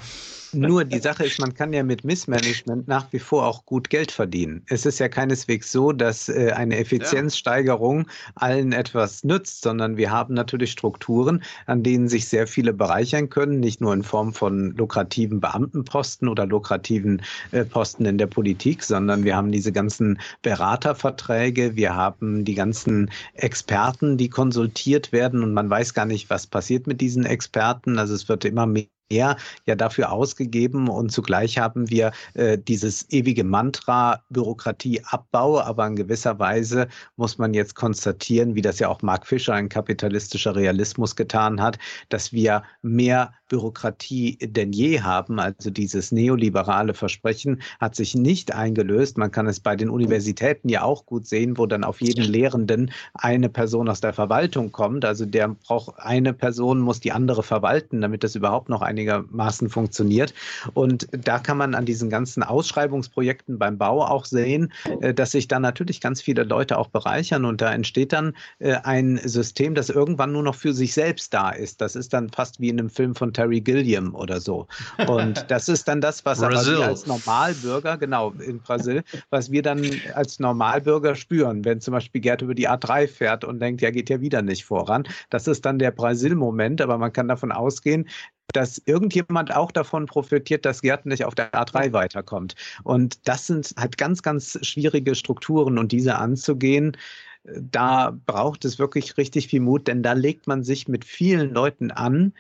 Nur 0.53 0.85
die 0.85 0.99
Sache 0.99 1.25
ist, 1.25 1.39
man 1.39 1.53
kann 1.53 1.73
ja 1.73 1.83
mit 1.83 2.03
Missmanagement 2.03 2.87
nach 2.87 3.11
wie 3.11 3.19
vor 3.19 3.45
auch 3.45 3.65
gut 3.65 3.89
Geld 3.89 4.11
verdienen. 4.11 4.63
Es 4.67 4.85
ist 4.85 4.99
ja 4.99 5.09
keineswegs 5.09 5.71
so, 5.71 5.91
dass 5.91 6.29
äh, 6.29 6.51
eine 6.55 6.77
Effizienzsteigerung 6.77 8.07
allen 8.35 8.71
etwas 8.71 9.23
nützt, 9.23 9.63
sondern 9.63 9.97
wir 9.97 10.11
haben 10.11 10.33
natürlich 10.33 10.71
Strukturen, 10.71 11.43
an 11.65 11.83
denen 11.83 12.07
sich 12.07 12.27
sehr 12.27 12.47
viele 12.47 12.73
bereichern 12.73 13.29
können, 13.29 13.59
nicht 13.59 13.81
nur 13.81 13.93
in 13.93 14.03
Form 14.03 14.33
von 14.33 14.75
lukrativen 14.75 15.39
Beamtenposten 15.39 16.27
oder 16.27 16.45
lukrativen 16.45 17.21
äh, 17.51 17.65
Posten 17.65 18.05
in 18.05 18.17
der 18.17 18.27
Politik, 18.27 18.83
sondern 18.83 19.23
wir 19.23 19.35
haben 19.35 19.51
diese 19.51 19.71
ganzen 19.71 20.19
Beraterverträge, 20.41 21.75
wir 21.75 21.95
haben 21.95 22.45
die 22.45 22.55
ganzen 22.55 23.09
Experten, 23.33 24.17
die 24.17 24.29
konsultiert 24.29 25.11
werden 25.11 25.43
und 25.43 25.53
man 25.53 25.69
weiß 25.69 25.93
gar 25.93 26.05
nicht, 26.05 26.29
was 26.29 26.47
passiert 26.47 26.87
mit 26.87 27.01
diesen 27.01 27.25
Experten. 27.25 27.97
Also 27.97 28.13
es 28.13 28.29
wird 28.29 28.45
immer 28.45 28.65
mehr 28.65 28.85
mehr 29.13 29.37
ja 29.65 29.75
dafür 29.75 30.11
ausgegeben. 30.11 30.89
Und 30.89 31.11
zugleich 31.11 31.57
haben 31.57 31.89
wir 31.89 32.11
äh, 32.33 32.57
dieses 32.57 33.09
ewige 33.11 33.43
Mantra 33.43 34.21
Bürokratieabbau, 34.29 35.61
aber 35.61 35.87
in 35.87 35.95
gewisser 35.95 36.39
Weise 36.39 36.87
muss 37.15 37.37
man 37.37 37.53
jetzt 37.53 37.75
konstatieren, 37.75 38.55
wie 38.55 38.61
das 38.61 38.79
ja 38.79 38.89
auch 38.89 39.01
Mark 39.01 39.27
Fischer, 39.27 39.53
ein 39.53 39.69
kapitalistischer 39.69 40.55
Realismus 40.55 41.15
getan 41.15 41.61
hat, 41.61 41.77
dass 42.09 42.33
wir 42.33 42.63
mehr 42.81 43.33
Bürokratie 43.53 44.39
denn 44.41 44.73
je 44.73 45.01
haben. 45.01 45.39
Also 45.39 45.69
dieses 45.69 46.11
neoliberale 46.11 46.95
Versprechen 46.95 47.61
hat 47.79 47.95
sich 47.95 48.15
nicht 48.15 48.51
eingelöst. 48.51 49.19
Man 49.19 49.29
kann 49.29 49.45
es 49.45 49.59
bei 49.59 49.75
den 49.75 49.91
Universitäten 49.91 50.69
ja 50.69 50.81
auch 50.81 51.05
gut 51.05 51.27
sehen, 51.27 51.59
wo 51.59 51.67
dann 51.67 51.83
auf 51.83 52.01
jeden 52.01 52.23
Lehrenden 52.23 52.91
eine 53.13 53.49
Person 53.49 53.89
aus 53.89 54.01
der 54.01 54.11
Verwaltung 54.11 54.71
kommt. 54.71 55.05
Also 55.05 55.27
der 55.27 55.49
braucht 55.49 55.99
eine 55.99 56.33
Person, 56.33 56.79
muss 56.79 56.99
die 56.99 57.11
andere 57.11 57.43
verwalten, 57.43 58.01
damit 58.01 58.23
das 58.23 58.33
überhaupt 58.33 58.69
noch 58.69 58.81
einigermaßen 58.81 59.69
funktioniert. 59.69 60.33
Und 60.73 61.07
da 61.11 61.37
kann 61.37 61.57
man 61.57 61.75
an 61.75 61.85
diesen 61.85 62.09
ganzen 62.09 62.41
Ausschreibungsprojekten 62.41 63.59
beim 63.59 63.77
Bau 63.77 64.03
auch 64.03 64.25
sehen, 64.25 64.73
äh, 64.99 65.13
dass 65.13 65.29
sich 65.29 65.47
da 65.47 65.59
natürlich 65.59 66.01
ganz 66.01 66.23
viele 66.23 66.41
Leute 66.41 66.79
auch 66.79 66.87
bereichern 66.87 67.45
und 67.45 67.61
da 67.61 67.71
entsteht 67.71 68.13
dann 68.13 68.33
äh, 68.57 68.77
ein 68.83 69.19
System, 69.23 69.75
das 69.75 69.91
irgendwann 69.91 70.31
nur 70.31 70.41
noch 70.41 70.55
für 70.55 70.73
sich 70.73 70.95
selbst 70.95 71.35
da 71.35 71.51
ist. 71.51 71.81
Das 71.81 71.95
ist 71.95 72.13
dann 72.13 72.31
fast 72.31 72.59
wie 72.59 72.69
in 72.69 72.79
einem 72.79 72.89
Film 72.89 73.13
von 73.13 73.31
Terry 73.31 73.42
Gilliam 73.47 74.13
oder 74.15 74.39
so. 74.39 74.67
Und 75.07 75.45
das 75.49 75.69
ist 75.69 75.87
dann 75.87 76.01
das, 76.01 76.25
was 76.25 76.41
wir 76.41 76.87
als 76.87 77.05
Normalbürger, 77.05 77.97
genau, 77.97 78.31
in 78.31 78.59
Brasil, 78.59 79.03
was 79.29 79.51
wir 79.51 79.61
dann 79.61 79.83
als 80.15 80.39
Normalbürger 80.39 81.15
spüren, 81.15 81.63
wenn 81.65 81.81
zum 81.81 81.93
Beispiel 81.93 82.21
Gerd 82.21 82.41
über 82.41 82.55
die 82.55 82.69
A3 82.69 83.07
fährt 83.07 83.43
und 83.43 83.59
denkt, 83.59 83.81
ja, 83.81 83.91
geht 83.91 84.09
ja 84.09 84.21
wieder 84.21 84.41
nicht 84.41 84.65
voran. 84.65 85.07
Das 85.29 85.47
ist 85.47 85.65
dann 85.65 85.79
der 85.79 85.91
Brasil-Moment, 85.91 86.81
aber 86.81 86.97
man 86.97 87.13
kann 87.13 87.27
davon 87.27 87.51
ausgehen, 87.51 88.07
dass 88.53 88.81
irgendjemand 88.85 89.55
auch 89.55 89.71
davon 89.71 90.05
profitiert, 90.05 90.65
dass 90.65 90.81
Gerd 90.81 91.05
nicht 91.05 91.25
auf 91.25 91.35
der 91.35 91.51
A3 91.53 91.93
weiterkommt. 91.93 92.55
Und 92.83 93.27
das 93.27 93.47
sind 93.47 93.73
halt 93.77 93.97
ganz, 93.97 94.21
ganz 94.21 94.59
schwierige 94.61 95.15
Strukturen 95.15 95.77
und 95.77 95.91
diese 95.91 96.15
anzugehen, 96.15 96.95
da 97.43 98.17
braucht 98.25 98.63
es 98.63 98.79
wirklich 98.79 99.17
richtig 99.17 99.47
viel 99.47 99.59
Mut, 99.59 99.87
denn 99.87 100.01
da 100.01 100.13
legt 100.13 100.47
man 100.47 100.63
sich 100.63 100.87
mit 100.87 101.03
vielen 101.03 101.53
Leuten 101.53 101.91
an, 101.91 102.33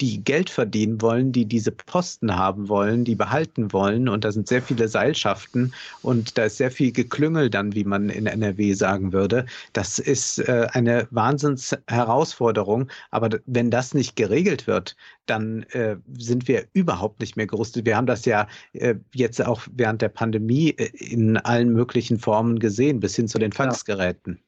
die 0.00 0.22
Geld 0.22 0.50
verdienen 0.50 1.00
wollen, 1.00 1.32
die 1.32 1.46
diese 1.46 1.72
Posten 1.72 2.36
haben 2.36 2.68
wollen, 2.68 3.04
die 3.04 3.14
behalten 3.14 3.72
wollen. 3.72 4.08
Und 4.08 4.24
da 4.24 4.32
sind 4.32 4.48
sehr 4.48 4.62
viele 4.62 4.88
Seilschaften 4.88 5.74
und 6.02 6.36
da 6.36 6.44
ist 6.44 6.58
sehr 6.58 6.70
viel 6.70 6.92
Geklüngel 6.92 7.50
dann, 7.50 7.74
wie 7.74 7.84
man 7.84 8.10
in 8.10 8.26
NRW 8.26 8.74
sagen 8.74 9.12
würde. 9.12 9.46
Das 9.72 9.98
ist 9.98 10.38
äh, 10.38 10.66
eine 10.72 11.08
Wahnsinnsherausforderung. 11.10 12.90
Aber 13.10 13.30
wenn 13.46 13.70
das 13.70 13.94
nicht 13.94 14.16
geregelt 14.16 14.66
wird, 14.66 14.96
dann 15.26 15.62
äh, 15.70 15.96
sind 16.18 16.48
wir 16.48 16.66
überhaupt 16.72 17.20
nicht 17.20 17.36
mehr 17.36 17.46
gerüstet. 17.46 17.86
Wir 17.86 17.96
haben 17.96 18.06
das 18.06 18.24
ja 18.24 18.46
äh, 18.72 18.94
jetzt 19.14 19.44
auch 19.44 19.62
während 19.72 20.02
der 20.02 20.08
Pandemie 20.10 20.70
äh, 20.70 20.90
in 20.98 21.36
allen 21.36 21.72
möglichen 21.72 22.18
Formen 22.18 22.58
gesehen, 22.58 23.00
bis 23.00 23.16
hin 23.16 23.28
zu 23.28 23.38
den 23.38 23.52
Faxgeräten. 23.52 24.40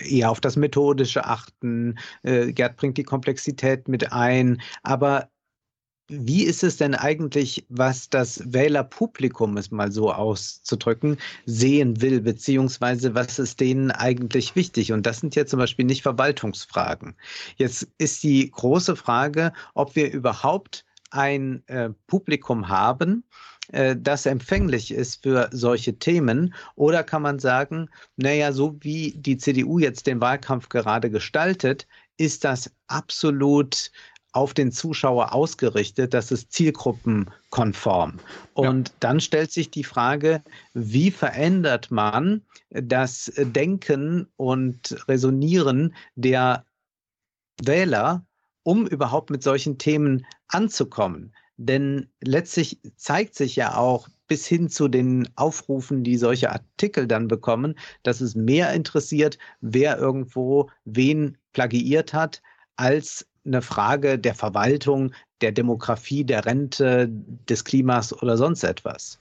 eher 0.08 0.30
auf 0.30 0.40
das 0.40 0.56
Methodische 0.56 1.24
achten. 1.24 1.98
Äh, 2.22 2.52
Gerd 2.52 2.76
bringt 2.76 2.98
die 2.98 3.04
Komplexität 3.04 3.88
mit 3.88 4.12
ein, 4.12 4.60
aber 4.82 5.28
wie 6.08 6.44
ist 6.44 6.62
es 6.62 6.76
denn 6.76 6.94
eigentlich, 6.94 7.64
was 7.68 8.08
das 8.10 8.42
Wählerpublikum, 8.52 9.56
es 9.56 9.70
mal 9.70 9.90
so 9.92 10.12
auszudrücken, 10.12 11.16
sehen 11.46 12.00
will, 12.02 12.20
beziehungsweise 12.20 13.14
was 13.14 13.38
ist 13.38 13.60
denen 13.60 13.90
eigentlich 13.90 14.54
wichtig? 14.56 14.92
Und 14.92 15.06
das 15.06 15.20
sind 15.20 15.34
ja 15.34 15.46
zum 15.46 15.58
Beispiel 15.58 15.84
nicht 15.84 16.02
Verwaltungsfragen. 16.02 17.14
Jetzt 17.56 17.88
ist 17.98 18.22
die 18.22 18.50
große 18.50 18.96
Frage, 18.96 19.52
ob 19.74 19.96
wir 19.96 20.12
überhaupt 20.12 20.84
ein 21.10 21.62
äh, 21.68 21.90
Publikum 22.06 22.68
haben, 22.68 23.24
äh, 23.72 23.96
das 23.98 24.26
empfänglich 24.26 24.92
ist 24.92 25.22
für 25.22 25.48
solche 25.52 25.98
Themen? 25.98 26.54
Oder 26.74 27.04
kann 27.04 27.22
man 27.22 27.38
sagen, 27.38 27.88
naja, 28.16 28.52
so 28.52 28.76
wie 28.80 29.14
die 29.16 29.36
CDU 29.36 29.78
jetzt 29.78 30.06
den 30.06 30.20
Wahlkampf 30.20 30.68
gerade 30.68 31.10
gestaltet, 31.10 31.86
ist 32.16 32.44
das 32.44 32.70
absolut 32.86 33.90
auf 34.32 34.54
den 34.54 34.72
Zuschauer 34.72 35.34
ausgerichtet, 35.34 36.14
das 36.14 36.32
ist 36.32 36.52
zielgruppenkonform. 36.52 38.18
Und 38.54 38.88
ja. 38.88 38.94
dann 39.00 39.20
stellt 39.20 39.52
sich 39.52 39.70
die 39.70 39.84
Frage, 39.84 40.42
wie 40.72 41.10
verändert 41.10 41.90
man 41.90 42.42
das 42.70 43.30
Denken 43.36 44.26
und 44.36 44.96
Resonieren 45.06 45.94
der 46.14 46.64
Wähler, 47.62 48.24
um 48.62 48.86
überhaupt 48.86 49.30
mit 49.30 49.42
solchen 49.42 49.78
Themen 49.78 50.26
anzukommen? 50.48 51.34
Denn 51.58 52.08
letztlich 52.22 52.80
zeigt 52.96 53.34
sich 53.34 53.54
ja 53.56 53.76
auch 53.76 54.08
bis 54.26 54.46
hin 54.46 54.70
zu 54.70 54.88
den 54.88 55.28
Aufrufen, 55.36 56.04
die 56.04 56.16
solche 56.16 56.50
Artikel 56.50 57.06
dann 57.06 57.28
bekommen, 57.28 57.78
dass 58.02 58.22
es 58.22 58.34
mehr 58.34 58.72
interessiert, 58.72 59.36
wer 59.60 59.98
irgendwo 59.98 60.70
wen 60.86 61.36
plagiiert 61.52 62.14
hat, 62.14 62.40
als 62.76 63.26
eine 63.44 63.62
Frage 63.62 64.18
der 64.18 64.34
Verwaltung, 64.34 65.12
der 65.40 65.52
Demografie, 65.52 66.24
der 66.24 66.46
Rente, 66.46 67.10
des 67.48 67.64
Klimas 67.64 68.12
oder 68.22 68.36
sonst 68.36 68.62
etwas. 68.62 69.18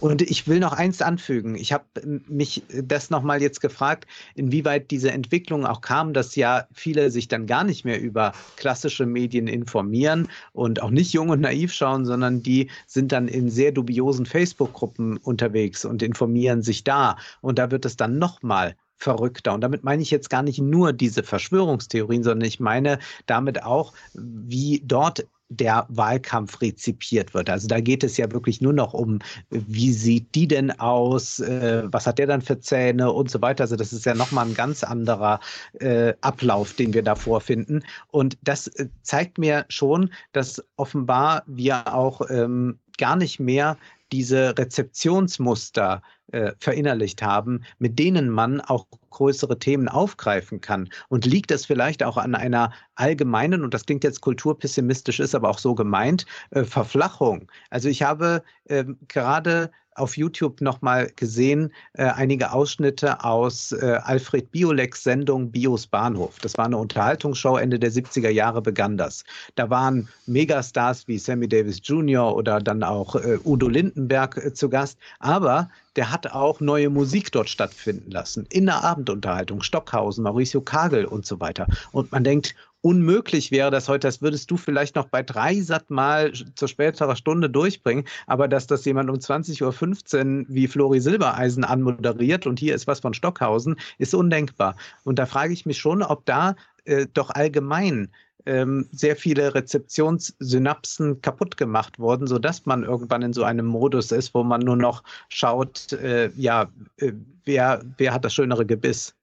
Und 0.00 0.20
ich 0.20 0.48
will 0.48 0.58
noch 0.58 0.72
eins 0.72 1.00
anfügen. 1.00 1.54
Ich 1.54 1.72
habe 1.72 1.84
mich 2.26 2.64
das 2.72 3.10
nochmal 3.10 3.40
jetzt 3.40 3.60
gefragt, 3.60 4.08
inwieweit 4.34 4.90
diese 4.90 5.12
Entwicklung 5.12 5.64
auch 5.64 5.80
kam, 5.80 6.12
dass 6.12 6.34
ja 6.34 6.66
viele 6.72 7.12
sich 7.12 7.28
dann 7.28 7.46
gar 7.46 7.62
nicht 7.62 7.84
mehr 7.84 8.00
über 8.00 8.32
klassische 8.56 9.06
Medien 9.06 9.46
informieren 9.46 10.28
und 10.52 10.82
auch 10.82 10.90
nicht 10.90 11.12
jung 11.12 11.28
und 11.28 11.40
naiv 11.40 11.72
schauen, 11.72 12.04
sondern 12.04 12.42
die 12.42 12.68
sind 12.88 13.12
dann 13.12 13.28
in 13.28 13.48
sehr 13.48 13.70
dubiosen 13.70 14.26
Facebook-Gruppen 14.26 15.18
unterwegs 15.18 15.84
und 15.84 16.02
informieren 16.02 16.62
sich 16.62 16.82
da. 16.82 17.16
Und 17.40 17.60
da 17.60 17.70
wird 17.70 17.84
es 17.84 17.96
dann 17.96 18.18
nochmal 18.18 18.74
verrückter. 19.02 19.52
Und 19.54 19.60
damit 19.60 19.84
meine 19.84 20.02
ich 20.02 20.10
jetzt 20.10 20.30
gar 20.30 20.42
nicht 20.42 20.60
nur 20.60 20.92
diese 20.92 21.22
Verschwörungstheorien, 21.22 22.22
sondern 22.22 22.46
ich 22.46 22.60
meine 22.60 22.98
damit 23.26 23.62
auch, 23.62 23.92
wie 24.14 24.82
dort 24.84 25.26
der 25.56 25.86
Wahlkampf 25.88 26.60
rezipiert 26.60 27.34
wird. 27.34 27.50
Also 27.50 27.68
da 27.68 27.80
geht 27.80 28.02
es 28.04 28.16
ja 28.16 28.30
wirklich 28.32 28.60
nur 28.60 28.72
noch 28.72 28.94
um, 28.94 29.18
wie 29.50 29.92
sieht 29.92 30.34
die 30.34 30.48
denn 30.48 30.70
aus, 30.80 31.40
äh, 31.40 31.82
was 31.86 32.06
hat 32.06 32.18
der 32.18 32.26
dann 32.26 32.40
für 32.40 32.58
Zähne 32.58 33.12
und 33.12 33.30
so 33.30 33.42
weiter. 33.42 33.64
Also 33.64 33.76
das 33.76 33.92
ist 33.92 34.06
ja 34.06 34.14
nochmal 34.14 34.46
ein 34.46 34.54
ganz 34.54 34.82
anderer 34.82 35.40
äh, 35.80 36.14
Ablauf, 36.22 36.72
den 36.74 36.94
wir 36.94 37.02
da 37.02 37.14
vorfinden. 37.14 37.84
Und 38.08 38.38
das 38.42 38.68
äh, 38.68 38.88
zeigt 39.02 39.36
mir 39.36 39.66
schon, 39.68 40.10
dass 40.32 40.64
offenbar 40.76 41.42
wir 41.46 41.92
auch 41.92 42.22
ähm, 42.30 42.78
gar 42.96 43.16
nicht 43.16 43.38
mehr 43.38 43.76
diese 44.12 44.56
Rezeptionsmuster 44.56 46.02
äh, 46.32 46.52
verinnerlicht 46.60 47.22
haben, 47.22 47.64
mit 47.78 47.98
denen 47.98 48.30
man 48.30 48.60
auch 48.60 48.86
größere 49.10 49.58
Themen 49.58 49.88
aufgreifen 49.88 50.60
kann. 50.60 50.88
Und 51.08 51.26
liegt 51.26 51.50
das 51.50 51.66
vielleicht 51.66 52.02
auch 52.02 52.16
an 52.16 52.34
einer 52.34 52.72
allgemeinen, 52.94 53.64
und 53.64 53.74
das 53.74 53.86
klingt 53.86 54.04
jetzt 54.04 54.20
kulturpessimistisch, 54.20 55.20
ist 55.20 55.34
aber 55.34 55.48
auch 55.50 55.58
so 55.58 55.74
gemeint, 55.74 56.26
äh, 56.50 56.64
Verflachung? 56.64 57.50
Also 57.70 57.88
ich 57.88 58.02
habe 58.02 58.42
äh, 58.64 58.84
gerade 59.08 59.70
auf 59.94 60.16
YouTube 60.16 60.60
nochmal 60.60 61.10
gesehen, 61.16 61.72
äh, 61.94 62.04
einige 62.04 62.52
Ausschnitte 62.52 63.24
aus 63.24 63.72
äh, 63.72 63.98
Alfred 64.02 64.50
Biolecks 64.50 65.02
Sendung 65.02 65.50
Bios 65.50 65.86
Bahnhof. 65.86 66.38
Das 66.40 66.56
war 66.56 66.66
eine 66.66 66.78
Unterhaltungsshow, 66.78 67.56
Ende 67.56 67.78
der 67.78 67.92
70er 67.92 68.30
Jahre 68.30 68.62
begann 68.62 68.96
das. 68.96 69.24
Da 69.54 69.70
waren 69.70 70.08
Megastars 70.26 71.08
wie 71.08 71.18
Sammy 71.18 71.48
Davis 71.48 71.80
Jr. 71.82 72.34
oder 72.34 72.60
dann 72.60 72.82
auch 72.82 73.14
äh, 73.16 73.38
Udo 73.44 73.68
Lindenberg 73.68 74.36
äh, 74.36 74.54
zu 74.54 74.68
Gast. 74.68 74.98
Aber 75.18 75.68
der 75.96 76.10
hat 76.10 76.32
auch 76.32 76.60
neue 76.60 76.88
Musik 76.88 77.32
dort 77.32 77.50
stattfinden 77.50 78.10
lassen. 78.10 78.46
In 78.50 78.66
der 78.66 78.82
Abendunterhaltung, 78.82 79.62
Stockhausen, 79.62 80.24
Mauricio 80.24 80.62
Kagel 80.62 81.04
und 81.04 81.26
so 81.26 81.40
weiter. 81.40 81.66
Und 81.92 82.12
man 82.12 82.24
denkt, 82.24 82.54
unmöglich 82.82 83.50
wäre 83.50 83.70
das 83.70 83.88
heute, 83.88 84.08
das 84.08 84.20
würdest 84.20 84.50
du 84.50 84.56
vielleicht 84.56 84.96
noch 84.96 85.06
bei 85.06 85.22
Dreisat 85.22 85.90
mal 85.90 86.32
zur 86.54 86.68
späteren 86.68 87.16
Stunde 87.16 87.48
durchbringen, 87.48 88.04
aber 88.26 88.48
dass 88.48 88.66
das 88.66 88.84
jemand 88.84 89.08
um 89.08 89.16
20.15 89.16 90.40
Uhr 90.40 90.44
wie 90.48 90.66
Flori 90.66 91.00
Silbereisen 91.00 91.64
anmoderiert 91.64 92.46
und 92.46 92.58
hier 92.58 92.74
ist 92.74 92.86
was 92.86 93.00
von 93.00 93.14
Stockhausen, 93.14 93.76
ist 93.98 94.14
undenkbar. 94.14 94.76
Und 95.04 95.18
da 95.18 95.26
frage 95.26 95.52
ich 95.52 95.64
mich 95.64 95.78
schon, 95.78 96.02
ob 96.02 96.26
da 96.26 96.56
äh, 96.84 97.06
doch 97.12 97.30
allgemein 97.30 98.08
ähm, 98.46 98.88
sehr 98.90 99.16
viele 99.16 99.54
Rezeptionssynapsen 99.54 101.20
kaputt 101.20 101.56
gemacht 101.56 101.98
wurden, 102.00 102.26
sodass 102.26 102.66
man 102.66 102.82
irgendwann 102.82 103.22
in 103.22 103.32
so 103.32 103.44
einem 103.44 103.66
Modus 103.66 104.10
ist, 104.10 104.34
wo 104.34 104.42
man 104.42 104.60
nur 104.60 104.76
noch 104.76 105.04
schaut, 105.28 105.92
äh, 105.92 106.30
ja, 106.36 106.68
äh, 106.96 107.12
wer, 107.44 107.84
wer 107.98 108.12
hat 108.12 108.24
das 108.24 108.34
schönere 108.34 108.66
Gebiss. 108.66 109.14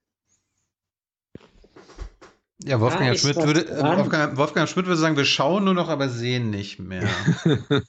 Ja, 2.65 2.80
Wolfgang, 2.81 3.18
Schmidt 3.18 3.38
würde, 3.38 3.68
äh, 3.68 3.81
Wolfgang, 3.81 4.38
Wolfgang, 4.38 4.68
Schmidt 4.68 4.86
würde 4.86 4.99
sagen, 4.99 5.15
wir 5.15 5.26
schauen 5.26 5.64
nur 5.64 5.73
noch, 5.73 5.88
aber 5.88 6.10
sehen 6.10 6.49
nicht 6.49 6.80
mehr. 6.80 7.07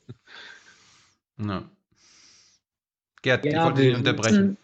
no. 1.37 1.63
Gerd, 3.23 3.45
ja, 3.45 3.51
ich 3.51 3.65
wollte 3.65 3.83
dich 3.83 3.97
unterbrechen. 3.97 4.57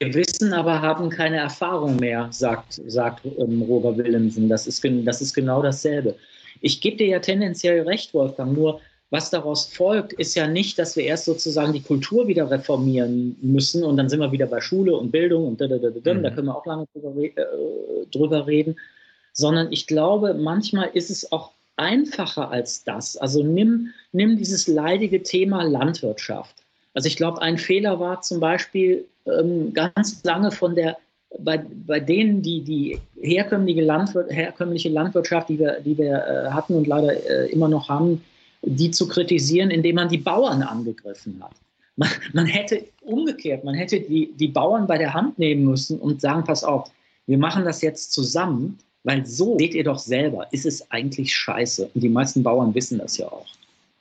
Wir 0.00 0.14
wissen, 0.14 0.52
aber 0.52 0.82
haben 0.82 1.08
keine 1.08 1.38
Erfahrung 1.38 1.96
mehr, 1.96 2.28
sagt, 2.30 2.80
sagt 2.86 3.24
ähm, 3.24 3.62
Roger 3.62 3.96
Willemsen. 3.96 4.48
Das 4.48 4.66
ist, 4.66 4.84
das 4.84 5.20
ist 5.20 5.34
genau 5.34 5.62
dasselbe. 5.62 6.16
Ich 6.60 6.80
gebe 6.80 6.96
dir 6.96 7.06
ja 7.06 7.18
tendenziell 7.20 7.82
recht, 7.82 8.14
Wolfgang, 8.14 8.52
nur 8.52 8.80
was 9.10 9.30
daraus 9.30 9.72
folgt, 9.72 10.12
ist 10.14 10.34
ja 10.34 10.46
nicht, 10.46 10.78
dass 10.78 10.96
wir 10.96 11.04
erst 11.04 11.24
sozusagen 11.24 11.72
die 11.72 11.82
Kultur 11.82 12.28
wieder 12.28 12.50
reformieren 12.50 13.36
müssen 13.40 13.82
und 13.82 13.96
dann 13.96 14.08
sind 14.08 14.20
wir 14.20 14.32
wieder 14.32 14.46
bei 14.46 14.60
Schule 14.60 14.94
und 14.94 15.10
Bildung 15.10 15.46
und 15.46 15.60
da, 15.60 15.66
da, 15.66 15.78
da, 15.78 15.90
da, 15.90 16.14
mhm. 16.14 16.22
da 16.22 16.30
können 16.30 16.48
wir 16.48 16.56
auch 16.56 16.66
lange 16.66 16.86
drüber, 16.92 17.14
äh, 17.16 17.32
drüber 18.10 18.46
reden 18.46 18.76
sondern 19.38 19.70
ich 19.70 19.86
glaube, 19.86 20.34
manchmal 20.34 20.90
ist 20.92 21.10
es 21.10 21.30
auch 21.30 21.52
einfacher 21.76 22.50
als 22.50 22.82
das. 22.82 23.16
Also 23.16 23.44
nimm, 23.44 23.90
nimm 24.10 24.36
dieses 24.36 24.66
leidige 24.66 25.22
Thema 25.22 25.62
Landwirtschaft. 25.62 26.56
Also 26.92 27.06
ich 27.06 27.16
glaube, 27.16 27.40
ein 27.40 27.56
Fehler 27.56 28.00
war 28.00 28.20
zum 28.20 28.40
Beispiel 28.40 29.04
ähm, 29.26 29.72
ganz 29.72 30.24
lange 30.24 30.50
von 30.50 30.74
der, 30.74 30.98
bei, 31.38 31.64
bei 31.86 32.00
denen, 32.00 32.42
die 32.42 32.62
die 32.62 33.00
herkömmliche, 33.20 33.82
Landwir 33.82 34.26
herkömmliche 34.28 34.88
Landwirtschaft, 34.88 35.48
die 35.50 35.60
wir, 35.60 35.80
die 35.80 35.96
wir 35.96 36.16
äh, 36.16 36.50
hatten 36.50 36.74
und 36.74 36.88
leider 36.88 37.12
äh, 37.30 37.48
immer 37.52 37.68
noch 37.68 37.88
haben, 37.88 38.24
die 38.62 38.90
zu 38.90 39.06
kritisieren, 39.06 39.70
indem 39.70 39.94
man 39.94 40.08
die 40.08 40.18
Bauern 40.18 40.62
angegriffen 40.64 41.40
hat. 41.40 41.52
Man, 41.94 42.08
man 42.32 42.46
hätte 42.46 42.84
umgekehrt, 43.02 43.62
man 43.62 43.76
hätte 43.76 44.00
die, 44.00 44.32
die 44.34 44.48
Bauern 44.48 44.88
bei 44.88 44.98
der 44.98 45.14
Hand 45.14 45.38
nehmen 45.38 45.64
müssen 45.64 46.00
und 46.00 46.20
sagen, 46.20 46.42
pass 46.42 46.64
auf, 46.64 46.90
wir 47.26 47.38
machen 47.38 47.64
das 47.64 47.82
jetzt 47.82 48.12
zusammen, 48.12 48.78
weil 49.08 49.24
so 49.24 49.56
seht 49.58 49.74
ihr 49.74 49.84
doch 49.84 49.98
selber, 49.98 50.46
ist 50.50 50.66
es 50.66 50.90
eigentlich 50.90 51.34
scheiße. 51.34 51.88
Und 51.94 52.02
die 52.02 52.10
meisten 52.10 52.42
Bauern 52.42 52.74
wissen 52.74 52.98
das 52.98 53.16
ja 53.16 53.26
auch. 53.26 53.46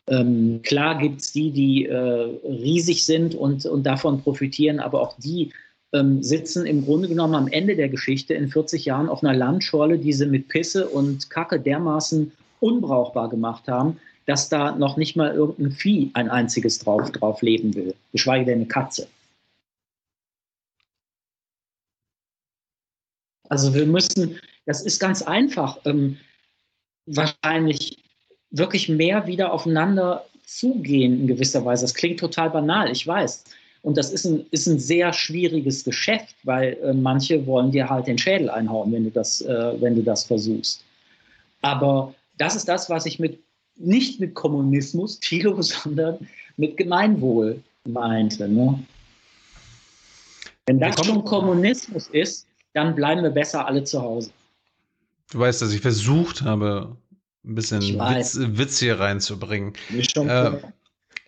Ähm, 0.08 0.60
klar 0.64 0.98
gibt 1.00 1.22
es 1.22 1.32
die, 1.32 1.50
die 1.50 1.86
äh, 1.86 2.38
riesig 2.44 3.06
sind 3.06 3.34
und, 3.34 3.66
und 3.66 3.84
davon 3.84 4.22
profitieren, 4.22 4.82
aber 4.82 5.00
auch 5.00 5.16
die 5.18 5.54
ähm, 5.94 6.22
sitzen 6.22 6.66
im 6.66 6.84
Grunde 6.84 7.08
genommen 7.08 7.36
am 7.36 7.48
Ende 7.48 7.78
der 7.78 7.88
Geschichte 7.88 8.34
in 8.34 8.50
40 8.50 8.84
Jahren 8.84 9.08
auf 9.08 9.24
einer 9.24 9.34
Landschorle, 9.34 9.98
die 9.98 10.12
sie 10.12 10.26
mit 10.26 10.50
Pisse 10.50 10.90
und 10.90 11.30
Kacke 11.30 11.58
dermaßen 11.58 12.34
unbrauchbar 12.60 13.30
gemacht 13.30 13.70
haben, 13.70 14.02
dass 14.26 14.50
da 14.50 14.76
noch 14.76 14.98
nicht 14.98 15.16
mal 15.16 15.34
irgendein 15.34 15.72
Vieh 15.72 16.12
ein 16.16 16.30
einziges 16.30 16.80
drauf, 16.80 17.14
drauf 17.14 17.42
leben 17.42 17.74
will, 17.76 17.96
geschweige 18.12 18.44
denn 18.44 18.56
eine 18.56 18.68
Katze. 18.68 19.08
Also 23.48 23.74
wir 23.74 23.86
müssen, 23.86 24.38
das 24.68 24.82
ist 24.82 25.00
ganz 25.00 25.22
einfach, 25.24 25.80
ähm, 25.86 26.18
wahrscheinlich 27.08 28.04
wirklich 28.52 28.90
mehr 28.90 29.26
wieder 29.26 29.54
aufeinander 29.54 30.26
zugehen 30.46 31.22
in 31.22 31.28
gewisser 31.28 31.66
Weise. 31.66 31.86
Das 31.86 31.96
klingt 31.96 32.20
total 32.20 32.50
banal, 32.50 32.92
ich 32.92 33.08
weiß. 33.08 33.46
Und 33.82 33.98
das 33.98 34.12
ist 34.12 34.26
ein, 34.26 34.46
ist 34.52 34.68
ein 34.68 34.80
sehr 34.80 35.14
schwieriges 35.14 35.86
Geschäft, 35.86 36.36
weil 36.44 36.74
äh, 36.84 36.94
manche 36.94 37.46
wollen 37.48 37.72
dir 37.72 37.90
halt 37.90 38.08
den 38.08 38.18
Schädel 38.18 38.50
einhauen, 38.50 38.92
wenn 38.92 39.06
du 39.06 39.12
das, 39.12 39.42
äh, 39.42 39.82
wenn 39.82 39.96
du 39.96 40.04
das 40.04 40.26
versuchst. 40.26 40.84
Aber 41.62 42.14
das 42.38 42.56
ist 42.56 42.68
das, 42.68 42.90
was 42.90 43.06
ich 43.06 43.20
mit 43.20 43.40
nicht 43.78 44.20
mit 44.20 44.34
Kommunismus, 44.36 45.20
Thilo, 45.20 45.62
sondern 45.62 46.28
mit 46.58 46.76
Gemeinwohl 46.76 47.64
meinte. 47.86 48.50
Ne? 48.50 48.84
Wenn 50.66 50.80
das 50.80 51.06
schon 51.06 51.24
Kommunismus 51.24 52.08
ist, 52.10 52.48
dann 52.74 52.96
bleiben 52.96 53.24
wir 53.24 53.30
besser 53.30 53.66
alle 53.66 53.86
zu 53.86 54.02
Hause. 54.02 54.32
Du 55.32 55.40
weißt, 55.40 55.62
dass 55.62 55.74
ich 55.74 55.82
versucht 55.82 56.42
habe, 56.42 56.98
ein 57.46 57.56
bisschen 57.56 57.82
Witz, 57.82 58.38
Witz, 58.40 58.80
hier 58.80 59.00
reinzubringen. 59.00 59.74
Äh, 60.16 60.52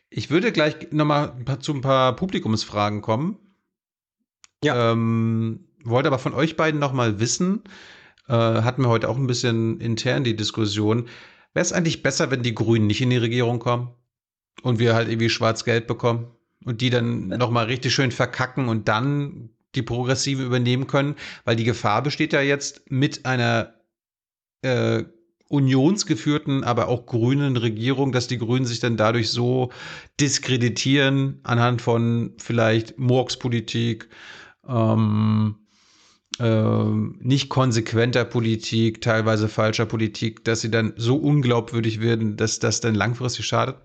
ich 0.10 0.30
würde 0.30 0.52
gleich 0.52 0.92
nochmal 0.92 1.34
zu 1.60 1.74
ein 1.74 1.82
paar 1.82 2.16
Publikumsfragen 2.16 3.02
kommen. 3.02 3.38
Ja. 4.64 4.92
Ähm, 4.92 5.66
wollte 5.84 6.08
aber 6.08 6.20
von 6.20 6.34
euch 6.34 6.56
beiden 6.58 6.80
nochmal 6.80 7.20
wissen, 7.20 7.64
äh, 8.28 8.34
hatten 8.34 8.84
wir 8.84 8.90
heute 8.90 9.10
auch 9.10 9.18
ein 9.18 9.28
bisschen 9.28 9.80
intern 9.80 10.24
die 10.24 10.36
Diskussion, 10.36 11.08
wäre 11.54 11.64
es 11.64 11.74
eigentlich 11.74 12.04
besser, 12.04 12.32
wenn 12.32 12.44
die 12.44 12.56
Grünen 12.56 12.88
nicht 12.88 13.02
in 13.02 13.10
die 13.10 13.18
Regierung 13.18 13.60
kommen 13.60 13.94
und 14.62 14.80
wir 14.80 14.96
halt 14.96 15.08
irgendwie 15.08 15.30
schwarz-gelb 15.30 15.88
bekommen 15.88 16.28
und 16.66 16.82
die 16.82 16.90
dann 16.90 17.30
nochmal 17.30 17.66
richtig 17.66 17.94
schön 17.94 18.12
verkacken 18.12 18.68
und 18.68 18.88
dann 18.88 19.50
die 19.76 19.82
Progressive 19.82 20.44
übernehmen 20.44 20.88
können, 20.88 21.16
weil 21.46 21.56
die 21.56 21.64
Gefahr 21.64 22.02
besteht 22.02 22.34
ja 22.34 22.42
jetzt 22.42 22.90
mit 22.92 23.26
einer 23.26 23.79
äh, 24.62 25.04
unionsgeführten, 25.50 26.64
aber 26.64 26.88
auch 26.88 27.06
grünen 27.08 27.58
Regierung, 27.58 28.12
dass 28.12 28.28
die 28.28 28.38
Grünen 28.38 28.66
sich 28.66 28.80
dann 28.80 28.98
dadurch 28.98 29.32
so 29.32 29.72
diskreditieren 30.20 31.40
anhand 31.44 31.82
von 31.82 32.36
vielleicht 32.38 33.00
Murkspolitik, 33.00 34.10
ähm, 34.68 35.56
äh, 36.40 36.84
nicht 37.20 37.50
konsequenter 37.50 38.26
Politik, 38.26 39.02
teilweise 39.02 39.50
falscher 39.50 39.88
Politik, 39.88 40.46
dass 40.46 40.62
sie 40.62 40.70
dann 40.70 40.94
so 40.98 41.18
unglaubwürdig 41.18 42.00
werden, 42.00 42.38
dass 42.38 42.60
das 42.60 42.80
dann 42.80 42.94
langfristig 42.94 43.48
schadet? 43.48 43.78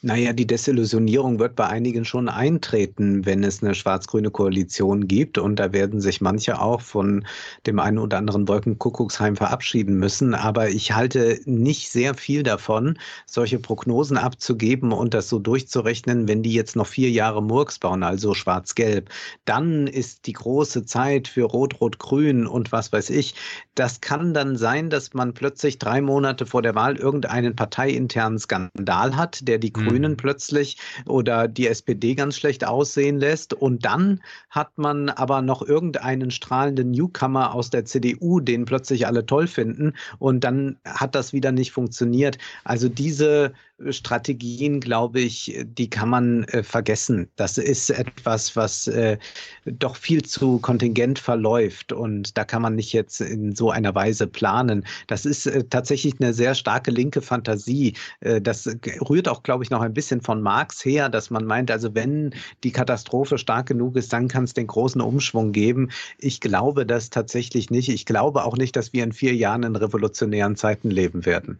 Naja, 0.00 0.32
die 0.32 0.46
Desillusionierung 0.46 1.40
wird 1.40 1.56
bei 1.56 1.66
einigen 1.66 2.04
schon 2.04 2.28
eintreten, 2.28 3.26
wenn 3.26 3.42
es 3.42 3.64
eine 3.64 3.74
schwarz-grüne 3.74 4.30
Koalition 4.30 5.08
gibt. 5.08 5.38
Und 5.38 5.56
da 5.56 5.72
werden 5.72 6.00
sich 6.00 6.20
manche 6.20 6.60
auch 6.60 6.80
von 6.80 7.26
dem 7.66 7.80
einen 7.80 7.98
oder 7.98 8.18
anderen 8.18 8.46
Wolkenkuckucksheim 8.46 9.34
verabschieden 9.34 9.98
müssen. 9.98 10.34
Aber 10.34 10.68
ich 10.68 10.94
halte 10.94 11.40
nicht 11.46 11.90
sehr 11.90 12.14
viel 12.14 12.44
davon, 12.44 12.96
solche 13.26 13.58
Prognosen 13.58 14.18
abzugeben 14.18 14.92
und 14.92 15.14
das 15.14 15.28
so 15.28 15.40
durchzurechnen, 15.40 16.28
wenn 16.28 16.44
die 16.44 16.52
jetzt 16.52 16.76
noch 16.76 16.86
vier 16.86 17.10
Jahre 17.10 17.42
Murks 17.42 17.80
bauen, 17.80 18.04
also 18.04 18.34
schwarz-gelb. 18.34 19.10
Dann 19.46 19.88
ist 19.88 20.28
die 20.28 20.32
große 20.32 20.84
Zeit 20.84 21.26
für 21.26 21.42
Rot-Rot-Grün 21.42 22.46
und 22.46 22.70
was 22.70 22.92
weiß 22.92 23.10
ich. 23.10 23.34
Das 23.74 24.00
kann 24.00 24.32
dann 24.32 24.56
sein, 24.56 24.90
dass 24.90 25.12
man 25.14 25.34
plötzlich 25.34 25.78
drei 25.78 26.00
Monate 26.00 26.46
vor 26.46 26.62
der 26.62 26.76
Wahl 26.76 26.96
irgendeinen 26.96 27.56
parteiinternen 27.56 28.38
Skandal 28.38 29.16
hat, 29.16 29.46
der 29.48 29.58
die 29.58 29.72
mhm. 29.76 29.87
Grünen 29.88 30.16
plötzlich 30.16 30.76
oder 31.06 31.48
die 31.48 31.66
SPD 31.66 32.14
ganz 32.14 32.36
schlecht 32.36 32.66
aussehen 32.66 33.18
lässt. 33.18 33.54
Und 33.54 33.84
dann 33.84 34.20
hat 34.50 34.76
man 34.76 35.08
aber 35.08 35.42
noch 35.42 35.62
irgendeinen 35.62 36.30
strahlenden 36.30 36.90
Newcomer 36.90 37.54
aus 37.54 37.70
der 37.70 37.84
CDU, 37.84 38.40
den 38.40 38.64
plötzlich 38.64 39.06
alle 39.06 39.26
toll 39.26 39.46
finden. 39.46 39.94
Und 40.18 40.44
dann 40.44 40.76
hat 40.84 41.14
das 41.14 41.32
wieder 41.32 41.52
nicht 41.52 41.72
funktioniert. 41.72 42.38
Also 42.64 42.88
diese 42.88 43.52
Strategien, 43.90 44.80
glaube 44.80 45.20
ich, 45.20 45.56
die 45.64 45.88
kann 45.88 46.08
man 46.08 46.44
äh, 46.44 46.62
vergessen. 46.62 47.28
Das 47.36 47.58
ist 47.58 47.90
etwas, 47.90 48.56
was 48.56 48.88
äh, 48.88 49.18
doch 49.64 49.96
viel 49.96 50.22
zu 50.22 50.58
kontingent 50.58 51.18
verläuft 51.18 51.92
und 51.92 52.36
da 52.36 52.44
kann 52.44 52.62
man 52.62 52.74
nicht 52.74 52.92
jetzt 52.92 53.20
in 53.20 53.54
so 53.54 53.70
einer 53.70 53.94
Weise 53.94 54.26
planen. 54.26 54.84
Das 55.06 55.24
ist 55.24 55.46
äh, 55.46 55.64
tatsächlich 55.64 56.14
eine 56.20 56.34
sehr 56.34 56.54
starke 56.54 56.90
linke 56.90 57.22
Fantasie. 57.22 57.94
Äh, 58.20 58.40
das 58.40 58.68
rührt 59.08 59.28
auch, 59.28 59.44
glaube 59.44 59.62
ich, 59.62 59.70
noch 59.70 59.80
ein 59.80 59.94
bisschen 59.94 60.20
von 60.22 60.42
Marx 60.42 60.84
her, 60.84 61.08
dass 61.08 61.30
man 61.30 61.44
meint, 61.44 61.70
also 61.70 61.94
wenn 61.94 62.34
die 62.64 62.72
Katastrophe 62.72 63.38
stark 63.38 63.66
genug 63.66 63.96
ist, 63.96 64.12
dann 64.12 64.28
kann 64.28 64.44
es 64.44 64.54
den 64.54 64.66
großen 64.66 65.00
Umschwung 65.00 65.52
geben. 65.52 65.90
Ich 66.18 66.40
glaube 66.40 66.84
das 66.84 67.10
tatsächlich 67.10 67.70
nicht. 67.70 67.88
Ich 67.88 68.06
glaube 68.06 68.44
auch 68.44 68.56
nicht, 68.56 68.74
dass 68.74 68.92
wir 68.92 69.04
in 69.04 69.12
vier 69.12 69.34
Jahren 69.34 69.62
in 69.62 69.76
revolutionären 69.76 70.56
Zeiten 70.56 70.90
leben 70.90 71.24
werden. 71.24 71.58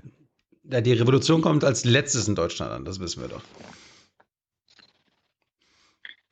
Ja, 0.71 0.81
die 0.83 0.93
Revolution 0.93 1.41
kommt 1.41 1.65
als 1.65 1.85
letztes 1.85 2.29
in 2.29 2.35
Deutschland 2.35 2.73
an, 2.73 2.85
das 2.85 3.01
wissen 3.01 3.23
wir 3.23 3.29
doch. 3.29 3.43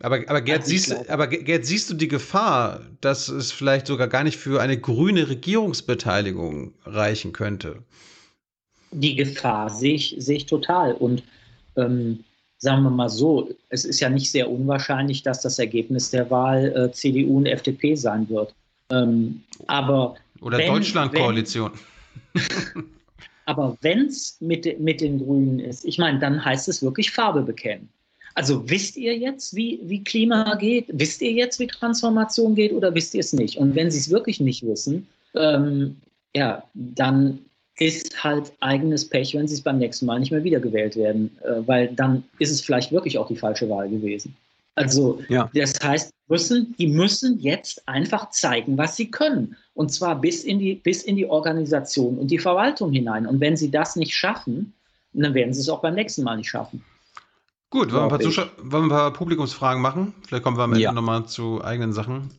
Aber, 0.01 0.23
aber, 0.29 0.43
Gerd, 0.43 0.67
siehst, 0.67 1.09
aber 1.09 1.27
Gerd, 1.27 1.65
siehst 1.65 1.89
du 1.89 1.95
die 1.95 2.09
Gefahr, 2.09 2.83
dass 3.01 3.29
es 3.29 3.51
vielleicht 3.51 3.87
sogar 3.87 4.09
gar 4.09 4.25
nicht 4.25 4.37
für 4.37 4.61
eine 4.61 4.79
grüne 4.79 5.31
Regierungsbeteiligung 5.31 6.75
reichen 6.85 7.33
könnte? 7.33 7.83
Die 8.93 9.17
Gefahr 9.17 9.71
sehe 9.71 9.95
ich, 9.95 10.15
sehe 10.19 10.37
ich 10.37 10.47
total. 10.47 10.93
Und 10.93 11.23
ähm, 11.77 12.23
sagen 12.59 12.83
wir 12.83 12.91
mal 12.91 13.09
so, 13.09 13.51
es 13.71 13.87
ist 13.87 14.01
ja 14.01 14.11
nicht 14.11 14.31
sehr 14.31 14.51
unwahrscheinlich, 14.51 15.23
dass 15.23 15.41
das 15.41 15.59
Ergebnis 15.59 16.11
der 16.11 16.31
Wahl 16.31 16.77
äh, 16.77 16.93
CDU 16.93 17.39
und 17.39 17.47
FDP 17.47 17.95
sein 17.95 18.29
wird. 18.29 18.55
Ähm, 18.91 19.43
aber 19.67 20.15
Oder 20.43 20.59
Deutschland-Koalition. 20.59 21.73
Aber 23.47 23.77
wenn 23.81 24.07
es 24.07 24.37
mit, 24.41 24.79
mit 24.81 25.01
den 25.01 25.25
Grünen 25.25 25.61
ist, 25.61 25.85
ich 25.85 25.99
meine, 25.99 26.19
dann 26.19 26.45
heißt 26.45 26.69
es 26.69 26.83
wirklich 26.83 27.11
Farbe 27.11 27.43
bekennen. 27.43 27.89
Also 28.35 28.69
wisst 28.69 28.99
ihr 28.99 29.17
jetzt, 29.17 29.57
wie, 29.57 29.81
wie 29.85 30.05
Klima 30.05 30.57
geht? 30.57 30.87
Wisst 30.89 31.23
ihr 31.23 31.33
jetzt, 31.33 31.59
wie 31.59 31.69
Transformation 31.69 32.55
geht 32.55 32.73
oder 32.73 32.95
wisst 32.95 33.15
ihr 33.15 33.21
es 33.21 33.33
nicht? 33.33 33.57
Und 33.57 33.75
wenn 33.75 33.91
sie 33.91 33.99
es 33.99 34.11
wirklich 34.11 34.41
nicht 34.41 34.67
wissen, 34.67 35.07
ähm, 35.35 35.97
ja, 36.35 36.63
dann 36.75 37.39
ist 37.79 38.23
halt 38.23 38.53
eigenes 38.61 39.09
Pech, 39.09 39.35
wenn 39.35 39.49
sie 39.49 39.55
es 39.55 39.63
beim 39.63 39.79
nächsten 39.79 40.07
Mal 40.07 40.21
nicht 40.21 40.33
mehr 40.33 40.45
wiedergewählt 40.45 40.97
werden, 40.97 41.31
äh, 41.45 41.67
weil 41.67 41.89
dann 41.89 42.25
ist 42.39 42.51
es 42.51 42.61
vielleicht 42.61 42.93
wirklich 42.93 43.17
auch 43.17 43.29
die 43.29 43.37
falsche 43.37 43.69
Wahl 43.71 43.89
gewesen. 43.89 44.37
Also 44.75 45.21
ja. 45.29 45.51
das 45.55 45.75
heißt, 45.83 46.11
müssen, 46.29 46.75
die 46.79 46.89
müssen 46.89 47.39
jetzt 47.41 47.87
einfach 47.89 48.31
zeigen, 48.31 48.77
was 48.77 48.97
sie 48.97 49.11
können. 49.11 49.57
Und 49.77 49.93
zwar 49.93 50.19
bis 50.19 50.43
in, 50.43 50.59
die, 50.59 50.77
bis 50.77 51.03
in 51.03 51.17
die 51.17 51.27
Organisation 51.27 52.17
und 52.17 52.31
die 52.31 52.39
Verwaltung 52.39 52.93
hinein. 52.93 53.27
Und 53.27 53.41
wenn 53.41 53.59
sie 53.59 53.71
das 53.71 53.95
nicht 53.95 54.15
schaffen, 54.15 54.73
dann 55.13 55.35
werden 55.35 55.53
sie 55.53 55.61
es 55.61 55.69
auch 55.69 55.83
beim 55.83 55.95
nächsten 55.95 56.23
Mal 56.23 56.39
nicht 56.39 56.49
schaffen. 56.49 56.83
Gut, 57.69 57.93
wollen 57.93 58.11
wir, 58.11 58.51
wollen 58.57 58.71
wir 58.71 58.79
ein 58.79 58.89
paar 58.89 59.13
Publikumsfragen 59.13 59.83
machen? 59.83 60.15
Vielleicht 60.27 60.45
kommen 60.45 60.57
wir 60.57 60.65
am 60.65 60.73
Ende 60.73 60.85
ja. 60.85 60.93
nochmal 60.93 61.27
zu 61.27 61.63
eigenen 61.63 61.93
Sachen. 61.93 62.31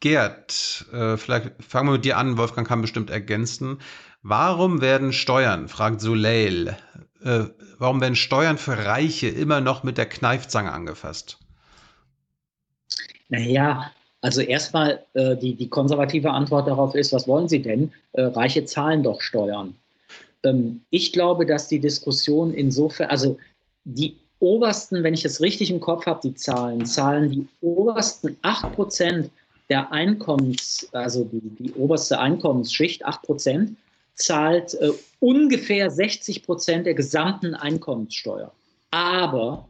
Gerd, 0.00 0.84
äh, 0.92 1.16
vielleicht 1.16 1.52
fangen 1.66 1.88
wir 1.88 1.92
mit 1.92 2.04
dir 2.04 2.18
an. 2.18 2.36
Wolfgang 2.36 2.68
kann 2.68 2.82
bestimmt 2.82 3.08
ergänzen. 3.08 3.78
Warum 4.20 4.82
werden 4.82 5.14
Steuern, 5.14 5.68
fragt 5.68 6.02
Soleil, 6.02 6.76
äh, 7.22 7.44
warum 7.78 8.02
werden 8.02 8.16
Steuern 8.16 8.58
für 8.58 8.76
Reiche 8.76 9.28
immer 9.28 9.62
noch 9.62 9.84
mit 9.84 9.96
der 9.96 10.06
Kneifzange 10.06 10.70
angefasst? 10.70 11.38
Naja, 13.30 13.90
also 14.24 14.40
erstmal 14.40 15.04
äh, 15.12 15.36
die, 15.36 15.54
die 15.54 15.68
konservative 15.68 16.30
Antwort 16.30 16.66
darauf 16.66 16.94
ist, 16.94 17.12
was 17.12 17.28
wollen 17.28 17.46
Sie 17.46 17.60
denn? 17.60 17.92
Äh, 18.14 18.22
Reiche 18.22 18.64
zahlen 18.64 19.02
doch 19.02 19.20
Steuern. 19.20 19.74
Ähm, 20.42 20.80
ich 20.88 21.12
glaube, 21.12 21.44
dass 21.44 21.68
die 21.68 21.78
Diskussion 21.78 22.54
insofern, 22.54 23.10
also 23.10 23.36
die 23.84 24.16
obersten, 24.38 25.02
wenn 25.02 25.12
ich 25.12 25.26
es 25.26 25.42
richtig 25.42 25.70
im 25.70 25.78
Kopf 25.78 26.06
habe, 26.06 26.20
die 26.24 26.34
Zahlen, 26.34 26.86
zahlen 26.86 27.30
die 27.32 27.46
obersten 27.60 28.38
8% 28.40 29.28
der 29.68 29.92
Einkommens, 29.92 30.88
also 30.92 31.24
die, 31.24 31.42
die 31.62 31.74
oberste 31.74 32.18
Einkommensschicht, 32.18 33.06
8%, 33.06 33.74
zahlt 34.14 34.72
äh, 34.80 34.92
ungefähr 35.20 35.90
60 35.90 36.44
Prozent 36.44 36.86
der 36.86 36.94
gesamten 36.94 37.54
Einkommenssteuer. 37.54 38.50
Aber 38.90 39.68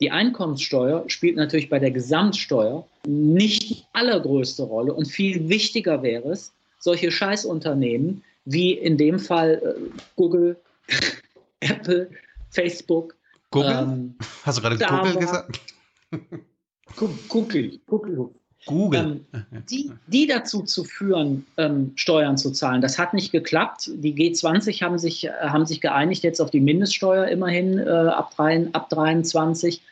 die 0.00 0.10
Einkommenssteuer 0.10 1.04
spielt 1.08 1.36
natürlich 1.36 1.68
bei 1.68 1.78
der 1.78 1.90
Gesamtsteuer 1.90 2.86
nicht 3.06 3.70
die 3.70 3.84
allergrößte 3.92 4.62
Rolle 4.62 4.92
und 4.94 5.06
viel 5.06 5.48
wichtiger 5.48 6.02
wäre 6.02 6.30
es, 6.30 6.52
solche 6.78 7.10
Scheißunternehmen 7.10 8.22
wie 8.44 8.72
in 8.72 8.96
dem 8.96 9.18
Fall 9.18 9.60
äh, 9.62 10.00
Google, 10.16 10.56
Apple, 11.60 12.10
Facebook. 12.50 13.16
Google? 13.50 13.70
Ähm, 13.70 14.14
Hast 14.44 14.58
du 14.58 14.62
gerade 14.62 14.78
Google 14.78 15.16
gesagt? 15.16 15.60
Google, 16.96 17.18
Google. 17.28 17.80
Google. 17.86 18.30
Ähm, 18.98 19.24
die, 19.70 19.90
die 20.06 20.26
dazu 20.26 20.62
zu 20.62 20.84
führen, 20.84 21.46
ähm, 21.56 21.92
Steuern 21.96 22.36
zu 22.36 22.50
zahlen. 22.50 22.80
Das 22.80 22.98
hat 22.98 23.14
nicht 23.14 23.32
geklappt. 23.32 23.90
Die 23.94 24.14
G20 24.14 24.82
haben 24.82 24.98
sich, 24.98 25.26
äh, 25.26 25.30
haben 25.40 25.66
sich 25.66 25.80
geeinigt 25.80 26.22
jetzt 26.24 26.40
auf 26.40 26.50
die 26.50 26.60
Mindeststeuer 26.60 27.26
immerhin 27.26 27.78
äh, 27.78 27.88
ab, 27.88 28.34
3, 28.36 28.68
ab 28.72 28.88
23. 28.90 29.82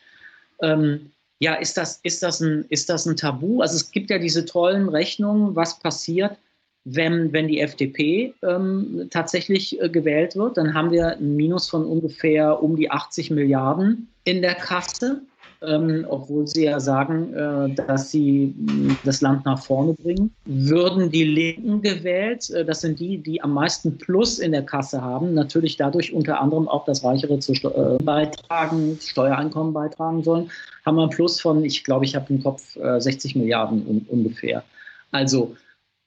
Ähm, 0.63 1.11
ja, 1.39 1.55
ist 1.55 1.77
das, 1.77 2.01
ist, 2.03 2.23
das 2.23 2.41
ein, 2.41 2.65
ist 2.69 2.89
das 2.89 3.07
ein 3.07 3.17
Tabu? 3.17 3.61
Also 3.61 3.77
es 3.77 3.91
gibt 3.91 4.11
ja 4.11 4.19
diese 4.19 4.45
tollen 4.45 4.89
Rechnungen, 4.89 5.55
was 5.55 5.79
passiert, 5.79 6.37
wenn, 6.85 7.33
wenn 7.33 7.49
die 7.49 7.61
FDP 7.61 8.33
ähm, 8.43 9.09
tatsächlich 9.11 9.81
äh, 9.81 9.89
gewählt 9.89 10.37
wird. 10.37 10.57
Dann 10.57 10.73
haben 10.73 10.91
wir 10.91 11.17
ein 11.17 11.37
Minus 11.37 11.69
von 11.69 11.85
ungefähr 11.85 12.63
um 12.63 12.77
die 12.77 12.91
80 12.91 13.31
Milliarden 13.31 14.09
in 14.25 14.41
der 14.41 14.55
Kasse 14.55 15.21
ähm, 15.63 16.07
obwohl 16.09 16.47
sie 16.47 16.65
ja 16.65 16.81
sagen, 16.81 17.33
äh, 17.35 17.75
dass 17.75 18.11
sie 18.11 18.55
hm, 18.57 18.97
das 19.05 19.21
Land 19.21 19.45
nach 19.45 19.63
vorne 19.63 19.95
bringen. 19.95 20.35
Würden 20.45 21.11
die 21.11 21.25
Linken 21.25 21.83
gewählt, 21.83 22.51
äh, 22.51 22.65
das 22.65 22.83
sind 22.83 23.01
die, 23.01 23.19
die 23.19 23.43
am 23.43 23.53
meisten 23.53 23.97
Plus 23.99 24.39
in 24.39 24.53
der 24.53 24.63
Kasse 24.63 25.01
haben, 25.01 25.35
natürlich 25.35 25.77
dadurch 25.77 26.13
unter 26.13 26.41
anderem 26.41 26.69
auch 26.69 26.85
das 26.85 27.03
Reichere 27.05 27.39
zu 27.39 27.53
äh, 27.53 28.03
beitragen, 28.03 28.99
Steuereinkommen 29.01 29.73
beitragen 29.73 30.23
sollen, 30.23 30.51
haben 30.85 30.97
wir 30.97 31.05
ein 31.05 31.11
Plus 31.11 31.41
von, 31.41 31.65
ich 31.65 31.85
glaube, 31.85 32.05
ich 32.05 32.15
habe 32.15 32.33
im 32.33 32.43
Kopf 32.43 32.77
60 32.99 33.35
äh, 33.35 33.39
Milliarden 33.39 33.87
un 33.87 34.07
ungefähr. 34.09 34.63
Also 35.11 35.57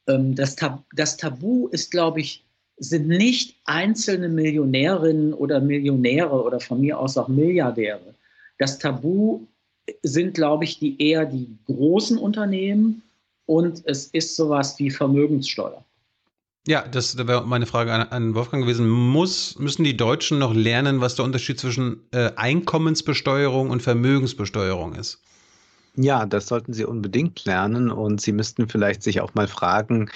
ähm, 0.07 0.35
das, 0.35 0.55
Tab 0.55 0.83
das 0.95 1.17
Tabu 1.17 1.67
ist, 1.69 1.91
glaube 1.91 2.21
ich, 2.21 2.43
sind 2.77 3.07
nicht 3.07 3.57
einzelne 3.65 4.29
Millionärinnen 4.29 5.33
oder 5.33 5.59
Millionäre 5.59 6.43
oder 6.43 6.59
von 6.59 6.79
mir 6.79 6.97
aus 6.97 7.17
auch 7.17 7.27
Milliardäre. 7.27 8.13
Das 8.59 8.77
Tabu 8.77 9.47
sind, 10.03 10.35
glaube 10.35 10.65
ich, 10.65 10.77
die 10.77 11.01
eher 11.01 11.25
die 11.25 11.47
großen 11.65 12.17
Unternehmen 12.17 13.01
und 13.47 13.81
es 13.85 14.05
ist 14.07 14.35
sowas 14.35 14.77
wie 14.77 14.91
Vermögenssteuer. 14.91 15.83
Ja, 16.67 16.87
das, 16.87 17.17
wäre 17.17 17.47
meine 17.47 17.65
Frage 17.65 17.91
an, 17.91 18.01
an, 18.09 18.35
Wolfgang 18.35 18.63
gewesen. 18.63 18.87
Muss, 18.87 19.57
müssen 19.57 19.83
die 19.83 19.97
Deutschen 19.97 20.37
noch 20.37 20.53
lernen, 20.53 21.01
was 21.01 21.15
der 21.15 21.25
Unterschied 21.25 21.59
zwischen 21.59 22.01
äh, 22.11 22.31
Einkommensbesteuerung 22.35 23.71
und 23.71 23.81
Vermögensbesteuerung 23.81 24.93
ist? 24.93 25.19
Ja, 25.95 26.25
das 26.25 26.47
sollten 26.47 26.73
sie 26.73 26.85
unbedingt 26.85 27.43
lernen 27.45 27.89
und 27.89 28.21
sie 28.21 28.33
müssten 28.33 28.69
vielleicht 28.69 29.01
sich 29.01 29.21
auch 29.21 29.33
mal 29.33 29.47
fragen, 29.47 30.11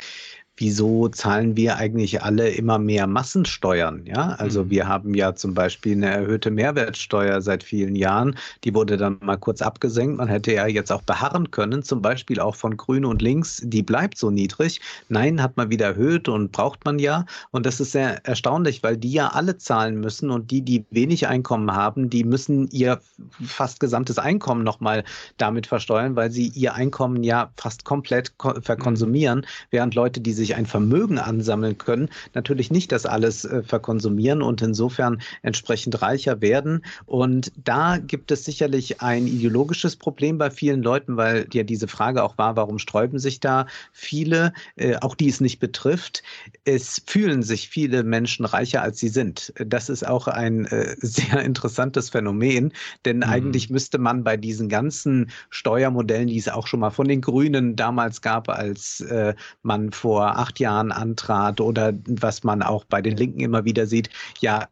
wieso 0.57 1.07
zahlen 1.07 1.57
wir 1.57 1.77
eigentlich 1.77 2.21
alle 2.21 2.49
immer 2.49 2.77
mehr 2.77 3.07
Massensteuern? 3.07 4.05
Ja, 4.05 4.35
also 4.37 4.65
mhm. 4.65 4.69
wir 4.69 4.87
haben 4.87 5.13
ja 5.15 5.33
zum 5.33 5.53
Beispiel 5.53 5.93
eine 5.93 6.11
erhöhte 6.11 6.51
Mehrwertsteuer 6.51 7.41
seit 7.41 7.63
vielen 7.63 7.95
Jahren. 7.95 8.37
Die 8.63 8.73
wurde 8.75 8.97
dann 8.97 9.17
mal 9.21 9.37
kurz 9.37 9.61
abgesenkt. 9.61 10.17
Man 10.17 10.27
hätte 10.27 10.53
ja 10.53 10.67
jetzt 10.67 10.91
auch 10.91 11.01
beharren 11.01 11.49
können, 11.51 11.81
zum 11.81 12.01
Beispiel 12.01 12.39
auch 12.39 12.55
von 12.55 12.77
Grün 12.77 13.05
und 13.05 13.21
Links. 13.21 13.61
Die 13.63 13.81
bleibt 13.81 14.17
so 14.17 14.29
niedrig. 14.29 14.79
Nein, 15.09 15.41
hat 15.41 15.57
man 15.57 15.71
wieder 15.71 15.87
erhöht 15.87 16.29
und 16.29 16.51
braucht 16.51 16.85
man 16.85 16.99
ja. 16.99 17.25
Und 17.51 17.65
das 17.65 17.79
ist 17.79 17.91
sehr 17.91 18.23
erstaunlich, 18.25 18.83
weil 18.83 18.97
die 18.97 19.11
ja 19.11 19.29
alle 19.29 19.57
zahlen 19.57 19.99
müssen 19.99 20.29
und 20.29 20.51
die, 20.51 20.61
die 20.61 20.85
wenig 20.91 21.27
Einkommen 21.27 21.71
haben, 21.73 22.09
die 22.09 22.23
müssen 22.23 22.67
ihr 22.69 23.01
fast 23.43 23.79
gesamtes 23.79 24.19
Einkommen 24.19 24.63
nochmal 24.63 25.03
damit 25.37 25.65
versteuern, 25.65 26.15
weil 26.15 26.29
sie 26.31 26.47
ihr 26.49 26.75
Einkommen 26.75 27.23
ja 27.23 27.51
fast 27.57 27.85
komplett 27.85 28.33
verkonsumieren, 28.61 29.39
mhm. 29.39 29.45
während 29.71 29.95
Leute, 29.95 30.21
die 30.21 30.33
sich 30.33 30.42
sich 30.43 30.55
ein 30.55 30.65
Vermögen 30.65 31.19
ansammeln 31.19 31.77
können, 31.77 32.09
natürlich 32.33 32.69
nicht 32.69 32.91
das 32.91 33.05
alles 33.05 33.45
äh, 33.45 33.63
verkonsumieren 33.63 34.41
und 34.41 34.61
insofern 34.61 35.21
entsprechend 35.41 36.01
reicher 36.01 36.41
werden. 36.41 36.83
Und 37.05 37.51
da 37.55 37.97
gibt 37.97 38.31
es 38.31 38.43
sicherlich 38.43 39.01
ein 39.01 39.25
ideologisches 39.27 39.95
Problem 39.95 40.37
bei 40.37 40.51
vielen 40.51 40.83
Leuten, 40.83 41.15
weil 41.15 41.47
ja 41.53 41.63
diese 41.63 41.87
Frage 41.87 42.23
auch 42.23 42.37
war, 42.37 42.57
warum 42.57 42.77
sträuben 42.77 43.19
sich 43.19 43.39
da 43.39 43.67
viele, 43.93 44.53
äh, 44.75 44.97
auch 44.97 45.15
die 45.15 45.29
es 45.29 45.39
nicht 45.39 45.59
betrifft. 45.59 46.23
Es 46.65 47.01
fühlen 47.07 47.41
sich 47.41 47.69
viele 47.69 48.03
Menschen 48.03 48.45
reicher, 48.45 48.81
als 48.81 48.99
sie 48.99 49.07
sind. 49.07 49.53
Das 49.65 49.87
ist 49.89 50.05
auch 50.05 50.27
ein 50.27 50.65
äh, 50.65 50.95
sehr 51.01 51.41
interessantes 51.41 52.09
Phänomen, 52.09 52.73
denn 53.05 53.17
mhm. 53.17 53.23
eigentlich 53.23 53.69
müsste 53.69 53.97
man 53.97 54.23
bei 54.25 54.35
diesen 54.35 54.67
ganzen 54.67 55.31
Steuermodellen, 55.49 56.27
die 56.27 56.37
es 56.37 56.49
auch 56.49 56.67
schon 56.67 56.81
mal 56.81 56.89
von 56.89 57.07
den 57.07 57.21
Grünen 57.21 57.77
damals 57.77 58.21
gab, 58.21 58.49
als 58.49 58.99
äh, 59.01 59.33
man 59.61 59.91
vor 59.91 60.32
acht 60.37 60.59
Jahren 60.59 60.91
antrat 60.91 61.61
oder 61.61 61.93
was 62.07 62.43
man 62.43 62.61
auch 62.61 62.85
bei 62.85 63.01
den 63.01 63.17
Linken 63.17 63.39
immer 63.39 63.65
wieder 63.65 63.87
sieht, 63.87 64.09
ja, 64.39 64.67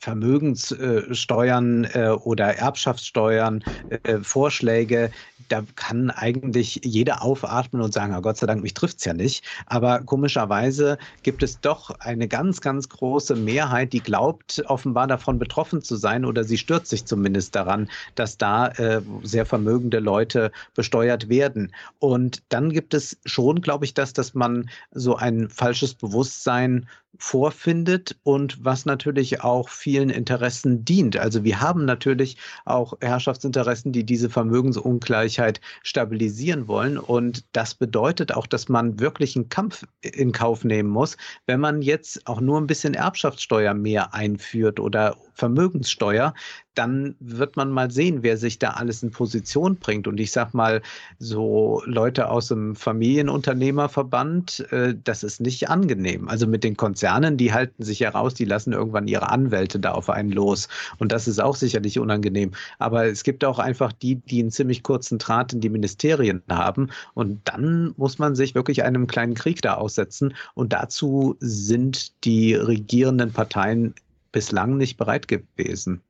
Vermögenssteuern 0.00 1.84
äh, 1.92 2.10
oder 2.10 2.56
Erbschaftssteuern, 2.56 3.64
äh, 4.04 4.18
Vorschläge, 4.22 5.10
da 5.48 5.64
kann 5.76 6.10
eigentlich 6.10 6.80
jeder 6.84 7.22
aufatmen 7.22 7.82
und 7.82 7.92
sagen, 7.92 8.14
oh 8.16 8.20
Gott 8.20 8.36
sei 8.36 8.46
Dank, 8.46 8.62
mich 8.62 8.74
trifft 8.74 8.98
es 8.98 9.04
ja 9.04 9.14
nicht. 9.14 9.44
Aber 9.66 10.00
komischerweise 10.00 10.98
gibt 11.22 11.42
es 11.42 11.60
doch 11.60 11.90
eine 12.00 12.28
ganz, 12.28 12.60
ganz 12.60 12.88
große 12.88 13.36
Mehrheit, 13.36 13.92
die 13.92 14.00
glaubt, 14.00 14.62
offenbar 14.66 15.06
davon 15.06 15.38
betroffen 15.38 15.82
zu 15.82 15.96
sein 15.96 16.24
oder 16.24 16.44
sie 16.44 16.58
stürzt 16.58 16.90
sich 16.90 17.04
zumindest 17.04 17.54
daran, 17.54 17.88
dass 18.14 18.38
da 18.38 18.68
äh, 18.68 19.02
sehr 19.22 19.46
vermögende 19.46 19.98
Leute 19.98 20.52
besteuert 20.74 21.28
werden. 21.28 21.72
Und 21.98 22.42
dann 22.48 22.70
gibt 22.70 22.94
es 22.94 23.18
schon, 23.24 23.60
glaube 23.60 23.84
ich, 23.84 23.94
das, 23.94 24.12
dass 24.12 24.34
man 24.34 24.68
so 24.92 25.16
ein 25.16 25.48
falsches 25.48 25.94
Bewusstsein 25.94 26.86
vorfindet 27.16 28.18
und 28.22 28.64
was 28.64 28.84
natürlich 28.84 29.42
auch 29.42 29.68
vielen 29.68 30.10
Interessen 30.10 30.84
dient. 30.84 31.16
Also 31.16 31.42
wir 31.42 31.60
haben 31.60 31.84
natürlich 31.84 32.36
auch 32.64 32.94
Herrschaftsinteressen, 33.00 33.92
die 33.92 34.04
diese 34.04 34.30
Vermögensungleichheit 34.30 35.60
stabilisieren 35.82 36.68
wollen. 36.68 36.98
Und 36.98 37.44
das 37.52 37.74
bedeutet 37.74 38.32
auch, 38.32 38.46
dass 38.46 38.68
man 38.68 39.00
wirklich 39.00 39.34
einen 39.36 39.48
Kampf 39.48 39.84
in 40.02 40.32
Kauf 40.32 40.64
nehmen 40.64 40.90
muss, 40.90 41.16
wenn 41.46 41.60
man 41.60 41.82
jetzt 41.82 42.26
auch 42.26 42.40
nur 42.40 42.60
ein 42.60 42.66
bisschen 42.66 42.94
Erbschaftssteuer 42.94 43.74
mehr 43.74 44.14
einführt 44.14 44.78
oder 44.78 45.16
Vermögenssteuer, 45.38 46.34
dann 46.74 47.16
wird 47.18 47.56
man 47.56 47.70
mal 47.70 47.90
sehen, 47.90 48.22
wer 48.22 48.36
sich 48.36 48.58
da 48.58 48.70
alles 48.70 49.02
in 49.02 49.10
Position 49.10 49.76
bringt. 49.76 50.06
Und 50.06 50.18
ich 50.20 50.30
sag 50.30 50.54
mal, 50.54 50.82
so 51.18 51.82
Leute 51.86 52.28
aus 52.28 52.48
dem 52.48 52.76
Familienunternehmerverband, 52.76 54.66
äh, 54.70 54.94
das 55.02 55.24
ist 55.24 55.40
nicht 55.40 55.68
angenehm. 55.68 56.28
Also 56.28 56.46
mit 56.46 56.62
den 56.62 56.76
Konzernen, 56.76 57.36
die 57.36 57.52
halten 57.52 57.82
sich 57.82 58.00
heraus, 58.00 58.34
die 58.34 58.44
lassen 58.44 58.72
irgendwann 58.72 59.08
ihre 59.08 59.30
Anwälte 59.30 59.80
da 59.80 59.92
auf 59.92 60.08
einen 60.08 60.30
los. 60.30 60.68
Und 60.98 61.10
das 61.10 61.26
ist 61.26 61.40
auch 61.40 61.56
sicherlich 61.56 61.98
unangenehm. 61.98 62.52
Aber 62.78 63.06
es 63.06 63.24
gibt 63.24 63.44
auch 63.44 63.58
einfach 63.58 63.92
die, 63.92 64.16
die 64.16 64.40
einen 64.40 64.52
ziemlich 64.52 64.82
kurzen 64.84 65.18
Draht 65.18 65.52
in 65.52 65.60
die 65.60 65.70
Ministerien 65.70 66.42
haben. 66.48 66.90
Und 67.14 67.40
dann 67.44 67.92
muss 67.96 68.18
man 68.18 68.36
sich 68.36 68.54
wirklich 68.54 68.84
einem 68.84 69.06
kleinen 69.06 69.34
Krieg 69.34 69.62
da 69.62 69.74
aussetzen. 69.74 70.34
Und 70.54 70.72
dazu 70.72 71.36
sind 71.40 72.24
die 72.24 72.54
regierenden 72.54 73.32
Parteien 73.32 73.94
bislang 74.32 74.76
nicht 74.76 74.96
bereit 74.96 75.28
gewesen. 75.28 76.02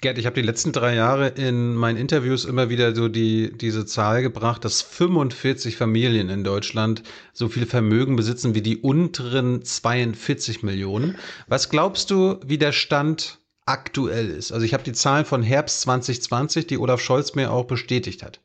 Gerd, 0.00 0.18
ich 0.18 0.26
habe 0.26 0.34
die 0.34 0.46
letzten 0.46 0.72
drei 0.72 0.96
Jahre 0.96 1.28
in 1.28 1.74
meinen 1.74 1.96
Interviews 1.96 2.44
immer 2.44 2.68
wieder 2.68 2.96
so 2.96 3.08
die, 3.08 3.56
diese 3.56 3.86
Zahl 3.86 4.22
gebracht, 4.22 4.64
dass 4.64 4.82
45 4.82 5.76
Familien 5.76 6.30
in 6.30 6.42
Deutschland 6.42 7.04
so 7.32 7.48
viel 7.48 7.64
Vermögen 7.64 8.16
besitzen 8.16 8.56
wie 8.56 8.62
die 8.62 8.78
unteren 8.78 9.62
42 9.62 10.64
Millionen. 10.64 11.16
Was 11.46 11.68
glaubst 11.68 12.10
du, 12.10 12.40
wie 12.44 12.58
der 12.58 12.72
Stand 12.72 13.38
aktuell 13.66 14.30
ist? 14.30 14.50
Also 14.50 14.66
ich 14.66 14.74
habe 14.74 14.82
die 14.82 14.92
Zahlen 14.92 15.24
von 15.24 15.44
Herbst 15.44 15.82
2020, 15.82 16.66
die 16.66 16.78
Olaf 16.78 17.00
Scholz 17.00 17.36
mir 17.36 17.52
auch 17.52 17.66
bestätigt 17.66 18.24
hat. 18.24 18.40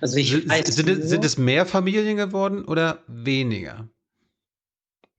Also 0.00 0.18
ich 0.18 0.30
sind, 0.30 0.66
sind, 0.66 0.88
es, 0.88 1.08
sind 1.08 1.24
es 1.24 1.38
mehr 1.38 1.64
Familien 1.64 2.16
geworden 2.18 2.64
oder 2.66 3.02
weniger? 3.06 3.88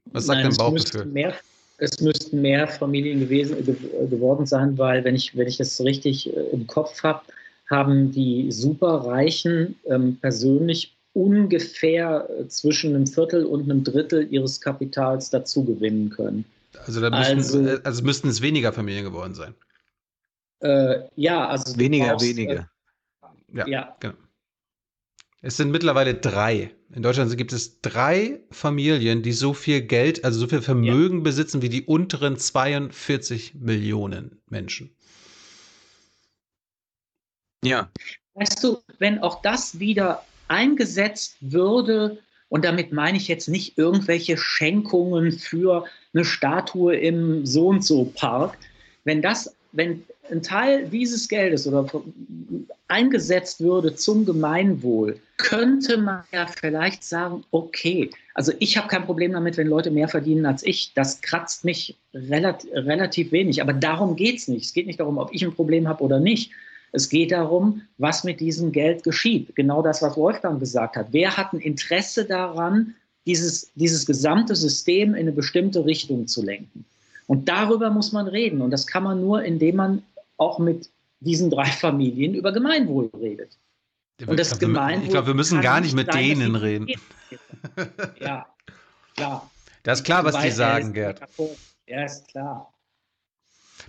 Was 0.06 0.28
sagt 0.28 0.42
Nein, 0.42 0.52
dein 0.52 0.58
Bauchgefühl? 0.58 1.06
Mehr, 1.06 1.36
es 1.78 2.02
müssten 2.02 2.42
mehr 2.42 2.68
Familien 2.68 3.20
gewesen, 3.20 3.64
geworden 4.10 4.46
sein, 4.46 4.78
weil, 4.78 5.04
wenn 5.04 5.16
ich, 5.16 5.36
wenn 5.38 5.48
ich 5.48 5.58
das 5.58 5.80
richtig 5.82 6.36
äh, 6.36 6.40
im 6.52 6.68
Kopf 6.68 7.04
habe, 7.04 7.22
haben 7.70 8.12
die 8.12 8.52
Superreichen 8.52 9.76
ähm, 9.86 10.18
persönlich 10.20 10.98
ungefähr 11.14 12.28
äh, 12.30 12.48
zwischen 12.48 12.96
einem 12.96 13.08
Viertel 13.08 13.46
und 13.46 13.64
einem 13.64 13.84
Drittel 13.84 14.28
ihres 14.32 14.62
Kapitals 14.62 15.30
dazu 15.30 15.64
gewinnen 15.64 16.10
können. 16.10 16.46
Also, 16.86 17.02
da 17.02 17.10
müssten, 17.10 17.38
also, 17.38 17.68
äh, 17.68 17.80
also 17.84 18.04
müssten 18.04 18.28
es 18.30 18.42
weniger 18.42 18.74
Familien 18.74 19.06
geworden 19.06 19.34
sein. 19.34 19.54
Äh, 20.60 21.02
ja, 21.16 21.48
also 21.48 21.78
weniger, 21.78 22.10
brauchst, 22.10 22.26
wenige. 22.26 22.68
Äh, 23.22 23.58
ja, 23.58 23.68
ja, 23.68 23.96
genau. 24.00 24.16
Es 25.42 25.58
sind 25.58 25.72
mittlerweile 25.72 26.16
drei. 26.16 26.72
In 26.94 27.04
Deutschland 27.04 27.36
gibt 27.38 27.54
es 27.54 27.82
drei 27.82 28.40
Familien, 28.50 29.22
die 29.22 29.34
so 29.34 29.54
viel 29.54 29.82
Geld, 29.82 30.26
also 30.26 30.40
so 30.40 30.48
viel 30.48 30.62
Vermögen 30.62 31.18
ja. 31.18 31.24
besitzen 31.24 31.62
wie 31.62 31.70
die 31.70 31.84
unteren 31.84 32.38
42 32.38 33.56
Millionen 33.56 34.42
Menschen. 34.50 34.90
Ja. 37.64 37.90
Weißt 38.34 38.64
du, 38.64 38.80
wenn 39.00 39.20
auch 39.20 39.42
das 39.42 39.80
wieder 39.80 40.24
eingesetzt 40.48 41.38
würde, 41.42 42.20
und 42.50 42.64
damit 42.64 42.94
meine 42.94 43.18
ich 43.18 43.28
jetzt 43.28 43.50
nicht 43.50 43.78
irgendwelche 43.78 44.38
Schenkungen 44.38 45.34
für 45.34 45.86
eine 46.14 46.24
Statue 46.24 46.96
im 46.96 47.46
so 47.46 47.68
und 47.68 47.84
so 47.84 48.06
Park, 48.06 48.58
wenn 49.04 49.22
das, 49.22 49.56
wenn 49.74 50.04
ein 50.32 50.44
Teil 50.44 50.88
dieses 50.88 51.28
Geldes 51.28 51.68
oder 51.68 51.90
eingesetzt 52.88 53.60
würde 53.62 53.96
zum 53.96 54.26
Gemeinwohl, 54.26 55.20
könnte 55.38 55.98
man 55.98 56.24
ja 56.32 56.48
vielleicht 56.48 57.04
sagen, 57.04 57.44
okay, 57.52 58.10
also 58.34 58.54
ich 58.60 58.78
habe 58.78 58.88
kein 58.88 59.06
Problem 59.06 59.34
damit, 59.34 59.58
wenn 59.58 59.68
Leute 59.68 59.92
mehr 59.92 60.08
verdienen 60.08 60.46
als 60.46 60.64
ich. 60.64 60.94
Das 60.94 61.22
kratzt 61.22 61.66
mich 61.66 61.96
relativ, 62.14 62.72
relativ 62.74 63.32
wenig. 63.32 63.62
Aber 63.62 63.74
darum 63.74 64.16
geht 64.16 64.38
es 64.38 64.48
nicht. 64.48 64.66
Es 64.66 64.74
geht 64.74 64.88
nicht 64.88 65.00
darum, 65.00 65.18
ob 65.18 65.34
ich 65.34 65.44
ein 65.44 65.54
Problem 65.54 65.88
habe 65.88 66.04
oder 66.04 66.20
nicht. 66.20 66.52
Es 66.92 67.10
geht 67.10 67.32
darum, 67.32 67.82
was 67.98 68.24
mit 68.24 68.40
diesem 68.40 68.72
Geld 68.72 69.04
geschieht. 69.04 69.56
Genau 69.56 69.82
das, 69.82 70.02
was 70.02 70.16
Wolfgang 70.16 70.60
gesagt 70.60 70.96
hat. 70.96 71.08
Wer 71.12 71.36
hat 71.36 71.54
ein 71.54 71.60
Interesse 71.60 72.26
daran, 72.26 72.96
dieses, 73.26 73.72
dieses 73.76 74.06
gesamte 74.06 74.56
System 74.56 75.10
in 75.14 75.22
eine 75.22 75.34
bestimmte 75.34 75.86
Richtung 75.86 76.28
zu 76.28 76.44
lenken? 76.44 76.86
Und 77.28 77.50
darüber 77.50 77.90
muss 77.90 78.14
man 78.14 78.28
reden. 78.28 78.62
Und 78.62 78.72
das 78.72 78.88
kann 78.88 79.04
man 79.04 79.20
nur, 79.20 79.44
indem 79.44 79.76
man 79.76 80.04
auch 80.38 80.60
mit 80.60 80.90
diesen 81.20 81.50
drei 81.50 81.66
Familien 81.66 82.34
über 82.34 82.52
Gemeinwohl 82.52 83.10
redet. 83.20 83.58
Und 84.26 84.40
das 84.40 84.50
glaub, 84.50 84.60
Gemeinwohl. 84.62 85.04
Ich 85.04 85.10
glaube, 85.12 85.28
wir 85.28 85.34
müssen 85.34 85.62
gar 85.62 85.82
nicht 85.82 85.96
mit 85.96 86.12
sein, 86.12 86.40
denen 86.40 86.56
reden. 86.56 86.88
ja, 88.20 88.48
klar. 89.16 89.50
Das 89.84 90.00
ist 90.00 90.06
klar, 90.06 90.26
was 90.26 90.40
die 90.40 90.52
sagen, 90.52 90.94
Gerd. 90.94 91.22
Ja, 91.88 92.04
ist 92.04 92.28
klar. 92.28 92.74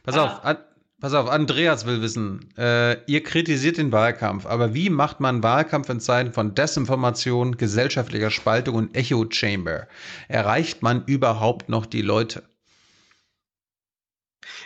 Pass 0.03 0.17
ah. 0.17 0.25
auf, 0.25 0.45
an, 0.45 0.59
pass 1.01 1.15
auf, 1.15 1.29
Andreas 1.29 1.87
will 1.87 2.03
wissen, 2.03 2.53
äh, 2.57 3.03
ihr 3.07 3.23
kritisiert 3.23 3.79
den 3.79 3.91
Wahlkampf, 3.91 4.47
aber 4.47 4.75
wie 4.75 4.91
macht 4.91 5.19
man 5.21 5.43
Wahlkampf 5.43 5.89
in 5.89 6.01
Zeiten 6.01 6.33
von 6.33 6.55
Desinformation, 6.55 7.57
gesellschaftlicher 7.57 8.31
Spaltung 8.31 8.75
und 8.77 8.95
Echo 8.95 9.27
Chamber? 9.31 9.89
Erreicht 10.29 10.83
man 10.83 11.05
überhaupt 11.07 11.69
noch 11.69 11.87
die 11.87 12.03
Leute? 12.03 12.43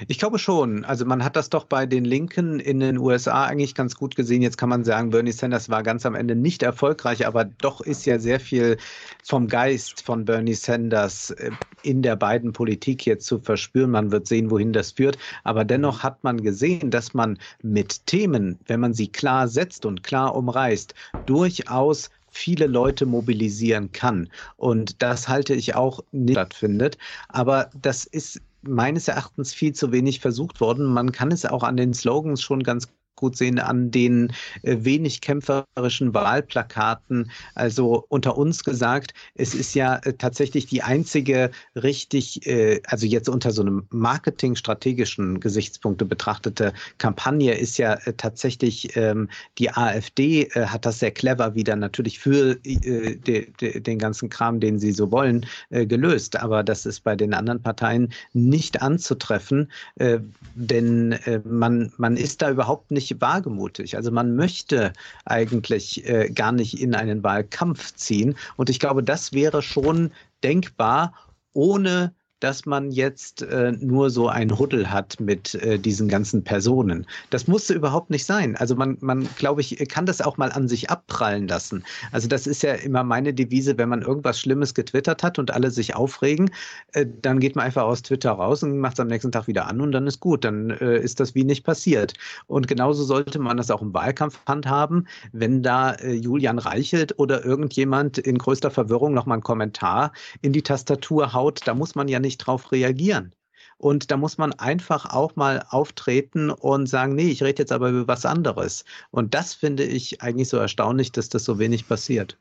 Ich 0.08 0.18
glaube 0.18 0.38
schon. 0.38 0.84
Also 0.84 1.04
man 1.04 1.24
hat 1.24 1.36
das 1.36 1.50
doch 1.50 1.64
bei 1.64 1.86
den 1.86 2.04
Linken 2.04 2.60
in 2.60 2.80
den 2.80 2.98
USA 2.98 3.44
eigentlich 3.44 3.74
ganz 3.74 3.96
gut 3.96 4.16
gesehen. 4.16 4.42
Jetzt 4.42 4.58
kann 4.58 4.68
man 4.68 4.84
sagen, 4.84 5.10
Bernie 5.10 5.32
Sanders 5.32 5.68
war 5.68 5.82
ganz 5.82 6.06
am 6.06 6.14
Ende 6.14 6.34
nicht 6.34 6.62
erfolgreich, 6.62 7.26
aber 7.26 7.44
doch 7.44 7.80
ist 7.80 8.04
ja 8.04 8.18
sehr 8.18 8.40
viel 8.40 8.76
vom 9.24 9.48
Geist 9.48 10.02
von 10.02 10.24
Bernie 10.24 10.54
Sanders 10.54 11.30
äh, 11.30 11.50
in 11.82 12.02
der 12.02 12.16
beiden 12.16 12.52
Politik 12.52 13.06
jetzt 13.06 13.26
zu 13.26 13.38
verspüren. 13.38 13.90
Man 13.90 14.12
wird 14.12 14.26
sehen, 14.26 14.50
wohin 14.50 14.72
das 14.72 14.92
führt. 14.92 15.18
Aber 15.44 15.64
dennoch 15.64 16.02
hat 16.02 16.22
man 16.24 16.42
gesehen, 16.42 16.90
dass 16.90 17.14
man 17.14 17.38
mit 17.62 18.06
Themen, 18.06 18.58
wenn 18.66 18.80
man 18.80 18.94
sie 18.94 19.08
klar 19.08 19.48
setzt 19.48 19.86
und 19.86 20.02
klar 20.02 20.34
umreißt, 20.34 20.94
durchaus 21.26 22.10
viele 22.32 22.66
Leute 22.66 23.06
mobilisieren 23.06 23.92
kann. 23.92 24.28
Und 24.56 25.02
das 25.02 25.28
halte 25.28 25.54
ich 25.54 25.74
auch 25.74 26.00
nicht 26.12 26.34
stattfindet. 26.34 26.98
Aber 27.28 27.70
das 27.80 28.04
ist 28.04 28.40
meines 28.62 29.08
Erachtens 29.08 29.54
viel 29.54 29.74
zu 29.74 29.92
wenig 29.92 30.20
versucht 30.20 30.60
worden. 30.60 30.86
Man 30.86 31.12
kann 31.12 31.32
es 31.32 31.44
auch 31.44 31.62
an 31.62 31.76
den 31.76 31.94
Slogans 31.94 32.42
schon 32.42 32.62
ganz 32.62 32.88
gut 33.16 33.36
sehen 33.36 33.58
an 33.58 33.90
den 33.90 34.32
äh, 34.62 34.78
wenig 34.80 35.20
kämpferischen 35.20 36.14
Wahlplakaten. 36.14 37.30
Also 37.54 38.04
unter 38.08 38.36
uns 38.36 38.64
gesagt, 38.64 39.14
es 39.34 39.54
ist 39.54 39.74
ja 39.74 39.96
äh, 39.96 40.14
tatsächlich 40.14 40.66
die 40.66 40.82
einzige 40.82 41.50
richtig, 41.76 42.46
äh, 42.46 42.80
also 42.86 43.06
jetzt 43.06 43.28
unter 43.28 43.50
so 43.52 43.62
einem 43.62 43.86
marketingstrategischen 43.90 45.40
Gesichtspunkte 45.40 46.04
betrachtete 46.04 46.72
Kampagne 46.98 47.54
ist 47.54 47.78
ja 47.78 47.96
tatsächlich 48.16 48.96
ähm, 48.96 49.28
die 49.58 49.70
AfD 49.70 50.48
hat 50.54 50.86
das 50.86 50.98
sehr 50.98 51.10
clever 51.10 51.54
wieder 51.54 51.76
natürlich 51.76 52.18
für 52.18 52.56
den 52.56 53.98
ganzen 53.98 54.28
Kram, 54.28 54.60
den 54.60 54.78
sie 54.78 54.92
so 54.92 55.10
wollen, 55.10 55.46
gelöst. 55.70 56.36
Aber 56.36 56.62
das 56.62 56.86
ist 56.86 57.00
bei 57.00 57.16
den 57.16 57.34
anderen 57.34 57.62
Parteien 57.62 58.12
nicht 58.32 58.82
anzutreffen, 58.82 59.70
denn 60.54 61.18
man, 61.44 61.92
man 61.96 62.16
ist 62.16 62.42
da 62.42 62.50
überhaupt 62.50 62.90
nicht 62.90 63.01
nicht 63.02 63.20
wagemutig. 63.20 63.96
Also 63.96 64.10
man 64.10 64.36
möchte 64.36 64.92
eigentlich 65.24 66.06
äh, 66.08 66.30
gar 66.30 66.52
nicht 66.52 66.80
in 66.80 66.94
einen 66.94 67.22
Wahlkampf 67.22 67.94
ziehen. 67.94 68.36
Und 68.56 68.70
ich 68.70 68.78
glaube, 68.78 69.02
das 69.02 69.32
wäre 69.32 69.62
schon 69.62 70.12
denkbar, 70.42 71.14
ohne 71.52 72.14
dass 72.42 72.66
man 72.66 72.90
jetzt 72.90 73.42
äh, 73.42 73.72
nur 73.78 74.10
so 74.10 74.28
ein 74.28 74.58
Huddel 74.58 74.90
hat 74.90 75.20
mit 75.20 75.54
äh, 75.54 75.78
diesen 75.78 76.08
ganzen 76.08 76.42
Personen. 76.42 77.06
Das 77.30 77.46
musste 77.46 77.72
überhaupt 77.72 78.10
nicht 78.10 78.26
sein. 78.26 78.56
Also 78.56 78.74
man, 78.74 78.98
man 79.00 79.28
glaube 79.38 79.60
ich, 79.60 79.76
kann 79.88 80.06
das 80.06 80.20
auch 80.20 80.38
mal 80.38 80.50
an 80.50 80.66
sich 80.66 80.90
abprallen 80.90 81.46
lassen. 81.46 81.84
Also 82.10 82.26
das 82.26 82.48
ist 82.48 82.64
ja 82.64 82.74
immer 82.74 83.04
meine 83.04 83.32
Devise, 83.32 83.78
wenn 83.78 83.88
man 83.88 84.02
irgendwas 84.02 84.40
Schlimmes 84.40 84.74
getwittert 84.74 85.22
hat 85.22 85.38
und 85.38 85.52
alle 85.52 85.70
sich 85.70 85.94
aufregen, 85.94 86.50
äh, 86.94 87.06
dann 87.22 87.38
geht 87.38 87.54
man 87.54 87.64
einfach 87.64 87.84
aus 87.84 88.02
Twitter 88.02 88.32
raus 88.32 88.64
und 88.64 88.76
macht 88.78 88.94
es 88.94 89.00
am 89.00 89.06
nächsten 89.06 89.30
Tag 89.30 89.46
wieder 89.46 89.68
an 89.68 89.80
und 89.80 89.92
dann 89.92 90.08
ist 90.08 90.18
gut. 90.18 90.44
Dann 90.44 90.70
äh, 90.70 90.98
ist 90.98 91.20
das 91.20 91.36
wie 91.36 91.44
nicht 91.44 91.64
passiert. 91.64 92.14
Und 92.48 92.66
genauso 92.66 93.04
sollte 93.04 93.38
man 93.38 93.56
das 93.56 93.70
auch 93.70 93.82
im 93.82 93.94
Wahlkampf 93.94 94.40
handhaben, 94.48 95.06
wenn 95.30 95.62
da 95.62 95.92
äh, 95.92 96.12
Julian 96.12 96.58
Reichelt 96.58 97.16
oder 97.20 97.44
irgendjemand 97.44 98.18
in 98.18 98.38
größter 98.38 98.72
Verwirrung 98.72 99.14
nochmal 99.14 99.36
einen 99.36 99.44
Kommentar 99.44 100.12
in 100.40 100.52
die 100.52 100.62
Tastatur 100.62 101.32
haut, 101.32 101.60
da 101.66 101.74
muss 101.74 101.94
man 101.94 102.08
ja 102.08 102.18
nicht 102.18 102.31
nicht 102.32 102.38
drauf 102.38 102.72
reagieren. 102.72 103.34
Und 103.76 104.10
da 104.10 104.16
muss 104.16 104.38
man 104.38 104.52
einfach 104.54 105.12
auch 105.12 105.36
mal 105.36 105.64
auftreten 105.68 106.50
und 106.50 106.86
sagen, 106.86 107.14
nee, 107.14 107.30
ich 107.30 107.42
rede 107.42 107.62
jetzt 107.62 107.72
aber 107.72 107.90
über 107.90 108.06
was 108.06 108.24
anderes. 108.24 108.84
Und 109.10 109.34
das 109.34 109.54
finde 109.54 109.82
ich 109.84 110.22
eigentlich 110.22 110.48
so 110.48 110.56
erstaunlich, 110.56 111.12
dass 111.12 111.28
das 111.28 111.44
so 111.44 111.58
wenig 111.58 111.88
passiert. 111.88 112.38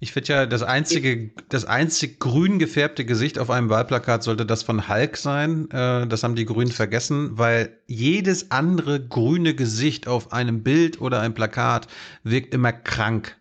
Ich 0.00 0.12
finde 0.12 0.32
ja, 0.32 0.46
das 0.46 0.62
einzige, 0.62 1.30
das 1.50 1.64
einzig 1.64 2.18
grün 2.18 2.58
gefärbte 2.58 3.04
Gesicht 3.04 3.38
auf 3.38 3.50
einem 3.50 3.68
Wahlplakat 3.68 4.22
sollte 4.22 4.46
das 4.46 4.62
von 4.62 4.88
Hulk 4.88 5.16
sein. 5.16 5.70
Äh, 5.70 6.06
das 6.06 6.22
haben 6.22 6.34
die 6.34 6.46
Grünen 6.46 6.72
vergessen, 6.72 7.36
weil 7.38 7.78
jedes 7.86 8.50
andere 8.50 9.00
grüne 9.00 9.54
Gesicht 9.54 10.08
auf 10.08 10.32
einem 10.32 10.62
Bild 10.62 11.00
oder 11.00 11.20
einem 11.20 11.34
Plakat 11.34 11.86
wirkt 12.24 12.54
immer 12.54 12.72
krank. 12.72 13.36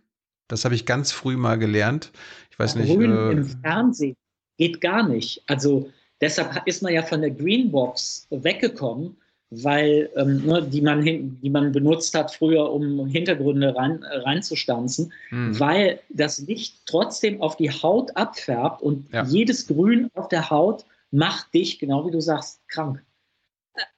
Das 0.47 0.65
habe 0.65 0.75
ich 0.75 0.85
ganz 0.85 1.11
früh 1.11 1.37
mal 1.37 1.57
gelernt. 1.57 2.11
Ich 2.51 2.59
weiß 2.59 2.75
nicht. 2.75 2.93
Grün 2.93 3.11
äh, 3.11 3.31
im 3.31 3.45
Fernsehen 3.61 4.15
Geht 4.57 4.81
gar 4.81 5.07
nicht. 5.07 5.43
Also 5.47 5.89
deshalb 6.21 6.65
ist 6.65 6.81
man 6.81 6.93
ja 6.93 7.03
von 7.03 7.21
der 7.21 7.31
Greenbox 7.31 8.27
weggekommen, 8.29 9.17
weil 9.49 10.09
ähm, 10.15 10.45
ne, 10.45 10.61
die, 10.61 10.81
man 10.81 11.03
die 11.03 11.49
man 11.49 11.71
benutzt 11.71 12.13
hat 12.15 12.33
früher, 12.33 12.71
um 12.71 13.07
Hintergründe 13.07 13.75
rein, 13.75 14.03
reinzustanzen, 14.03 15.13
hm. 15.29 15.57
weil 15.59 15.99
das 16.09 16.39
Licht 16.39 16.81
trotzdem 16.85 17.41
auf 17.41 17.55
die 17.55 17.71
Haut 17.71 18.15
abfärbt 18.17 18.81
und 18.81 19.11
ja. 19.13 19.23
jedes 19.23 19.67
Grün 19.67 20.09
auf 20.15 20.27
der 20.27 20.49
Haut 20.49 20.85
macht 21.11 21.53
dich, 21.53 21.79
genau 21.79 22.05
wie 22.05 22.11
du 22.11 22.21
sagst, 22.21 22.67
krank. 22.67 23.01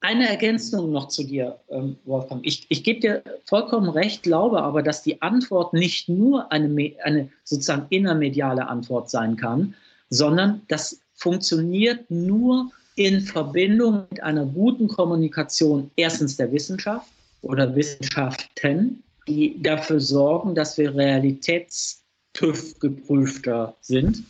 Eine 0.02 0.28
Ergänzung 0.28 0.92
noch 0.92 1.08
zu 1.08 1.24
dir, 1.24 1.58
ähm, 1.70 1.96
Wolfgang. 2.04 2.46
Ich, 2.46 2.66
ich 2.70 2.84
gebe 2.84 3.00
dir 3.00 3.24
vollkommen 3.46 3.90
recht, 3.90 4.24
glaube 4.24 4.62
aber, 4.62 4.84
dass 4.84 5.04
die 5.04 5.22
Antwort 5.22 5.74
nicht 5.74 6.10
nur 6.10 6.52
eine, 6.52 6.94
eine 7.04 7.30
sozusagen 7.46 7.86
innermediale 7.90 8.68
Antwort 8.68 9.10
sein 9.10 9.38
kann, 9.38 9.74
sondern 10.10 10.62
das 10.68 11.00
funktioniert 11.16 12.10
nur 12.10 12.72
in 12.96 13.22
Verbindung 13.22 14.06
mit 14.10 14.22
einer 14.24 14.46
guten 14.46 14.88
Kommunikation 14.88 15.90
erstens 15.96 16.36
der 16.38 16.52
Wissenschaft 16.52 17.08
oder 17.42 17.74
Wissenschaften, 17.76 19.04
die 19.28 19.62
dafür 19.62 20.00
sorgen, 20.00 20.56
dass 20.56 20.78
wir 20.78 20.96
realitätstüv 20.96 22.80
geprüfter 22.80 23.76
sind. 23.82 24.24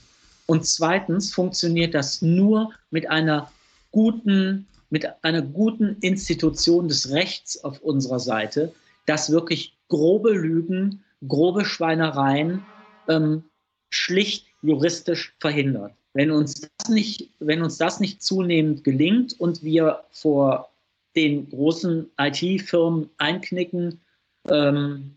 Und 0.46 0.66
zweitens 0.66 1.34
funktioniert 1.34 1.94
das 1.94 2.22
nur 2.22 2.72
mit 2.92 3.10
einer 3.10 3.52
guten, 3.92 4.68
mit 4.90 5.08
einer 5.24 5.42
guten 5.42 5.98
Institution 6.02 6.88
des 6.88 7.12
Rechts 7.12 7.64
auf 7.64 7.80
unserer 7.82 8.20
Seite, 8.20 8.74
dass 9.06 9.32
wirklich 9.32 9.78
grobe 9.88 10.32
Lügen, 10.32 11.04
grobe 11.28 11.66
Schweinereien 11.66 12.64
ähm, 13.08 13.44
schlicht 13.90 14.49
juristisch 14.62 15.34
verhindert. 15.40 15.94
Wenn 16.14 16.32
uns 16.32 16.62
das 16.78 16.90
nicht, 16.90 17.30
wenn 17.40 17.62
uns 17.62 17.78
das 17.78 18.00
nicht 18.00 18.22
zunehmend 18.22 18.84
gelingt 18.84 19.40
und 19.40 19.64
wir 19.64 20.04
vor 20.12 20.70
den 21.16 21.50
großen 21.50 22.10
IT-Firmen 22.18 23.10
einknicken, 23.18 24.00
ähm, 24.50 25.16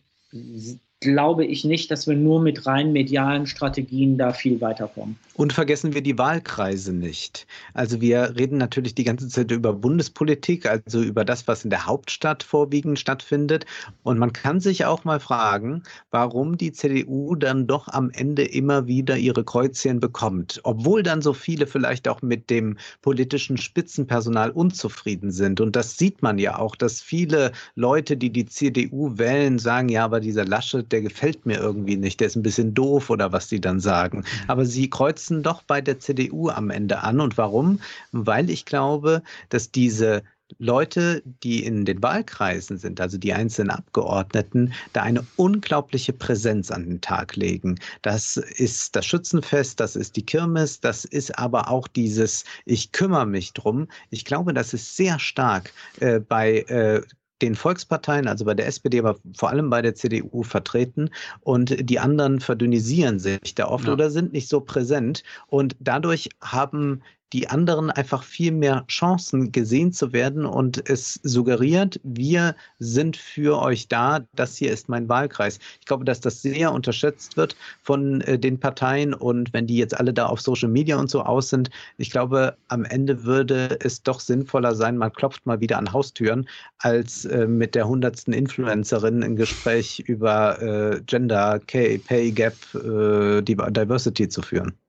glaube 1.03 1.45
ich 1.45 1.65
nicht, 1.65 1.91
dass 1.91 2.07
wir 2.07 2.16
nur 2.16 2.41
mit 2.41 2.66
rein 2.66 2.93
medialen 2.93 3.47
Strategien 3.47 4.16
da 4.16 4.33
viel 4.33 4.61
weiterkommen. 4.61 5.16
Und 5.35 5.53
vergessen 5.53 5.95
wir 5.95 6.03
die 6.03 6.19
Wahlkreise 6.19 6.93
nicht. 6.93 7.47
Also 7.74 8.01
wir 8.01 8.37
reden 8.37 8.59
natürlich 8.59 8.95
die 8.95 9.05
ganze 9.05 9.29
Zeit 9.29 9.51
über 9.51 9.73
Bundespolitik, 9.73 10.66
also 10.66 11.03
über 11.03 11.24
das, 11.24 11.49
was 11.49 11.65
in 11.65 11.70
der 11.70 11.87
Hauptstadt 11.87 12.43
vorwiegend 12.43 12.99
stattfindet. 12.99 13.65
Und 14.03 14.19
man 14.19 14.33
kann 14.33 14.61
sich 14.61 14.85
auch 14.85 15.05
mal 15.05 15.20
fragen, 15.20 15.83
warum 16.11 16.59
die 16.59 16.73
CDU 16.73 17.35
dann 17.35 17.66
doch 17.66 17.89
am 17.89 18.11
Ende 18.11 18.45
immer 18.45 18.87
wieder 18.87 19.16
ihre 19.16 19.43
Kreuzchen 19.43 20.01
bekommt, 20.01 20.61
obwohl 20.65 21.03
dann 21.03 21.23
so 21.23 21.33
viele 21.33 21.66
vielleicht 21.66 22.09
auch 22.09 22.20
mit 22.20 22.51
dem 22.51 22.77
politischen 23.01 23.57
Spitzenpersonal 23.57 24.51
unzufrieden 24.51 25.31
sind. 25.33 25.61
Und 25.61 25.74
das 25.74 25.97
sieht 25.97 26.23
man 26.23 26.39
ja 26.39 26.59
auch, 26.59 26.77
dass 26.77 27.01
viele 27.01 27.53
Leute, 27.74 28.16
die 28.19 28.31
die 28.31 28.47
CDU 28.47 29.16
wählen, 29.16 29.59
sagen, 29.59 29.89
ja, 29.89 30.05
aber 30.05 30.20
dieser 30.20 30.45
Laschet, 30.45 30.91
der 30.93 31.02
gefällt 31.02 31.47
mir 31.47 31.59
irgendwie 31.59 31.97
nicht, 31.97 32.20
der 32.20 32.28
ist 32.28 32.36
ein 32.36 32.43
bisschen 32.43 32.74
doof 32.74 33.10
oder 33.10 33.32
was 33.32 33.48
die 33.48 33.60
dann 33.60 33.81
sagen. 33.81 34.19
Mhm. 34.19 34.24
Aber 34.48 34.66
sie 34.66 34.90
kreuzen 34.90 35.43
doch 35.43 35.62
bei 35.62 35.81
der 35.81 35.98
CDU 35.98 36.48
am 36.48 36.70
Ende 36.70 37.01
an. 37.01 37.20
Und 37.20 37.39
warum? 37.39 37.81
Weil 38.12 38.51
ich 38.51 38.64
glaube, 38.64 39.23
dass 39.48 39.70
diese 39.70 40.23
Leute, 40.59 41.23
die 41.43 41.64
in 41.64 41.85
den 41.85 42.02
Wahlkreisen 42.02 42.78
sind, 42.78 43.01
also 43.01 43.19
die 43.19 43.32
einzelnen 43.32 43.70
Abgeordneten, 43.70 44.73
da 44.93 45.02
eine 45.02 45.24
unglaubliche 45.36 46.12
Präsenz 46.12 46.70
an 46.70 46.85
den 46.85 47.01
Tag 47.01 47.36
legen. 47.36 47.78
Das 48.02 48.36
ist 48.36 48.94
das 48.97 49.06
Schützenfest, 49.06 49.81
das 49.81 49.97
ist 49.97 50.16
die 50.16 50.27
Kirmes, 50.27 50.81
das 50.81 51.05
ist 51.05 51.39
aber 51.39 51.70
auch 51.70 51.89
dieses 51.89 52.44
Ich 52.64 52.93
kümmere 52.93 53.27
mich 53.27 53.52
drum. 53.52 53.89
Ich 54.10 54.24
glaube, 54.24 54.52
das 54.52 54.74
ist 54.74 54.97
sehr 54.97 55.19
stark 55.19 55.73
äh, 56.01 56.20
bei 56.20 56.60
äh, 56.69 57.02
den 57.43 57.55
Volksparteien, 57.55 58.28
also 58.28 58.44
bei 58.44 58.55
der 58.55 58.66
SPD, 58.66 59.01
aber 59.01 59.16
vor 59.35 59.51
allem 59.51 59.69
bei 59.69 59.82
der 59.82 59.94
CDU 59.94 60.43
vertreten 60.43 61.10
und 61.40 61.89
die 61.89 61.98
anderen 61.98 62.40
verdünnisieren 62.40 63.19
sich 63.19 63.55
da 63.55 63.69
oft 63.69 63.86
ja. 63.86 63.93
oder 63.93 64.10
sind 64.10 64.32
nicht 64.32 64.48
so 64.48 64.60
präsent 64.60 65.23
und 65.48 65.77
dadurch 65.81 66.31
haben 66.40 67.02
die 67.33 67.49
anderen 67.49 67.91
einfach 67.91 68.23
viel 68.23 68.53
mehr 68.53 68.85
Chancen 68.89 69.53
gesehen 69.53 69.93
zu 69.93 70.13
werden 70.13 70.45
und 70.45 70.89
es 70.89 71.19
suggeriert, 71.23 71.99
wir 72.03 72.55
sind 72.79 73.17
für 73.17 73.61
euch 73.61 73.89
da, 73.89 74.21
das 74.35 74.57
hier 74.57 74.71
ist 74.71 74.89
mein 74.89 75.09
Wahlkreis. 75.09 75.59
Ich 75.81 75.87
glaube, 75.87 76.05
dass 76.05 76.21
das 76.21 76.43
sehr 76.43 76.73
unterschätzt 76.73 77.37
wird 77.37 77.57
von 77.83 78.21
äh, 78.23 78.39
den 78.39 78.61
Parteien 78.61 79.15
und 79.15 79.53
wenn 79.53 79.67
die 79.67 79.77
jetzt 79.77 79.99
alle 79.99 80.13
da 80.13 80.27
auf 80.27 80.41
Social 80.41 80.69
Media 80.69 80.99
und 80.99 81.11
so 81.11 81.23
aus 81.23 81.49
sind, 81.49 81.71
ich 81.97 82.11
glaube, 82.11 82.57
am 82.69 82.85
Ende 82.85 83.25
würde 83.25 83.79
es 83.81 84.03
doch 84.03 84.21
sinnvoller 84.21 84.75
sein, 84.75 84.99
man 84.99 85.13
klopft 85.13 85.47
mal 85.47 85.61
wieder 85.61 85.79
an 85.79 85.93
Haustüren, 85.93 86.49
als 86.79 87.25
äh, 87.25 87.47
mit 87.47 87.75
der 87.75 87.89
hundertsten 87.89 88.35
Influencerin 88.35 89.23
ein 89.23 89.37
Gespräch 89.37 90.01
über 90.01 90.61
äh, 90.61 91.01
Gender, 91.07 91.61
Pay, 91.67 91.99
Pay 91.99 92.33
Gap, 92.33 92.55
Diversity 92.73 94.29
zu 94.29 94.43
führen 94.43 94.82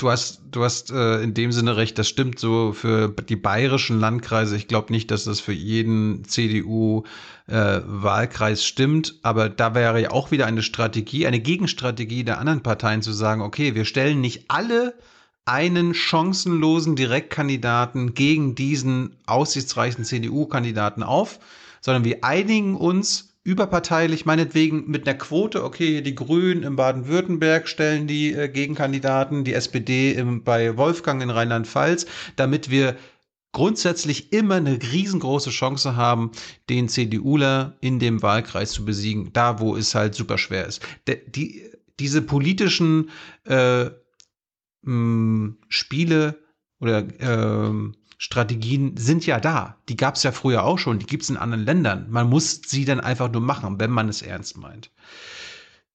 du 0.00 0.10
hast, 0.10 0.40
du 0.50 0.64
hast 0.64 0.90
äh, 0.90 1.22
in 1.22 1.34
dem 1.34 1.52
Sinne 1.52 1.76
recht, 1.76 1.96
das 1.98 2.08
stimmt 2.08 2.38
so 2.38 2.72
für 2.72 3.10
die 3.10 3.36
bayerischen 3.36 4.00
Landkreise. 4.00 4.56
Ich 4.56 4.68
glaube 4.68 4.92
nicht, 4.92 5.10
dass 5.10 5.24
das 5.24 5.40
für 5.40 5.52
jeden 5.52 6.24
CDU-Wahlkreis 6.24 8.60
äh, 8.60 8.62
stimmt, 8.62 9.16
aber 9.22 9.48
da 9.48 9.74
wäre 9.74 10.00
ja 10.00 10.10
auch 10.10 10.30
wieder 10.30 10.46
eine 10.46 10.62
Strategie, 10.62 11.26
eine 11.26 11.40
Gegenstrategie 11.40 12.22
der 12.24 12.38
anderen 12.38 12.62
Parteien 12.62 13.02
zu 13.02 13.12
sagen, 13.12 13.42
okay, 13.42 13.74
wir 13.74 13.84
stellen 13.84 14.20
nicht 14.20 14.44
alle 14.48 14.94
einen 15.44 15.92
chancenlosen 15.94 16.96
Direktkandidaten 16.96 18.14
gegen 18.14 18.54
diesen 18.54 19.16
aussichtsreichen 19.26 20.04
CDU-Kandidaten 20.04 21.02
auf, 21.02 21.40
sondern 21.80 22.04
wir 22.04 22.24
einigen 22.24 22.76
uns 22.76 23.29
überparteilich, 23.50 24.26
meinetwegen 24.26 24.88
mit 24.88 25.08
einer 25.08 25.18
Quote, 25.18 25.64
okay, 25.64 26.02
die 26.02 26.14
Grünen 26.14 26.62
in 26.62 26.76
Baden-Württemberg 26.76 27.66
stellen 27.66 28.06
die 28.06 28.32
äh, 28.32 28.48
Gegenkandidaten, 28.48 29.42
die 29.42 29.54
SPD 29.54 30.12
im, 30.12 30.44
bei 30.44 30.76
Wolfgang 30.76 31.20
in 31.20 31.30
Rheinland-Pfalz, 31.30 32.06
damit 32.36 32.70
wir 32.70 32.96
grundsätzlich 33.52 34.32
immer 34.32 34.54
eine 34.54 34.78
riesengroße 34.80 35.50
Chance 35.50 35.96
haben, 35.96 36.30
den 36.68 36.88
CDUler 36.88 37.76
in 37.80 37.98
dem 37.98 38.22
Wahlkreis 38.22 38.70
zu 38.70 38.84
besiegen, 38.84 39.32
da 39.32 39.58
wo 39.58 39.74
es 39.76 39.96
halt 39.96 40.14
super 40.14 40.38
schwer 40.38 40.66
ist. 40.66 40.80
De, 41.08 41.18
die, 41.28 41.68
diese 41.98 42.22
politischen 42.22 43.10
äh, 43.46 43.90
mh, 44.82 45.54
Spiele 45.68 46.38
oder 46.78 47.00
äh, 47.00 47.99
Strategien 48.22 48.98
sind 48.98 49.24
ja 49.24 49.40
da. 49.40 49.78
Die 49.88 49.96
gab 49.96 50.16
es 50.16 50.24
ja 50.24 50.30
früher 50.30 50.64
auch 50.64 50.78
schon, 50.78 50.98
die 50.98 51.06
gibt 51.06 51.22
es 51.22 51.30
in 51.30 51.38
anderen 51.38 51.64
Ländern. 51.64 52.06
Man 52.10 52.28
muss 52.28 52.60
sie 52.66 52.84
dann 52.84 53.00
einfach 53.00 53.32
nur 53.32 53.40
machen, 53.40 53.80
wenn 53.80 53.90
man 53.90 54.10
es 54.10 54.20
ernst 54.20 54.58
meint. 54.58 54.90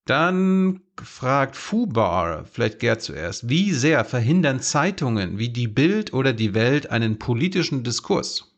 Dann 0.06 0.82
fragt 1.00 1.56
Fubar, 1.56 2.46
vielleicht 2.46 2.80
Gerd 2.80 3.04
zuerst, 3.04 3.48
wie 3.48 3.72
sehr 3.72 4.04
verhindern 4.06 4.60
Zeitungen 4.60 5.38
wie 5.38 5.50
die 5.50 5.68
Bild 5.68 6.14
oder 6.14 6.34
die 6.34 6.56
Welt 6.56 6.90
einen 6.90 7.20
politischen 7.20 7.84
Diskurs? 7.84 8.52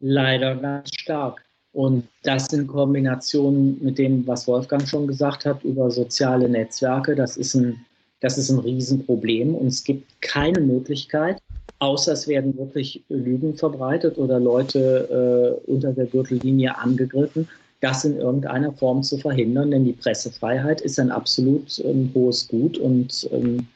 Leider 0.00 0.56
ganz 0.56 0.88
stark. 0.94 1.44
Und 1.72 2.08
das 2.22 2.50
in 2.54 2.66
Kombination 2.66 3.76
mit 3.82 3.98
dem, 3.98 4.26
was 4.26 4.48
Wolfgang 4.48 4.88
schon 4.88 5.06
gesagt 5.06 5.44
hat 5.44 5.62
über 5.64 5.90
soziale 5.90 6.48
Netzwerke, 6.48 7.14
das 7.14 7.36
ist 7.36 7.52
ein, 7.52 7.84
das 8.20 8.38
ist 8.38 8.48
ein 8.48 8.58
Riesenproblem. 8.58 9.54
Und 9.54 9.66
es 9.66 9.84
gibt 9.84 10.22
keine 10.22 10.60
Möglichkeit, 10.60 11.42
außer 11.78 12.12
es 12.12 12.28
werden 12.28 12.56
wirklich 12.58 13.02
Lügen 13.08 13.56
verbreitet 13.56 14.18
oder 14.18 14.38
Leute 14.38 15.60
äh, 15.66 15.70
unter 15.70 15.92
der 15.92 16.06
Gürtellinie 16.06 16.76
angegriffen, 16.76 17.48
das 17.80 18.04
in 18.04 18.18
irgendeiner 18.18 18.72
Form 18.72 19.02
zu 19.02 19.16
verhindern, 19.16 19.70
denn 19.70 19.84
die 19.84 19.92
Pressefreiheit 19.92 20.80
ist 20.80 20.98
ein 20.98 21.10
absolut 21.10 21.82
ähm, 21.84 22.10
hohes 22.14 22.48
Gut 22.48 22.78
und 22.78 23.28
ähm, 23.32 23.66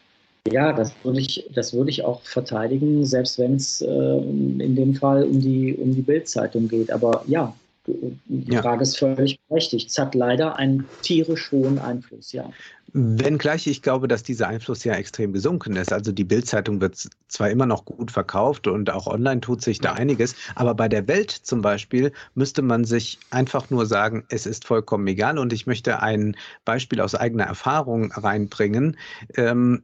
ja, 0.51 0.75
das 0.75 0.93
würde 1.03 1.21
ich, 1.21 1.49
das 1.55 1.73
würde 1.73 1.91
ich 1.91 2.05
auch 2.05 2.21
verteidigen, 2.23 3.07
selbst 3.07 3.39
wenn 3.39 3.55
es 3.55 3.81
äh, 3.81 3.87
in 3.89 4.77
dem 4.77 4.95
Fall 4.95 5.25
um 5.25 5.41
die, 5.41 5.75
um 5.75 5.95
die 5.95 6.03
Bildzeitung 6.03 6.69
geht. 6.69 6.91
Aber 6.91 7.25
ja, 7.27 7.55
die 7.87 8.53
ja. 8.53 8.63
Frage 8.63 8.83
ist 8.83 8.99
völlig 8.99 9.39
berechtigt. 9.49 9.91
Es 9.91 9.99
hat 9.99 10.15
leider 10.15 10.57
einen 10.57 10.89
tierisch 11.03 11.53
hohen 11.53 11.79
Einfluss, 11.79 12.33
ja. 12.33 12.51
Wenngleich 12.93 13.67
ich 13.67 13.83
glaube, 13.83 14.09
dass 14.09 14.23
dieser 14.23 14.49
Einfluss 14.49 14.85
ja 14.85 14.95
extrem 14.95 15.33
gesunken 15.33 15.77
ist. 15.77 15.93
Also 15.93 16.13
die 16.13 16.25
Bildzeitung 16.25 16.81
wird 16.81 17.09
zwar 17.29 17.51
immer 17.51 17.67
noch 17.67 17.85
gut 17.85 18.11
verkauft 18.11 18.69
und 18.69 18.89
auch 18.89 19.07
online 19.07 19.41
tut 19.41 19.63
sich 19.63 19.81
da 19.81 19.95
einiges, 19.95 20.37
aber 20.55 20.75
bei 20.75 20.89
der 20.89 21.09
Welt 21.09 21.31
zum 21.31 21.61
Beispiel 21.61 22.13
müsste 22.35 22.63
man 22.63 22.85
sich 22.85 23.19
einfach 23.31 23.69
nur 23.71 23.85
sagen, 23.87 24.25
es 24.29 24.47
ist 24.47 24.65
vollkommen 24.65 25.07
egal. 25.09 25.39
Und 25.39 25.53
ich 25.53 25.67
möchte 25.67 26.01
ein 26.01 26.37
Beispiel 26.65 27.01
aus 27.01 27.15
eigener 27.15 27.45
Erfahrung 27.45 28.13
reinbringen. 28.13 28.97
Ähm, 29.37 29.83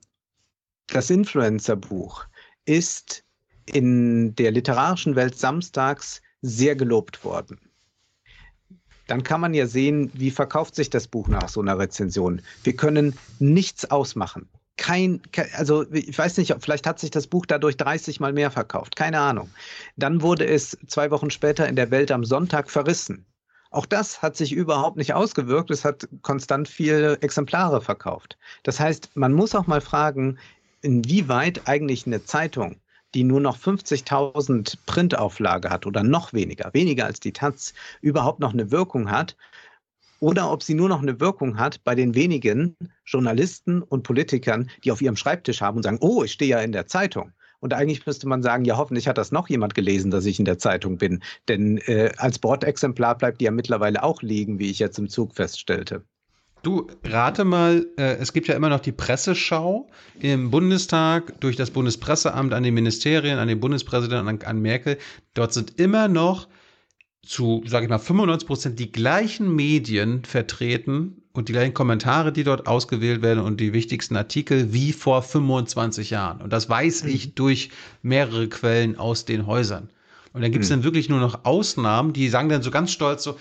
das 0.86 1.10
Influencer-Buch 1.10 2.24
ist 2.64 3.24
in 3.66 4.35
der 4.36 4.52
literarischen 4.52 5.16
Welt 5.16 5.36
samstags 5.36 6.22
sehr 6.43 6.77
gelobt 6.77 7.24
worden 7.24 7.59
dann 9.11 9.24
kann 9.24 9.41
man 9.41 9.55
ja 9.55 9.66
sehen, 9.66 10.12
wie 10.15 10.31
verkauft 10.31 10.77
sich 10.77 10.89
das 10.89 11.09
Buch 11.09 11.27
nach 11.27 11.49
so 11.49 11.61
einer 11.61 11.77
Rezension. 11.77 12.43
Wir 12.62 12.77
können 12.77 13.19
nichts 13.41 13.91
ausmachen. 13.91 14.49
Kein, 14.77 15.20
also 15.57 15.85
ich 15.93 16.16
weiß 16.16 16.39
nicht, 16.39 16.55
vielleicht 16.61 16.87
hat 16.87 17.01
sich 17.01 17.11
das 17.11 17.27
Buch 17.27 17.45
dadurch 17.45 17.77
30 17.77 18.20
mal 18.20 18.32
mehr 18.32 18.53
verkauft, 18.53 18.95
keine 18.95 19.19
Ahnung. 19.19 19.51
Dann 19.97 20.23
wurde 20.23 20.47
es 20.47 20.78
zwei 20.87 21.11
Wochen 21.11 21.31
später 21.31 21.69
in 21.69 21.74
der 21.74 21.91
Welt 21.91 22.12
am 22.12 22.24
Sonntag 22.24 22.70
verrissen. 22.70 23.27
Auch 23.73 23.85
das 23.85 24.23
hat 24.23 24.37
sich 24.37 24.53
überhaupt 24.53 24.97
nicht 24.97 25.12
ausgewirkt. 25.12 25.73
Es 25.73 25.85
hat 25.85 26.09
konstant 26.23 26.69
viele 26.69 27.20
Exemplare 27.20 27.81
verkauft. 27.81 28.39
Das 28.62 28.78
heißt, 28.78 29.11
man 29.15 29.32
muss 29.32 29.57
auch 29.57 29.66
mal 29.66 29.81
fragen, 29.81 30.39
inwieweit 30.82 31.66
eigentlich 31.66 32.07
eine 32.07 32.24
Zeitung 32.24 32.77
die 33.15 33.24
nur 33.24 33.41
noch 33.41 33.59
50.000 33.59 34.77
Printauflage 34.87 35.70
hat 35.70 35.87
oder 35.87 36.03
noch 36.03 36.32
weniger, 36.32 36.70
weniger 36.73 37.07
als 37.07 37.20
die 37.20 37.32
Taz, 37.32 37.74
überhaupt 38.01 38.41
noch 38.41 38.53
eine 38.53 38.70
Wirkung 38.70 39.11
hat 39.11 39.37
oder 40.20 40.53
ob 40.53 40.62
sie 40.62 40.74
nur 40.74 40.89
noch 40.89 41.03
eine 41.03 41.19
Wirkung 41.19 41.59
hat 41.59 41.82
bei 41.82 41.95
den 41.95 42.15
wenigen 42.15 42.77
Journalisten 43.07 43.82
und 43.82 44.03
Politikern, 44.03 44.70
die 44.85 44.93
auf 44.93 45.03
ihrem 45.03 45.16
Schreibtisch 45.16 45.62
haben 45.62 45.78
und 45.78 45.82
sagen, 45.82 45.99
oh, 46.01 46.23
ich 46.23 46.32
stehe 46.32 46.51
ja 46.51 46.61
in 46.61 46.73
der 46.73 46.87
Zeitung. 46.87 47.32
Und 47.59 47.74
eigentlich 47.74 48.07
müsste 48.07 48.28
man 48.28 48.43
sagen, 48.43 48.65
ja, 48.65 48.77
hoffentlich 48.77 49.09
hat 49.09 49.19
das 49.19 49.32
noch 49.32 49.49
jemand 49.49 49.74
gelesen, 49.74 50.11
dass 50.11 50.24
ich 50.24 50.39
in 50.39 50.45
der 50.45 50.59
Zeitung 50.59 50.97
bin. 50.99 51.23
Denn 51.49 51.78
äh, 51.78 52.12
als 52.16 52.39
Bordexemplar 52.39 53.19
bleibt 53.19 53.41
die 53.41 53.47
ja 53.47 53.51
mittlerweile 53.51 54.03
auch 54.03 54.23
liegen, 54.23 54.59
wie 54.59 54.70
ich 54.70 54.78
jetzt 54.78 54.99
im 54.99 55.09
Zug 55.09 55.35
feststellte. 55.35 56.05
Du, 56.62 56.89
rate 57.05 57.45
mal, 57.45 57.87
äh, 57.97 58.16
es 58.16 58.32
gibt 58.32 58.49
ja 58.49 58.55
immer 58.55 58.69
noch 58.69 58.81
die 58.81 58.93
Presseschau 58.93 59.89
im 60.20 60.51
Bundestag 60.51 61.41
durch 61.41 61.57
das 61.57 61.70
Bundespresseamt 61.70 62.53
an 62.53 62.62
die 62.62 62.70
Ministerien, 62.70 63.39
an 63.39 63.49
den 63.49 63.61
Bundespräsidenten, 63.61 64.28
an, 64.28 64.43
an 64.43 64.61
Merkel. 64.61 64.99
Dort 65.35 65.55
sind 65.55 65.81
immer 65.81 66.09
noch 66.09 66.49
zu, 67.23 67.62
sage 67.66 67.85
ich 67.85 67.91
mal, 67.91 67.99
95 67.99 68.47
Prozent 68.47 68.78
die 68.78 68.93
gleichen 68.93 69.55
Medien 69.55 70.24
vertreten 70.24 71.23
und 71.32 71.49
die 71.49 71.53
gleichen 71.53 71.74
Kommentare, 71.74 72.32
die 72.32 72.45
dort 72.45 72.66
ausgewählt 72.66 73.23
werden 73.23 73.41
und 73.41 73.61
die 73.61 73.73
wichtigsten 73.73 74.16
Artikel 74.16 74.73
wie 74.73 74.93
vor 74.93 75.23
25 75.23 76.11
Jahren. 76.11 76.41
Und 76.41 76.53
das 76.53 76.69
weiß 76.69 77.05
mhm. 77.05 77.11
ich 77.11 77.35
durch 77.35 77.70
mehrere 78.03 78.49
Quellen 78.49 78.97
aus 78.97 79.24
den 79.24 79.47
Häusern. 79.47 79.91
Und 80.32 80.43
dann 80.43 80.53
gibt 80.53 80.65
es 80.65 80.70
mhm. 80.70 80.74
dann 80.74 80.85
wirklich 80.85 81.09
nur 81.09 81.20
noch 81.20 81.45
Ausnahmen, 81.45 82.12
die 82.12 82.28
sagen 82.28 82.49
dann 82.49 82.62
so 82.62 82.70
ganz 82.70 82.91
stolz 82.93 83.23
so, 83.23 83.39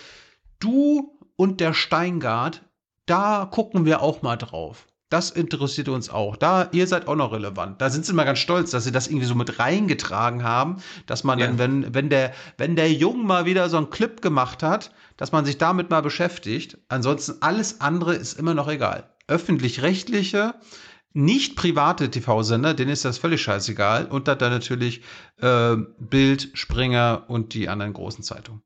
du 0.60 1.18
und 1.36 1.60
der 1.62 1.74
Steingart, 1.74 2.64
da 3.10 3.48
gucken 3.52 3.86
wir 3.86 4.02
auch 4.02 4.22
mal 4.22 4.38
drauf. 4.38 4.88
Das 5.10 5.31
interessiert 5.31 5.90
uns 5.90 6.11
auch. 6.11 6.36
Da, 6.36 6.69
ihr 6.72 6.86
seid 6.86 7.07
auch 7.07 7.15
noch 7.15 7.31
relevant. 7.31 7.81
Da 7.81 7.90
sind 7.90 8.06
sie 8.06 8.14
mal 8.14 8.26
ganz 8.26 8.38
stolz, 8.38 8.69
dass 8.69 8.84
sie 8.84 8.91
das 8.91 9.07
irgendwie 9.07 9.26
so 9.26 9.34
mit 9.34 9.57
reingetragen 9.57 10.44
haben, 10.44 10.77
dass 11.07 11.23
man 11.23 11.40
ja. 11.40 11.48
dann, 11.48 11.57
wenn, 11.57 11.95
wenn 11.95 12.10
der, 12.10 12.31
wenn 12.57 12.76
der 12.76 12.94
Jung 12.94 13.26
mal 13.26 13.45
wieder 13.45 13.69
so 13.69 13.77
einen 13.77 13.90
Clip 13.90 14.22
gemacht 14.22 14.61
hat, 14.61 14.91
dass 15.18 15.31
man 15.31 15.45
sich 15.45 15.57
damit 15.57 15.90
mal 15.90 16.02
beschäftigt. 16.02 16.77
Ansonsten 16.90 17.41
alles 17.41 17.81
andere 17.81 18.14
ist 18.14 18.38
immer 18.38 18.53
noch 18.53 18.68
egal. 18.68 19.10
Öffentlich-rechtliche, 19.27 20.53
nicht 21.14 21.56
private 21.56 22.11
TV-Sender, 22.11 22.76
denen 22.76 22.91
ist 22.91 23.03
das 23.03 23.18
völlig 23.18 23.41
scheißegal. 23.41 24.06
Und 24.06 24.27
dann 24.27 24.38
natürlich 24.38 25.02
äh, 25.38 25.76
Bild, 25.98 26.52
Springer 26.53 27.26
und 27.27 27.56
die 27.56 27.68
anderen 27.68 27.94
großen 27.94 28.23
Zeitungen. 28.23 28.61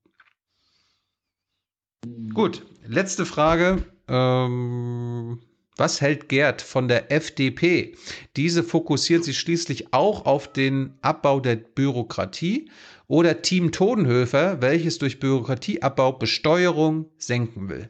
Gut, 2.33 2.65
letzte 2.85 3.25
Frage. 3.25 3.92
Ähm, 4.07 5.39
was 5.75 6.01
hält 6.01 6.29
Gerd 6.29 6.61
von 6.61 6.87
der 6.87 7.11
FDP? 7.11 7.95
Diese 8.35 8.63
fokussiert 8.63 9.23
sich 9.23 9.39
schließlich 9.39 9.93
auch 9.93 10.25
auf 10.25 10.51
den 10.51 10.93
Abbau 11.01 11.39
der 11.39 11.55
Bürokratie 11.55 12.69
oder 13.07 13.41
Team 13.41 13.71
Todenhöfer, 13.71 14.61
welches 14.61 14.99
durch 14.99 15.19
Bürokratieabbau 15.19 16.13
Besteuerung 16.13 17.09
senken 17.17 17.69
will. 17.69 17.89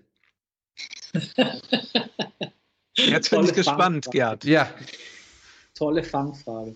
Jetzt 2.96 3.32
bin 3.32 3.44
ich 3.44 3.54
gespannt, 3.54 4.08
Gerd. 4.12 4.46
Ja. 4.46 4.70
Tolle 5.76 6.04
Fangfrage. 6.04 6.76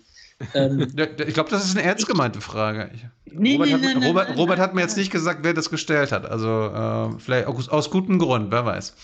Ähm, 0.54 0.80
ich 1.26 1.34
glaube, 1.34 1.50
das 1.50 1.64
ist 1.64 1.76
eine 1.76 1.86
ernst 1.86 2.06
gemeinte 2.06 2.40
Frage. 2.40 2.90
Nee, 3.26 3.54
Robert, 3.54 3.66
nee, 3.66 3.72
hat, 3.72 3.98
nee, 3.98 4.06
Robert, 4.06 4.36
Robert, 4.36 4.58
hat, 4.58 4.74
mir 4.74 4.82
jetzt 4.82 4.96
nicht 4.96 5.10
gesagt, 5.10 5.40
wer 5.42 5.54
das 5.54 5.70
gestellt 5.70 6.12
hat. 6.12 6.26
Also 6.26 6.48
äh, 6.48 7.18
vielleicht 7.18 7.46
aus, 7.46 7.68
aus 7.68 7.90
gutem 7.90 8.18
Grund, 8.18 8.50
wer 8.50 8.64
weiß. 8.64 8.94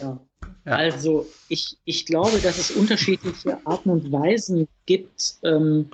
Ja. 0.00 0.20
Ja. 0.64 0.72
Also 0.72 1.26
ich, 1.48 1.78
ich 1.84 2.06
glaube, 2.06 2.38
dass 2.38 2.58
es 2.58 2.72
unterschiedliche 2.72 3.58
Arten 3.64 3.88
und 3.88 4.10
Weisen 4.10 4.66
gibt, 4.84 5.36
ähm, 5.44 5.90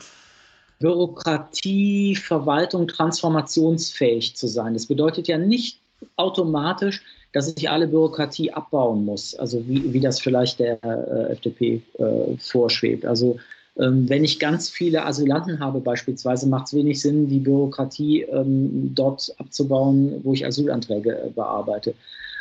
Bürokratie, 0.78 2.16
Verwaltung 2.16 2.88
transformationsfähig 2.88 4.34
zu 4.34 4.48
sein. 4.48 4.72
Das 4.72 4.86
bedeutet 4.86 5.28
ja 5.28 5.36
nicht 5.36 5.78
automatisch, 6.16 7.02
dass 7.32 7.54
ich 7.54 7.70
alle 7.70 7.86
Bürokratie 7.86 8.52
abbauen 8.52 9.04
muss, 9.04 9.34
also 9.34 9.66
wie, 9.68 9.92
wie 9.92 10.00
das 10.00 10.20
vielleicht 10.20 10.58
der 10.58 10.82
äh, 10.82 11.32
FDP 11.32 11.82
äh, 11.98 12.36
vorschwebt. 12.38 13.04
Also 13.04 13.38
wenn 13.74 14.22
ich 14.22 14.38
ganz 14.38 14.68
viele 14.68 15.04
Asylanten 15.06 15.58
habe 15.58 15.80
beispielsweise, 15.80 16.46
macht 16.46 16.66
es 16.66 16.74
wenig 16.74 17.00
Sinn, 17.00 17.28
die 17.28 17.38
Bürokratie 17.38 18.22
ähm, 18.22 18.92
dort 18.94 19.34
abzubauen, 19.38 20.20
wo 20.22 20.34
ich 20.34 20.44
Asylanträge 20.44 21.18
äh, 21.18 21.30
bearbeite. 21.30 21.94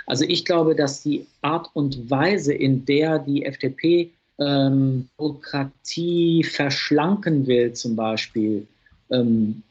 Also 0.07 0.25
ich 0.27 0.43
glaube, 0.43 0.75
dass 0.75 1.03
die 1.03 1.25
Art 1.41 1.69
und 1.73 2.09
Weise, 2.09 2.53
in 2.53 2.83
der 2.83 3.19
die 3.19 3.45
FDP 3.45 4.11
ähm, 4.39 5.07
Bürokratie 5.17 6.43
verschlanken 6.43 7.47
will, 7.47 7.71
zum 7.73 7.95
Beispiel, 7.95 8.67
ähm, 9.09 9.63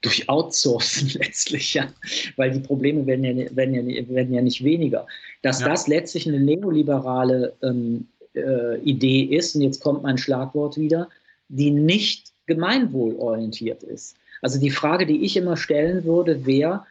durch 0.00 0.28
Outsourcen 0.28 1.08
letztlich, 1.18 1.74
ja, 1.74 1.88
weil 2.36 2.50
die 2.50 2.60
Probleme 2.60 3.06
werden 3.06 3.24
ja, 3.24 3.56
werden 3.56 3.74
ja, 3.74 4.08
werden 4.08 4.34
ja 4.34 4.42
nicht 4.42 4.64
weniger. 4.64 5.06
Dass 5.42 5.60
ja. 5.60 5.68
das 5.68 5.86
letztlich 5.86 6.26
eine 6.28 6.40
neoliberale 6.40 7.52
ähm, 7.62 8.06
äh, 8.34 8.78
Idee 8.80 9.22
ist, 9.24 9.54
und 9.54 9.62
jetzt 9.62 9.82
kommt 9.82 10.02
mein 10.02 10.18
Schlagwort 10.18 10.76
wieder, 10.76 11.08
die 11.48 11.70
nicht 11.70 12.32
gemeinwohlorientiert 12.46 13.82
ist. 13.82 14.16
Also 14.40 14.58
die 14.58 14.70
Frage, 14.70 15.06
die 15.06 15.24
ich 15.24 15.36
immer 15.36 15.56
stellen 15.56 16.04
würde, 16.04 16.44
wäre, 16.44 16.84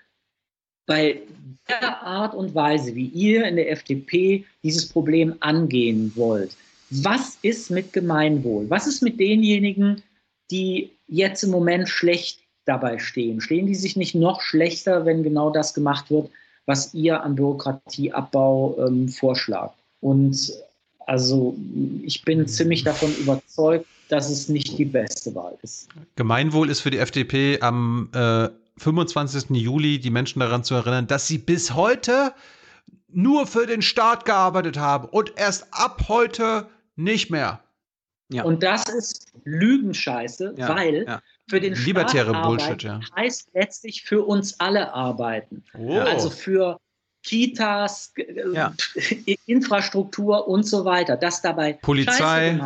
bei 0.86 1.22
der 1.70 2.02
Art 2.02 2.34
und 2.34 2.56
Weise, 2.56 2.96
wie 2.96 3.08
ihr 3.08 3.46
in 3.46 3.56
der 3.56 3.72
FDP 3.72 4.46
dieses 4.64 4.88
Problem 4.88 5.36
angehen 5.40 6.12
wollt, 6.16 6.56
was 6.90 7.38
ist 7.42 7.72
mit 7.72 7.94
Gemeinwohl? 7.94 8.70
Was 8.70 8.88
ist 8.88 9.02
mit 9.02 9.20
denjenigen, 9.20 10.02
die 10.50 10.92
jetzt 11.08 11.44
im 11.44 11.52
Moment 11.52 11.88
schlecht 11.88 12.42
dabei 12.66 13.00
stehen? 13.00 13.40
Stehen 13.40 13.68
die 13.68 13.76
sich 13.76 13.96
nicht 13.96 14.16
noch 14.16 14.42
schlechter, 14.42 15.06
wenn 15.06 15.24
genau 15.24 15.50
das 15.52 15.74
gemacht 15.74 16.12
wird, 16.12 16.30
was 16.66 16.94
ihr 16.94 17.24
an 17.24 17.36
Bürokratieabbau 17.36 18.88
ähm, 18.88 19.08
vorschlagt? 19.08 19.76
Und 20.02 20.52
also 21.08 21.56
ich 22.04 22.24
bin 22.24 22.48
ziemlich 22.48 22.84
davon 22.84 23.14
überzeugt, 23.16 23.86
dass 24.10 24.30
es 24.30 24.50
nicht 24.50 24.78
die 24.78 24.86
beste 24.86 25.34
Wahl 25.36 25.58
ist. 25.62 25.90
Gemeinwohl 26.16 26.70
ist 26.70 26.82
für 26.82 26.92
die 26.92 26.98
FDP 26.98 27.60
am 27.62 28.10
äh, 28.14 28.50
25. 28.78 29.52
Juli 29.52 30.00
die 30.00 30.10
Menschen 30.10 30.40
daran 30.40 30.64
zu 30.64 30.76
erinnern, 30.76 31.08
dass 31.08 31.28
sie 31.28 31.38
bis 31.38 31.74
heute 31.74 32.34
nur 33.08 33.48
für 33.48 33.68
den 33.68 33.82
Staat 33.82 34.26
gearbeitet 34.26 34.78
haben 34.78 35.08
und 35.08 35.34
erst 35.38 35.68
ab 35.72 36.06
heute 36.08 36.68
nicht 36.96 37.30
mehr. 37.30 37.62
Ja. 38.30 38.44
Und 38.44 38.64
das 38.64 38.88
ist 38.88 39.34
Lügenscheiße, 39.44 40.56
ja, 40.58 40.70
weil 40.70 41.04
ja. 41.06 41.22
für 41.50 41.60
den 41.60 41.74
Libertäre 41.74 42.30
Staat 42.30 42.46
Bullshit, 42.46 42.84
ja. 42.84 43.00
heißt 43.16 43.50
letztlich 43.54 44.04
für 44.04 44.26
uns 44.26 44.60
alle 44.60 44.94
arbeiten. 44.94 45.64
Oh. 45.78 46.00
Also 46.00 46.30
für 46.30 46.80
Kitas, 47.24 48.14
äh, 48.18 49.36
Infrastruktur 49.46 50.48
und 50.48 50.64
so 50.64 50.86
weiter. 50.86 51.18
Das 51.18 51.42
dabei 51.42 51.74
Polizei. 51.74 52.60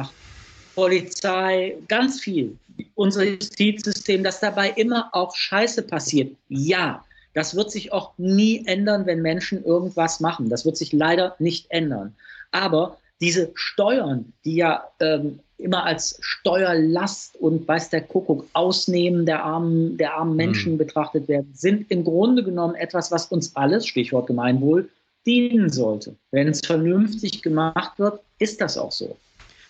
Polizei, 0.75 1.77
ganz 1.87 2.19
viel. 2.19 2.57
Unser 2.95 3.23
Justizsystem, 3.23 4.23
dass 4.23 4.41
dabei 4.41 4.71
immer 4.71 5.09
auch 5.13 5.35
Scheiße 5.35 5.83
passiert. 5.83 6.35
Ja, 6.49 7.05
das 7.33 7.55
wird 7.55 7.71
sich 7.71 7.93
auch 7.93 8.11
nie 8.17 8.65
ändern, 8.65 9.05
wenn 9.05 9.21
Menschen 9.21 9.63
irgendwas 9.63 10.19
machen. 10.19 10.49
Das 10.49 10.65
wird 10.65 10.77
sich 10.77 10.91
leider 10.91 11.35
nicht 11.39 11.67
ändern. 11.69 12.15
Aber 12.51 12.97
diese 13.21 13.51
Steuern, 13.55 14.33
die 14.43 14.55
ja 14.55 14.89
ähm, 14.99 15.39
immer 15.57 15.85
als 15.85 16.17
Steuerlast 16.21 17.35
und 17.37 17.67
weiß 17.67 17.89
der 17.89 18.01
Kuckuck 18.01 18.45
Ausnehmen 18.53 19.25
der 19.25 19.43
armen, 19.43 19.97
der 19.97 20.15
armen 20.15 20.35
Menschen 20.35 20.73
mhm. 20.73 20.77
betrachtet 20.77 21.27
werden, 21.27 21.51
sind 21.53 21.89
im 21.89 22.03
Grunde 22.03 22.43
genommen 22.43 22.75
etwas, 22.75 23.11
was 23.11 23.27
uns 23.27 23.55
alles, 23.55 23.87
Stichwort 23.87 24.27
Gemeinwohl, 24.27 24.89
dienen 25.25 25.69
sollte. 25.69 26.15
Wenn 26.31 26.47
es 26.47 26.61
vernünftig 26.61 27.41
gemacht 27.41 27.97
wird, 27.97 28.19
ist 28.39 28.61
das 28.61 28.77
auch 28.77 28.91
so. 28.91 29.17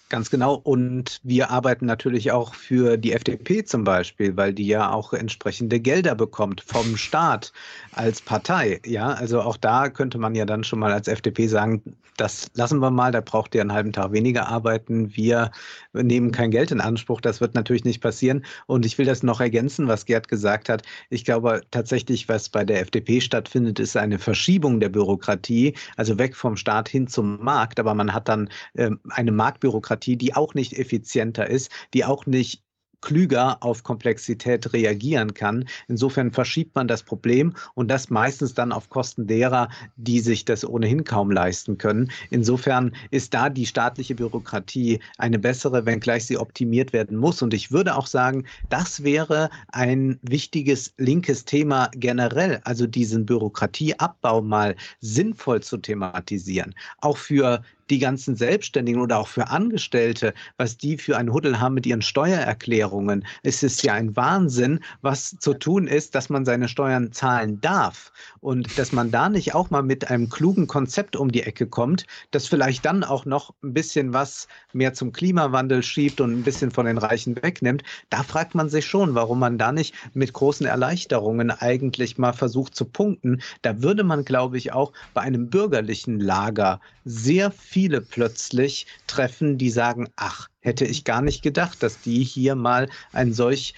Ganz 0.09 0.29
genau. 0.29 0.53
Und 0.53 1.19
wir 1.23 1.49
arbeiten 1.49 1.87
natürlich 1.87 2.31
auch 2.31 2.53
für 2.53 2.95
die 2.97 3.13
FDP 3.13 3.65
zum 3.65 3.83
Beispiel, 3.83 4.37
weil 4.37 4.53
die 4.53 4.67
ja 4.67 4.91
auch 4.91 5.13
entsprechende 5.13 5.79
Gelder 5.79 6.13
bekommt 6.13 6.61
vom 6.61 6.95
Staat 6.95 7.51
als 7.91 8.21
Partei. 8.21 8.79
Ja, 8.85 9.07
also 9.13 9.41
auch 9.41 9.57
da 9.57 9.89
könnte 9.89 10.19
man 10.19 10.35
ja 10.35 10.45
dann 10.45 10.63
schon 10.63 10.77
mal 10.77 10.91
als 10.91 11.07
FDP 11.07 11.47
sagen, 11.47 11.81
das 12.17 12.51
lassen 12.53 12.79
wir 12.79 12.91
mal, 12.91 13.11
da 13.11 13.19
braucht 13.19 13.55
ihr 13.55 13.61
einen 13.61 13.73
halben 13.73 13.91
Tag 13.93 14.11
weniger 14.11 14.47
arbeiten. 14.47 15.15
Wir 15.15 15.51
nehmen 15.91 16.31
kein 16.31 16.51
Geld 16.51 16.71
in 16.71 16.81
Anspruch. 16.81 17.19
Das 17.19 17.41
wird 17.41 17.55
natürlich 17.55 17.83
nicht 17.83 17.99
passieren. 17.99 18.45
Und 18.67 18.85
ich 18.85 18.97
will 18.97 19.05
das 19.05 19.23
noch 19.23 19.41
ergänzen, 19.41 19.87
was 19.87 20.05
Gerd 20.05 20.27
gesagt 20.27 20.69
hat. 20.69 20.83
Ich 21.09 21.25
glaube 21.25 21.61
tatsächlich, 21.71 22.29
was 22.29 22.47
bei 22.49 22.63
der 22.63 22.79
FDP 22.79 23.21
stattfindet, 23.21 23.79
ist 23.79 23.97
eine 23.97 24.19
Verschiebung 24.19 24.79
der 24.79 24.89
Bürokratie, 24.89 25.73
also 25.97 26.17
weg 26.19 26.35
vom 26.35 26.55
Staat 26.55 26.87
hin 26.87 27.07
zum 27.07 27.43
Markt. 27.43 27.79
Aber 27.79 27.95
man 27.95 28.13
hat 28.13 28.29
dann 28.29 28.49
äh, 28.75 28.91
eine 29.09 29.31
Marktbürokratie 29.31 29.94
Bürokratie, 29.95 30.17
die 30.17 30.35
auch 30.35 30.53
nicht 30.53 30.73
effizienter 30.73 31.49
ist, 31.49 31.71
die 31.93 32.05
auch 32.05 32.25
nicht 32.25 32.61
klüger 33.01 33.57
auf 33.61 33.83
Komplexität 33.83 34.73
reagieren 34.73 35.35
kann. 35.35 35.65
Insofern 35.87 36.31
verschiebt 36.31 36.73
man 36.73 36.87
das 36.87 37.03
Problem 37.03 37.53
und 37.75 37.89
das 37.89 38.09
meistens 38.09 38.55
dann 38.55 38.71
auf 38.71 38.89
Kosten 38.89 39.27
derer, 39.27 39.69
die 39.95 40.21
sich 40.21 40.43
das 40.43 40.65
ohnehin 40.67 41.03
kaum 41.03 41.29
leisten 41.29 41.77
können. 41.77 42.09
Insofern 42.31 42.95
ist 43.11 43.35
da 43.35 43.49
die 43.49 43.67
staatliche 43.67 44.15
Bürokratie 44.15 44.99
eine 45.19 45.37
bessere, 45.37 45.85
wenngleich 45.85 46.25
sie 46.25 46.37
optimiert 46.37 46.93
werden 46.93 47.17
muss. 47.17 47.43
Und 47.43 47.53
ich 47.53 47.71
würde 47.71 47.95
auch 47.95 48.07
sagen, 48.07 48.45
das 48.69 49.03
wäre 49.03 49.51
ein 49.67 50.17
wichtiges 50.23 50.95
linkes 50.97 51.45
Thema 51.45 51.91
generell, 51.93 52.59
also 52.63 52.87
diesen 52.87 53.27
Bürokratieabbau 53.27 54.41
mal 54.41 54.75
sinnvoll 54.99 55.61
zu 55.61 55.77
thematisieren. 55.77 56.73
Auch 57.01 57.17
für 57.17 57.61
die 57.89 57.99
ganzen 57.99 58.35
Selbstständigen 58.35 59.01
oder 59.01 59.19
auch 59.19 59.27
für 59.27 59.49
Angestellte, 59.49 60.33
was 60.57 60.77
die 60.77 60.97
für 60.97 61.17
ein 61.17 61.31
Huddel 61.31 61.59
haben 61.59 61.75
mit 61.75 61.85
ihren 61.85 62.01
Steuererklärungen. 62.01 63.25
Es 63.43 63.63
ist 63.63 63.83
ja 63.83 63.93
ein 63.93 64.15
Wahnsinn, 64.15 64.79
was 65.01 65.35
zu 65.39 65.53
tun 65.53 65.87
ist, 65.87 66.15
dass 66.15 66.29
man 66.29 66.45
seine 66.45 66.67
Steuern 66.67 67.11
zahlen 67.11 67.61
darf 67.61 68.11
und 68.39 68.77
dass 68.79 68.91
man 68.91 69.11
da 69.11 69.29
nicht 69.29 69.53
auch 69.53 69.69
mal 69.69 69.83
mit 69.83 70.09
einem 70.09 70.29
klugen 70.29 70.67
Konzept 70.67 71.15
um 71.15 71.31
die 71.31 71.43
Ecke 71.43 71.67
kommt, 71.67 72.05
das 72.31 72.47
vielleicht 72.47 72.85
dann 72.85 73.03
auch 73.03 73.25
noch 73.25 73.53
ein 73.63 73.73
bisschen 73.73 74.13
was 74.13 74.47
mehr 74.73 74.93
zum 74.93 75.11
Klimawandel 75.11 75.83
schiebt 75.83 76.21
und 76.21 76.31
ein 76.31 76.43
bisschen 76.43 76.71
von 76.71 76.85
den 76.85 76.97
Reichen 76.97 77.35
wegnimmt. 77.41 77.83
Da 78.09 78.23
fragt 78.23 78.55
man 78.55 78.69
sich 78.69 78.85
schon, 78.85 79.13
warum 79.13 79.39
man 79.39 79.57
da 79.57 79.71
nicht 79.71 79.93
mit 80.13 80.33
großen 80.33 80.65
Erleichterungen 80.65 81.51
eigentlich 81.51 82.17
mal 82.17 82.33
versucht 82.33 82.75
zu 82.75 82.85
punkten. 82.85 83.41
Da 83.61 83.83
würde 83.83 84.03
man, 84.03 84.25
glaube 84.25 84.57
ich, 84.57 84.73
auch 84.73 84.91
bei 85.13 85.21
einem 85.21 85.49
bürgerlichen 85.49 86.19
Lager 86.19 86.79
sehr 87.03 87.51
viel 87.51 87.74
viele 87.75 87.99
plötzlich 87.99 88.87
treffen, 89.05 89.57
die 89.57 89.69
sagen, 89.69 90.07
ach, 90.15 90.47
hätte 90.61 90.85
ich 90.85 91.03
gar 91.03 91.21
nicht 91.21 91.41
gedacht, 91.41 91.83
dass 91.83 91.99
die 91.99 92.23
hier 92.23 92.55
mal 92.55 92.87
ein 93.11 93.33
solches 93.33 93.73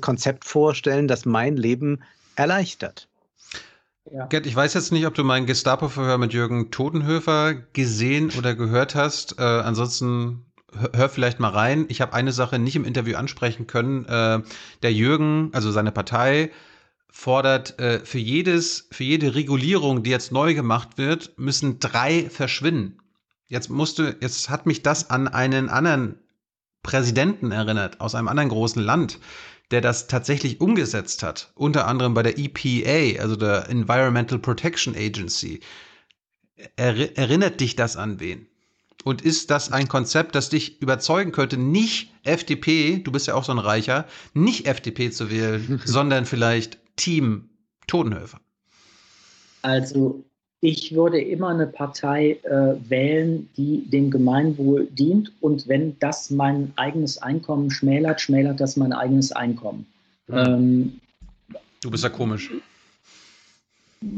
Konzept 0.00 0.44
vorstellen, 0.44 1.06
das 1.06 1.24
mein 1.24 1.56
Leben 1.56 2.02
erleichtert. 2.34 3.06
Ja. 4.12 4.26
Gerd, 4.26 4.46
ich 4.46 4.56
weiß 4.56 4.74
jetzt 4.74 4.90
nicht, 4.90 5.06
ob 5.06 5.14
du 5.14 5.22
mein 5.22 5.46
Gestapo-Verhör 5.46 6.18
mit 6.18 6.32
Jürgen 6.32 6.72
Totenhöfer 6.72 7.54
gesehen 7.72 8.32
oder 8.36 8.56
gehört 8.56 8.96
hast. 8.96 9.38
Äh, 9.38 9.42
ansonsten 9.44 10.44
hör 10.92 11.08
vielleicht 11.08 11.38
mal 11.38 11.50
rein. 11.50 11.86
Ich 11.90 12.00
habe 12.00 12.14
eine 12.14 12.32
Sache 12.32 12.58
nicht 12.58 12.74
im 12.74 12.84
Interview 12.84 13.16
ansprechen 13.16 13.68
können. 13.68 14.06
Äh, 14.06 14.40
der 14.82 14.92
Jürgen, 14.92 15.50
also 15.52 15.70
seine 15.70 15.92
Partei, 15.92 16.50
fordert 17.10 17.78
äh, 17.78 18.00
für 18.04 18.18
jedes, 18.18 18.88
für 18.90 19.04
jede 19.04 19.34
Regulierung, 19.34 20.02
die 20.02 20.10
jetzt 20.10 20.32
neu 20.32 20.54
gemacht 20.54 20.98
wird, 20.98 21.38
müssen 21.38 21.78
drei 21.78 22.28
verschwinden. 22.30 22.98
Jetzt 23.46 23.70
musste, 23.70 24.16
jetzt 24.20 24.50
hat 24.50 24.66
mich 24.66 24.82
das 24.82 25.10
an 25.10 25.26
einen 25.26 25.68
anderen 25.68 26.18
Präsidenten 26.82 27.50
erinnert 27.50 28.00
aus 28.00 28.14
einem 28.14 28.28
anderen 28.28 28.50
großen 28.50 28.82
Land, 28.82 29.18
der 29.70 29.80
das 29.80 30.06
tatsächlich 30.06 30.60
umgesetzt 30.60 31.22
hat, 31.22 31.52
unter 31.54 31.86
anderem 31.86 32.14
bei 32.14 32.22
der 32.22 32.38
EPA, 32.38 33.20
also 33.20 33.36
der 33.36 33.68
Environmental 33.68 34.38
Protection 34.38 34.94
Agency. 34.94 35.60
Er, 36.76 37.16
erinnert 37.16 37.60
dich 37.60 37.76
das 37.76 37.96
an 37.96 38.20
wen? 38.20 38.46
Und 39.04 39.22
ist 39.22 39.50
das 39.50 39.70
ein 39.70 39.88
Konzept, 39.88 40.34
das 40.34 40.48
dich 40.48 40.82
überzeugen 40.82 41.32
könnte, 41.32 41.56
nicht 41.56 42.12
FDP, 42.24 42.98
du 42.98 43.12
bist 43.12 43.26
ja 43.26 43.34
auch 43.34 43.44
so 43.44 43.52
ein 43.52 43.58
Reicher, 43.58 44.06
nicht 44.34 44.66
FDP 44.66 45.10
zu 45.10 45.30
wählen, 45.30 45.80
sondern 45.84 46.26
vielleicht 46.26 46.78
Team 46.98 47.48
Totenhöfer? 47.86 48.38
Also 49.62 50.22
ich 50.60 50.94
würde 50.94 51.20
immer 51.20 51.48
eine 51.48 51.66
Partei 51.66 52.38
äh, 52.42 52.90
wählen, 52.90 53.48
die 53.56 53.88
dem 53.88 54.10
Gemeinwohl 54.10 54.86
dient. 54.86 55.32
Und 55.40 55.68
wenn 55.68 55.98
das 56.00 56.30
mein 56.30 56.72
eigenes 56.76 57.18
Einkommen 57.18 57.70
schmälert, 57.70 58.20
schmälert 58.20 58.60
das 58.60 58.76
mein 58.76 58.92
eigenes 58.92 59.32
Einkommen. 59.32 59.86
Mhm. 60.26 60.36
Ähm, 60.36 61.00
du 61.80 61.90
bist 61.90 62.04
ja 62.04 62.10
komisch. 62.10 62.50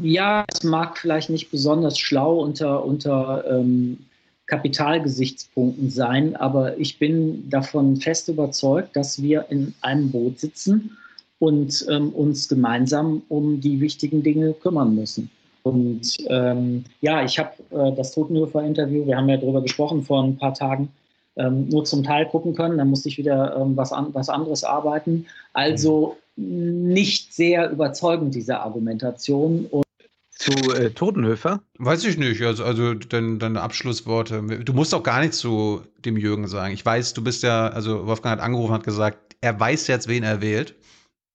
Ja, 0.02 0.44
es 0.52 0.62
mag 0.62 0.98
vielleicht 0.98 1.31
nicht 1.31 1.51
besonders 1.51 1.98
schlau 1.98 2.40
unter, 2.40 2.85
unter 2.85 3.44
ähm, 3.48 3.98
Kapitalgesichtspunkten 4.47 5.90
sein, 5.90 6.36
aber 6.36 6.77
ich 6.78 6.98
bin 6.98 7.48
davon 7.48 7.97
fest 7.97 8.28
überzeugt, 8.28 8.97
dass 8.97 9.23
wir 9.23 9.47
in 9.48 9.74
einem 9.81 10.11
Boot 10.11 10.40
sitzen 10.40 10.97
und 11.41 11.87
ähm, 11.91 12.11
uns 12.11 12.49
gemeinsam 12.49 13.23
um 13.29 13.61
die 13.61 13.81
wichtigen 13.81 14.23
Dinge 14.23 14.53
kümmern 14.53 14.95
müssen. 14.95 15.29
Und 15.62 16.19
ähm, 16.29 16.85
ja, 17.01 17.25
ich 17.25 17.39
habe 17.39 17.51
äh, 17.71 17.95
das 17.97 18.12
Totenhöfer-Interview, 18.12 19.07
wir 19.07 19.17
haben 19.17 19.29
ja 19.29 19.37
darüber 19.37 19.62
gesprochen 19.62 20.03
vor 20.03 20.23
ein 20.23 20.37
paar 20.37 20.55
Tagen, 20.55 20.89
ähm, 21.37 21.69
nur 21.69 21.85
zum 21.85 22.03
Teil 22.03 22.27
gucken 22.27 22.55
können. 22.55 22.79
Dann 22.79 22.89
musste 22.89 23.09
ich 23.09 23.19
wieder 23.19 23.57
ähm, 23.57 23.77
was, 23.77 23.93
an, 23.93 24.09
was 24.12 24.29
anderes 24.29 24.65
arbeiten. 24.65 25.27
Also 25.53 26.17
nicht 26.37 27.35
sehr 27.35 27.71
überzeugend, 27.71 28.35
diese 28.35 28.61
Argumentation. 28.61 29.67
Und 29.71 29.85
zu 30.31 30.53
äh, 30.73 30.91
Totenhöfer? 30.91 31.62
Weiß 31.79 32.05
ich 32.05 32.17
nicht. 32.17 32.43
Also, 32.43 32.65
also 32.65 32.95
deine, 32.95 33.39
deine 33.39 33.61
Abschlussworte. 33.61 34.43
Du 34.65 34.73
musst 34.73 34.95
auch 34.95 35.03
gar 35.03 35.21
nichts 35.21 35.39
zu 35.39 35.83
dem 36.05 36.17
Jürgen 36.17 36.49
sagen. 36.49 36.73
Ich 36.73 36.85
weiß, 36.85 37.15
du 37.15 37.23
bist 37.23 37.43
ja, 37.43 37.69
also 37.69 38.07
Wolfgang 38.07 38.39
hat 38.39 38.45
angerufen, 38.45 38.73
hat 38.73 38.85
gesagt, 38.85 39.37
er 39.43 39.59
weiß 39.59 39.87
jetzt, 39.87 40.09
wen 40.09 40.23
er 40.23 40.41
wählt. 40.41 40.75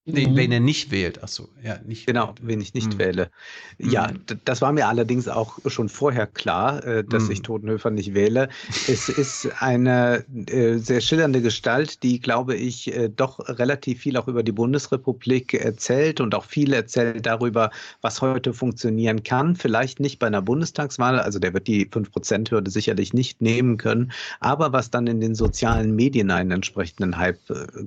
Nee, 0.07 0.27
mhm. 0.27 0.35
wen 0.35 0.51
er 0.51 0.59
nicht 0.59 0.91
wählt. 0.91 1.23
Achso, 1.23 1.49
ja, 1.63 1.79
nicht. 1.83 2.05
Genau, 2.05 2.27
wählt. 2.27 2.37
wen 2.43 2.61
ich 2.61 2.75
nicht 2.75 2.93
mhm. 2.93 2.99
wähle. 2.99 3.31
Ja, 3.79 4.09
mhm. 4.09 4.39
das 4.45 4.61
war 4.61 4.71
mir 4.71 4.87
allerdings 4.87 5.27
auch 5.27 5.57
schon 5.65 5.89
vorher 5.89 6.27
klar, 6.27 6.83
äh, 6.85 7.03
dass 7.03 7.23
mhm. 7.23 7.31
ich 7.31 7.41
Totenhöfer 7.41 7.89
nicht 7.89 8.13
wähle. 8.13 8.49
Es 8.87 9.09
ist 9.09 9.49
eine 9.59 10.23
äh, 10.45 10.77
sehr 10.77 11.01
schillernde 11.01 11.41
Gestalt, 11.41 12.03
die, 12.03 12.19
glaube 12.19 12.55
ich, 12.55 12.95
äh, 12.95 13.09
doch 13.09 13.39
relativ 13.49 14.01
viel 14.01 14.15
auch 14.17 14.27
über 14.27 14.43
die 14.43 14.51
Bundesrepublik 14.51 15.55
erzählt 15.55 16.21
und 16.21 16.35
auch 16.35 16.45
viel 16.45 16.73
erzählt 16.73 17.25
darüber, 17.25 17.71
was 18.01 18.21
heute 18.21 18.53
funktionieren 18.53 19.23
kann. 19.23 19.55
Vielleicht 19.55 19.99
nicht 19.99 20.19
bei 20.19 20.27
einer 20.27 20.43
Bundestagswahl, 20.43 21.19
also 21.19 21.39
der 21.39 21.55
wird 21.55 21.65
die 21.65 21.87
5%-Hürde 21.87 22.69
sicherlich 22.69 23.15
nicht 23.15 23.41
nehmen 23.41 23.77
können, 23.77 24.11
aber 24.39 24.71
was 24.71 24.91
dann 24.91 25.07
in 25.07 25.19
den 25.19 25.33
sozialen 25.33 25.95
Medien 25.95 26.29
einen 26.29 26.51
entsprechenden 26.51 27.17
Hype 27.17 27.39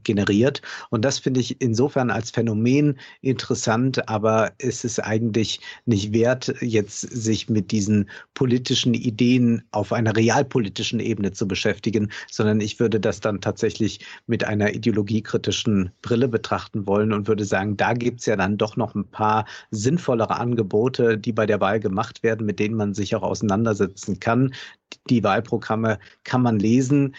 generiert. 0.02 0.62
Und 0.90 1.04
das 1.04 1.20
finde 1.20 1.38
ich 1.38 1.60
insofern 1.60 2.07
dann 2.08 2.16
als 2.16 2.30
Phänomen 2.30 2.98
interessant, 3.20 4.08
aber 4.08 4.52
es 4.58 4.84
ist 4.84 4.98
eigentlich 5.00 5.60
nicht 5.86 6.12
wert, 6.12 6.54
jetzt 6.60 7.00
sich 7.00 7.48
mit 7.48 7.70
diesen 7.70 8.08
politischen 8.34 8.94
Ideen 8.94 9.62
auf 9.70 9.92
einer 9.92 10.16
realpolitischen 10.16 11.00
Ebene 11.00 11.32
zu 11.32 11.46
beschäftigen, 11.46 12.10
sondern 12.30 12.60
ich 12.60 12.80
würde 12.80 13.00
das 13.00 13.20
dann 13.20 13.40
tatsächlich 13.40 14.00
mit 14.26 14.44
einer 14.44 14.74
ideologiekritischen 14.74 15.90
Brille 16.02 16.28
betrachten 16.28 16.86
wollen 16.86 17.12
und 17.12 17.28
würde 17.28 17.44
sagen, 17.44 17.76
da 17.76 17.92
gibt 17.92 18.20
es 18.20 18.26
ja 18.26 18.36
dann 18.36 18.56
doch 18.56 18.76
noch 18.76 18.94
ein 18.94 19.08
paar 19.08 19.46
sinnvollere 19.70 20.38
Angebote, 20.38 21.18
die 21.18 21.32
bei 21.32 21.46
der 21.46 21.60
Wahl 21.60 21.80
gemacht 21.80 22.22
werden, 22.22 22.46
mit 22.46 22.58
denen 22.58 22.74
man 22.74 22.94
sich 22.94 23.14
auch 23.14 23.22
auseinandersetzen 23.22 24.18
kann. 24.20 24.54
Die 25.10 25.22
Wahlprogramme 25.22 25.98
kann 26.24 26.42
man 26.42 26.58
lesen. 26.58 27.14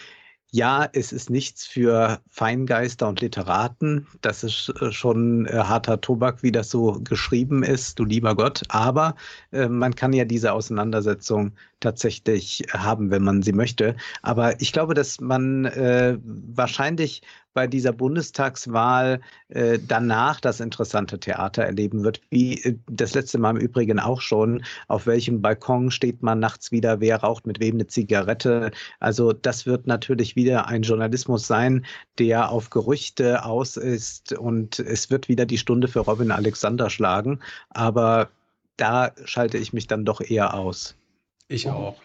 Ja, 0.52 0.88
es 0.92 1.12
ist 1.12 1.30
nichts 1.30 1.64
für 1.64 2.20
Feingeister 2.28 3.08
und 3.08 3.20
Literaten. 3.20 4.08
Das 4.20 4.42
ist 4.42 4.72
äh, 4.80 4.90
schon 4.90 5.46
äh, 5.46 5.52
harter 5.52 6.00
Tobak, 6.00 6.42
wie 6.42 6.50
das 6.50 6.70
so 6.70 7.00
geschrieben 7.04 7.62
ist, 7.62 8.00
du 8.00 8.04
lieber 8.04 8.34
Gott. 8.34 8.62
Aber 8.68 9.14
äh, 9.52 9.68
man 9.68 9.94
kann 9.94 10.12
ja 10.12 10.24
diese 10.24 10.52
Auseinandersetzung 10.52 11.52
tatsächlich 11.78 12.64
haben, 12.72 13.12
wenn 13.12 13.22
man 13.22 13.42
sie 13.42 13.52
möchte. 13.52 13.94
Aber 14.22 14.60
ich 14.60 14.72
glaube, 14.72 14.94
dass 14.94 15.20
man 15.20 15.64
wahrscheinlich 15.64 17.22
bei 17.52 17.66
dieser 17.66 17.92
Bundestagswahl 17.92 19.20
äh, 19.48 19.78
danach 19.86 20.40
das 20.40 20.60
interessante 20.60 21.18
Theater 21.18 21.64
erleben 21.64 22.04
wird, 22.04 22.20
wie 22.30 22.62
äh, 22.62 22.76
das 22.86 23.14
letzte 23.14 23.38
Mal 23.38 23.50
im 23.50 23.56
Übrigen 23.56 23.98
auch 23.98 24.20
schon. 24.20 24.62
Auf 24.88 25.06
welchem 25.06 25.42
Balkon 25.42 25.90
steht 25.90 26.22
man 26.22 26.38
nachts 26.38 26.70
wieder? 26.70 27.00
Wer 27.00 27.16
raucht 27.16 27.46
mit 27.46 27.60
wem 27.60 27.76
eine 27.76 27.86
Zigarette? 27.86 28.70
Also 29.00 29.32
das 29.32 29.66
wird 29.66 29.86
natürlich 29.86 30.36
wieder 30.36 30.68
ein 30.68 30.82
Journalismus 30.82 31.46
sein, 31.46 31.84
der 32.18 32.50
auf 32.50 32.70
Gerüchte 32.70 33.44
aus 33.44 33.76
ist 33.76 34.32
und 34.32 34.78
es 34.78 35.10
wird 35.10 35.28
wieder 35.28 35.46
die 35.46 35.58
Stunde 35.58 35.88
für 35.88 36.00
Robin 36.00 36.30
Alexander 36.30 36.90
schlagen. 36.90 37.40
Aber 37.70 38.30
da 38.76 39.12
schalte 39.24 39.58
ich 39.58 39.72
mich 39.72 39.86
dann 39.86 40.04
doch 40.04 40.20
eher 40.20 40.54
aus. 40.54 40.96
Ich 41.50 41.68
auch. 41.68 42.00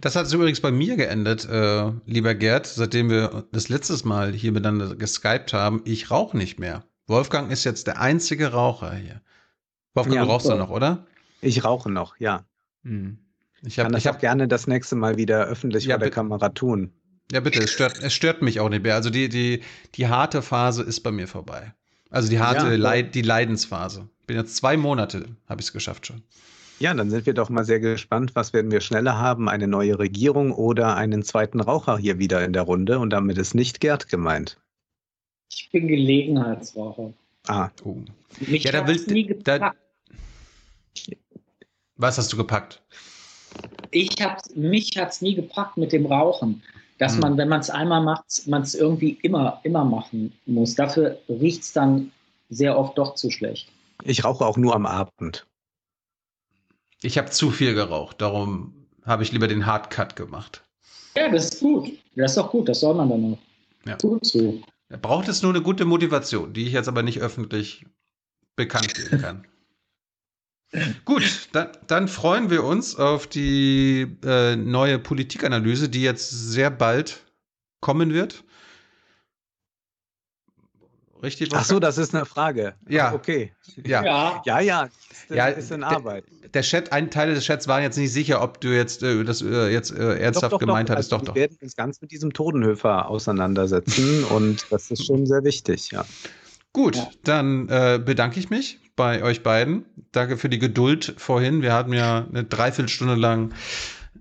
Das 0.00 0.16
hat 0.16 0.26
sich 0.26 0.34
übrigens 0.34 0.60
bei 0.60 0.72
mir 0.72 0.96
geendet, 0.96 1.48
äh, 1.48 1.92
lieber 2.04 2.34
Gerd, 2.34 2.66
seitdem 2.66 3.08
wir 3.08 3.44
das 3.52 3.68
letztes 3.68 4.04
Mal 4.04 4.32
hier 4.32 4.50
miteinander 4.50 4.96
geskypt 4.96 5.52
haben. 5.52 5.82
Ich 5.84 6.10
rauche 6.10 6.36
nicht 6.36 6.58
mehr. 6.58 6.82
Wolfgang 7.06 7.52
ist 7.52 7.62
jetzt 7.62 7.86
der 7.86 8.00
einzige 8.00 8.48
Raucher 8.48 8.92
hier. 8.92 9.20
Wolfgang, 9.94 10.16
ja, 10.16 10.24
du 10.24 10.30
rauchst 10.30 10.48
so. 10.48 10.56
noch, 10.56 10.70
oder? 10.70 11.06
Ich 11.40 11.62
rauche 11.62 11.92
noch, 11.92 12.16
ja. 12.18 12.44
Hm. 12.82 13.18
Ich 13.62 13.78
hab, 13.78 13.84
kann 13.84 13.92
das 13.92 14.02
ich 14.02 14.08
hab, 14.08 14.16
auch 14.16 14.20
gerne 14.20 14.48
das 14.48 14.66
nächste 14.66 14.96
Mal 14.96 15.16
wieder 15.16 15.44
öffentlich 15.44 15.84
ja, 15.84 15.94
vor 15.94 16.00
der 16.00 16.10
Kamera 16.10 16.48
tun. 16.48 16.92
Ja, 17.30 17.38
bitte, 17.38 17.60
es 17.60 17.70
stört, 17.70 18.02
es 18.02 18.12
stört 18.12 18.42
mich 18.42 18.58
auch 18.58 18.68
nicht 18.68 18.82
mehr. 18.82 18.96
Also 18.96 19.10
die, 19.10 19.28
die, 19.28 19.62
die 19.94 20.08
harte 20.08 20.42
Phase 20.42 20.82
ist 20.82 21.02
bei 21.02 21.12
mir 21.12 21.28
vorbei. 21.28 21.72
Also 22.10 22.28
die 22.28 22.40
harte 22.40 22.66
ja, 22.66 22.74
Leid, 22.74 23.14
die 23.14 23.22
Leidensphase. 23.22 24.08
Bin 24.26 24.36
jetzt 24.36 24.56
zwei 24.56 24.76
Monate, 24.76 25.36
habe 25.48 25.60
ich 25.60 25.68
es 25.68 25.72
geschafft 25.72 26.08
schon. 26.08 26.24
Ja, 26.80 26.94
dann 26.94 27.10
sind 27.10 27.26
wir 27.26 27.34
doch 27.34 27.50
mal 27.50 27.64
sehr 27.66 27.78
gespannt, 27.78 28.34
was 28.34 28.54
werden 28.54 28.70
wir 28.70 28.80
schneller 28.80 29.18
haben, 29.18 29.50
eine 29.50 29.68
neue 29.68 29.98
Regierung 29.98 30.50
oder 30.50 30.96
einen 30.96 31.22
zweiten 31.22 31.60
Raucher 31.60 31.98
hier 31.98 32.18
wieder 32.18 32.42
in 32.42 32.54
der 32.54 32.62
Runde 32.62 32.98
und 32.98 33.10
damit 33.10 33.36
ist 33.36 33.54
nicht 33.54 33.80
Gerd 33.80 34.08
gemeint. 34.08 34.56
Ich 35.52 35.68
bin 35.70 35.88
Gelegenheitsraucher. 35.88 37.12
Ah. 37.46 37.68
Oh. 37.84 37.96
Mich 38.40 38.64
ja, 38.64 38.72
da 38.72 38.86
will, 38.86 38.98
nie 39.08 39.26
gepackt. 39.26 39.46
Da, 39.46 39.72
was 41.96 42.16
hast 42.16 42.32
du 42.32 42.38
gepackt? 42.38 42.80
Ich 43.90 44.16
hab, 44.22 44.40
mich 44.56 44.96
hat 44.96 45.10
es 45.10 45.20
nie 45.20 45.34
gepackt 45.34 45.76
mit 45.76 45.92
dem 45.92 46.06
Rauchen. 46.06 46.62
Dass 46.96 47.14
hm. 47.14 47.20
man, 47.20 47.36
wenn 47.36 47.48
man 47.48 47.60
es 47.60 47.68
einmal 47.68 48.02
macht, 48.02 48.46
man 48.46 48.62
es 48.62 48.74
irgendwie 48.74 49.18
immer, 49.22 49.60
immer 49.64 49.84
machen 49.84 50.32
muss. 50.46 50.76
Dafür 50.76 51.18
riecht 51.28 51.62
es 51.62 51.72
dann 51.74 52.10
sehr 52.48 52.78
oft 52.78 52.96
doch 52.96 53.16
zu 53.16 53.30
schlecht. 53.30 53.68
Ich 54.04 54.24
rauche 54.24 54.46
auch 54.46 54.56
nur 54.56 54.74
am 54.74 54.86
Abend. 54.86 55.46
Ich 57.02 57.18
habe 57.18 57.30
zu 57.30 57.50
viel 57.50 57.74
geraucht, 57.74 58.20
darum 58.20 58.74
habe 59.04 59.22
ich 59.22 59.32
lieber 59.32 59.48
den 59.48 59.66
Hardcut 59.66 60.16
gemacht. 60.16 60.62
Ja, 61.16 61.30
das 61.30 61.46
ist 61.46 61.60
gut. 61.60 61.90
Das 62.14 62.32
ist 62.32 62.36
doch 62.36 62.50
gut, 62.50 62.68
das 62.68 62.80
soll 62.80 62.94
man 62.94 63.08
dann 63.08 63.32
auch. 63.32 63.38
Ja. 63.86 63.96
Gut 63.96 64.26
so. 64.26 64.62
Er 64.88 64.98
braucht 64.98 65.28
es 65.28 65.42
nur 65.42 65.52
eine 65.52 65.62
gute 65.62 65.84
Motivation, 65.84 66.52
die 66.52 66.66
ich 66.66 66.72
jetzt 66.72 66.88
aber 66.88 67.02
nicht 67.02 67.20
öffentlich 67.20 67.86
bekannt 68.56 68.94
geben 68.94 69.20
kann. 69.20 69.46
Gut, 71.04 71.48
dann, 71.50 71.68
dann, 71.88 72.06
freuen 72.06 72.48
wir 72.48 72.62
uns 72.62 72.94
auf 72.94 73.26
die 73.26 74.06
äh, 74.24 74.54
neue 74.54 75.00
Politikanalyse, 75.00 75.88
die 75.88 76.02
jetzt 76.02 76.30
sehr 76.30 76.70
bald 76.70 77.24
kommen 77.80 78.14
wird. 78.14 78.44
Richtig? 81.22 81.50
Ach 81.52 81.64
so, 81.64 81.80
das 81.80 81.98
ist 81.98 82.14
eine 82.14 82.24
Frage. 82.24 82.74
Ja. 82.88 83.08
Ah, 83.08 83.14
okay. 83.14 83.52
Ja, 83.84 84.04
ja, 84.04 84.42
ja. 84.44 84.60
ja 84.60 84.84
ist, 84.84 85.30
ja, 85.30 85.46
ist 85.46 85.70
in 85.70 85.82
Arbeit. 85.82 86.24
Der, 86.42 86.48
der, 86.50 86.62
Chat, 86.62 86.92
ein 86.92 87.10
Teil 87.10 87.34
des 87.34 87.44
Chats 87.44 87.68
waren 87.68 87.82
jetzt 87.82 87.98
nicht 87.98 88.12
sicher, 88.12 88.42
ob 88.42 88.60
du 88.60 88.68
jetzt 88.68 89.02
äh, 89.02 89.22
das 89.24 89.42
äh, 89.42 89.68
jetzt 89.68 89.92
äh, 89.92 90.18
ernsthaft 90.18 90.52
doch, 90.52 90.58
doch, 90.58 90.66
gemeint 90.66 90.88
doch. 90.88 90.94
hattest. 90.94 91.12
Also, 91.12 91.24
doch, 91.24 91.28
doch. 91.28 91.34
Wir 91.34 91.42
werden 91.42 91.58
uns 91.60 91.76
ganz 91.76 92.00
mit 92.00 92.10
diesem 92.10 92.32
Todenhöfer 92.32 93.08
auseinandersetzen 93.08 94.24
und 94.30 94.66
das 94.70 94.90
ist 94.90 95.06
schon 95.06 95.26
sehr 95.26 95.44
wichtig, 95.44 95.90
ja. 95.90 96.04
Gut, 96.72 96.96
ja. 96.96 97.10
dann 97.24 97.68
äh, 97.68 98.00
bedanke 98.02 98.38
ich 98.38 98.48
mich 98.48 98.78
bei 98.96 99.22
euch 99.22 99.42
beiden. 99.42 99.84
Danke 100.12 100.36
für 100.36 100.48
die 100.48 100.58
Geduld 100.58 101.14
vorhin. 101.16 101.62
Wir 101.62 101.72
hatten 101.72 101.92
ja 101.92 102.26
eine 102.28 102.44
Dreiviertelstunde 102.44 103.14
lang 103.14 103.52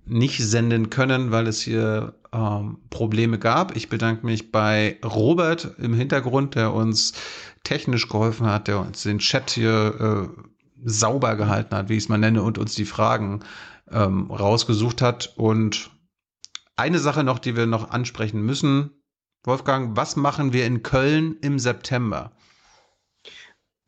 nicht 0.05 0.39
senden 0.39 0.89
können, 0.89 1.31
weil 1.31 1.47
es 1.47 1.61
hier 1.61 2.15
ähm, 2.31 2.79
Probleme 2.89 3.39
gab. 3.39 3.75
Ich 3.75 3.89
bedanke 3.89 4.25
mich 4.25 4.51
bei 4.51 4.97
Robert 5.03 5.75
im 5.77 5.93
Hintergrund, 5.93 6.55
der 6.55 6.73
uns 6.73 7.13
technisch 7.63 8.07
geholfen 8.07 8.47
hat, 8.47 8.67
der 8.67 8.79
uns 8.79 9.03
den 9.03 9.19
Chat 9.19 9.51
hier 9.51 10.29
äh, 10.35 10.41
sauber 10.83 11.35
gehalten 11.35 11.75
hat, 11.75 11.89
wie 11.89 11.97
ich 11.97 12.03
es 12.03 12.09
mal 12.09 12.17
nenne, 12.17 12.41
und 12.43 12.57
uns 12.57 12.73
die 12.75 12.85
Fragen 12.85 13.41
ähm, 13.91 14.31
rausgesucht 14.31 15.01
hat. 15.01 15.33
Und 15.35 15.91
eine 16.75 16.99
Sache 16.99 17.23
noch, 17.23 17.39
die 17.39 17.55
wir 17.55 17.65
noch 17.65 17.91
ansprechen 17.91 18.41
müssen. 18.41 18.91
Wolfgang, 19.43 19.95
was 19.95 20.15
machen 20.15 20.53
wir 20.53 20.65
in 20.65 20.83
Köln 20.83 21.37
im 21.41 21.59
September? 21.59 22.31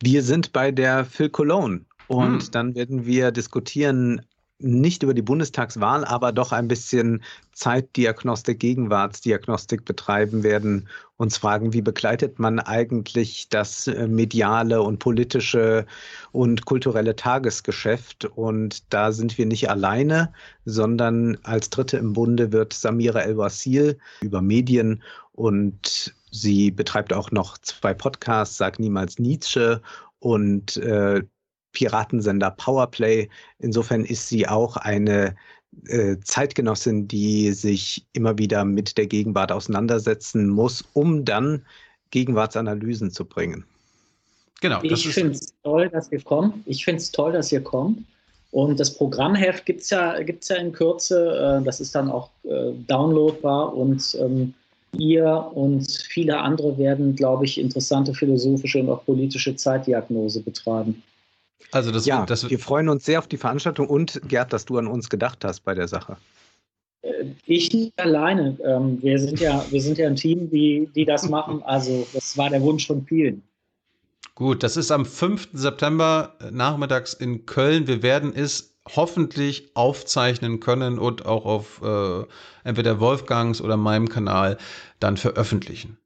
Wir 0.01 0.23
sind 0.23 0.53
bei 0.53 0.71
der 0.71 1.05
Phil 1.05 1.29
Cologne 1.29 1.85
und 2.07 2.41
hm. 2.41 2.51
dann 2.51 2.75
werden 2.75 3.05
wir 3.05 3.31
diskutieren, 3.31 4.21
nicht 4.63 5.03
über 5.03 5.13
die 5.13 5.21
Bundestagswahl, 5.21 6.05
aber 6.05 6.31
doch 6.31 6.51
ein 6.51 6.67
bisschen 6.67 7.23
Zeitdiagnostik, 7.53 8.59
Gegenwartsdiagnostik 8.59 9.85
betreiben 9.85 10.43
werden, 10.43 10.87
uns 11.17 11.37
fragen, 11.37 11.73
wie 11.73 11.81
begleitet 11.81 12.39
man 12.39 12.59
eigentlich 12.59 13.49
das 13.49 13.87
äh, 13.87 14.07
mediale 14.07 14.81
und 14.81 14.99
politische 14.99 15.85
und 16.31 16.65
kulturelle 16.65 17.15
Tagesgeschäft. 17.15 18.25
Und 18.25 18.91
da 18.93 19.11
sind 19.11 19.37
wir 19.37 19.45
nicht 19.45 19.69
alleine, 19.69 20.33
sondern 20.65 21.37
als 21.43 21.69
Dritte 21.69 21.97
im 21.97 22.13
Bunde 22.13 22.51
wird 22.51 22.73
Samira 22.73 23.21
El-Wasil 23.21 23.99
über 24.21 24.41
Medien 24.41 25.03
und 25.33 26.13
sie 26.31 26.71
betreibt 26.71 27.13
auch 27.13 27.31
noch 27.31 27.57
zwei 27.59 27.93
Podcasts, 27.93 28.57
Sag 28.57 28.79
niemals 28.79 29.19
Nietzsche 29.19 29.81
und 30.19 30.77
äh, 30.77 31.21
Piratensender 31.73 32.51
Powerplay. 32.51 33.29
Insofern 33.59 34.05
ist 34.05 34.27
sie 34.27 34.47
auch 34.47 34.77
eine 34.77 35.35
äh, 35.87 36.17
Zeitgenossin, 36.23 37.07
die 37.07 37.51
sich 37.53 38.05
immer 38.13 38.37
wieder 38.37 38.65
mit 38.65 38.97
der 38.97 39.07
Gegenwart 39.07 39.51
auseinandersetzen 39.51 40.49
muss, 40.49 40.83
um 40.93 41.23
dann 41.23 41.65
Gegenwartsanalysen 42.11 43.11
zu 43.11 43.25
bringen. 43.25 43.65
Genau. 44.59 44.79
Ich 44.83 45.07
finde 45.07 45.31
es 45.31 45.53
toll, 45.63 45.89
dass 45.89 46.11
ihr 46.11 46.21
kommt. 46.21 46.55
Ich 46.67 46.85
finde 46.85 47.01
es 47.01 47.11
toll, 47.11 47.31
dass 47.31 47.51
ihr 47.51 47.61
kommt. 47.61 48.03
Und 48.51 48.79
das 48.79 48.93
Programmheft 48.93 49.65
gibt 49.65 49.81
es 49.81 49.89
ja, 49.89 50.21
gibt's 50.21 50.49
ja 50.49 50.57
in 50.57 50.73
Kürze. 50.73 51.59
Äh, 51.61 51.65
das 51.65 51.79
ist 51.79 51.95
dann 51.95 52.11
auch 52.11 52.29
äh, 52.43 52.71
downloadbar 52.87 53.73
und 53.73 54.15
ähm, 54.19 54.53
ihr 54.97 55.51
und 55.53 55.89
viele 55.89 56.37
andere 56.37 56.77
werden, 56.77 57.15
glaube 57.15 57.45
ich, 57.45 57.59
interessante 57.59 58.13
philosophische 58.13 58.79
und 58.79 58.89
auch 58.89 59.05
politische 59.05 59.55
Zeitdiagnose 59.55 60.41
betreiben. 60.41 61.01
Also 61.71 61.91
das, 61.91 62.05
ja, 62.05 62.25
das, 62.25 62.49
wir 62.49 62.59
freuen 62.59 62.89
uns 62.89 63.05
sehr 63.05 63.19
auf 63.19 63.27
die 63.27 63.37
Veranstaltung 63.37 63.87
und 63.87 64.21
Gerd, 64.27 64.53
dass 64.53 64.65
du 64.65 64.77
an 64.77 64.87
uns 64.87 65.09
gedacht 65.09 65.43
hast 65.45 65.61
bei 65.61 65.73
der 65.73 65.87
Sache. 65.87 66.17
Äh, 67.01 67.25
ich 67.45 67.73
nicht 67.73 67.99
alleine. 67.99 68.57
Ähm, 68.63 69.01
wir 69.01 69.19
sind 69.19 69.39
ja, 69.39 69.65
wir 69.69 69.81
sind 69.81 69.97
ja 69.97 70.07
ein 70.07 70.15
Team, 70.15 70.49
die, 70.49 70.89
die 70.95 71.05
das 71.05 71.29
machen. 71.29 71.61
Also 71.63 72.07
das 72.13 72.37
war 72.37 72.49
der 72.49 72.61
Wunsch 72.61 72.87
von 72.87 73.05
vielen. 73.05 73.43
Gut, 74.35 74.63
das 74.63 74.77
ist 74.77 74.91
am 74.91 75.05
5. 75.05 75.49
September 75.53 76.35
äh, 76.39 76.51
nachmittags 76.51 77.13
in 77.13 77.45
Köln. 77.45 77.87
Wir 77.87 78.01
werden 78.01 78.33
es 78.35 78.75
hoffentlich 78.87 79.75
aufzeichnen 79.75 80.59
können 80.59 80.97
und 80.97 81.25
auch 81.25 81.45
auf 81.45 81.81
äh, 81.83 82.25
entweder 82.63 82.99
Wolfgangs 82.99 83.61
oder 83.61 83.77
meinem 83.77 84.09
Kanal 84.09 84.57
dann 84.99 85.17
veröffentlichen. 85.17 85.97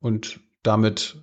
Und 0.00 0.40
damit 0.62 1.18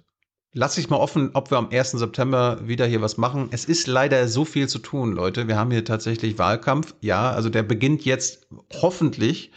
lasse 0.58 0.82
ich 0.82 0.90
mal 0.90 0.98
offen, 0.98 1.30
ob 1.34 1.52
wir 1.52 1.58
am 1.58 1.70
1. 1.70 1.92
September 1.92 2.60
wieder 2.68 2.86
hier 2.86 3.02
was 3.02 3.18
machen. 3.18 3.50
Es 3.52 3.66
ist 3.66 3.88
leider 3.88 4.28
so 4.28 4.44
viel 4.44 4.68
zu 4.68 4.80
tun, 4.80 5.14
Leute. 5.14 5.48
Wir 5.48 5.56
haben 5.56 5.72
hier 5.72 5.86
tatsächlich 5.86 6.38
Wahlkampf. 6.40 6.96
Ja, 7.00 7.32
also 7.32 7.50
der 7.50 7.64
beginnt 7.64 8.04
jetzt 8.06 8.48
hoffentlich 8.74 9.52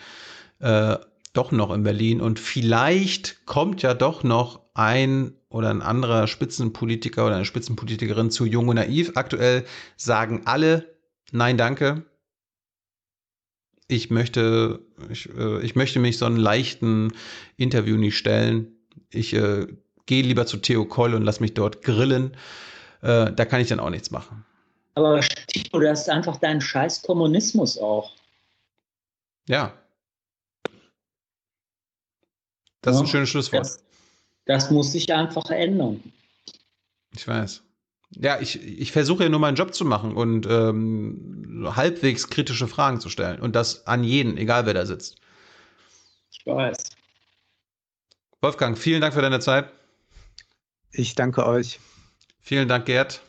äh, 0.58 0.96
doch 1.32 1.52
noch 1.52 1.72
in 1.72 1.82
Berlin 1.82 2.20
und 2.20 2.38
vielleicht 2.38 3.46
kommt 3.46 3.82
ja 3.82 3.94
doch 3.94 4.22
noch 4.24 4.60
ein 4.74 5.32
oder 5.48 5.70
ein 5.70 5.82
anderer 5.82 6.26
Spitzenpolitiker 6.26 7.26
oder 7.26 7.36
eine 7.36 7.44
Spitzenpolitikerin 7.44 8.30
zu 8.30 8.44
Jung 8.44 8.68
und 8.68 8.76
Naiv. 8.76 9.12
Aktuell 9.14 9.64
sagen 9.96 10.42
alle 10.44 10.86
Nein, 11.32 11.56
danke. 11.56 12.04
Ich 13.86 14.10
möchte, 14.10 14.80
ich, 15.08 15.28
äh, 15.30 15.62
ich 15.62 15.76
möchte 15.76 15.98
mich 15.98 16.18
so 16.18 16.26
einen 16.26 16.36
leichten 16.36 17.12
Interview 17.56 17.96
nicht 17.96 18.16
stellen. 18.16 18.76
Ich 19.10 19.34
äh, 19.34 19.66
gehe 20.10 20.24
lieber 20.24 20.44
zu 20.44 20.56
Theo 20.56 20.84
Koll 20.84 21.14
und 21.14 21.22
lass 21.22 21.38
mich 21.38 21.54
dort 21.54 21.82
grillen. 21.82 22.36
Äh, 23.00 23.32
da 23.32 23.44
kann 23.44 23.60
ich 23.60 23.68
dann 23.68 23.78
auch 23.78 23.90
nichts 23.90 24.10
machen. 24.10 24.44
Aber 24.96 25.20
Tito, 25.20 25.78
das 25.78 26.02
ist 26.02 26.08
einfach 26.10 26.36
dein 26.36 26.60
scheiß 26.60 27.02
Kommunismus 27.02 27.78
auch. 27.78 28.10
Ja. 29.48 29.72
Das 32.82 32.96
ja, 32.96 33.00
ist 33.00 33.00
ein 33.00 33.06
schönes 33.06 33.28
Schlusswort. 33.28 33.64
Das, 33.64 33.84
das 34.46 34.70
muss 34.72 34.90
sich 34.90 35.12
einfach 35.14 35.48
ändern. 35.50 36.02
Ich 37.14 37.28
weiß. 37.28 37.62
Ja, 38.16 38.40
ich, 38.40 38.60
ich 38.60 38.90
versuche 38.90 39.22
ja 39.22 39.28
nur 39.28 39.38
meinen 39.38 39.54
Job 39.54 39.72
zu 39.72 39.84
machen 39.84 40.16
und 40.16 40.44
ähm, 40.50 41.70
halbwegs 41.76 42.28
kritische 42.28 42.66
Fragen 42.66 43.00
zu 43.00 43.10
stellen. 43.10 43.40
Und 43.40 43.54
das 43.54 43.86
an 43.86 44.02
jeden, 44.02 44.36
egal 44.38 44.66
wer 44.66 44.74
da 44.74 44.86
sitzt. 44.86 45.20
Ich 46.32 46.44
weiß. 46.44 46.76
Wolfgang, 48.40 48.76
vielen 48.76 49.00
Dank 49.00 49.14
für 49.14 49.22
deine 49.22 49.38
Zeit. 49.38 49.70
Ich 50.92 51.14
danke 51.14 51.46
euch. 51.46 51.78
Vielen 52.40 52.68
Dank, 52.68 52.86
Gerd. 52.86 53.20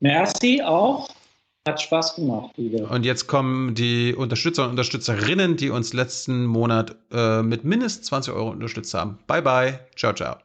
Merci 0.00 0.62
auch. 0.62 1.08
Hat 1.66 1.80
Spaß 1.80 2.16
gemacht 2.16 2.56
wieder. 2.56 2.90
Und 2.90 3.04
jetzt 3.04 3.28
kommen 3.28 3.74
die 3.74 4.14
Unterstützer 4.14 4.64
und 4.64 4.70
Unterstützerinnen, 4.70 5.56
die 5.56 5.70
uns 5.70 5.92
letzten 5.92 6.44
Monat 6.44 6.96
äh, 7.12 7.42
mit 7.42 7.64
mindestens 7.64 8.06
20 8.08 8.34
Euro 8.34 8.50
unterstützt 8.50 8.92
haben. 8.94 9.18
Bye, 9.28 9.42
bye. 9.42 9.78
Ciao, 9.96 10.12
ciao. 10.12 10.36